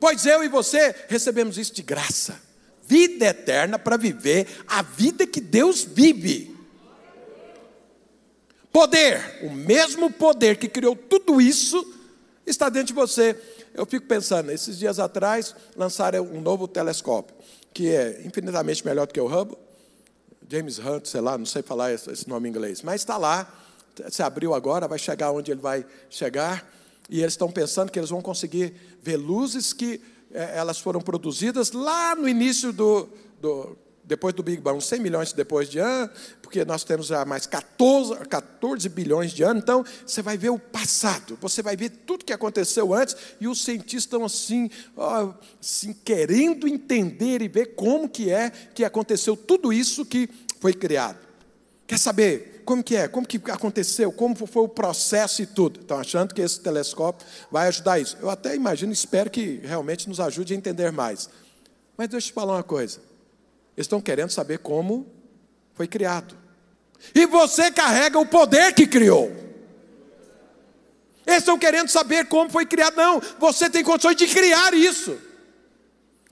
Pois 0.00 0.26
eu 0.26 0.42
e 0.42 0.48
você 0.48 0.92
recebemos 1.08 1.56
isso 1.56 1.72
de 1.72 1.82
graça. 1.84 2.42
Vida 2.84 3.26
eterna 3.26 3.78
para 3.78 3.96
viver 3.96 4.48
a 4.66 4.82
vida 4.82 5.24
que 5.24 5.40
Deus 5.40 5.84
vive. 5.84 6.52
Poder, 8.72 9.38
o 9.44 9.52
mesmo 9.52 10.10
poder 10.10 10.56
que 10.56 10.68
criou 10.68 10.96
tudo 10.96 11.40
isso, 11.40 11.80
está 12.44 12.68
dentro 12.68 12.88
de 12.88 12.94
você. 12.94 13.40
Eu 13.72 13.86
fico 13.86 14.08
pensando, 14.08 14.50
esses 14.50 14.76
dias 14.76 14.98
atrás 14.98 15.54
lançaram 15.76 16.24
um 16.24 16.40
novo 16.40 16.66
telescópio, 16.66 17.36
que 17.72 17.88
é 17.88 18.20
infinitamente 18.24 18.84
melhor 18.84 19.06
do 19.06 19.14
que 19.14 19.20
o 19.20 19.26
Hubble. 19.28 19.56
James 20.48 20.80
Hunt, 20.80 21.06
sei 21.06 21.20
lá, 21.20 21.38
não 21.38 21.46
sei 21.46 21.62
falar 21.62 21.92
esse 21.92 22.28
nome 22.28 22.48
em 22.48 22.50
inglês, 22.50 22.82
mas 22.82 23.02
está 23.02 23.16
lá 23.16 23.61
se 24.10 24.22
abriu 24.22 24.54
agora, 24.54 24.88
vai 24.88 24.98
chegar 24.98 25.30
onde 25.30 25.50
ele 25.50 25.60
vai 25.60 25.84
chegar, 26.08 26.68
e 27.08 27.20
eles 27.20 27.34
estão 27.34 27.50
pensando 27.50 27.90
que 27.90 27.98
eles 27.98 28.10
vão 28.10 28.22
conseguir 28.22 28.74
ver 29.02 29.16
luzes 29.16 29.72
que 29.72 30.00
é, 30.32 30.56
elas 30.56 30.78
foram 30.78 31.00
produzidas 31.00 31.72
lá 31.72 32.16
no 32.16 32.28
início 32.28 32.72
do, 32.72 33.08
do, 33.40 33.76
depois 34.02 34.34
do 34.34 34.42
Big 34.42 34.60
Bang, 34.60 34.82
100 34.82 35.00
milhões 35.00 35.32
depois 35.32 35.68
de 35.68 35.78
ano, 35.78 36.10
porque 36.40 36.64
nós 36.64 36.84
temos 36.84 37.06
já 37.06 37.24
mais 37.24 37.46
14, 37.46 38.14
14 38.28 38.88
bilhões 38.88 39.32
de 39.32 39.42
anos, 39.42 39.62
então 39.62 39.84
você 40.06 40.22
vai 40.22 40.36
ver 40.36 40.50
o 40.50 40.58
passado, 40.58 41.38
você 41.40 41.62
vai 41.62 41.76
ver 41.76 41.90
tudo 41.90 42.24
que 42.24 42.32
aconteceu 42.32 42.92
antes, 42.92 43.16
e 43.40 43.46
os 43.46 43.62
cientistas 43.62 44.04
estão 44.04 44.24
assim, 44.24 44.70
ó, 44.96 45.32
assim 45.60 45.92
querendo 46.04 46.66
entender 46.66 47.42
e 47.42 47.48
ver 47.48 47.74
como 47.74 48.08
que 48.08 48.30
é 48.30 48.50
que 48.50 48.84
aconteceu 48.84 49.36
tudo 49.36 49.72
isso 49.72 50.04
que 50.04 50.28
foi 50.60 50.72
criado. 50.72 51.18
Quer 51.86 51.98
saber? 51.98 52.51
Como 52.64 52.82
que 52.82 52.96
é? 52.96 53.08
Como 53.08 53.26
que 53.26 53.40
aconteceu? 53.50 54.10
Como 54.12 54.34
foi 54.34 54.62
o 54.62 54.68
processo 54.68 55.42
e 55.42 55.46
tudo? 55.46 55.80
Estão 55.80 55.98
achando 55.98 56.34
que 56.34 56.40
esse 56.40 56.60
telescópio 56.60 57.26
vai 57.50 57.68
ajudar 57.68 57.98
isso. 57.98 58.16
Eu 58.20 58.30
até 58.30 58.54
imagino, 58.54 58.92
espero 58.92 59.30
que 59.30 59.60
realmente 59.62 60.08
nos 60.08 60.20
ajude 60.20 60.54
a 60.54 60.56
entender 60.56 60.90
mais. 60.90 61.28
Mas 61.96 62.08
deixa 62.08 62.26
eu 62.26 62.30
te 62.30 62.34
falar 62.34 62.54
uma 62.54 62.62
coisa. 62.62 62.98
Eles 63.76 63.86
estão 63.86 64.00
querendo 64.00 64.30
saber 64.30 64.58
como 64.58 65.06
foi 65.74 65.86
criado. 65.86 66.36
E 67.14 67.26
você 67.26 67.70
carrega 67.70 68.18
o 68.18 68.26
poder 68.26 68.74
que 68.74 68.86
criou. 68.86 69.30
Eles 71.26 71.38
estão 71.38 71.58
querendo 71.58 71.88
saber 71.88 72.26
como 72.26 72.50
foi 72.50 72.66
criado. 72.66 72.96
Não, 72.96 73.20
você 73.38 73.70
tem 73.70 73.82
condições 73.84 74.16
de 74.16 74.26
criar 74.26 74.74
isso. 74.74 75.18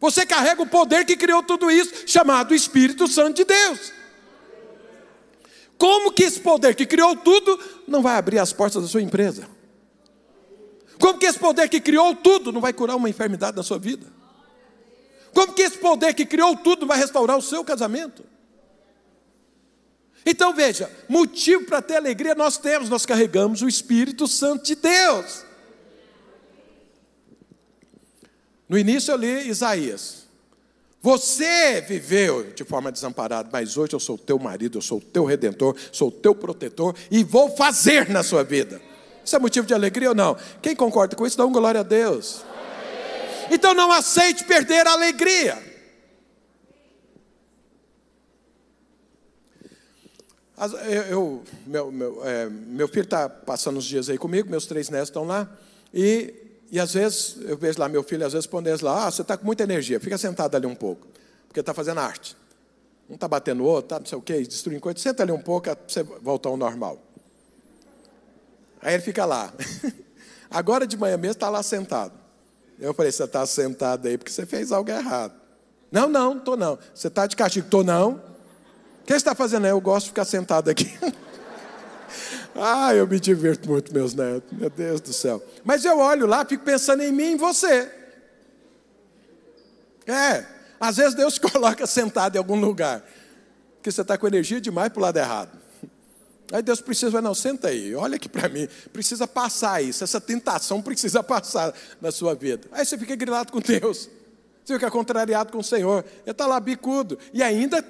Você 0.01 0.25
carrega 0.25 0.63
o 0.63 0.67
poder 0.67 1.05
que 1.05 1.17
criou 1.17 1.43
tudo 1.43 1.71
isso, 1.71 1.93
chamado 2.07 2.55
Espírito 2.55 3.07
Santo 3.07 3.37
de 3.37 3.45
Deus. 3.45 4.00
Como 5.81 6.13
que 6.13 6.25
esse 6.25 6.39
poder 6.39 6.75
que 6.75 6.85
criou 6.85 7.17
tudo 7.17 7.59
não 7.89 8.03
vai 8.03 8.19
abrir 8.19 8.39
as 8.39 8.53
portas 8.53 8.83
da 8.83 8.87
sua 8.87 9.01
empresa? 9.01 9.49
Como 10.99 11.19
que 11.19 11.25
esse 11.25 11.39
poder 11.39 11.71
que 11.71 11.81
criou 11.81 12.15
tudo 12.15 12.53
não 12.53 12.61
vai 12.61 12.75
curar 12.75 12.97
uma 12.97 13.09
enfermidade 13.09 13.57
na 13.57 13.63
sua 13.63 13.79
vida? 13.79 14.07
Como 15.33 15.55
que 15.55 15.63
esse 15.63 15.79
poder 15.79 16.13
que 16.13 16.27
criou 16.27 16.55
tudo 16.55 16.87
vai 16.87 16.99
restaurar 16.99 17.39
o 17.39 17.41
seu 17.41 17.65
casamento? 17.65 18.23
Então 20.27 20.53
veja, 20.53 20.95
motivo 21.09 21.65
para 21.65 21.81
ter 21.81 21.97
alegria 21.97 22.35
nós 22.35 22.59
temos, 22.59 22.91
nós 22.91 23.07
carregamos 23.07 23.63
o 23.63 23.69
Espírito 23.69 24.29
Santo 24.29 24.65
de 24.65 24.75
Deus. 24.75 25.47
No 28.69 28.77
início 28.77 29.13
eu 29.13 29.17
li 29.17 29.49
Isaías. 29.49 30.20
Você 31.03 31.81
viveu 31.81 32.53
de 32.53 32.63
forma 32.63 32.93
desamparada, 32.93 33.49
mas 33.51 33.79
hoje 33.79 33.95
eu 33.95 34.01
sou 34.01 34.19
teu 34.19 34.39
marido, 34.39 34.77
eu 34.77 34.83
sou 34.83 35.01
teu 35.01 35.25
redentor, 35.25 35.75
sou 35.91 36.11
teu 36.11 36.35
protetor 36.35 36.95
e 37.11 37.25
vou 37.25 37.57
fazer 37.57 38.11
na 38.11 38.23
sua 38.23 38.45
vida. 38.45 38.83
Isso 39.25 39.35
é 39.35 39.39
motivo 39.39 39.67
de 39.67 39.73
alegria 39.73 40.11
ou 40.11 40.15
não? 40.15 40.37
Quem 40.61 40.77
concorda 40.77 41.17
com 41.17 41.27
isso, 41.27 41.39
dá 41.39 41.47
um 41.47 41.53
glória 41.53 41.81
a 41.81 41.85
Deus. 41.85 42.45
Então 43.51 43.73
não 43.73 43.91
aceite 43.91 44.45
perder 44.45 44.87
a 44.87 44.93
alegria. 44.93 45.71
Eu, 50.87 51.03
eu 51.03 51.43
meu, 51.67 51.91
meu, 51.91 52.21
é, 52.23 52.51
meu 52.51 52.87
filho 52.87 53.05
está 53.05 53.27
passando 53.27 53.79
uns 53.79 53.87
dias 53.87 54.11
aí 54.11 54.19
comigo, 54.19 54.51
meus 54.51 54.67
três 54.67 54.91
netos 54.91 55.09
estão 55.09 55.25
lá, 55.25 55.51
e 55.93 56.35
E 56.71 56.79
às 56.79 56.95
vezes, 56.95 57.37
eu 57.41 57.57
vejo 57.57 57.81
lá 57.81 57.89
meu 57.89 58.03
filho, 58.03 58.25
às 58.25 58.33
vezes 58.33 58.47
respondendo 58.47 58.83
lá, 58.83 59.07
ah, 59.07 59.11
você 59.11 59.23
está 59.23 59.37
com 59.37 59.45
muita 59.45 59.65
energia, 59.65 59.99
fica 59.99 60.17
sentado 60.17 60.55
ali 60.55 60.67
um 60.67 60.75
pouco, 60.75 61.07
porque 61.49 61.61
está 61.61 61.75
fazendo 61.75 61.99
arte. 61.99 62.37
Um 63.09 63.15
está 63.15 63.27
batendo 63.27 63.65
o 63.65 63.67
outro, 63.67 63.89
tá, 63.89 63.99
não 63.99 64.07
sei 64.07 64.17
o 64.17 64.23
quê, 64.23 64.41
destruindo 64.43 64.81
coisa, 64.81 64.99
senta 65.01 65.25
ali 65.25 65.33
um 65.33 65.41
pouco 65.41 65.65
para 65.65 65.77
você 65.87 66.05
voltar 66.05 66.49
ao 66.49 66.57
normal. 66.57 66.97
Aí 68.81 68.95
ele 68.95 69.03
fica 69.03 69.25
lá. 69.25 69.53
Agora 70.49 70.87
de 70.87 70.97
manhã 70.97 71.17
mesmo 71.17 71.33
está 71.33 71.51
lá 71.51 71.63
sentado. 71.63 72.13
Eu 72.79 72.95
falei, 72.95 73.11
você 73.11 73.25
está 73.25 73.45
sentado 73.45 74.07
aí 74.07 74.17
porque 74.17 74.33
você 74.33 74.47
fez 74.47 74.71
algo 74.71 74.91
errado. 74.91 75.35
Não, 75.91 76.09
não, 76.09 76.39
estou 76.39 76.57
não. 76.57 76.79
Você 76.95 77.09
está 77.09 77.27
de 77.27 77.35
castigo? 77.35 77.67
Estou 77.67 77.83
não. 77.83 78.13
O 78.13 79.05
que 79.05 79.13
você 79.13 79.17
está 79.17 79.35
fazendo? 79.35 79.67
Eu 79.67 79.81
gosto 79.81 80.05
de 80.05 80.11
ficar 80.11 80.25
sentado 80.25 80.71
aqui. 80.71 80.87
ah, 82.55 82.95
eu 82.95 83.07
me 83.07 83.21
divirto 83.21 83.69
muito, 83.69 83.93
meus 83.93 84.15
netos. 84.15 84.51
Meu 84.57 84.71
Deus 84.71 85.01
do 85.01 85.13
céu. 85.13 85.43
Mas 85.65 85.85
eu 85.85 85.99
olho 85.99 86.27
lá, 86.27 86.45
fico 86.45 86.65
pensando 86.65 87.03
em 87.03 87.13
mim 87.13 87.25
e 87.25 87.33
em 87.33 87.37
você. 87.37 87.91
É, 90.07 90.45
às 90.79 90.97
vezes 90.97 91.15
Deus 91.15 91.39
coloca 91.41 91.87
sentado 91.87 92.37
em 92.37 92.39
algum 92.39 92.59
lugar, 92.59 93.05
porque 93.77 93.91
você 93.91 94.01
está 94.01 94.19
com 94.19 94.27
energia 94.27 94.61
demais 94.61 94.89
para 94.91 94.99
o 94.99 95.03
lado 95.03 95.17
errado. 95.19 95.59
Aí 96.53 96.63
Deus 96.63 96.81
precisa, 96.81 97.21
não, 97.23 97.33
senta 97.33 97.69
aí, 97.69 97.95
olha 97.95 98.17
aqui 98.17 98.29
para 98.29 98.49
mim, 98.49 98.69
precisa 98.93 99.27
passar 99.29 99.81
isso, 99.83 100.03
essa 100.03 100.21
tentação 100.21 100.83
precisa 100.83 101.23
passar 101.23 101.73
na 102.01 102.11
sua 102.11 102.35
vida. 102.35 102.67
Aí 102.73 102.85
você 102.85 102.99
fica 102.99 103.15
grilado 103.15 103.53
com 103.53 103.61
Deus, 103.61 104.09
você 104.65 104.75
fica 104.75 104.91
contrariado 104.91 105.53
com 105.53 105.59
o 105.59 105.65
Senhor, 105.65 106.05
ele 106.23 106.31
está 106.33 106.47
lá 106.47 106.59
bicudo, 106.59 107.19
e 107.33 107.43
ainda 107.43 107.85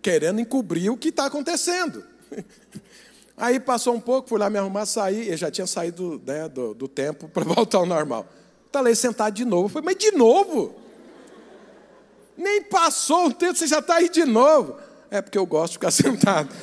querendo 0.00 0.40
encobrir 0.40 0.88
o 0.90 0.96
que 0.96 1.08
está 1.08 1.26
acontecendo. 1.26 2.02
Aí 3.36 3.60
passou 3.60 3.94
um 3.94 4.00
pouco, 4.00 4.28
fui 4.28 4.38
lá 4.38 4.48
me 4.48 4.58
arrumar, 4.58 4.86
saí, 4.86 5.28
eu 5.28 5.36
já 5.36 5.50
tinha 5.50 5.66
saído 5.66 6.20
né, 6.24 6.48
do, 6.48 6.72
do 6.72 6.88
tempo 6.88 7.28
para 7.34 7.44
voltar 7.44 7.78
ao 7.78 7.86
normal. 7.86 8.26
Está 8.66 8.80
lá 8.80 8.94
sentado 8.94 9.34
de 9.34 9.44
novo. 9.44 9.68
Falei, 9.68 9.84
mas 9.84 9.96
de 9.96 10.12
novo? 10.12 10.74
Nem 12.36 12.62
passou 12.62 13.26
um 13.26 13.30
tempo, 13.30 13.56
você 13.56 13.66
já 13.66 13.78
está 13.78 13.96
aí 13.96 14.08
de 14.08 14.24
novo. 14.24 14.78
É 15.10 15.20
porque 15.20 15.38
eu 15.38 15.46
gosto 15.46 15.72
de 15.72 15.78
ficar 15.78 15.90
sentado. 15.92 16.54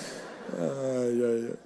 Ai, 0.58 1.22
ai, 1.24 1.50
ai. 1.52 1.58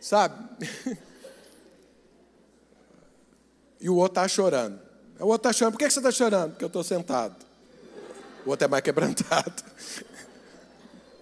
Sabe? 0.00 0.98
E 3.80 3.88
o 3.88 3.94
outro 3.94 4.20
está 4.20 4.26
chorando. 4.26 4.80
O 5.20 5.26
outro 5.26 5.48
está 5.48 5.52
chorando. 5.52 5.74
Por 5.74 5.78
que 5.78 5.88
você 5.88 6.00
está 6.00 6.10
chorando? 6.10 6.50
Porque 6.50 6.64
eu 6.64 6.68
estou 6.68 6.82
sentado. 6.82 7.36
O 8.44 8.50
outro 8.50 8.64
é 8.64 8.68
mais 8.68 8.82
quebrantado. 8.82 9.62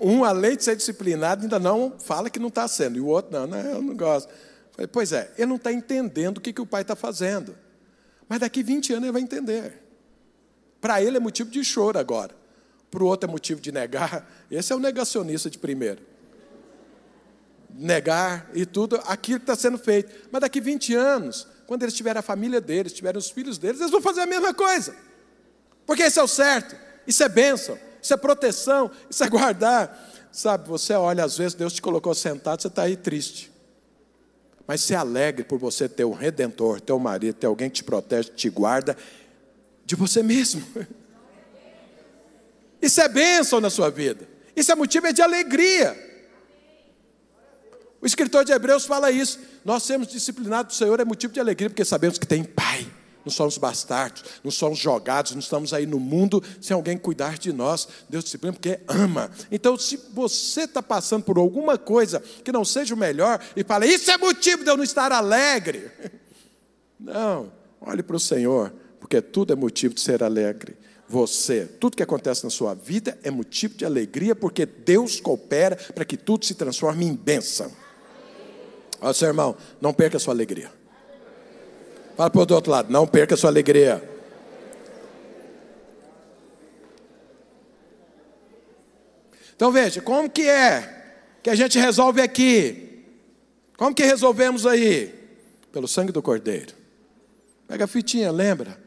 Um, 0.01 0.25
além 0.25 0.57
de 0.57 0.65
ser 0.65 0.77
disciplinado, 0.77 1.43
ainda 1.43 1.59
não 1.59 1.95
fala 1.99 2.29
que 2.29 2.39
não 2.39 2.49
está 2.49 2.69
sendo. 2.69 2.97
E 2.97 3.01
o 3.01 3.07
outro, 3.07 3.33
não, 3.33 3.47
não, 3.47 3.59
eu 3.59 3.83
não 3.83 3.97
gosto. 3.97 4.33
Falei, 4.73 4.87
pois 4.87 5.13
é, 5.13 5.33
ele 5.39 5.47
não 5.47 5.57
está 5.57 5.73
entendendo 5.73 6.39
o 6.39 6.41
que, 6.41 6.53
que 6.53 6.61
o 6.61 6.67
pai 6.67 6.83
está 6.83 6.95
fazendo. 6.95 7.57
Mas 8.29 8.41
daqui 8.41 8.63
20 8.63 8.93
anos 8.93 9.05
ele 9.05 9.13
vai 9.13 9.23
entender. 9.23 9.83
Para 10.81 11.03
ele 11.03 11.17
é 11.17 11.21
motivo 11.21 11.51
de 11.51 11.65
choro 11.65 11.99
agora. 11.99 12.35
Para 12.91 13.03
o 13.03 13.07
outro 13.07 13.29
é 13.29 13.31
motivo 13.31 13.61
de 13.61 13.73
negar. 13.73 14.31
Esse 14.51 14.73
é 14.73 14.77
o 14.77 14.79
negacionista 14.79 15.49
de 15.49 15.59
primeiro. 15.59 16.03
Negar 17.75 18.51
e 18.55 18.65
tudo, 18.67 19.01
aquilo 19.07 19.39
está 19.39 19.57
sendo 19.57 19.79
feito. 19.79 20.29
Mas 20.31 20.43
daqui 20.43 20.61
20 20.61 20.95
anos, 20.95 21.47
quando 21.67 21.83
eles 21.83 21.95
tiverem 21.95 22.21
a 22.21 22.23
família 22.23 22.61
deles, 22.61 22.93
tiverem 22.93 23.19
os 23.19 23.31
filhos 23.31 23.59
deles, 23.59 23.81
eles 23.81 23.91
vão 23.91 24.03
fazer 24.03 24.21
a 24.23 24.27
mesma 24.27 24.53
coisa. 24.53 24.95
Porque 25.87 26.05
isso 26.05 26.21
é 26.21 26.23
o 26.23 26.29
certo, 26.29 26.77
isso 27.07 27.23
é 27.23 27.29
bênção, 27.29 27.79
isso 28.07 28.15
é 28.15 28.17
proteção, 28.17 28.91
isso 29.11 29.23
é 29.25 29.29
guardar. 29.29 30.15
Sabe, 30.31 30.69
você 30.69 30.93
olha, 30.95 31.25
às 31.25 31.37
vezes 31.37 31.55
Deus 31.55 31.73
te 31.73 31.83
colocou 31.83 32.15
sentado, 32.15 32.63
você 32.63 32.69
está 32.69 32.83
aí 32.83 32.97
triste. 32.97 33.51
Mas 34.67 34.81
se 34.81 34.95
alegre 34.95 35.45
por 35.45 35.59
você 35.59 35.89
ter 35.89 36.05
um 36.05 36.13
redentor, 36.13 36.81
ter 36.81 36.93
um 36.93 36.99
marido, 36.99 37.35
ter 37.35 37.47
alguém 37.47 37.69
que 37.69 37.77
te 37.77 37.85
protege, 37.85 38.31
te 38.31 38.49
guarda 38.49 38.97
de 39.85 39.95
você 39.95 40.23
mesmo. 40.23 40.65
Isso 42.81 43.01
é 43.01 43.09
bênção 43.09 43.61
na 43.61 43.71
sua 43.71 43.91
vida. 43.91 44.29
Isso 44.55 44.71
é 44.71 44.75
motivo 44.75 45.13
de 45.13 45.23
alegria. 45.23 45.97
O 48.01 48.07
escritor 48.07 48.45
de 48.45 48.53
Hebreus 48.53 48.85
fala 48.85 49.11
isso. 49.11 49.41
Nós 49.65 49.83
sermos 49.83 50.09
disciplinados 50.09 50.77
do 50.77 50.79
Senhor 50.79 51.01
é 51.01 51.05
motivo 51.05 51.33
de 51.33 51.41
alegria, 51.41 51.71
porque 51.71 51.85
sabemos 51.85 52.19
que 52.19 52.27
tem 52.27 52.45
Pai. 52.45 52.87
Não 53.27 53.33
somos 53.33 53.59
bastardos, 53.59 54.23
não 54.45 54.53
somos 54.53 54.79
jogados, 54.79 55.33
não 55.33 55.41
estamos 55.41 55.75
aí 55.75 55.85
no 55.85 55.99
mundo 55.99 56.41
sem 56.61 56.75
alguém 56.77 56.97
cuidar 56.97 57.37
de 57.37 57.53
nós. 57.53 57.89
Deus 58.09 58.23
disciplina 58.23 58.53
porque 58.53 58.79
ama. 58.87 59.29
Então, 59.51 59.77
se 59.77 59.97
você 60.15 60.63
está 60.63 60.81
passando 60.81 61.25
por 61.25 61.37
alguma 61.37 61.77
coisa 61.77 62.23
que 62.45 62.53
não 62.53 62.65
seja 62.65 62.95
o 62.95 62.97
melhor 62.97 63.45
e 63.57 63.65
fala, 63.65 63.85
isso 63.85 64.09
é 64.13 64.17
motivo 64.17 64.63
de 64.63 64.71
eu 64.71 64.77
não 64.77 64.85
estar 64.85 65.11
alegre. 65.11 65.91
Não, 66.99 67.53
olhe 67.79 68.03
para 68.03 68.17
o 68.17 68.19
Senhor, 68.19 68.73
porque 68.99 69.21
tudo 69.21 69.53
é 69.53 69.57
motivo 69.57 69.93
de 69.93 70.01
ser 70.01 70.23
alegre 70.23 70.75
você. 71.09 71.67
Tudo 71.67 71.97
que 71.97 72.03
acontece 72.03 72.43
na 72.43 72.51
sua 72.51 72.75
vida 72.75 73.19
é 73.23 73.31
motivo 73.31 73.75
de 73.75 73.85
alegria, 73.85 74.35
porque 74.35 74.65
Deus 74.65 75.21
coopera 75.21 75.77
para 75.77 76.07
que 76.07 76.17
tudo 76.17 76.47
se 76.47 76.55
transforme 76.55 77.05
em 77.05 77.15
bênção. 77.15 77.71
Olha, 78.99 79.13
seu 79.13 79.29
irmão, 79.29 79.55
não 79.79 79.93
perca 79.93 80.17
a 80.17 80.21
sua 80.21 80.33
alegria. 80.33 80.71
Fala 82.17 82.31
para 82.31 82.39
o 82.39 82.55
outro 82.55 82.71
lado, 82.71 82.91
não 82.91 83.07
perca 83.07 83.37
sua 83.37 83.51
alegria. 83.51 84.03
Então 89.55 89.71
veja, 89.71 90.01
como 90.01 90.29
que 90.29 90.49
é 90.49 91.15
que 91.43 91.51
a 91.51 91.55
gente 91.55 91.79
resolve 91.79 92.21
aqui? 92.21 93.05
Como 93.77 93.95
que 93.95 94.05
resolvemos 94.05 94.67
aí? 94.67 95.15
Pelo 95.73 95.87
sangue 95.87 96.13
do 96.13 96.23
Cordeiro. 96.23 96.75
Pega 97.69 97.85
a 97.85 97.89
fitinha, 97.89 98.31
lembra? 98.31 98.79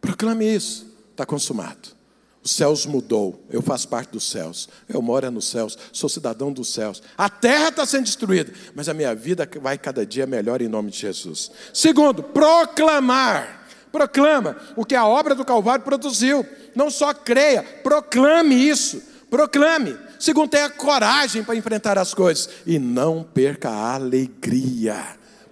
Proclame 0.00 0.46
isso 0.46 0.90
está 1.20 1.26
consumado. 1.26 1.99
Os 2.42 2.52
céus 2.52 2.86
mudou, 2.86 3.44
eu 3.50 3.60
faço 3.60 3.86
parte 3.86 4.12
dos 4.12 4.30
céus, 4.30 4.66
eu 4.88 5.02
moro 5.02 5.30
nos 5.30 5.46
céus, 5.46 5.76
sou 5.92 6.08
cidadão 6.08 6.50
dos 6.50 6.72
céus. 6.72 7.02
A 7.16 7.28
terra 7.28 7.68
está 7.68 7.84
sendo 7.84 8.04
destruída, 8.04 8.50
mas 8.74 8.88
a 8.88 8.94
minha 8.94 9.14
vida 9.14 9.48
vai 9.60 9.76
cada 9.76 10.06
dia 10.06 10.26
melhor 10.26 10.62
em 10.62 10.68
nome 10.68 10.90
de 10.90 10.98
Jesus. 10.98 11.50
Segundo, 11.74 12.22
proclamar. 12.22 13.58
Proclama 13.92 14.56
o 14.76 14.84
que 14.84 14.94
a 14.94 15.04
obra 15.04 15.34
do 15.34 15.44
Calvário 15.44 15.84
produziu. 15.84 16.46
Não 16.74 16.90
só 16.90 17.12
creia, 17.12 17.62
proclame 17.82 18.54
isso. 18.54 19.02
Proclame. 19.28 19.96
Segundo, 20.18 20.50
tenha 20.50 20.70
coragem 20.70 21.42
para 21.42 21.56
enfrentar 21.56 21.98
as 21.98 22.14
coisas. 22.14 22.48
E 22.64 22.78
não 22.78 23.22
perca 23.22 23.68
a 23.68 23.94
alegria. 23.94 24.96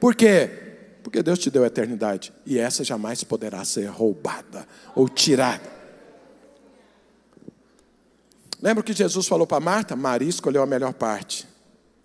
Por 0.01 0.15
quê? 0.15 0.51
Porque 1.03 1.23
Deus 1.23 1.39
te 1.39 1.51
deu 1.51 1.65
a 1.65 1.67
eternidade 1.67 2.33
e 2.47 2.59
essa 2.59 2.85
jamais 2.85 3.25
poderá 3.25 3.65
ser 3.65 3.87
roubada 3.87 4.67
ou 4.95 5.09
tirada. 5.09 5.78
Lembra 8.61 8.83
que 8.83 8.93
Jesus 8.93 9.27
falou 9.27 9.47
para 9.47 9.61
Marta? 9.61 9.95
Maria 9.95 10.29
escolheu 10.29 10.63
a 10.63 10.67
melhor 10.67 10.93
parte 10.93 11.47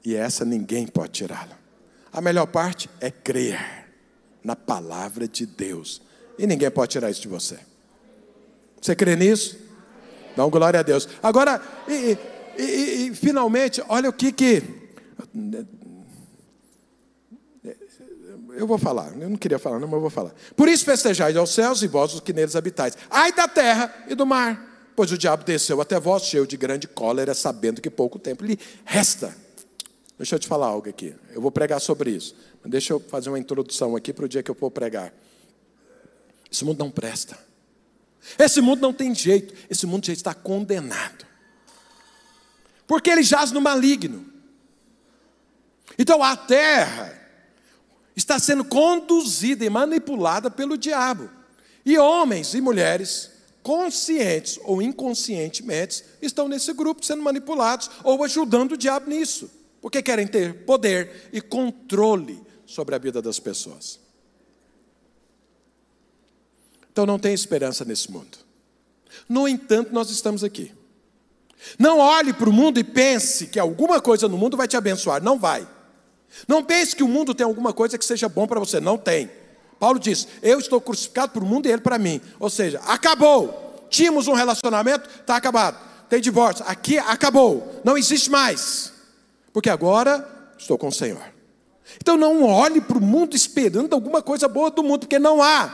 e 0.06 0.16
essa 0.16 0.46
ninguém 0.46 0.86
pode 0.86 1.14
tirá-la. 1.14 1.58
A 2.12 2.22
melhor 2.22 2.46
parte 2.46 2.90
é 3.00 3.10
crer 3.10 3.60
na 4.44 4.56
palavra 4.56 5.28
de 5.28 5.46
Deus 5.46 6.02
e 6.38 6.46
ninguém 6.46 6.70
pode 6.70 6.92
tirar 6.92 7.10
isso 7.10 7.22
de 7.22 7.28
você. 7.28 7.58
Você 8.80 8.96
crê 8.96 9.16
nisso? 9.16 9.58
Dá 10.36 10.46
um 10.46 10.50
glória 10.50 10.80
a 10.80 10.84
Deus. 10.84 11.08
Agora, 11.22 11.62
e, 11.88 12.18
e, 12.58 12.62
e, 12.62 13.08
e 13.08 13.16
finalmente, 13.16 13.84
olha 13.88 14.10
o 14.10 14.14
que 14.14 14.32
que 14.32 14.84
eu 18.56 18.68
vou 18.68 18.78
falar, 18.78 19.12
eu 19.20 19.30
não 19.30 19.36
queria 19.36 19.58
falar, 19.58 19.80
não, 19.80 19.88
mas 19.88 19.96
eu 19.96 20.02
vou 20.02 20.10
falar. 20.10 20.32
Por 20.56 20.68
isso 20.70 20.86
festejais 20.86 21.36
aos 21.36 21.54
céus 21.54 21.82
e 21.82 21.88
vós 21.88 22.14
os 22.14 22.20
que 22.20 22.34
neles 22.34 22.56
habitais. 22.56 22.96
Ai 23.10 23.32
da 23.34 23.48
terra 23.48 23.94
e 24.08 24.16
do 24.16 24.26
mar, 24.26 24.73
pois 24.96 25.12
o 25.12 25.18
diabo 25.18 25.44
desceu 25.44 25.82
até 25.82 26.00
vós 26.00 26.24
cheio 26.24 26.46
de 26.46 26.58
grande 26.58 26.88
cólera, 26.88 27.34
sabendo 27.34 27.82
que 27.82 27.90
pouco 27.90 28.20
tempo 28.20 28.46
lhe 28.46 28.58
resta. 28.86 29.36
Deixa 30.18 30.36
eu 30.36 30.40
te 30.40 30.48
falar 30.48 30.68
algo 30.68 30.88
aqui. 30.88 31.16
Eu 31.32 31.42
vou 31.42 31.52
pregar 31.52 31.82
sobre 31.82 32.12
isso. 32.12 32.36
Deixa 32.66 32.94
eu 32.94 33.00
fazer 33.00 33.30
uma 33.30 33.40
introdução 33.40 33.96
aqui 33.96 34.14
para 34.14 34.26
o 34.26 34.28
dia 34.28 34.44
que 34.44 34.52
eu 34.52 34.56
for 34.56 34.72
pregar. 34.72 35.14
Esse 36.52 36.64
mundo 36.64 36.80
não 36.80 36.92
presta. 36.92 37.38
Esse 38.38 38.62
mundo 38.62 38.82
não 38.82 38.94
tem 38.94 39.14
jeito. 39.14 39.54
Esse 39.70 39.86
mundo 39.86 40.06
já 40.06 40.14
está 40.14 40.34
condenado. 40.34 41.26
Porque 42.88 43.10
ele 43.10 43.24
jaz 43.24 43.52
no 43.52 43.60
maligno. 43.60 44.26
Então 45.98 46.24
a 46.24 46.38
terra 46.38 47.20
está 48.16 48.38
sendo 48.40 48.64
conduzida 48.64 49.66
e 49.66 49.70
manipulada 49.70 50.50
pelo 50.50 50.78
diabo. 50.78 51.30
E 51.86 51.98
homens 51.98 52.54
e 52.54 52.62
mulheres, 52.62 53.32
conscientes 53.64 54.60
ou 54.64 54.82
inconscientemente, 54.82 56.04
estão 56.22 56.48
nesse 56.48 56.74
grupo 56.74 57.04
sendo 57.04 57.24
manipulados 57.24 57.90
ou 58.04 58.24
ajudando 58.24 58.74
o 58.74 58.78
diabo 58.78 59.10
nisso, 59.10 59.50
porque 59.82 60.04
querem 60.04 60.28
ter 60.28 60.66
poder 60.66 61.30
e 61.32 61.42
controle 61.42 62.40
sobre 62.66 62.94
a 62.94 62.98
vida 62.98 63.22
das 63.22 63.40
pessoas. 63.40 64.00
Então 66.92 67.06
não 67.06 67.18
tem 67.18 67.34
esperança 67.34 67.84
nesse 67.84 68.12
mundo. 68.12 68.38
No 69.28 69.48
entanto, 69.48 69.94
nós 69.94 70.12
estamos 70.12 70.44
aqui. 70.44 70.72
Não 71.80 72.00
olhe 72.00 72.34
para 72.34 72.50
o 72.50 72.54
mundo 72.54 72.80
e 72.80 72.84
pense 72.84 73.48
que 73.48 73.60
alguma 73.60 74.02
coisa 74.02 74.28
no 74.28 74.38
mundo 74.38 74.58
vai 74.58 74.68
te 74.68 74.76
abençoar. 74.76 75.24
Não 75.24 75.40
vai. 75.40 75.68
Não 76.48 76.64
pense 76.64 76.96
que 76.96 77.04
o 77.04 77.08
mundo 77.08 77.34
tem 77.34 77.46
alguma 77.46 77.74
coisa 77.74 77.98
que 77.98 78.06
seja 78.06 78.28
bom 78.28 78.46
para 78.46 78.60
você. 78.60 78.80
Não 78.80 78.98
tem. 78.98 79.32
Paulo 79.84 80.00
diz: 80.00 80.30
Eu 80.42 80.60
estou 80.60 80.80
crucificado 80.80 81.34
para 81.34 81.44
o 81.44 81.46
mundo 81.46 81.68
e 81.68 81.70
ele 81.70 81.82
para 81.82 82.00
mim. 82.00 82.22
Ou 82.40 82.50
seja, 82.50 82.80
acabou. 82.88 83.86
Tínhamos 83.90 84.30
um 84.30 84.34
relacionamento, 84.34 85.10
está 85.20 85.36
acabado. 85.36 85.78
Tem 86.08 86.22
divórcio, 86.22 86.64
aqui 86.66 86.98
acabou. 86.98 87.82
Não 87.84 87.98
existe 87.98 88.30
mais. 88.32 88.94
Porque 89.52 89.70
agora 89.70 90.26
estou 90.58 90.78
com 90.78 90.88
o 90.88 90.92
Senhor. 90.92 91.22
Então 91.98 92.16
não 92.16 92.44
olhe 92.44 92.80
para 92.80 92.98
o 92.98 93.02
mundo 93.02 93.36
esperando 93.36 93.94
alguma 93.94 94.22
coisa 94.22 94.48
boa 94.48 94.72
do 94.72 94.82
mundo, 94.82 95.02
porque 95.02 95.20
não 95.20 95.44
há. 95.44 95.70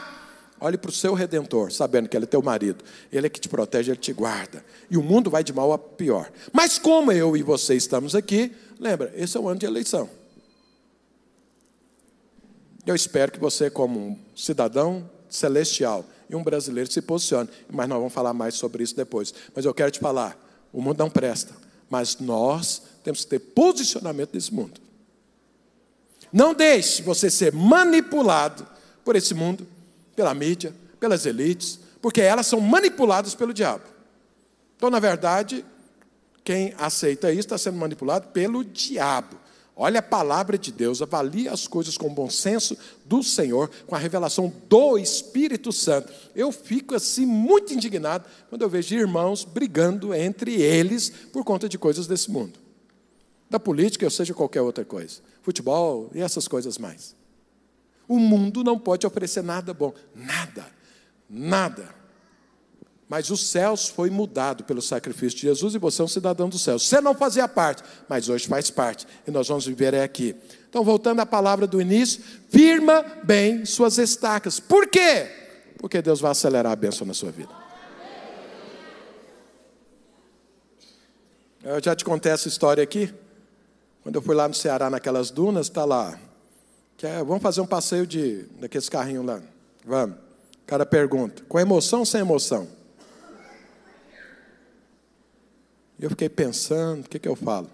Olhe 0.60 0.76
para 0.76 0.90
o 0.90 0.91
seu 0.91 1.14
redentor, 1.14 1.72
sabendo 1.72 2.10
que 2.10 2.18
ele 2.18 2.23
é 2.23 2.27
teu 2.27 2.41
marido. 2.41 2.84
Ele 3.11 3.27
é 3.27 3.30
que 3.30 3.40
te 3.40 3.48
protege, 3.48 3.91
ele 3.91 3.99
te 3.99 4.11
guarda. 4.11 4.65
E 4.90 4.98
o 4.98 5.03
mundo 5.03 5.30
vai 5.30 5.44
de 5.44 5.53
mal 5.53 5.72
a 5.72 5.77
pior. 5.77 6.31
Mas 6.52 6.80
como 6.80 7.11
eu 7.11 7.38
e 7.38 7.44
você 7.44 7.76
estamos 7.76 8.15
aqui, 8.15 8.52
lembra, 8.80 9.14
esse 9.15 9.38
é 9.38 9.40
o 9.40 9.48
ano 9.48 9.60
de 9.60 9.68
eleição. 9.68 10.10
Eu 12.90 12.95
espero 12.95 13.32
que 13.32 13.40
você, 13.40 13.70
como 13.70 13.99
um 13.99 14.18
cidadão 14.36 15.07
celestial 15.30 16.03
e 16.28 16.36
um 16.36 16.41
brasileiro, 16.41 16.91
se 16.91 17.03
posicione. 17.03 17.48
Mas 17.70 17.88
nós 17.88 17.99
vamos 17.99 18.11
falar 18.11 18.34
mais 18.34 18.56
sobre 18.56 18.82
isso 18.82 18.95
depois. 18.95 19.32
Mas 19.56 19.64
eu 19.64 19.76
quero 19.76 19.91
te 19.91 19.99
falar: 19.99 20.36
o 20.74 20.82
mundo 20.82 20.98
não 20.98 21.07
presta. 21.07 21.53
Mas 21.88 22.18
nós 22.18 22.82
temos 23.03 23.24
que 23.24 23.30
ter 23.30 23.38
posicionamento 23.38 24.32
nesse 24.34 24.52
mundo. 24.52 24.82
Não 26.34 26.52
deixe 26.52 27.03
você 27.03 27.30
ser 27.30 27.53
manipulado 27.53 28.66
por 29.06 29.16
esse 29.16 29.36
mundo 29.36 29.68
pela 30.16 30.34
mídia, 30.34 30.74
pelas 30.99 31.28
elites, 31.28 31.80
porque 32.02 32.22
elas 32.22 32.48
são 32.48 32.60
manipuladas 32.60 33.36
pelo 33.36 33.53
diabo. 33.53 33.84
Então, 34.78 34.90
na 34.90 34.99
verdade, 34.99 35.64
quem 36.44 36.74
aceita 36.76 37.30
isso 37.30 37.41
está 37.41 37.57
sendo 37.60 37.78
manipulado 37.78 38.30
pelo 38.30 38.66
diabo. 38.66 39.38
Olha 39.82 40.00
a 40.00 40.04
palavra 40.04 40.58
de 40.58 40.74
Deus, 40.74 41.02
avalie 41.02 41.48
as 41.48 41.66
coisas 41.66 41.98
com 41.98 42.08
o 42.08 42.14
bom 42.14 42.30
senso 42.30 42.78
do 43.06 43.24
Senhor, 43.24 43.72
com 43.88 43.96
a 43.96 43.98
revelação 43.98 44.52
do 44.68 44.98
Espírito 44.98 45.72
Santo. 45.72 46.12
Eu 46.36 46.52
fico 46.52 46.96
assim 46.96 47.26
muito 47.26 47.74
indignado 47.74 48.26
quando 48.50 48.62
eu 48.62 48.70
vejo 48.70 48.94
irmãos 48.94 49.46
brigando 49.46 50.14
entre 50.14 50.62
eles 50.62 51.10
por 51.32 51.46
conta 51.46 51.70
de 51.70 51.78
coisas 51.78 52.08
desse 52.08 52.30
mundo. 52.30 52.60
Da 53.50 53.58
política, 53.58 54.06
ou 54.06 54.12
seja 54.12 54.34
qualquer 54.34 54.62
outra 54.62 54.84
coisa. 54.84 55.22
Futebol 55.42 56.12
e 56.14 56.20
essas 56.20 56.46
coisas 56.46 56.78
mais. 56.78 57.16
O 58.06 58.20
mundo 58.20 58.66
não 58.66 58.78
pode 58.78 59.08
oferecer 59.08 59.42
nada 59.42 59.74
bom, 59.74 59.94
nada, 60.14 60.66
nada. 61.30 61.99
Mas 63.10 63.31
os 63.31 63.49
céus 63.49 63.90
foi 63.90 64.11
mudado 64.11 64.64
pelo 64.64 64.81
sacrifício 64.81 65.40
de 65.40 65.48
Jesus 65.48 65.73
e 65.73 65.80
você 65.80 66.02
é 66.02 66.06
um 66.06 66.07
cidadão 66.07 66.48
dos 66.48 66.61
céus. 66.61 66.88
Você 66.88 67.02
não 67.02 67.15
fazia 67.15 67.48
parte, 67.48 67.84
mas 68.07 68.30
hoje 68.30 68.48
faz 68.48 68.69
parte. 68.69 69.07
E 69.27 69.31
nós 69.31 69.48
vamos 69.48 69.65
viver 69.65 69.95
aqui. 69.95 70.36
Então, 70.69 70.84
voltando 70.84 71.19
à 71.19 71.26
palavra 71.26 71.65
do 71.65 71.81
início, 71.81 72.22
firma 72.49 73.03
bem 73.23 73.65
suas 73.65 73.98
estacas. 73.98 74.60
Por 74.60 74.88
quê? 74.88 75.27
Porque 75.80 76.02
Deus 76.02 76.22
vai 76.22 76.31
acelerar 76.31 76.72
a 76.72 76.76
bênção 76.76 77.07
na 77.07 77.15
sua 77.15 77.31
vida. 77.31 77.52
Eu 81.64 81.84
já 81.84 81.95
te 81.95 82.06
contei 82.06 82.31
essa 82.31 82.48
história 82.48 82.84
aqui. 82.84 83.11
Quando 84.03 84.15
eu 84.15 84.22
fui 84.22 84.36
lá 84.36 84.48
no 84.48 84.53
Ceará, 84.53 84.90
naquelas 84.90 85.31
dunas, 85.31 85.65
está 85.65 85.84
lá 85.84 86.18
Quer, 86.99 87.23
vamos 87.23 87.41
fazer 87.41 87.61
um 87.61 87.65
passeio 87.65 88.06
de 88.06 88.44
daqueles 88.60 88.90
carrinhos 88.90 89.26
lá. 89.26 89.41
Vamos. 89.86 90.18
O 90.18 90.65
cara 90.68 90.86
pergunta: 90.86 91.41
com 91.48 91.57
emoção 91.57 91.99
ou 91.99 92.06
sem 92.06 92.19
emoção? 92.19 92.68
E 96.00 96.04
eu 96.04 96.10
fiquei 96.10 96.30
pensando: 96.30 97.06
o 97.06 97.10
que, 97.10 97.20
que 97.20 97.28
eu 97.28 97.36
falo? 97.36 97.70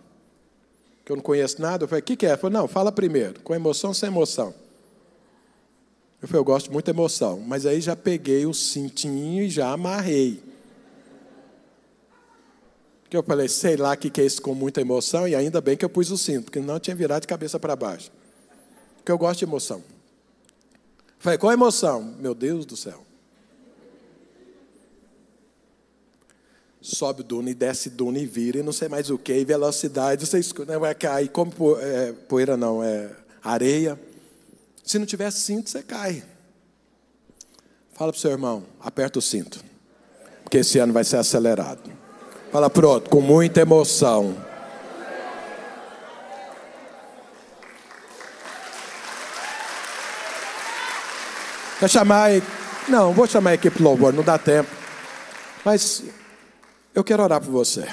Que 1.06 1.11
eu 1.11 1.15
não 1.15 1.23
conheço 1.23 1.61
nada. 1.61 1.84
Eu 1.84 1.88
falei: 1.88 2.02
o 2.02 2.06
que, 2.06 2.15
que 2.15 2.26
é? 2.26 2.34
Eu 2.34 2.38
falei: 2.38 2.57
não, 2.57 2.68
fala 2.68 2.91
primeiro. 2.91 3.39
Com 3.41 3.53
emoção 3.53 3.93
sem 3.93 4.07
emoção? 4.07 4.53
Eu 6.22 6.27
falei: 6.27 6.39
eu 6.39 6.45
gosto 6.45 6.72
muito 6.72 6.85
de 6.85 6.91
emoção. 6.91 7.39
Mas 7.39 7.65
aí 7.65 7.80
já 7.80 7.95
peguei 7.95 8.45
o 8.45 8.53
cintinho 8.53 9.43
e 9.43 9.49
já 9.49 9.72
amarrei. 9.72 10.41
Que 13.10 13.15
eu 13.15 13.23
falei: 13.23 13.47
sei 13.47 13.77
lá 13.77 13.93
o 13.93 13.97
que, 13.97 14.10
que 14.10 14.22
é 14.22 14.26
isso 14.26 14.41
com 14.41 14.56
muita 14.56 14.81
emoção. 14.81 15.27
E 15.27 15.35
ainda 15.35 15.61
bem 15.61 15.77
que 15.77 15.85
eu 15.85 15.89
pus 15.89 16.10
o 16.10 16.18
cinto, 16.18 16.45
porque 16.45 16.60
não 16.60 16.80
tinha 16.80 16.95
virado 16.95 17.22
de 17.22 17.27
cabeça 17.27 17.60
para 17.60 17.76
baixo. 17.76 18.11
Porque 18.97 19.11
eu 19.11 19.18
gosto 19.19 19.39
de 19.39 19.45
emoção. 19.45 19.84
Falei, 21.19 21.38
qual 21.39 21.53
emoção? 21.53 22.15
Meu 22.19 22.35
Deus 22.35 22.65
do 22.65 22.77
céu. 22.77 23.03
Sobe 26.85 27.23
duna 27.23 27.49
e 27.49 27.55
desce 27.55 27.89
duna 27.89 28.19
e 28.19 28.27
vira 28.27 28.59
e 28.59 28.61
não 28.61 28.71
sei 28.71 28.87
mais 28.87 29.09
o 29.09 29.17
que, 29.17 29.33
e 29.33 29.43
velocidade, 29.43 30.23
você 30.23 30.39
né, 30.67 30.77
vai 30.77 30.93
cair, 30.93 31.29
como 31.29 31.51
é, 31.79 32.11
poeira 32.11 32.55
não, 32.55 32.83
é 32.83 33.09
areia. 33.43 33.99
Se 34.83 34.99
não 34.99 35.05
tiver 35.07 35.31
cinto, 35.31 35.67
você 35.67 35.81
cai. 35.81 36.23
Fala 37.95 38.11
para 38.11 38.19
o 38.19 38.21
seu 38.21 38.29
irmão, 38.29 38.63
aperta 38.79 39.17
o 39.17 39.21
cinto, 39.21 39.65
porque 40.43 40.59
esse 40.59 40.77
ano 40.77 40.93
vai 40.93 41.03
ser 41.03 41.17
acelerado. 41.17 41.91
Fala, 42.51 42.69
pronto, 42.69 43.09
com 43.09 43.19
muita 43.19 43.61
emoção. 43.61 44.37
Quer 51.79 51.89
chamar. 51.89 52.29
Não, 52.87 53.11
vou 53.11 53.25
chamar 53.25 53.49
a 53.49 53.55
equipe 53.55 53.81
louvor, 53.81 54.13
não 54.13 54.21
dá 54.21 54.37
tempo. 54.37 54.69
Mas 55.65 56.03
eu 56.95 57.03
quero 57.03 57.22
orar 57.22 57.41
por 57.41 57.51
você. 57.51 57.85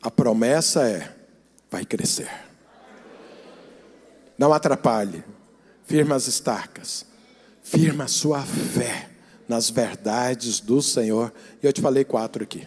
A 0.00 0.10
promessa 0.10 0.88
é: 0.88 1.14
vai 1.70 1.84
crescer. 1.84 2.30
Não 4.36 4.52
atrapalhe. 4.52 5.22
Firma 5.84 6.16
as 6.16 6.26
estacas. 6.26 7.04
Firma 7.62 8.04
a 8.04 8.08
sua 8.08 8.42
fé 8.42 9.10
nas 9.46 9.70
verdades 9.70 10.58
do 10.58 10.80
Senhor. 10.82 11.32
E 11.62 11.66
eu 11.66 11.72
te 11.72 11.80
falei 11.80 12.04
quatro 12.04 12.42
aqui. 12.42 12.66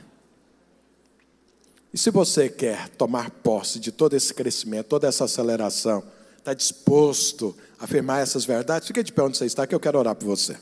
E 1.91 1.98
se 1.98 2.12
você 2.12 2.49
quer 2.49 2.90
tomar 2.90 3.32
posse 3.32 3.80
de 3.80 3.91
todo 3.91 4.16
esse 4.16 4.34
crescimento, 4.34 4.88
toda 4.88 5.07
essa 5.07 5.26
aceleração, 5.26 6.03
está 6.38 6.53
disposto 6.53 7.56
a 7.80 7.86
afirmar 7.86 8.22
essas 8.22 8.45
verdades, 8.45 8.88
fique 8.88 9.02
de 9.02 9.12
pé 9.12 9.24
onde 9.24 9.38
você 9.38 9.45
está, 9.45 9.66
que 9.66 9.74
eu 9.74 9.80
quero 9.80 9.98
orar 9.98 10.14
por 10.14 10.26
você. 10.26 10.57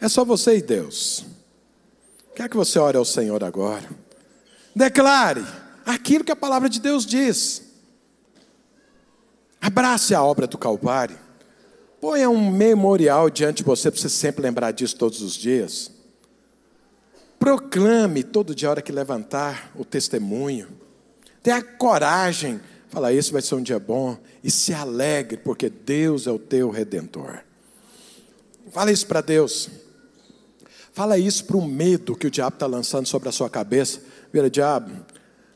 É 0.00 0.08
só 0.08 0.24
você 0.24 0.58
e 0.58 0.62
Deus. 0.62 1.24
Quero 2.34 2.50
que 2.50 2.56
você 2.56 2.78
ore 2.78 2.96
ao 2.96 3.04
Senhor 3.04 3.42
agora. 3.44 3.88
Declare 4.74 5.44
aquilo 5.86 6.24
que 6.24 6.32
a 6.32 6.36
palavra 6.36 6.68
de 6.68 6.80
Deus 6.80 7.06
diz. 7.06 7.62
Abrace 9.60 10.14
a 10.14 10.22
obra 10.22 10.46
do 10.46 10.58
Calvário. 10.58 11.18
Ponha 12.00 12.28
um 12.28 12.50
memorial 12.50 13.30
diante 13.30 13.58
de 13.58 13.62
você 13.62 13.90
para 13.90 14.00
você 14.00 14.08
sempre 14.10 14.42
lembrar 14.42 14.72
disso 14.72 14.96
todos 14.96 15.22
os 15.22 15.32
dias. 15.32 15.90
Proclame 17.38 18.22
todo 18.22 18.54
dia, 18.54 18.68
a 18.68 18.72
hora 18.72 18.82
que 18.82 18.92
levantar, 18.92 19.70
o 19.74 19.84
testemunho. 19.84 20.68
Tenha 21.42 21.62
coragem, 21.62 22.60
fala, 22.88 23.12
esse 23.12 23.32
vai 23.32 23.42
ser 23.42 23.54
um 23.54 23.62
dia 23.62 23.78
bom, 23.78 24.18
e 24.42 24.50
se 24.50 24.74
alegre, 24.74 25.36
porque 25.38 25.70
Deus 25.70 26.26
é 26.26 26.30
o 26.30 26.38
teu 26.38 26.68
redentor. 26.70 27.40
Fala 28.70 28.90
isso 28.90 29.06
para 29.06 29.20
Deus. 29.20 29.70
Fala 30.94 31.18
isso 31.18 31.44
para 31.44 31.56
o 31.56 31.66
medo 31.66 32.14
que 32.14 32.28
o 32.28 32.30
diabo 32.30 32.54
está 32.54 32.66
lançando 32.66 33.06
sobre 33.08 33.28
a 33.28 33.32
sua 33.32 33.50
cabeça. 33.50 34.00
Vira, 34.32 34.48
diabo, 34.48 34.92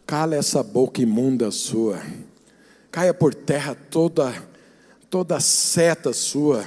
cala 0.04 0.34
essa 0.34 0.64
boca 0.64 1.00
imunda 1.00 1.52
sua. 1.52 2.02
Caia 2.90 3.14
por 3.14 3.32
terra 3.32 3.76
toda, 3.88 4.34
toda 5.08 5.38
seta 5.38 6.12
sua. 6.12 6.66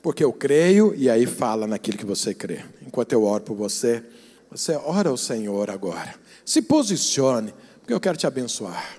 Porque 0.00 0.24
eu 0.24 0.32
creio, 0.32 0.94
e 0.96 1.10
aí 1.10 1.26
fala 1.26 1.66
naquilo 1.66 1.98
que 1.98 2.06
você 2.06 2.32
crê. 2.32 2.64
Enquanto 2.86 3.12
eu 3.12 3.22
oro 3.22 3.44
por 3.44 3.54
você, 3.54 4.02
você 4.50 4.72
ora 4.72 5.10
ao 5.10 5.16
Senhor 5.18 5.68
agora. 5.68 6.14
Se 6.42 6.62
posicione 6.62 7.52
porque 7.80 7.92
eu 7.92 8.00
quero 8.00 8.16
te 8.16 8.26
abençoar. 8.26 8.96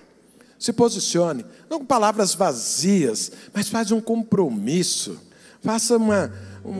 Se 0.60 0.72
posicione, 0.72 1.44
não 1.68 1.80
com 1.80 1.84
palavras 1.84 2.36
vazias, 2.36 3.32
mas 3.52 3.68
faz 3.68 3.90
um 3.90 4.00
compromisso. 4.00 5.20
Faça 5.60 5.96
uma, 5.96 6.32